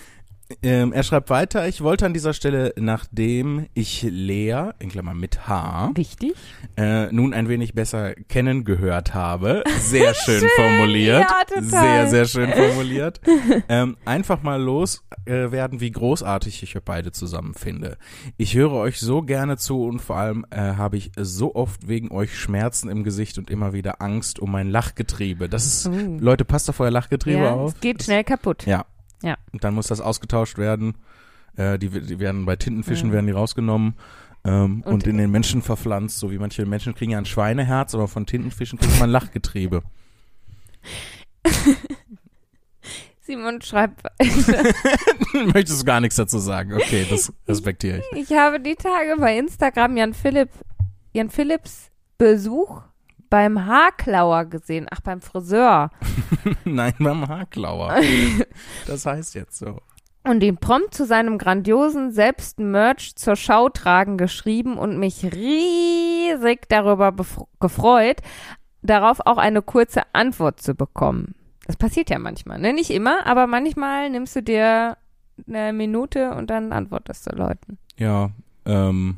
Ähm, 0.61 0.93
er 0.93 1.01
schreibt 1.01 1.31
weiter, 1.31 1.67
ich 1.67 1.81
wollte 1.81 2.05
an 2.05 2.13
dieser 2.13 2.33
Stelle, 2.33 2.71
nachdem 2.77 3.65
ich 3.73 4.03
Lea, 4.03 4.69
in 4.77 4.89
Klammern 4.89 5.17
mit 5.19 5.47
H, 5.47 5.89
Wichtig. 5.95 6.33
äh, 6.77 7.11
nun 7.11 7.33
ein 7.33 7.49
wenig 7.49 7.73
besser 7.73 8.13
kennen 8.13 8.63
gehört 8.63 9.15
habe, 9.15 9.63
sehr 9.79 10.13
schön, 10.25 10.43
formuliert, 10.55 11.25
ja, 11.27 11.61
sehr, 11.61 12.07
sehr 12.07 12.25
schön 12.25 12.51
formuliert, 12.53 13.21
ähm, 13.69 13.97
einfach 14.05 14.43
mal 14.43 14.61
loswerden, 14.61 15.05
äh, 15.25 15.51
werden, 15.51 15.81
wie 15.81 15.89
großartig 15.89 16.61
ich 16.61 16.75
euch 16.77 16.83
beide 16.83 17.11
zusammen 17.11 17.55
finde. 17.55 17.97
Ich 18.37 18.53
höre 18.53 18.73
euch 18.73 18.99
so 18.99 19.23
gerne 19.23 19.57
zu 19.57 19.83
und 19.85 19.99
vor 19.99 20.17
allem 20.17 20.45
äh, 20.51 20.57
habe 20.57 20.97
ich 20.97 21.11
so 21.17 21.55
oft 21.55 21.87
wegen 21.87 22.11
euch 22.11 22.37
Schmerzen 22.37 22.89
im 22.89 23.03
Gesicht 23.03 23.39
und 23.39 23.49
immer 23.49 23.73
wieder 23.73 23.99
Angst 24.01 24.37
um 24.37 24.51
mein 24.51 24.69
Lachgetriebe. 24.69 25.49
Das 25.49 25.65
ist, 25.65 25.87
Uh. 25.87 26.17
Leute, 26.19 26.45
passt 26.45 26.69
auf 26.69 26.79
euer 26.79 26.91
Lachgetriebe 26.91 27.39
Ja, 27.43 27.53
auf. 27.53 27.73
es 27.73 27.79
geht 27.79 28.03
schnell 28.03 28.23
kaputt. 28.23 28.65
Ja. 28.67 28.85
Ja. 29.23 29.37
Und 29.51 29.63
dann 29.63 29.73
muss 29.73 29.87
das 29.87 30.01
ausgetauscht 30.01 30.57
werden. 30.57 30.95
Äh, 31.55 31.79
die, 31.79 31.89
die 31.89 32.19
werden 32.19 32.45
bei 32.45 32.55
Tintenfischen 32.55 33.09
Ja. 33.09 33.13
werden 33.15 33.27
die 33.27 33.31
rausgenommen 33.33 33.95
ähm, 34.43 34.81
und, 34.85 34.93
Und- 34.93 35.07
in 35.07 35.17
den 35.17 35.31
Menschen 35.31 35.61
verpflanzt. 35.61 36.19
So 36.19 36.31
wie 36.31 36.37
manche 36.37 36.65
Menschen 36.65 36.93
kriegen 36.95 37.11
ja 37.11 37.17
ein 37.17 37.25
Schweineherz, 37.25 37.95
aber 37.95 38.07
von 38.07 38.25
Tintenfischen 38.25 38.77
kriegt 38.79 38.99
man 38.99 39.09
Lachgetriebe. 39.09 39.83
Simon 43.21 43.59
schreibt, 43.61 44.03
Möchtest 45.53 45.81
du 45.81 45.85
gar 45.85 45.99
nichts 45.99 46.15
dazu 46.15 46.37
sagen? 46.37 46.73
Okay, 46.73 47.07
das 47.09 47.33
respektiere 47.47 47.97
ich. 48.13 48.29
ich 48.29 48.37
habe 48.37 48.59
die 48.59 48.75
Tage 48.75 49.15
bei 49.19 49.37
Instagram 49.37 49.97
Jan 49.97 50.13
Philipp, 50.13 50.49
Jan 51.13 51.31
Philipps 51.31 51.89
Besuch 52.19 52.83
beim 53.29 53.65
Haarklauer 53.65 54.45
gesehen. 54.45 54.87
Ach, 54.91 55.01
beim 55.01 55.21
Friseur. 55.21 55.91
Nein, 56.65 56.93
beim 56.99 57.27
Haarklauer. 57.27 57.95
Das 58.87 59.05
heißt 59.05 59.35
jetzt 59.35 59.57
so. 59.57 59.79
und 60.23 60.41
ihn 60.43 60.57
prompt 60.57 60.93
zu 60.93 61.05
seinem 61.05 61.37
grandiosen 61.37 62.11
Selbstmerch 62.11 63.15
zur 63.15 63.35
Schau 63.35 63.69
tragen 63.69 64.17
geschrieben 64.17 64.77
und 64.77 64.97
mich 64.97 65.23
riesig 65.23 66.67
darüber 66.69 67.13
gefreut, 67.59 68.17
darauf 68.81 69.19
auch 69.25 69.37
eine 69.37 69.61
kurze 69.61 70.01
Antwort 70.13 70.61
zu 70.61 70.75
bekommen. 70.75 71.35
Das 71.67 71.77
passiert 71.77 72.09
ja 72.09 72.19
manchmal, 72.19 72.59
ne? 72.59 72.73
Nicht 72.73 72.91
immer, 72.91 73.25
aber 73.25 73.47
manchmal 73.47 74.09
nimmst 74.09 74.35
du 74.35 74.43
dir 74.43 74.97
eine 75.47 75.73
Minute 75.73 76.33
und 76.35 76.49
dann 76.49 76.71
antwortest 76.71 77.31
du 77.31 77.35
Leuten. 77.35 77.77
Ja, 77.97 78.29
ähm, 78.65 79.17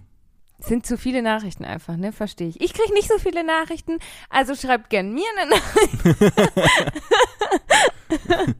sind 0.60 0.86
zu 0.86 0.98
viele 0.98 1.22
Nachrichten 1.22 1.66
einfach, 1.66 1.98
ne? 1.98 2.12
Verstehe 2.12 2.48
ich. 2.48 2.60
Ich 2.62 2.74
kriege 2.74 2.94
nicht 2.94 3.08
so 3.08 3.18
viele 3.20 3.44
Nachrichten, 3.44 3.98
also 4.30 4.56
schreibt 4.56 4.90
gern 4.90 5.14
mir 5.14 5.26
eine 5.40 5.50
Nachricht. 5.52 6.34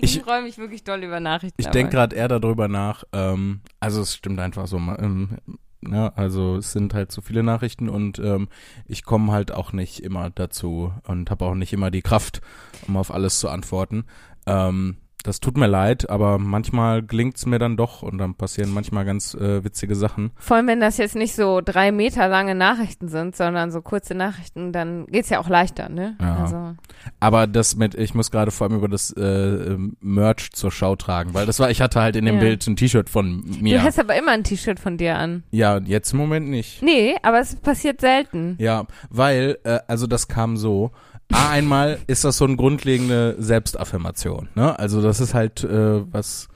ich 0.00 0.16
Ich- 0.16 0.22
freue 0.22 0.42
mich 0.42 0.58
wirklich 0.58 0.84
doll 0.84 1.02
über 1.02 1.20
Nachrichten. 1.20 1.60
ich 1.60 1.66
denke 1.68 1.92
gerade 1.92 2.16
eher 2.16 2.28
darüber 2.28 2.68
nach. 2.68 3.04
Ähm, 3.12 3.60
also 3.80 4.00
es 4.02 4.14
stimmt 4.14 4.40
einfach 4.40 4.66
so. 4.66 4.76
Ähm, 4.78 5.38
ne, 5.80 6.12
also 6.16 6.56
es 6.56 6.72
sind 6.72 6.94
halt 6.94 7.12
zu 7.12 7.20
viele 7.20 7.42
Nachrichten 7.42 7.88
und 7.88 8.18
ähm, 8.18 8.48
ich 8.86 9.04
komme 9.04 9.32
halt 9.32 9.52
auch 9.52 9.72
nicht 9.72 10.00
immer 10.00 10.30
dazu 10.30 10.92
und 11.06 11.30
habe 11.30 11.44
auch 11.44 11.54
nicht 11.54 11.72
immer 11.72 11.90
die 11.90 12.02
Kraft, 12.02 12.40
um 12.86 12.96
auf 12.96 13.12
alles 13.12 13.38
zu 13.38 13.48
antworten. 13.48 14.04
Ähm, 14.46 14.96
das 15.24 15.40
tut 15.40 15.56
mir 15.58 15.66
leid, 15.66 16.08
aber 16.08 16.38
manchmal 16.38 17.02
gelingt's 17.02 17.44
mir 17.44 17.58
dann 17.58 17.76
doch 17.76 18.02
und 18.02 18.18
dann 18.18 18.34
passieren 18.34 18.72
manchmal 18.72 19.04
ganz 19.04 19.34
äh, 19.34 19.64
witzige 19.64 19.96
Sachen. 19.96 20.30
Vor 20.36 20.56
allem, 20.56 20.68
wenn 20.68 20.80
das 20.80 20.96
jetzt 20.96 21.16
nicht 21.16 21.34
so 21.34 21.60
drei 21.62 21.90
Meter 21.92 22.28
lange 22.28 22.54
Nachrichten 22.54 23.08
sind, 23.08 23.34
sondern 23.36 23.70
so 23.72 23.82
kurze 23.82 24.14
Nachrichten, 24.14 24.72
dann 24.72 25.06
geht's 25.06 25.28
ja 25.28 25.40
auch 25.40 25.48
leichter, 25.48 25.88
ne? 25.88 26.16
Ja. 26.20 26.36
Also, 26.36 26.74
Aber 27.20 27.46
das 27.46 27.74
mit, 27.76 27.94
ich 27.96 28.14
muss 28.14 28.30
gerade 28.30 28.50
vor 28.52 28.68
allem 28.68 28.76
über 28.78 28.88
das 28.88 29.10
äh, 29.12 29.76
Merch 30.00 30.52
zur 30.52 30.70
Schau 30.70 30.94
tragen, 30.96 31.34
weil 31.34 31.46
das 31.46 31.58
war, 31.58 31.70
ich 31.70 31.80
hatte 31.80 32.00
halt 32.00 32.14
in 32.16 32.24
dem 32.24 32.36
Ja. 32.36 32.40
Bild 32.40 32.66
ein 32.66 32.76
T-Shirt 32.76 33.10
von 33.10 33.44
mir. 33.60 33.78
Du 33.78 33.84
hast 33.84 33.98
aber 33.98 34.16
immer 34.16 34.30
ein 34.32 34.44
T-Shirt 34.44 34.78
von 34.78 34.96
dir 34.98 35.16
an. 35.16 35.42
ja, 35.50 35.78
jetzt 35.78 36.12
im 36.12 36.18
Moment 36.18 36.48
nicht. 36.48 36.80
Nee, 36.82 37.16
aber 37.22 37.40
es 37.40 37.56
passiert 37.56 38.00
selten. 38.00 38.54
Ja, 38.60 38.86
weil, 39.10 39.58
äh, 39.64 39.80
also 39.88 40.06
das 40.06 40.28
kam 40.28 40.56
so. 40.56 40.92
A, 41.32 41.50
einmal 41.50 41.98
ist 42.06 42.24
das 42.24 42.38
so 42.38 42.44
eine 42.46 42.56
grundlegende 42.56 43.36
Selbstaffirmation, 43.38 44.48
ne? 44.54 44.78
Also 44.78 45.02
das 45.02 45.20
ist 45.20 45.34
halt 45.34 45.62
äh, 45.64 46.02
was, 46.12 46.48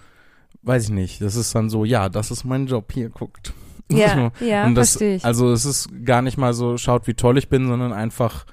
weiß 0.62 0.84
ich 0.84 0.90
nicht, 0.90 1.20
das 1.20 1.36
ist 1.36 1.54
dann 1.54 1.68
so, 1.70 1.84
ja, 1.84 2.08
das 2.08 2.30
ist 2.30 2.44
mein 2.44 2.66
Job, 2.66 2.90
hier, 2.92 3.08
guckt. 3.10 3.52
Ja, 3.90 4.30
ja, 4.40 4.64
Und 4.64 4.74
das, 4.74 4.92
verstehe 4.92 5.16
ich. 5.16 5.24
also 5.24 5.52
es 5.52 5.66
ist 5.66 5.90
gar 6.06 6.22
nicht 6.22 6.38
mal 6.38 6.54
so, 6.54 6.78
schaut 6.78 7.06
wie 7.06 7.12
toll 7.12 7.36
ich 7.36 7.50
bin, 7.50 7.66
sondern 7.66 7.92
einfach 7.92 8.46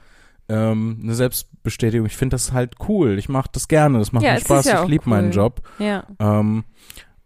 ähm, 0.50 1.00
eine 1.02 1.14
Selbstbestätigung. 1.16 2.08
Ich 2.08 2.18
finde 2.18 2.34
das 2.34 2.52
halt 2.52 2.74
cool, 2.90 3.18
ich 3.18 3.30
mache 3.30 3.48
das 3.54 3.70
gerne, 3.70 4.00
das 4.00 4.12
macht 4.12 4.26
Ja, 4.26 4.34
mir 4.34 4.42
Spaß, 4.42 4.66
ja 4.66 4.84
ich 4.84 4.90
liebe 4.90 5.10
meinen 5.10 5.30
cool. 5.30 5.36
Job. 5.36 5.62
ja. 5.78 6.04
Ähm, 6.20 6.66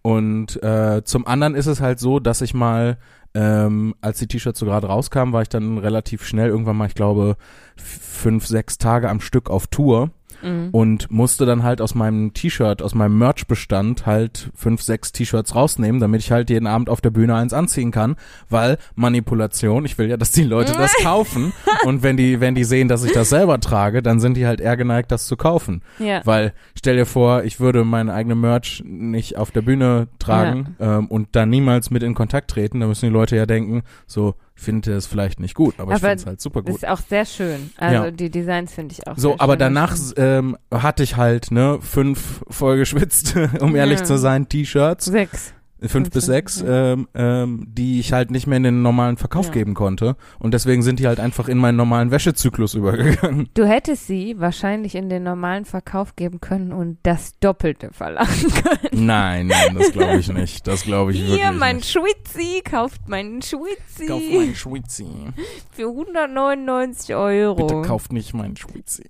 und 0.04 0.62
äh, 0.62 1.02
zum 1.06 1.26
anderen 1.26 1.56
ist 1.56 1.66
es 1.66 1.82
halt 1.82 2.00
so, 2.00 2.20
dass 2.20 2.42
ich 2.42 2.54
mal, 2.54 2.98
ähm, 3.36 3.96
als 4.02 4.20
die 4.20 4.28
T-Shirts 4.28 4.60
so 4.60 4.66
gerade 4.66 4.88
rauskamen, 4.88 5.34
war 5.34 5.42
ich 5.42 5.50
dann 5.50 5.78
relativ 5.78 6.26
schnell, 6.26 6.50
irgendwann 6.50 6.78
mal, 6.78 6.88
ich 6.88 6.96
glaube, 6.96 7.36
fünf, 7.76 8.46
sechs 8.46 8.78
Tage 8.78 9.10
am 9.10 9.22
Stück 9.22 9.50
auf 9.50 9.68
Tour 9.68 10.12
Mhm. 10.42 10.70
und 10.72 11.12
musste 11.12 11.46
dann 11.46 11.64
halt 11.64 11.82
aus 11.82 11.96
meinem 11.96 12.34
T-Shirt, 12.34 12.82
aus 12.82 12.96
meinem 12.96 13.18
Merch-Bestand 13.18 14.06
halt 14.06 14.50
fünf, 14.56 14.82
sechs 14.82 15.12
T-Shirts 15.12 15.56
rausnehmen, 15.56 16.00
damit 16.02 16.22
ich 16.22 16.32
halt 16.32 16.50
jeden 16.50 16.68
Abend 16.68 16.90
auf 16.90 17.02
der 17.02 17.12
Bühne 17.12 17.36
eins 17.36 17.54
anziehen 17.54 17.92
kann, 17.92 18.16
weil 18.50 18.78
Manipulation, 18.96 19.86
ich 19.86 19.98
will 19.98 20.10
ja, 20.10 20.18
dass 20.18 20.32
die 20.32 20.44
Leute 20.44 20.74
das 20.74 20.94
kaufen 20.96 21.54
und 21.86 22.04
wenn 22.04 22.18
die, 22.18 22.40
wenn 22.40 22.56
die 22.56 22.64
sehen, 22.64 22.88
dass 22.88 23.04
ich 23.04 23.12
das 23.12 23.30
selber 23.30 23.60
trage, 23.60 24.02
dann 24.02 24.20
sind 24.20 24.36
die 24.36 24.46
halt 24.48 24.62
eher 24.62 24.78
geneigt, 24.78 25.12
das 25.12 25.28
zu 25.28 25.38
kaufen. 25.38 25.82
ja. 26.00 26.22
Weil 26.26 26.54
stell 26.78 26.96
dir 26.96 27.06
vor, 27.06 27.44
ich 27.44 27.60
würde 27.60 27.84
meine 27.84 28.14
eigene 28.14 28.36
Merch 28.36 28.84
nicht 28.86 29.38
auf 29.38 29.52
der 29.52 29.62
Bühne 29.62 30.08
tragen 30.20 30.76
ähm, 30.80 31.08
und 31.08 31.30
dann 31.34 31.50
niemals 31.50 31.90
mit 31.90 32.04
in 32.04 32.14
Kontakt 32.14 32.52
treten, 32.52 32.80
dann 32.80 32.90
müssen 32.90 33.06
die 33.06 33.12
Leute 33.12 33.36
ja 33.36 33.46
denken, 33.46 33.84
so, 34.08 34.36
finde 34.56 34.94
es 34.94 35.08
vielleicht 35.08 35.40
nicht 35.40 35.56
gut, 35.56 35.76
aber, 35.80 35.92
ich 35.92 35.96
Aber 35.98 36.10
finde 36.10 36.22
es 36.22 36.26
halt 36.26 36.42
super 36.42 36.62
gut. 36.62 36.76
ist 36.76 36.88
auch 36.88 37.00
sehr 37.00 37.26
schön. 37.26 37.72
Also 37.78 38.06
Ja. 38.06 38.12
die 38.12 38.30
Designs 38.30 38.74
finde 38.74 38.94
ich 38.94 39.08
auch 39.08 39.18
So, 39.18 39.36
aber 39.40 39.58
danach 39.58 39.96
ähm, 40.18 40.58
hatte 40.72 41.04
ich 41.04 41.18
halt, 41.18 41.52
ne, 41.52 41.80
fünf 41.82 42.44
vollgeschwitzt, 42.50 43.36
um 43.62 43.76
ehrlich 43.76 44.00
Ja. 44.00 44.06
zu 44.06 44.18
sein, 44.18 44.48
T-Shirts, 44.48 45.06
sechs. 45.06 45.54
Fünf 45.88 46.10
bis 46.12 46.26
sechs, 46.26 46.62
ja. 46.62 46.94
ähm, 46.94 47.08
ähm, 47.14 47.66
die 47.68 48.00
ich 48.00 48.14
halt 48.14 48.32
nicht 48.32 48.48
mehr 48.48 48.58
in 48.58 48.64
den 48.64 48.82
normalen 48.82 49.18
Verkauf 49.18 49.48
Ja. 49.48 49.52
geben 49.54 49.74
konnte. 49.74 50.16
Und 50.40 50.54
deswegen 50.54 50.82
sind 50.84 51.00
die 51.00 51.08
halt 51.08 51.20
einfach 51.20 51.48
in 51.48 51.58
meinen 51.58 51.76
normalen 51.76 52.12
Wäschezyklus 52.12 52.74
übergegangen. 52.76 53.50
Du 53.54 53.66
hättest 53.66 54.08
sie 54.08 54.40
wahrscheinlich 54.40 54.96
in 54.96 55.10
den 55.10 55.24
normalen 55.24 55.66
Verkauf 55.66 56.16
geben 56.16 56.40
können 56.42 56.72
und 56.72 56.98
das 57.04 57.34
Doppelte 57.40 57.90
verlangen 57.92 58.30
können. 58.64 59.06
Nein, 59.06 59.48
nein, 59.48 59.76
das 59.78 59.92
glaube 59.92 60.18
ich 60.18 60.28
nicht. 60.32 60.66
Das 60.68 60.84
glaube 60.84 61.12
ich 61.12 61.20
Hier, 61.20 61.30
wirklich 61.38 61.60
mein 61.60 61.76
nicht. 61.78 61.90
Schwitzi, 61.92 62.62
kauft 62.64 63.08
meinen 63.08 63.42
Schwitzi 63.42 64.06
Kauf 64.08 64.22
meinen 64.32 64.56
Schwitzi. 64.56 65.06
für 65.72 65.88
199 65.90 67.16
Euro. 67.16 67.56
Bitte 67.56 67.82
kauft 67.82 68.12
nicht 68.14 68.34
meinen 68.34 68.56
Schwitzi. 68.56 69.10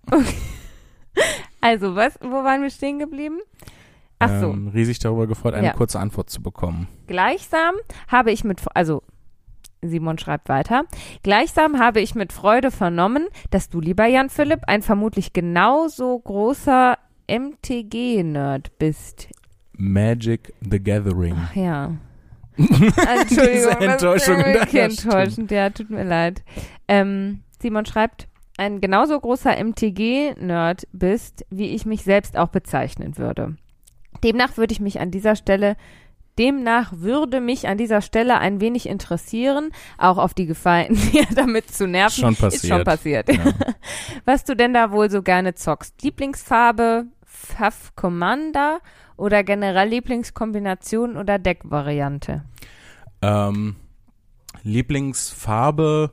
Also, 1.61 1.95
was, 1.95 2.13
wo 2.21 2.43
waren 2.43 2.61
wir 2.63 2.69
stehen 2.69 2.99
geblieben? 2.99 3.39
Ach 4.24 4.39
so, 4.41 4.51
Ähm, 4.51 4.67
riesig 4.69 4.99
darüber 4.99 5.28
gefreut, 5.28 5.53
eine 5.53 5.67
Ja. 5.67 5.74
kurze 5.74 5.99
Antwort 5.99 6.30
zu 6.30 6.41
bekommen. 6.41 6.88
gleichsam 7.07 7.76
habe 8.07 8.32
ich 8.32 8.43
mit, 8.43 8.61
also, 8.74 9.03
Simon 9.82 10.17
schreibt 10.17 10.47
weiter. 10.49 10.84
Gleichsam 11.24 11.78
habe 11.80 11.99
ich 11.99 12.15
mit 12.15 12.32
Freude 12.32 12.71
vernommen, 12.71 13.28
dass 13.51 13.69
du, 13.69 13.82
lieber 13.82 14.05
Jan 14.05 14.30
Philipp, 14.30 14.61
ein 14.67 14.82
vermutlich 14.82 15.34
genauso 15.34 16.17
großer 16.19 16.97
MTG-Nerd 17.28 18.78
bist. 18.78 19.28
Magic 19.76 20.53
the 20.61 20.80
Gathering. 20.82 21.36
Ach 21.38 21.55
ja. 21.55 21.91
Entschuldigung, 22.57 23.28
Diese 23.28 23.67
das 23.69 23.78
Enttäuschung, 23.82 24.36
ist 24.39 24.74
enttäuschend. 25.05 25.51
Ja, 25.51 25.69
tut 25.71 25.89
mir 25.89 26.03
leid. 26.03 26.43
Ähm, 26.88 27.41
Simon 27.59 27.86
schreibt, 27.86 28.28
ein 28.57 28.80
genauso 28.80 29.19
großer 29.19 29.57
MTG-Nerd 29.57 30.88
bist, 30.93 31.45
wie 31.49 31.69
ich 31.69 31.86
mich 31.88 32.03
selbst 32.03 32.38
auch 32.38 32.49
bezeichnen 32.49 33.17
würde. 33.17 33.55
Demnach 34.24 34.57
würde 34.57 34.74
ich 34.74 34.80
mich 34.80 34.99
an 34.99 35.11
dieser 35.11 35.36
Stelle, 35.36 35.76
demnach 36.39 36.91
würde 36.95 37.39
mich 37.41 37.67
an 37.67 37.78
dieser 37.78 38.01
Stelle 38.01 38.39
ein 38.39 38.59
wenig 38.61 38.88
interessieren, 38.88 39.71
auch 39.97 40.17
auf 40.17 40.34
die 40.34 40.45
Gefahr, 40.45 40.86
dir 40.89 41.26
damit 41.36 41.69
zu 41.69 41.88
nerven. 41.88 42.36
Schon 42.36 42.47
Ist 42.49 42.67
schon 42.67 42.84
passiert. 42.84 43.28
passiert. 43.28 43.30
Ja. 43.34 43.53
Was 44.26 44.43
du 44.43 44.55
denn 44.55 44.74
da 44.74 44.91
wohl 44.91 45.09
so 45.09 45.21
gerne 45.21 45.55
zockst? 45.55 46.01
Lieblingsfarbe, 46.01 47.05
Pfaff 47.26 47.93
Commander 47.95 48.80
oder 49.17 49.43
generell 49.43 49.89
Lieblingskombination 49.89 51.17
oder 51.17 51.38
Deckvariante? 51.38 52.43
Ähm, 53.21 53.76
Lieblingsfarbe 54.63 56.11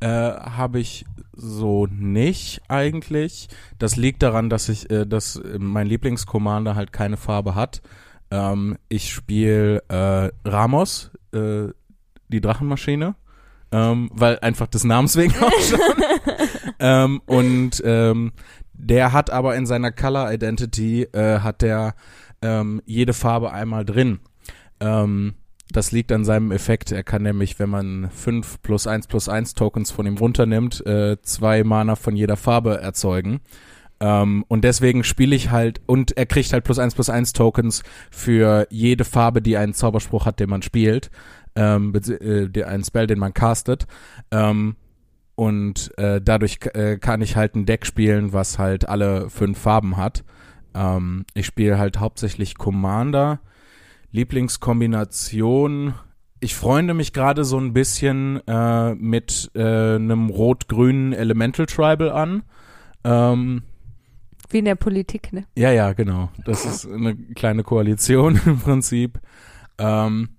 äh, 0.00 0.06
habe 0.06 0.80
ich 0.80 1.04
so 1.32 1.86
nicht 1.86 2.60
eigentlich. 2.68 3.48
Das 3.78 3.96
liegt 3.96 4.22
daran, 4.22 4.50
dass 4.50 4.68
ich, 4.68 4.90
äh, 4.90 5.06
dass 5.06 5.40
mein 5.58 5.86
Lieblingscommander 5.86 6.74
halt 6.74 6.92
keine 6.92 7.16
Farbe 7.16 7.54
hat. 7.54 7.82
Ähm, 8.30 8.76
ich 8.88 9.12
spiele 9.12 9.82
äh, 9.88 10.30
Ramos, 10.48 11.10
äh, 11.32 11.68
die 12.28 12.40
Drachenmaschine, 12.40 13.14
ähm, 13.72 14.10
weil 14.12 14.38
einfach 14.40 14.66
des 14.66 14.84
Namens 14.84 15.16
wegen 15.16 15.34
auch 15.34 15.60
schon. 15.60 15.80
ähm, 16.78 17.20
und 17.26 17.82
ähm, 17.84 18.32
Der 18.72 19.12
hat 19.12 19.30
aber 19.30 19.56
in 19.56 19.66
seiner 19.66 19.92
Color 19.92 20.32
Identity 20.32 21.02
äh, 21.02 21.40
hat 21.40 21.62
der 21.62 21.94
ähm, 22.42 22.80
jede 22.86 23.12
Farbe 23.12 23.52
einmal 23.52 23.84
drin. 23.84 24.20
Ähm, 24.80 25.34
das 25.72 25.92
liegt 25.92 26.12
an 26.12 26.24
seinem 26.24 26.52
Effekt. 26.52 26.92
Er 26.92 27.02
kann 27.02 27.22
nämlich, 27.22 27.58
wenn 27.58 27.70
man 27.70 28.10
5 28.10 28.62
plus 28.62 28.86
1 28.86 29.06
plus 29.06 29.28
1 29.28 29.54
Tokens 29.54 29.90
von 29.90 30.06
ihm 30.06 30.16
runternimmt, 30.16 30.84
äh, 30.86 31.16
zwei 31.22 31.64
Mana 31.64 31.96
von 31.96 32.16
jeder 32.16 32.36
Farbe 32.36 32.80
erzeugen. 32.80 33.40
Ähm, 34.00 34.44
und 34.48 34.64
deswegen 34.64 35.04
spiele 35.04 35.36
ich 35.36 35.50
halt, 35.50 35.80
und 35.86 36.16
er 36.16 36.26
kriegt 36.26 36.52
halt 36.52 36.64
plus 36.64 36.78
1 36.78 36.94
plus 36.94 37.10
1 37.10 37.32
Tokens 37.32 37.82
für 38.10 38.66
jede 38.70 39.04
Farbe, 39.04 39.42
die 39.42 39.56
einen 39.56 39.74
Zauberspruch 39.74 40.26
hat, 40.26 40.40
den 40.40 40.50
man 40.50 40.62
spielt. 40.62 41.10
Ähm, 41.54 41.92
äh, 41.94 42.64
einen 42.64 42.84
Spell, 42.84 43.06
den 43.06 43.18
man 43.18 43.34
castet. 43.34 43.86
Ähm, 44.30 44.76
und 45.34 45.96
äh, 45.98 46.20
dadurch 46.22 46.58
äh, 46.74 46.98
kann 46.98 47.22
ich 47.22 47.36
halt 47.36 47.54
ein 47.54 47.66
Deck 47.66 47.86
spielen, 47.86 48.32
was 48.32 48.58
halt 48.58 48.88
alle 48.88 49.30
fünf 49.30 49.58
Farben 49.58 49.96
hat. 49.96 50.24
Ähm, 50.74 51.24
ich 51.34 51.46
spiele 51.46 51.78
halt 51.78 51.98
hauptsächlich 51.98 52.56
Commander. 52.56 53.40
Lieblingskombination. 54.12 55.94
Ich 56.40 56.54
freunde 56.54 56.94
mich 56.94 57.12
gerade 57.12 57.44
so 57.44 57.58
ein 57.58 57.72
bisschen 57.72 58.40
äh, 58.46 58.94
mit 58.94 59.50
äh, 59.54 59.94
einem 59.96 60.30
rot-grünen 60.30 61.12
Elemental 61.12 61.66
Tribal 61.66 62.10
an. 62.10 62.42
Ähm, 63.04 63.62
Wie 64.48 64.58
in 64.58 64.64
der 64.64 64.74
Politik, 64.74 65.32
ne? 65.32 65.44
ja, 65.54 65.70
ja, 65.70 65.92
genau. 65.92 66.30
Das 66.44 66.64
ist 66.64 66.86
eine 66.86 67.14
kleine 67.14 67.62
Koalition 67.62 68.40
im 68.46 68.58
Prinzip. 68.58 69.20
Ähm, 69.78 70.30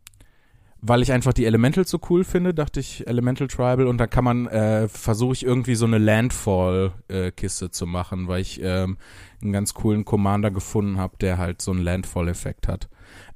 weil 0.83 1.03
ich 1.03 1.11
einfach 1.11 1.33
die 1.33 1.45
Elemental 1.45 1.85
so 1.85 1.99
cool 2.09 2.23
finde, 2.23 2.55
dachte 2.55 2.79
ich 2.79 3.05
Elemental 3.07 3.47
Tribal 3.47 3.85
und 3.85 3.99
da 3.99 4.07
kann 4.07 4.23
man, 4.23 4.47
äh, 4.47 4.87
versuche 4.87 5.33
ich 5.33 5.45
irgendwie 5.45 5.75
so 5.75 5.85
eine 5.85 5.99
Landfall-Kiste 5.99 7.69
zu 7.69 7.85
machen, 7.85 8.27
weil 8.27 8.41
ich 8.41 8.59
ähm, 8.63 8.97
einen 9.43 9.51
ganz 9.51 9.75
coolen 9.75 10.05
Commander 10.05 10.49
gefunden 10.49 10.97
habe, 10.97 11.17
der 11.21 11.37
halt 11.37 11.61
so 11.61 11.71
einen 11.71 11.81
Landfall-Effekt 11.81 12.67
hat. 12.67 12.89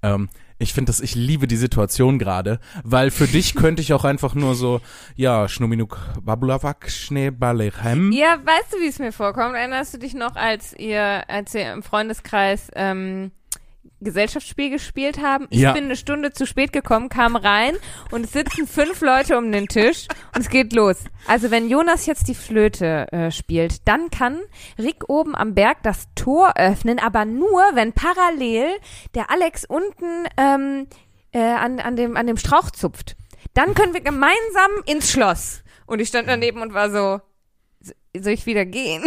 Ähm, 0.06 0.30
ich 0.58 0.74
finde 0.74 0.90
das, 0.90 1.02
ich 1.02 1.16
liebe 1.16 1.48
die 1.48 1.58
Situation 1.58 2.18
gerade, 2.18 2.60
weil 2.84 3.12
für 3.12 3.28
dich 3.28 3.56
könnte 3.56 3.82
ich 3.82 3.94
auch 3.94 4.06
einfach 4.06 4.36
nur 4.36 4.56
so, 4.56 4.80
ja, 5.16 5.50
Schnuminuk 5.50 6.00
Babulavak 6.22 6.90
Schneeballerhem. 6.90 8.12
Ja, 8.12 8.38
weißt 8.44 8.74
du, 8.74 8.78
wie 8.80 8.88
es 8.88 9.00
mir 9.00 9.12
vorkommt? 9.12 9.56
Erinnerst 9.56 9.94
du 9.94 9.98
dich 9.98 10.14
noch, 10.14 10.36
als 10.36 10.74
ihr, 10.74 11.30
als 11.30 11.54
ihr 11.56 11.74
im 11.74 11.84
Freundeskreis 11.84 12.70
ähm, 12.76 13.32
Gesellschaftsspiel 14.06 14.70
gespielt 14.70 15.22
haben? 15.22 15.48
Ich 15.50 15.60
Ja. 15.60 15.74
bin 15.74 15.84
eine 15.86 15.98
Stunde 15.98 16.32
zu 16.32 16.46
spät 16.48 16.72
gekommen, 16.72 17.10
kam 17.10 17.36
rein 17.36 17.76
und 18.12 18.24
es 18.24 18.32
sitzen 18.32 18.66
fünf 18.68 19.02
Leute 19.02 19.38
um 19.38 19.52
den 19.52 19.68
Tisch 19.68 20.08
und 20.34 20.42
es 20.42 20.50
geht 20.50 20.72
los. 20.72 20.96
Also 21.28 21.52
wenn 21.52 21.70
Jonas 21.70 22.06
jetzt 22.06 22.30
die 22.30 22.36
Flöte 22.36 23.12
äh, 23.12 23.32
spielt, 23.32 23.86
dann 23.88 24.10
kann 24.10 24.40
Rick 24.80 25.10
oben 25.10 25.36
am 25.36 25.54
Berg 25.54 25.84
das 25.84 26.06
Tor 26.16 26.54
öffnen, 26.56 27.00
aber 27.00 27.26
nur, 27.26 27.62
wenn 27.74 27.92
parallel 27.92 28.68
der 29.14 29.30
Alex 29.30 29.66
unten 29.66 30.26
ähm, 30.38 30.88
äh, 31.34 31.40
an, 31.40 31.82
an, 31.82 31.98
dem, 31.98 32.16
an 32.16 32.28
dem 32.28 32.38
Strauch 32.38 32.72
zupft. 32.72 33.18
Dann 33.54 33.74
können 33.74 33.94
wir 33.94 34.02
gemeinsam 34.02 34.72
ins 34.86 35.12
Schloss. 35.12 35.64
Und 35.86 36.00
ich 36.00 36.08
stand 36.08 36.28
daneben 36.30 36.62
und 36.62 36.74
war 36.74 36.90
so, 36.90 37.22
soll 38.18 38.34
ich 38.34 38.46
wieder 38.46 38.66
gehen? 38.66 39.04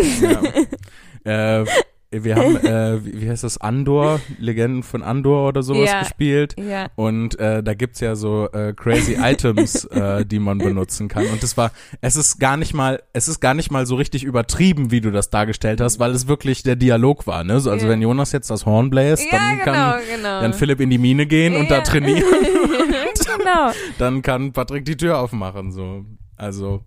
Ja. 1.25 1.61
äh, 1.62 1.66
wir 2.10 2.36
haben, 2.36 2.56
äh, 2.56 3.05
wie, 3.05 3.28
heißt 3.28 3.44
das, 3.44 3.59
Andor, 3.59 4.20
Legenden 4.39 4.82
von 4.82 5.02
Andor 5.02 5.48
oder 5.48 5.62
sowas 5.62 5.90
Ja. 5.90 6.01
gespielt. 6.01 6.55
ja. 6.59 6.89
Und 6.97 7.39
äh, 7.39 7.62
da 7.62 7.74
gibt's 7.74 8.01
ja 8.01 8.14
so 8.16 8.48
äh, 8.52 8.72
crazy 8.74 9.16
Items, 9.20 9.85
äh, 9.90 10.24
die 10.24 10.39
man 10.39 10.59
benutzen 10.59 11.09
kann. 11.09 11.26
Und 11.26 11.43
das 11.43 11.56
war, 11.56 11.70
es 12.01 12.16
ist 12.16 12.39
gar 12.39 12.56
nicht 12.56 12.72
mal, 12.74 13.02
es 13.12 13.28
ist 13.28 13.40
gar 13.40 13.55
nicht 13.55 13.70
mal 13.70 13.85
so 13.86 13.97
richtig 13.97 14.24
übertrieben, 14.24 14.90
wie 14.90 15.01
du 15.01 15.10
das 15.10 15.30
dargestellt 15.30 15.80
hast, 15.80 15.98
weil 15.98 16.12
es 16.12 16.28
wirklich 16.28 16.62
der 16.62 16.76
Dialog 16.76 17.26
war. 17.26 17.44
Ne? 17.44 17.60
So, 17.60 17.70
also 17.70 17.86
Ja. 17.86 17.93
wenn 17.93 18.01
Jonas 18.02 18.32
jetzt 18.32 18.48
das 18.51 18.64
Horn 18.64 18.89
bläst, 18.90 19.26
dann 19.30 19.59
genau, 19.59 19.64
kann 19.64 20.01
genau. 20.14 20.40
dann 20.40 20.55
Philipp 20.55 20.80
in 20.80 20.90
die 20.90 20.98
Mine 20.98 21.26
gehen 21.26 21.56
und 21.56 21.70
da 21.70 21.80
trainieren. 21.82 22.22
genau. 23.39 23.70
Dann 23.98 24.22
kann 24.22 24.52
Patrick 24.52 24.85
die 24.85 24.97
Tür 24.97 25.18
aufmachen. 25.18 25.72
So, 25.72 26.05
also 26.36 26.80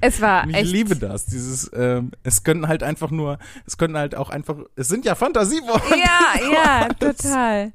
Es 0.00 0.20
war 0.20 0.46
ich 0.48 0.54
echt. 0.54 0.72
liebe 0.72 0.96
das. 0.96 1.26
Dieses, 1.26 1.70
ähm, 1.74 2.12
es 2.22 2.42
könnten 2.42 2.68
halt 2.68 2.82
einfach 2.82 3.10
nur, 3.10 3.38
es 3.66 3.78
könnten 3.78 3.96
halt 3.96 4.14
auch 4.14 4.30
einfach, 4.30 4.56
es 4.76 4.88
sind 4.88 5.04
ja 5.04 5.14
Fantasieworte. 5.14 5.94
Ja, 5.96 6.52
ja, 6.52 6.88
total. 6.94 7.72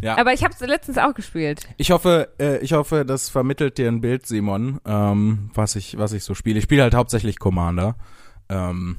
Ja. 0.00 0.18
Aber 0.18 0.32
ich 0.32 0.42
habe 0.42 0.52
es 0.52 0.60
letztens 0.60 0.98
auch 0.98 1.14
gespielt. 1.14 1.68
Ich 1.76 1.92
hoffe, 1.92 2.28
äh, 2.40 2.58
ich 2.58 2.72
hoffe, 2.72 3.04
das 3.04 3.28
vermittelt 3.28 3.78
dir 3.78 3.88
ein 3.88 4.00
Bild, 4.00 4.26
Simon, 4.26 4.80
ähm, 4.84 5.50
was 5.54 5.76
ich, 5.76 5.96
was 5.96 6.12
ich 6.12 6.24
so 6.24 6.34
spiele. 6.34 6.58
Ich 6.58 6.64
spiele 6.64 6.82
halt 6.82 6.94
hauptsächlich 6.94 7.38
Commander. 7.38 7.94
Ähm, 8.48 8.98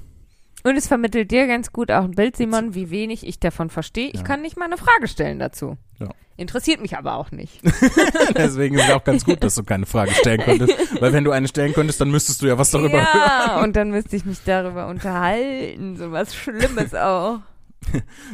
Und 0.63 0.77
es 0.77 0.87
vermittelt 0.87 1.29
dir 1.31 1.45
ganz 1.47 1.71
gut 1.73 1.91
auch 1.91 2.03
ein 2.05 2.11
Bild, 2.11 2.37
Simon, 2.37 2.73
wie 2.73 2.89
wenig 2.89 3.27
ich 3.27 3.39
davon 3.39 3.69
verstehe. 3.69 4.09
Ich 4.09 4.21
Ja. 4.21 4.23
kann 4.23 4.41
nicht 4.41 4.57
mal 4.57 4.65
eine 4.65 4.77
Frage 4.77 5.07
stellen 5.07 5.39
dazu. 5.39 5.77
Ja. 5.99 6.07
Interessiert 6.37 6.81
mich 6.81 6.97
aber 6.97 7.15
auch 7.15 7.31
nicht. 7.31 7.59
deswegen 8.37 8.75
ist 8.75 8.85
es 8.85 8.91
auch 8.91 9.03
ganz 9.03 9.23
gut, 9.25 9.43
dass 9.43 9.55
du 9.55 9.63
keine 9.63 9.85
Frage 9.85 10.11
stellen 10.11 10.41
konntest. 10.41 10.73
Weil 11.01 11.13
wenn 11.13 11.23
du 11.25 11.31
eine 11.31 11.47
stellen 11.47 11.73
könntest, 11.73 11.99
dann 12.01 12.09
müsstest 12.11 12.41
du 12.41 12.47
ja 12.47 12.57
was 12.57 12.71
darüber 12.71 12.93
hören. 12.97 13.07
ja, 13.47 13.61
und 13.63 13.75
dann 13.75 13.91
müsste 13.91 14.15
ich 14.15 14.25
mich 14.25 14.39
darüber 14.45 14.87
unterhalten. 14.87 15.95
So 15.97 16.11
was 16.11 16.33
Schlimmes 16.33 16.93
auch. 16.95 17.39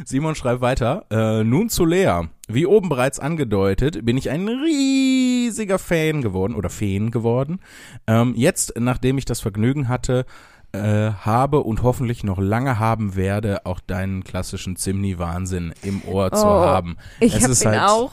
Simon 0.04 0.34
schreibt 0.36 0.60
weiter. 0.60 1.06
Äh, 1.10 1.42
nun 1.44 1.68
zu 1.68 1.84
Lea. 1.84 2.22
Wie 2.48 2.66
oben 2.66 2.88
bereits 2.88 3.18
angedeutet, 3.18 4.04
bin 4.04 4.16
ich 4.16 4.30
ein 4.30 4.48
riesiger 4.48 5.78
Fan 5.78 6.22
geworden 6.22 6.54
oder 6.54 6.70
Fan 6.70 7.10
geworden. 7.10 7.60
Ähm, 8.06 8.34
jetzt, 8.36 8.74
nachdem 8.78 9.18
ich 9.18 9.24
das 9.24 9.40
Vergnügen 9.40 9.88
hatte, 9.88 10.24
äh, 10.72 11.10
habe 11.12 11.60
und 11.60 11.82
hoffentlich 11.82 12.22
noch 12.24 12.38
lange 12.38 12.78
haben 12.78 13.16
werde, 13.16 13.66
auch 13.66 13.80
deinen 13.80 14.22
klassischen 14.24 14.76
Zimni-Wahnsinn 14.76 15.74
im 15.82 16.02
Ohr 16.06 16.30
zu 16.32 16.46
Oh, 16.46 16.48
haben. 16.48 16.96
Ich 17.20 17.34
Es 17.34 17.48
ist 17.48 17.62
ihn 17.64 17.70
halt- 17.70 17.90
auch. 17.90 18.12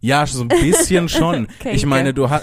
Ja, 0.00 0.26
so 0.26 0.42
ein 0.42 0.48
bisschen 0.48 1.08
schon. 1.08 1.48
Kenke. 1.58 1.70
ich 1.76 1.86
meine, 1.86 2.12
du 2.12 2.28
ha- 2.28 2.42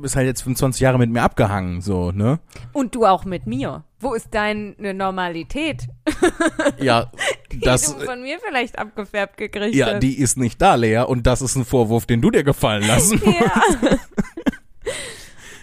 bist 0.00 0.16
halt 0.16 0.26
jetzt 0.26 0.40
25 0.42 0.80
Jahre 0.80 0.98
mit 0.98 1.10
mir 1.10 1.22
abgehangen, 1.22 1.82
so, 1.82 2.12
ne? 2.12 2.40
Und 2.72 2.94
du 2.94 3.04
auch 3.04 3.24
mit 3.26 3.46
mir. 3.46 3.84
Wo 4.00 4.14
ist 4.14 4.28
deine 4.32 4.94
Normalität, 4.94 5.86
Ja, 6.80 7.10
die 7.52 7.60
das, 7.60 7.94
du 7.94 8.04
von 8.04 8.22
mir 8.22 8.38
vielleicht 8.46 8.78
abgefärbt 8.78 9.36
gekriegt 9.36 9.74
ja, 9.74 9.86
hast? 9.94 10.02
die 10.02 10.18
ist 10.18 10.38
nicht 10.38 10.62
da, 10.62 10.76
Lea, 10.76 11.00
und 11.06 11.26
das 11.26 11.42
ist 11.42 11.56
ein 11.56 11.64
Vorwurf, 11.66 12.06
den 12.06 12.20
du 12.22 12.30
dir 12.30 12.42
gefallen 12.42 12.86
lassen 12.86 13.20
Ja. 13.24 13.62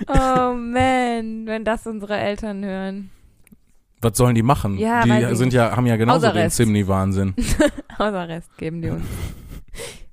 Oh 0.07 0.53
man, 0.53 1.45
wenn 1.45 1.63
das 1.63 1.87
unsere 1.87 2.17
Eltern 2.17 2.63
hören. 2.63 3.09
Was 4.01 4.17
sollen 4.17 4.35
die 4.35 4.43
machen? 4.43 4.77
Ja, 4.77 5.03
die 5.03 5.35
sind 5.35 5.53
ja, 5.53 5.75
haben 5.75 5.87
ja 5.87 5.95
genauso 5.95 6.31
den. 6.31 6.49
Zimni-Wahnsinn. 6.49 7.33
Hausarrest 7.97 8.55
geben 8.57 8.81
die 8.81 8.89
uns. 8.89 9.05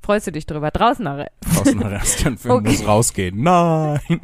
Freust 0.02 0.26
du 0.26 0.32
dich 0.32 0.46
drüber? 0.46 0.70
Draußen 0.70 1.06
Arrest. 1.06 1.30
Außenarrest, 1.56 2.24
Jan 2.24 2.36
Film 2.36 2.54
Okay. 2.58 2.70
muss 2.70 2.86
rausgehen. 2.86 3.42
Nein. 3.42 4.00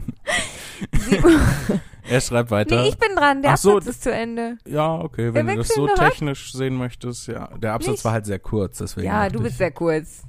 er 2.09 2.20
schreibt 2.20 2.51
weiter. 2.51 2.82
Nee, 2.82 2.89
ich 2.89 2.98
bin 2.98 3.14
dran. 3.14 3.43
Der 3.43 3.56
so, 3.56 3.76
Absatz 3.76 3.94
ist 3.94 4.02
zu 4.02 4.12
Ende. 4.12 4.59
ja, 4.66 4.97
okay, 4.97 5.32
wenn 5.35 5.47
du 5.47 5.56
das 5.56 5.68
so 5.68 5.86
technisch 5.86 6.52
sehen 6.52 6.76
möchtest, 6.76 7.28
ja. 7.28 7.48
Der 7.59 7.74
Absatz 7.74 7.93
Nicht? 7.93 8.05
war 8.05 8.12
halt 8.12 8.26
sehr 8.26 8.40
kurz, 8.40 8.78
deswegen. 8.78 9.06
Ja, 9.06 9.28
du 9.28 9.40
bist 9.40 9.59
sehr 9.59 9.70
kurz. 9.70 10.22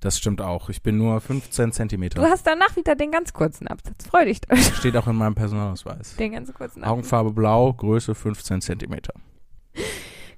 Das 0.00 0.16
stimmt 0.18 0.40
auch. 0.40 0.68
Ich 0.68 0.82
bin 0.82 0.96
nur 0.96 1.20
15 1.20 1.72
Zentimeter. 1.72 2.20
Du 2.22 2.28
hast 2.28 2.46
danach 2.46 2.76
wieder 2.76 2.94
den 2.94 3.10
ganz 3.10 3.32
kurzen 3.32 3.66
Absatz. 3.66 4.06
Freu 4.06 4.24
dich. 4.26 4.40
Steht 4.78 4.96
auch 4.96 5.08
in 5.08 5.16
meinem 5.16 5.34
Personalausweis. 5.34 6.14
Den 6.16 6.32
ganz 6.32 6.52
kurzen 6.54 6.82
Absatz. 6.82 6.90
Augenfarbe 6.92 7.32
blau, 7.32 7.72
Größe 7.72 8.14
15 8.14 8.60
Zentimeter. 8.60 9.12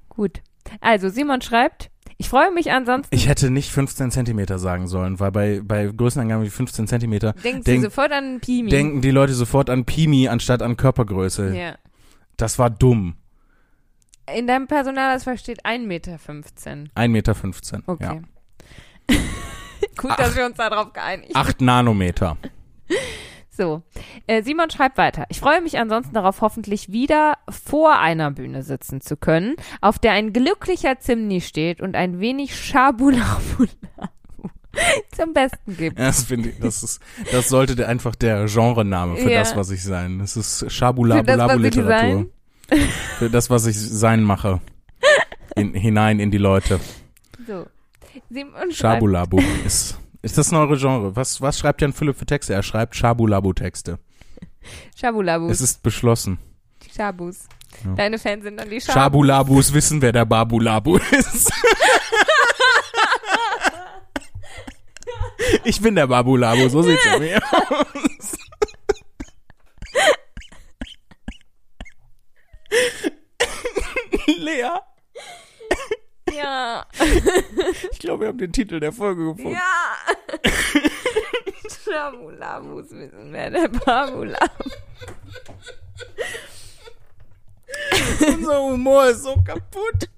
Gut. 0.08 0.42
Also, 0.80 1.08
Simon 1.08 1.40
schreibt, 1.42 1.90
ich 2.16 2.28
freue 2.28 2.50
mich 2.52 2.70
ansonsten. 2.70 3.14
Ich 3.14 3.28
hätte 3.28 3.50
nicht 3.50 3.70
15 3.70 4.10
Zentimeter 4.10 4.58
sagen 4.58 4.86
sollen, 4.88 5.20
weil 5.20 5.30
bei, 5.32 5.60
bei 5.62 5.86
Größenangaben 5.86 6.44
wie 6.44 6.50
15 6.50 6.86
Zentimeter 6.86 7.32
Denkst 7.32 7.64
denk- 7.64 7.82
du 7.82 7.88
sofort 7.90 8.12
an 8.12 8.40
Pimi? 8.40 8.70
denken 8.70 9.00
die 9.00 9.10
Leute 9.10 9.32
sofort 9.34 9.70
an 9.70 9.84
Pimi 9.84 10.28
anstatt 10.28 10.62
an 10.62 10.76
Körpergröße. 10.76 11.54
ja. 11.56 11.74
Das 12.36 12.58
war 12.58 12.70
dumm. 12.70 13.16
In 14.34 14.46
deinem 14.46 14.66
Personalausweis 14.66 15.40
steht 15.40 15.66
1,15 15.66 15.86
Meter. 15.86 16.12
1,15 16.14 17.08
Meter. 17.08 17.82
Okay. 17.86 18.04
Ja. 18.04 18.20
Gut, 19.96 20.18
dass 20.18 20.36
wir 20.36 20.46
uns 20.46 20.56
darauf 20.56 20.92
geeinigt 20.92 21.34
haben. 21.34 21.48
8 21.48 21.60
Nanometer. 21.60 22.36
So, 23.52 23.82
äh, 24.26 24.42
Simon 24.42 24.70
schreibt 24.70 24.96
weiter. 24.96 25.26
Ich 25.28 25.38
freue 25.40 25.60
mich 25.60 25.76
ansonsten 25.76 26.14
darauf, 26.14 26.40
hoffentlich 26.40 26.92
wieder 26.92 27.34
vor 27.50 27.98
einer 27.98 28.30
Bühne 28.30 28.62
sitzen 28.62 29.02
zu 29.02 29.18
können, 29.18 29.54
auf 29.82 29.98
der 29.98 30.12
ein 30.12 30.32
glücklicher 30.32 30.98
Zimni 30.98 31.42
steht 31.42 31.82
und 31.82 31.94
ein 31.94 32.20
wenig 32.20 32.56
Schabulabulabu 32.58 33.66
zum 35.14 35.34
Besten 35.34 35.76
gibt. 35.76 35.98
Ja, 35.98 36.06
Das 36.06 36.22
finde 36.22 36.50
ich, 36.50 36.58
das 36.58 36.82
ist, 36.82 37.02
das 37.32 37.50
sollte 37.50 37.76
der, 37.76 37.88
einfach 37.88 38.14
der 38.14 38.46
Genrename 38.46 39.16
für 39.16 39.30
Ja. 39.30 39.40
das, 39.40 39.54
was 39.56 39.70
ich 39.70 39.82
sein. 39.82 40.20
Das 40.20 40.38
ist 40.38 40.64
Schabulabulabu-Literatur. 40.72 42.30
Für 43.18 43.28
das, 43.28 43.50
was 43.50 43.66
ich 43.66 43.78
sein 43.78 44.22
mache. 44.22 44.60
In, 45.54 45.74
hinein 45.74 46.18
in 46.18 46.30
die 46.30 46.38
Leute. 46.38 46.80
So. 47.46 47.66
Schabulabu 48.70 49.40
ist, 49.64 49.98
ist 50.22 50.36
das 50.38 50.50
ein 50.52 50.56
eure 50.56 50.76
Genre? 50.76 51.14
Was, 51.16 51.40
was 51.40 51.58
schreibt 51.58 51.80
Jan 51.82 51.92
Philipp 51.92 52.16
für 52.16 52.26
Texte? 52.26 52.54
Er 52.54 52.62
schreibt 52.62 52.94
Schabulabu-Texte. 52.96 53.98
Schabulabu, 54.96 55.48
Es 55.48 55.60
ist 55.60 55.82
beschlossen. 55.82 56.38
Schabus. 56.94 57.46
Ja. 57.84 57.94
Deine 57.94 58.18
Fans 58.18 58.44
sind 58.44 58.56
dann 58.58 58.68
die 58.68 58.80
Schabu. 58.80 58.98
Schabulabus 58.98 59.72
wissen, 59.72 60.02
wer 60.02 60.12
der 60.12 60.24
Babulabu 60.24 60.96
ist. 61.12 61.52
ich 65.64 65.80
bin 65.80 65.94
der 65.94 66.06
Babulabu, 66.06 66.68
so 66.68 66.82
sieht's 66.82 67.04
bei 67.04 67.18
mir 67.18 67.40
aus. 67.52 68.36
Lea, 74.38 74.70
Ja. 76.36 76.86
ich 77.92 77.98
glaube, 77.98 78.22
wir 78.22 78.28
haben 78.28 78.38
den 78.38 78.52
Titel 78.52 78.80
der 78.80 78.92
Folge 78.92 79.34
gefunden. 79.34 79.52
Ja. 79.52 80.50
Schabulabus 81.84 82.90
wissen, 82.90 83.28
wer 83.32 83.50
der 83.50 83.68
Babulabu. 83.68 84.70
Unser 88.26 88.62
Humor 88.62 89.06
ist 89.06 89.22
so 89.22 89.36
kaputt. 89.44 90.08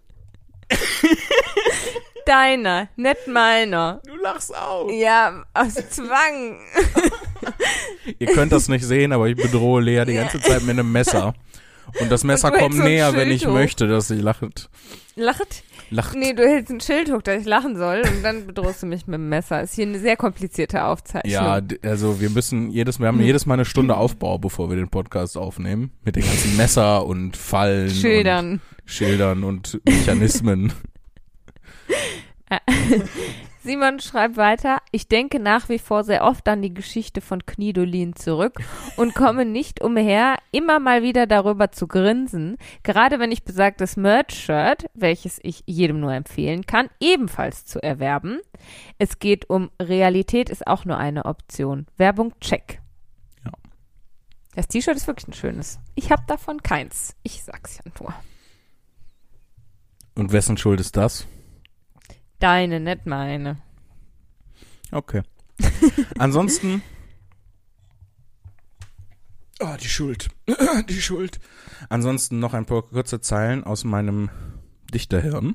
Deiner, 2.26 2.88
nicht 2.96 3.26
meiner. 3.26 4.00
Du 4.06 4.14
lachst 4.16 4.54
auch. 4.56 4.90
Ja, 4.90 5.44
aus 5.54 5.74
Zwang. 5.90 6.60
Ihr 8.18 8.28
könnt 8.28 8.52
das 8.52 8.68
nicht 8.68 8.84
sehen, 8.84 9.12
aber 9.12 9.28
ich 9.28 9.36
bedrohe 9.36 9.82
Lea 9.82 10.04
die 10.04 10.14
ganze 10.14 10.40
Zeit 10.40 10.62
mit 10.62 10.70
einem 10.70 10.90
Messer. 10.92 11.34
Und 12.00 12.10
das 12.10 12.24
Messer 12.24 12.52
Und 12.52 12.58
kommt 12.58 12.78
näher, 12.78 13.14
wenn 13.14 13.30
ich 13.30 13.46
hoch. 13.46 13.52
möchte, 13.52 13.86
dass 13.86 14.08
sie 14.08 14.20
lacht. 14.20 14.70
Lacht? 15.16 15.64
Lacht. 15.92 16.16
Nee, 16.16 16.32
du 16.32 16.42
hältst 16.42 16.72
ein 16.72 16.80
Schild 16.80 17.12
hoch, 17.12 17.20
dass 17.20 17.42
ich 17.42 17.46
lachen 17.46 17.76
soll 17.76 18.00
und 18.00 18.22
dann 18.22 18.46
bedrohst 18.46 18.82
du 18.82 18.86
mich 18.86 19.06
mit 19.06 19.14
dem 19.14 19.28
Messer. 19.28 19.60
Ist 19.60 19.74
hier 19.74 19.86
eine 19.86 19.98
sehr 19.98 20.16
komplizierte 20.16 20.84
Aufzeichnung. 20.84 21.32
Ja, 21.32 21.60
also 21.82 22.20
wir 22.20 22.30
müssen 22.30 22.70
jedes, 22.70 22.98
wir 22.98 23.08
haben 23.08 23.20
jedes 23.20 23.44
Mal 23.44 23.54
eine 23.54 23.66
Stunde 23.66 23.96
Aufbau, 23.96 24.38
bevor 24.38 24.70
wir 24.70 24.76
den 24.76 24.88
Podcast 24.88 25.36
aufnehmen. 25.36 25.92
Mit 26.02 26.16
den 26.16 26.24
ganzen 26.24 26.56
Messer 26.56 27.04
und 27.04 27.36
Fallen. 27.36 27.90
Schildern. 27.90 28.52
Und 28.52 28.60
Schildern 28.86 29.44
und 29.44 29.80
Mechanismen. 29.84 30.72
Simon 33.62 34.00
schreibt 34.00 34.36
weiter, 34.36 34.82
ich 34.90 35.06
denke 35.06 35.38
nach 35.38 35.68
wie 35.68 35.78
vor 35.78 36.02
sehr 36.02 36.24
oft 36.24 36.48
an 36.48 36.62
die 36.62 36.74
Geschichte 36.74 37.20
von 37.20 37.46
Knidolin 37.46 38.16
zurück 38.16 38.58
und 38.96 39.14
komme 39.14 39.44
nicht 39.44 39.80
umher, 39.80 40.36
immer 40.50 40.80
mal 40.80 41.02
wieder 41.04 41.28
darüber 41.28 41.70
zu 41.70 41.86
grinsen, 41.86 42.56
gerade 42.82 43.20
wenn 43.20 43.30
ich 43.30 43.44
besagtes 43.44 43.96
Merch-Shirt, 43.96 44.86
welches 44.94 45.38
ich 45.42 45.62
jedem 45.66 46.00
nur 46.00 46.12
empfehlen 46.12 46.66
kann, 46.66 46.88
ebenfalls 46.98 47.64
zu 47.64 47.80
erwerben. 47.80 48.40
Es 48.98 49.20
geht 49.20 49.48
um 49.48 49.70
Realität 49.80 50.50
ist 50.50 50.66
auch 50.66 50.84
nur 50.84 50.96
eine 50.96 51.24
Option. 51.24 51.86
Werbung 51.96 52.34
check. 52.40 52.80
Ja. 53.44 53.52
Das 54.56 54.66
T-Shirt 54.66 54.96
ist 54.96 55.06
wirklich 55.06 55.28
ein 55.28 55.34
schönes. 55.34 55.78
Ich 55.94 56.10
habe 56.10 56.24
davon 56.26 56.64
keins. 56.64 57.14
Ich 57.22 57.44
sag's 57.44 57.78
ja 57.78 57.92
nur. 58.00 58.12
Und 60.16 60.32
wessen 60.32 60.56
Schuld 60.56 60.80
ist 60.80 60.96
das? 60.96 61.28
Deine, 62.42 62.80
nicht 62.80 63.06
meine. 63.06 63.58
Okay. 64.90 65.22
Ansonsten. 66.18 66.82
Oh, 69.60 69.76
die 69.80 69.88
Schuld. 69.88 70.28
die 70.88 71.00
Schuld. 71.00 71.38
Ansonsten 71.88 72.40
noch 72.40 72.52
ein 72.52 72.66
paar 72.66 72.82
kurze 72.82 73.20
Zeilen 73.20 73.62
aus 73.62 73.84
meinem 73.84 74.28
Dichterhirn. 74.92 75.54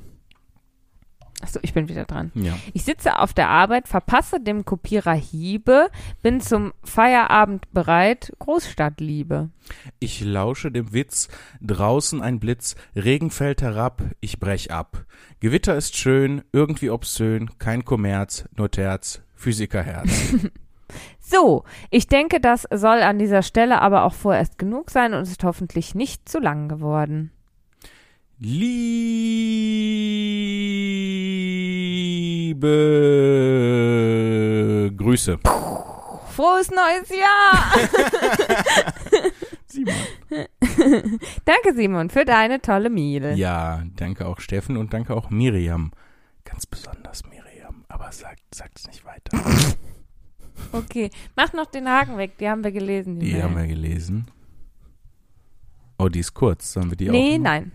Achso, 1.41 1.59
ich 1.61 1.73
bin 1.73 1.88
wieder 1.88 2.05
dran. 2.05 2.31
Ja. 2.34 2.57
Ich 2.73 2.84
sitze 2.84 3.19
auf 3.19 3.34
der 3.34 3.49
Arbeit, 3.49 3.88
verpasse 3.88 4.39
dem 4.39 4.65
Kopierer 4.65 5.14
Hiebe, 5.14 5.89
bin 6.23 6.41
zum 6.41 6.73
Feierabend 6.84 7.72
bereit, 7.73 8.34
Großstadtliebe. 8.39 9.49
Ich 9.99 10.22
lausche 10.22 10.72
dem 10.72 10.93
Witz, 10.93 11.27
draußen 11.61 12.22
ein 12.23 12.39
Blitz, 12.39 12.76
Regen 12.95 13.30
fällt 13.30 13.61
herab, 13.61 14.01
ich 14.19 14.39
brech 14.39 14.72
ab. 14.72 15.05
Gewitter 15.39 15.76
ist 15.76 15.95
schön, 15.95 16.41
irgendwie 16.53 16.89
obszön, 16.89 17.51
kein 17.59 17.85
Kommerz, 17.85 18.45
nur 18.55 18.72
Terz, 18.72 19.22
Physikerherz. 19.35 20.09
So, 21.19 21.65
ich 21.89 22.07
denke, 22.07 22.39
das 22.39 22.65
soll 22.73 23.01
an 23.01 23.19
dieser 23.19 23.41
Stelle 23.41 23.81
aber 23.81 24.05
auch 24.05 24.14
vorerst 24.14 24.57
genug 24.57 24.89
sein 24.89 25.14
und 25.14 25.23
ist 25.23 25.43
hoffentlich 25.43 25.93
nicht 25.93 26.30
zu 26.30 26.39
lang 26.39 26.69
geworden. 26.69 27.31
Liebe 34.07 34.93
Grüße. 34.95 35.39
Frohes 36.30 36.69
neues 36.69 37.09
Jahr! 37.09 37.73
Simon. 39.65 39.95
Danke, 41.45 41.73
Simon, 41.76 42.11
für 42.11 42.26
deine 42.26 42.61
tolle 42.61 42.91
Miele. 42.91 43.34
Ja, 43.34 43.81
danke 43.95 44.27
auch 44.27 44.39
Steffen 44.39 44.77
und 44.77 44.93
danke 44.93 45.15
auch 45.15 45.31
Miriam. 45.31 45.91
Ganz 46.43 46.68
besonders 46.68 47.23
Miriam, 47.26 47.85
aber 47.88 48.11
sagt 48.11 48.43
sag's 48.53 48.85
nicht 48.88 49.03
weiter. 49.05 49.31
Okay, 50.72 51.11
mach 51.35 51.53
noch 51.53 51.68
den 51.68 51.88
Haken 51.88 52.18
weg, 52.18 52.39
die 52.39 52.49
haben 52.49 52.64
wir 52.64 52.72
gelesen. 52.72 53.19
Die, 53.19 53.27
Die 53.31 53.43
haben 53.43 53.55
wir 53.55 53.68
gelesen. 53.68 54.26
Oh, 55.99 56.09
die 56.09 56.19
ist 56.19 56.34
kurz. 56.34 56.73
Sollen 56.73 56.89
wir 56.89 56.97
die 56.97 57.09
nee, 57.09 57.35
auch? 57.35 57.39
nein. 57.39 57.72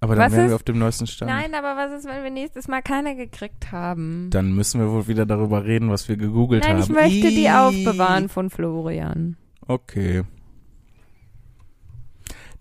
Aber 0.00 0.14
dann 0.14 0.26
Was 0.26 0.32
wären 0.32 0.44
ist? 0.46 0.50
wir 0.50 0.56
auf 0.56 0.62
dem 0.62 0.78
neuesten 0.78 1.06
Stand. 1.08 1.30
Nein, 1.30 1.54
aber 1.54 1.76
was 1.76 1.92
ist, 1.98 2.06
wenn 2.08 2.22
wir 2.22 2.30
nächstes 2.30 2.68
Mal 2.68 2.82
keine 2.82 3.16
gekriegt 3.16 3.72
haben? 3.72 4.28
Dann 4.30 4.52
müssen 4.54 4.80
wir 4.80 4.90
wohl 4.92 5.08
wieder 5.08 5.26
darüber 5.26 5.64
reden, 5.64 5.90
was 5.90 6.08
wir 6.08 6.16
gegoogelt 6.16 6.62
Nein, 6.62 6.74
haben. 6.74 6.82
ich 6.82 6.88
möchte 6.88 7.28
die 7.30 7.44
Ih. 7.46 7.50
aufbewahren 7.50 8.28
von 8.28 8.48
Florian. 8.48 9.36
Okay. 9.66 10.22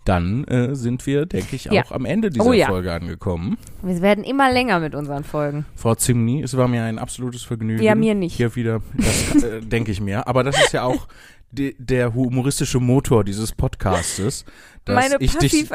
Dann 0.04 0.46
äh, 0.46 0.74
sind 0.74 1.06
wir, 1.06 1.26
denke 1.26 1.58
ich, 1.58 1.70
auch 1.70 1.74
Ja. 1.74 1.84
am 1.90 2.06
Ende 2.06 2.30
dieser 2.30 2.46
Oh 2.46 2.54
ja. 2.54 2.68
Folge 2.68 2.94
angekommen. 2.94 3.58
Wir 3.84 4.02
werden 4.02 4.24
immer 4.24 4.50
länger 4.52 4.80
mit 4.80 4.96
unseren 4.96 5.26
Folgen. 5.26 5.66
Frau 5.76 5.96
Zimni, 5.96 6.42
es 6.42 6.56
war 6.56 6.70
mir 6.70 6.84
ein 6.84 6.98
absolutes 6.98 7.44
Vergnügen. 7.44 7.84
Ja, 7.84 7.94
mir 7.94 8.16
nicht. 8.16 8.34
Hier 8.36 8.56
wieder, 8.56 8.82
das 8.96 9.44
äh, 9.44 9.60
denke 9.62 9.92
ich 9.92 10.00
mir. 10.00 10.26
Aber 10.26 10.44
das 10.46 10.58
ist 10.58 10.72
ja 10.72 10.84
auch 10.84 11.10
de, 11.52 11.76
der 11.78 12.14
humoristische 12.14 12.80
Motor 12.80 13.24
dieses 13.24 13.52
Podcastes, 13.52 14.46
dass 14.86 14.96
Meine 14.96 15.16
ich 15.20 15.36
dich, 15.38 15.68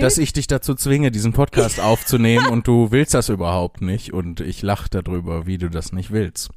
dass 0.00 0.18
ich 0.18 0.32
dich 0.32 0.46
dazu 0.46 0.74
zwinge, 0.74 1.10
diesen 1.10 1.32
Podcast 1.32 1.80
aufzunehmen 1.80 2.46
und 2.46 2.66
du 2.68 2.90
willst 2.90 3.14
das 3.14 3.28
überhaupt 3.28 3.80
nicht 3.80 4.12
und 4.12 4.40
ich 4.40 4.62
lache 4.62 4.88
darüber, 4.90 5.46
wie 5.46 5.58
du 5.58 5.68
das 5.68 5.92
nicht 5.92 6.12
willst. 6.12 6.50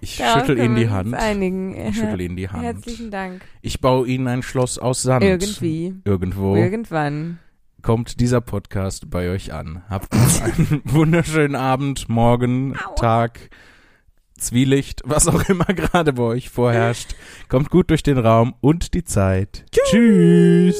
Ich 0.00 0.16
Darauf 0.16 0.46
schüttel 0.46 0.64
Ihnen 0.64 0.76
die 0.76 0.88
Hand. 0.88 1.14
Einigen. 1.14 1.74
Ich 1.76 1.96
schüttel 1.96 2.20
Ihnen 2.22 2.36
die 2.36 2.48
Hand. 2.50 2.62
Herzlichen 2.62 3.10
Dank. 3.10 3.42
Ich 3.60 3.80
baue 3.80 4.06
Ihnen 4.08 4.28
ein 4.28 4.42
Schloss 4.42 4.78
aus 4.78 5.02
Sand. 5.02 5.22
Irgendwie. 5.24 5.94
Irgendwo 6.04 6.56
Irgendwann. 6.56 7.38
kommt 7.82 8.20
dieser 8.20 8.40
Podcast 8.40 9.10
bei 9.10 9.28
euch 9.28 9.52
an. 9.52 9.82
Habt 9.90 10.12
einen 10.14 10.80
wunderschönen 10.84 11.54
Abend, 11.56 12.08
Morgen, 12.08 12.76
Aua. 12.76 12.94
Tag, 12.94 13.50
Zwielicht, 14.40 15.02
was 15.04 15.28
auch 15.28 15.48
immer 15.48 15.64
gerade 15.74 16.12
bei 16.12 16.22
euch 16.22 16.50
vorherrscht. 16.50 17.14
Kommt 17.48 17.70
gut 17.70 17.90
durch 17.90 18.02
den 18.02 18.18
Raum 18.18 18.54
und 18.60 18.94
die 18.94 19.04
Zeit. 19.04 19.64
Tschüss. 19.70 20.76